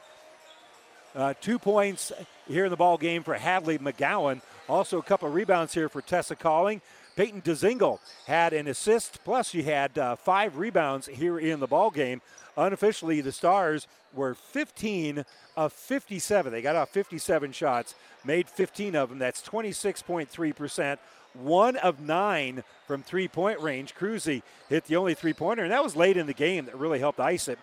Uh, 1.16 1.34
two 1.40 1.58
points 1.58 2.12
here 2.46 2.66
in 2.66 2.72
the 2.72 2.76
ball 2.76 2.98
game 2.98 3.24
for 3.24 3.36
Hadley 3.36 3.78
McGowan. 3.78 4.42
Also 4.68 4.98
a 4.98 5.04
couple 5.04 5.30
of 5.30 5.34
rebounds 5.34 5.74
here 5.74 5.88
for 5.88 6.02
Tessa 6.02 6.36
Calling. 6.36 6.82
Peyton 7.16 7.42
DeZingle 7.42 8.00
had 8.28 8.54
an 8.54 8.68
assist, 8.68 9.24
plus 9.24 9.50
she 9.50 9.64
had 9.64 9.98
uh, 9.98 10.16
five 10.16 10.58
rebounds 10.58 11.08
here 11.08 11.40
in 11.40 11.60
the 11.60 11.68
ball 11.68 11.90
game. 11.90 12.22
Unofficially, 12.58 13.22
the 13.22 13.32
Stars 13.32 13.88
were 14.14 14.34
15 14.34 15.26
of 15.56 15.74
57. 15.74 16.52
They 16.52 16.62
got 16.62 16.76
off 16.76 16.90
57 16.90 17.52
shots, 17.52 17.96
made 18.24 18.50
15 18.50 18.96
of 18.96 19.10
them. 19.10 19.20
That's 19.20 19.42
26.3%. 19.42 20.98
One 21.34 21.76
of 21.78 22.00
nine 22.00 22.64
from 22.88 23.04
three 23.04 23.28
point 23.28 23.60
range. 23.60 23.94
Cruzy 23.94 24.42
hit 24.70 24.86
the 24.86 24.96
only 24.96 25.14
three 25.14 25.34
pointer, 25.34 25.64
and 25.64 25.72
that 25.72 25.84
was 25.84 25.96
late 25.96 26.16
in 26.16 26.28
the 26.28 26.34
game 26.34 26.66
that 26.66 26.78
really 26.78 27.00
helped 27.00 27.20
ice 27.20 27.48
it. 27.48 27.60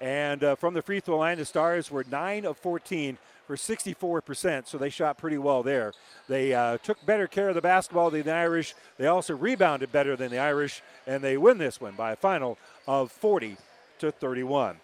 And 0.00 0.42
uh, 0.42 0.54
from 0.54 0.74
the 0.74 0.82
free 0.82 1.00
throw 1.00 1.18
line, 1.18 1.38
the 1.38 1.44
Stars 1.44 1.90
were 1.90 2.04
9 2.04 2.44
of 2.46 2.56
14 2.56 3.18
for 3.50 3.56
64%, 3.56 4.68
so 4.68 4.78
they 4.78 4.90
shot 4.90 5.18
pretty 5.18 5.36
well 5.36 5.64
there. 5.64 5.92
They 6.28 6.54
uh, 6.54 6.78
took 6.78 7.04
better 7.04 7.26
care 7.26 7.48
of 7.48 7.56
the 7.56 7.60
basketball 7.60 8.08
than 8.10 8.22
the 8.22 8.32
Irish. 8.32 8.76
They 8.96 9.08
also 9.08 9.36
rebounded 9.36 9.90
better 9.90 10.14
than 10.14 10.30
the 10.30 10.38
Irish, 10.38 10.82
and 11.04 11.20
they 11.20 11.36
win 11.36 11.58
this 11.58 11.80
one 11.80 11.96
by 11.96 12.12
a 12.12 12.16
final 12.16 12.58
of 12.86 13.10
40 13.10 13.56
to 13.98 14.12
31. 14.12 14.76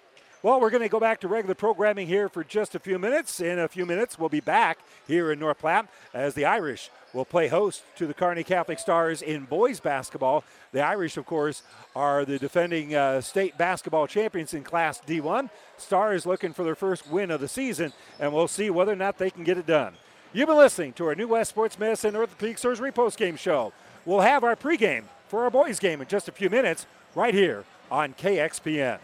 Well, 0.42 0.60
we're 0.60 0.70
going 0.70 0.82
to 0.82 0.88
go 0.88 0.98
back 0.98 1.20
to 1.20 1.28
regular 1.28 1.54
programming 1.54 2.08
here 2.08 2.28
for 2.28 2.42
just 2.42 2.74
a 2.74 2.80
few 2.80 2.98
minutes. 2.98 3.38
In 3.38 3.60
a 3.60 3.68
few 3.68 3.86
minutes, 3.86 4.18
we'll 4.18 4.30
be 4.30 4.40
back 4.40 4.78
here 5.06 5.30
in 5.30 5.38
North 5.38 5.60
Platte 5.60 5.88
as 6.12 6.34
the 6.34 6.44
Irish 6.44 6.90
will 7.16 7.24
play 7.24 7.48
host 7.48 7.82
to 7.96 8.06
the 8.06 8.14
Kearney 8.14 8.44
Catholic 8.44 8.78
Stars 8.78 9.22
in 9.22 9.44
boys 9.44 9.80
basketball. 9.80 10.44
The 10.72 10.82
Irish, 10.82 11.16
of 11.16 11.26
course, 11.26 11.62
are 11.96 12.24
the 12.24 12.38
defending 12.38 12.94
uh, 12.94 13.20
state 13.22 13.56
basketball 13.58 14.06
champions 14.06 14.54
in 14.54 14.62
Class 14.62 15.00
D1. 15.00 15.50
Stars 15.78 16.26
looking 16.26 16.52
for 16.52 16.62
their 16.62 16.74
first 16.74 17.10
win 17.10 17.30
of 17.30 17.40
the 17.40 17.48
season, 17.48 17.92
and 18.20 18.32
we'll 18.32 18.48
see 18.48 18.70
whether 18.70 18.92
or 18.92 18.96
not 18.96 19.18
they 19.18 19.30
can 19.30 19.42
get 19.42 19.58
it 19.58 19.66
done. 19.66 19.94
You've 20.32 20.48
been 20.48 20.58
listening 20.58 20.92
to 20.94 21.06
our 21.06 21.14
New 21.14 21.28
West 21.28 21.50
Sports 21.50 21.78
Medicine 21.78 22.14
Orthopedic 22.14 22.58
Surgery 22.58 22.92
postgame 22.92 23.38
show 23.38 23.72
we'll 24.04 24.20
have 24.20 24.44
our 24.44 24.56
pregame 24.56 25.04
for 25.28 25.44
our 25.44 25.50
boys' 25.50 25.78
game 25.78 26.00
in 26.00 26.08
just 26.08 26.28
a 26.28 26.32
few 26.32 26.48
minutes 26.48 26.86
right 27.14 27.34
here 27.34 27.64
on 27.90 28.14
KXPN. 28.14 28.98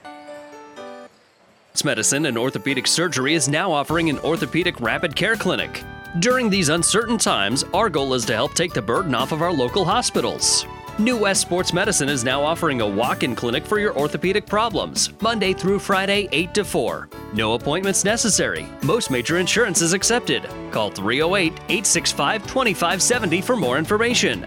Medicine 1.84 2.26
and 2.26 2.39
Orthopedic 2.39 2.86
Surgery 2.86 3.34
is 3.34 3.48
now 3.48 3.72
offering 3.72 4.09
an 4.09 4.18
orthopedic 4.20 4.80
rapid 4.80 5.16
care 5.16 5.34
clinic. 5.34 5.82
During 6.18 6.51
these 6.51 6.68
uncertain 6.68 7.16
times, 7.16 7.64
our 7.72 7.89
goal 7.89 8.12
is 8.12 8.26
to 8.26 8.34
help 8.34 8.52
take 8.52 8.74
the 8.74 8.82
burden 8.82 9.14
off 9.14 9.32
of 9.32 9.40
our 9.40 9.51
local 9.51 9.82
hospitals. 9.82 10.66
New 10.98 11.16
West 11.16 11.40
Sports 11.40 11.72
Medicine 11.72 12.10
is 12.10 12.22
now 12.22 12.43
offering 12.43 12.82
a 12.82 12.86
walk 12.86 13.22
in 13.22 13.34
clinic 13.34 13.64
for 13.64 13.78
your 13.78 13.97
orthopedic 13.97 14.44
problems, 14.47 15.10
Monday 15.22 15.55
through 15.55 15.78
Friday, 15.78 16.28
8 16.30 16.52
to 16.52 16.64
4. 16.64 17.09
No 17.32 17.55
appointments 17.55 18.05
necessary. 18.05 18.66
Most 18.82 19.10
major 19.10 19.39
insurance 19.39 19.80
is 19.80 19.94
accepted. 19.94 20.47
Call 20.70 20.90
308 20.90 21.55
865 21.55 22.43
2570 22.43 23.40
for 23.40 23.56
more 23.56 23.78
information. 23.78 24.47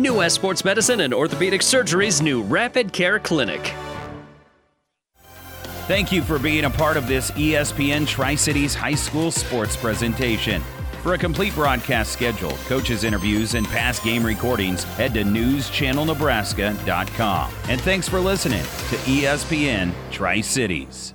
New 0.00 0.14
West 0.14 0.34
Sports 0.34 0.64
Medicine 0.64 1.02
and 1.02 1.14
Orthopedic 1.14 1.62
Surgery's 1.62 2.20
new 2.20 2.42
Rapid 2.42 2.92
Care 2.92 3.20
Clinic. 3.20 3.72
Thank 5.86 6.10
you 6.10 6.22
for 6.22 6.40
being 6.40 6.64
a 6.64 6.70
part 6.70 6.96
of 6.96 7.06
this 7.06 7.30
ESPN 7.32 8.08
Tri 8.08 8.34
Cities 8.34 8.74
High 8.74 8.96
School 8.96 9.30
sports 9.30 9.76
presentation. 9.76 10.60
For 11.04 11.12
a 11.12 11.18
complete 11.18 11.54
broadcast 11.54 12.12
schedule, 12.12 12.52
coaches' 12.66 13.04
interviews, 13.04 13.52
and 13.52 13.66
past 13.66 14.02
game 14.02 14.24
recordings, 14.24 14.84
head 14.84 15.12
to 15.12 15.22
newschannelnebraska.com. 15.22 17.52
And 17.68 17.78
thanks 17.78 18.08
for 18.08 18.20
listening 18.20 18.62
to 18.62 18.96
ESPN 19.04 19.92
Tri 20.10 20.40
Cities. 20.40 21.13